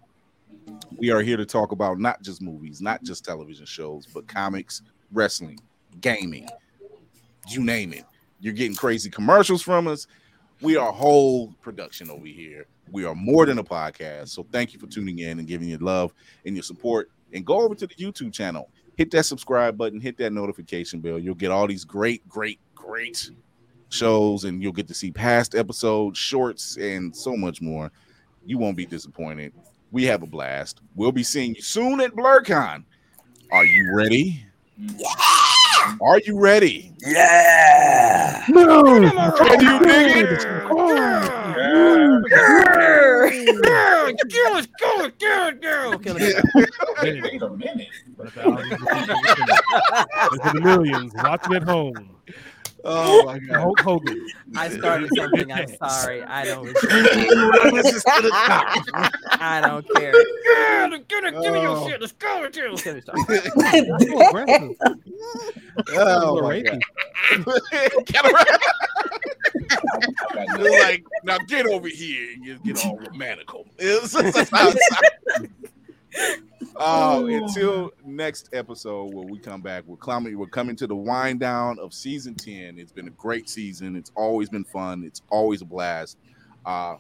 We 0.97 1.11
are 1.11 1.21
here 1.21 1.35
to 1.35 1.45
talk 1.45 1.73
about 1.73 1.99
not 1.99 2.21
just 2.21 2.41
movies, 2.41 2.81
not 2.81 3.03
just 3.03 3.25
television 3.25 3.65
shows, 3.65 4.05
but 4.05 4.25
comics, 4.27 4.83
wrestling, 5.11 5.59
gaming, 5.99 6.47
you 7.49 7.61
name 7.61 7.91
it. 7.91 8.05
You're 8.39 8.53
getting 8.53 8.75
crazy 8.75 9.09
commercials 9.09 9.61
from 9.61 9.87
us. 9.87 10.07
We 10.61 10.77
are 10.77 10.91
whole 10.91 11.53
production 11.61 12.09
over 12.09 12.25
here. 12.25 12.65
We 12.91 13.05
are 13.05 13.15
more 13.15 13.45
than 13.45 13.59
a 13.59 13.63
podcast. 13.63 14.29
So 14.29 14.45
thank 14.51 14.73
you 14.73 14.79
for 14.79 14.87
tuning 14.87 15.19
in 15.19 15.39
and 15.39 15.47
giving 15.47 15.67
your 15.67 15.79
love 15.79 16.13
and 16.45 16.55
your 16.55 16.63
support. 16.63 17.09
And 17.33 17.45
go 17.45 17.61
over 17.61 17.75
to 17.75 17.87
the 17.87 17.95
YouTube 17.95 18.31
channel 18.31 18.69
hit 18.95 19.11
that 19.11 19.23
subscribe 19.23 19.77
button, 19.77 19.99
hit 19.99 20.17
that 20.17 20.33
notification 20.33 20.99
bell. 20.99 21.19
You'll 21.19 21.35
get 21.35 21.51
all 21.51 21.67
these 21.67 21.85
great, 21.85 22.27
great, 22.27 22.59
great 22.73 23.29
shows, 23.89 24.43
and 24.43 24.61
you'll 24.61 24.71
get 24.71 24.87
to 24.87 24.93
see 24.93 25.11
past 25.11 25.55
episodes, 25.55 26.17
shorts, 26.17 26.77
and 26.77 27.15
so 27.15 27.35
much 27.35 27.61
more. 27.61 27.91
You 28.45 28.57
won't 28.57 28.77
be 28.77 28.85
disappointed. 28.85 29.53
We 29.91 30.03
have 30.05 30.23
a 30.23 30.27
blast. 30.27 30.81
We'll 30.95 31.11
be 31.11 31.23
seeing 31.23 31.55
you 31.55 31.61
soon 31.61 32.01
at 32.01 32.11
BlerdCon. 32.11 32.83
Are 33.51 33.65
you 33.65 33.95
ready? 33.95 34.45
Yeah. 34.77 35.64
Are 36.01 36.19
you 36.25 36.39
ready? 36.39 36.93
Yeah. 36.99 38.43
No. 38.49 38.83
Can 38.83 39.61
you 39.61 39.79
dig 39.79 40.17
it? 40.17 40.45
Let's 44.05 44.23
go, 44.23 44.37
let's 44.53 44.67
go, 44.79 44.91
let's 44.99 45.17
go. 45.59 45.93
Okay, 45.95 46.11
let 46.11 46.21
me 46.21 46.29
stop. 46.31 46.45
Wait 47.01 47.41
a 47.41 47.49
minute. 47.49 47.87
Look 48.17 48.37
at 48.37 48.45
the 50.53 50.61
millions 50.63 51.11
watching 51.15 51.55
at 51.55 51.63
home. 51.63 52.11
Oh 52.87 53.25
my 53.25 53.39
god. 53.39 53.59
Hulk 53.61 53.79
Hogan. 53.79 54.27
I 54.55 54.69
started 54.69 55.09
something. 55.15 55.51
I'm 55.51 55.67
sorry. 55.77 56.21
I 56.23 56.45
don't. 56.45 56.67
I 59.41 59.61
don't 59.63 59.85
care. 59.95 60.13
Yeah, 60.45 60.87
let's. 60.91 61.05
Give 61.07 61.23
me 61.53 61.61
your 61.61 61.77
Oh. 61.77 61.87
shit. 61.89 61.99
Let's 61.99 62.13
go, 62.13 62.39
let's 62.43 62.57
go. 62.57 62.63
Okay, 62.73 62.91
let 62.91 62.95
me 62.95 63.01
stop. 63.01 63.17
So 64.01 64.27
aggressive. 64.27 64.71
Oh 65.93 66.41
my 66.41 66.61
god. 66.61 66.81
You're 70.59 70.79
like, 70.83 71.03
now 71.23 71.37
get 71.47 71.65
over 71.67 71.87
here 71.87 72.33
and 72.33 72.45
you 72.45 72.59
get 72.63 72.85
all 72.85 72.97
romantical. 72.97 73.65
It's- 73.79 74.11
that's 74.11 74.49
how 74.49 74.69
it 74.69 74.77
sounds. 74.93 75.49
Oh, 76.77 77.27
until 77.27 77.91
next 78.05 78.49
episode 78.53 79.13
where 79.13 79.25
we 79.25 79.39
come 79.39 79.61
back, 79.61 79.83
we're 79.85 79.95
coming. 79.97 80.37
We're 80.37 80.47
coming 80.47 80.75
to 80.77 80.87
the 80.87 80.95
wind 80.95 81.39
down 81.39 81.79
of 81.79 81.93
season 81.93 82.35
ten. 82.35 82.77
It's 82.77 82.91
been 82.91 83.07
a 83.07 83.11
great 83.11 83.49
season. 83.49 83.95
It's 83.95 84.11
always 84.15 84.49
been 84.49 84.65
fun. 84.65 85.03
It's 85.03 85.21
always 85.29 85.61
a 85.61 85.65
blast. 85.65 86.17
Uh, 86.65 86.97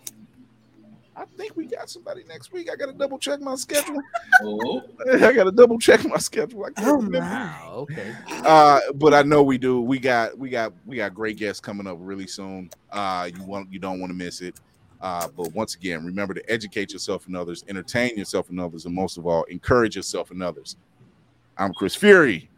I 1.17 1.23
think 1.37 1.55
we 1.55 1.65
got 1.65 1.89
somebody 1.89 2.23
next 2.27 2.51
week. 2.51 2.69
I 2.69 2.75
got 2.75 2.87
to 2.87 2.93
double 2.93 3.17
check 3.17 3.39
my 3.39 3.55
schedule. 3.55 4.01
Oh, 4.43 4.81
I 5.13 5.31
got 5.31 5.45
to 5.45 5.51
double 5.51 5.79
check 5.79 6.05
my 6.05 6.17
schedule. 6.17 6.65
I 6.65 6.71
can't 6.71 6.87
Oh 6.87 6.95
remember. 6.95 7.19
Wow, 7.19 7.87
okay. 7.89 8.13
Uh, 8.27 8.79
but 8.95 9.13
I 9.13 9.21
know 9.23 9.41
we 9.41 9.57
do. 9.57 9.81
We 9.81 9.99
got 9.99 10.37
we 10.37 10.49
got 10.49 10.73
we 10.85 10.97
got 10.97 11.13
great 11.13 11.37
guests 11.37 11.61
coming 11.61 11.87
up 11.87 11.97
really 11.99 12.27
soon. 12.27 12.69
Uh, 12.91 13.29
you 13.33 13.43
want 13.43 13.71
you 13.71 13.79
don't 13.79 13.99
want 13.99 14.11
to 14.11 14.15
miss 14.17 14.41
it. 14.41 14.55
Uh, 15.05 15.27
but 15.37 15.53
once 15.53 15.75
again, 15.75 16.03
remember 16.03 16.33
to 16.33 16.41
educate 16.51 16.91
yourself 16.91 17.27
and 17.27 17.37
others, 17.37 17.63
entertain 17.67 18.17
yourself 18.17 18.49
and 18.49 18.59
others, 18.59 18.85
and 18.85 18.95
most 18.95 19.19
of 19.19 19.27
all, 19.27 19.43
encourage 19.43 19.95
yourself 19.95 20.31
and 20.31 20.41
others. 20.41 20.77
I'm 21.59 21.75
Chris 21.75 21.93
Fury 21.93 22.49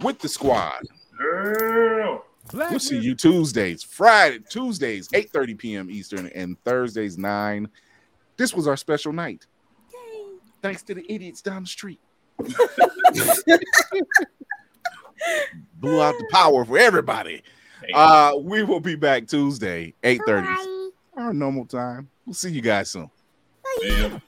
with 0.00 0.18
the 0.18 0.28
squad. 0.28 0.82
girl. 1.16 2.26
We'll 2.52 2.78
see 2.78 2.98
you 2.98 3.14
Tuesdays, 3.14 3.82
Friday, 3.82 4.40
Tuesdays, 4.50 5.08
8:30 5.08 5.56
p.m. 5.56 5.90
Eastern, 5.90 6.26
and 6.34 6.62
Thursdays 6.62 7.16
9. 7.16 7.66
This 8.36 8.52
was 8.52 8.68
our 8.68 8.76
special 8.76 9.14
night. 9.14 9.46
Thanks 10.60 10.82
to 10.82 10.94
the 10.94 11.10
idiots 11.10 11.40
down 11.40 11.62
the 11.62 11.68
street. 11.68 12.00
Blew 15.76 16.02
out 16.02 16.14
the 16.18 16.28
power 16.32 16.66
for 16.66 16.76
everybody. 16.76 17.42
Uh, 17.94 18.34
we 18.42 18.62
will 18.62 18.80
be 18.80 18.94
back 18.94 19.26
Tuesday, 19.26 19.94
8:30. 20.02 20.77
Our 21.18 21.32
normal 21.32 21.66
time. 21.66 22.08
We'll 22.24 22.34
see 22.34 22.52
you 22.52 22.60
guys 22.60 22.90
soon. 22.90 23.10
Man. 23.82 24.22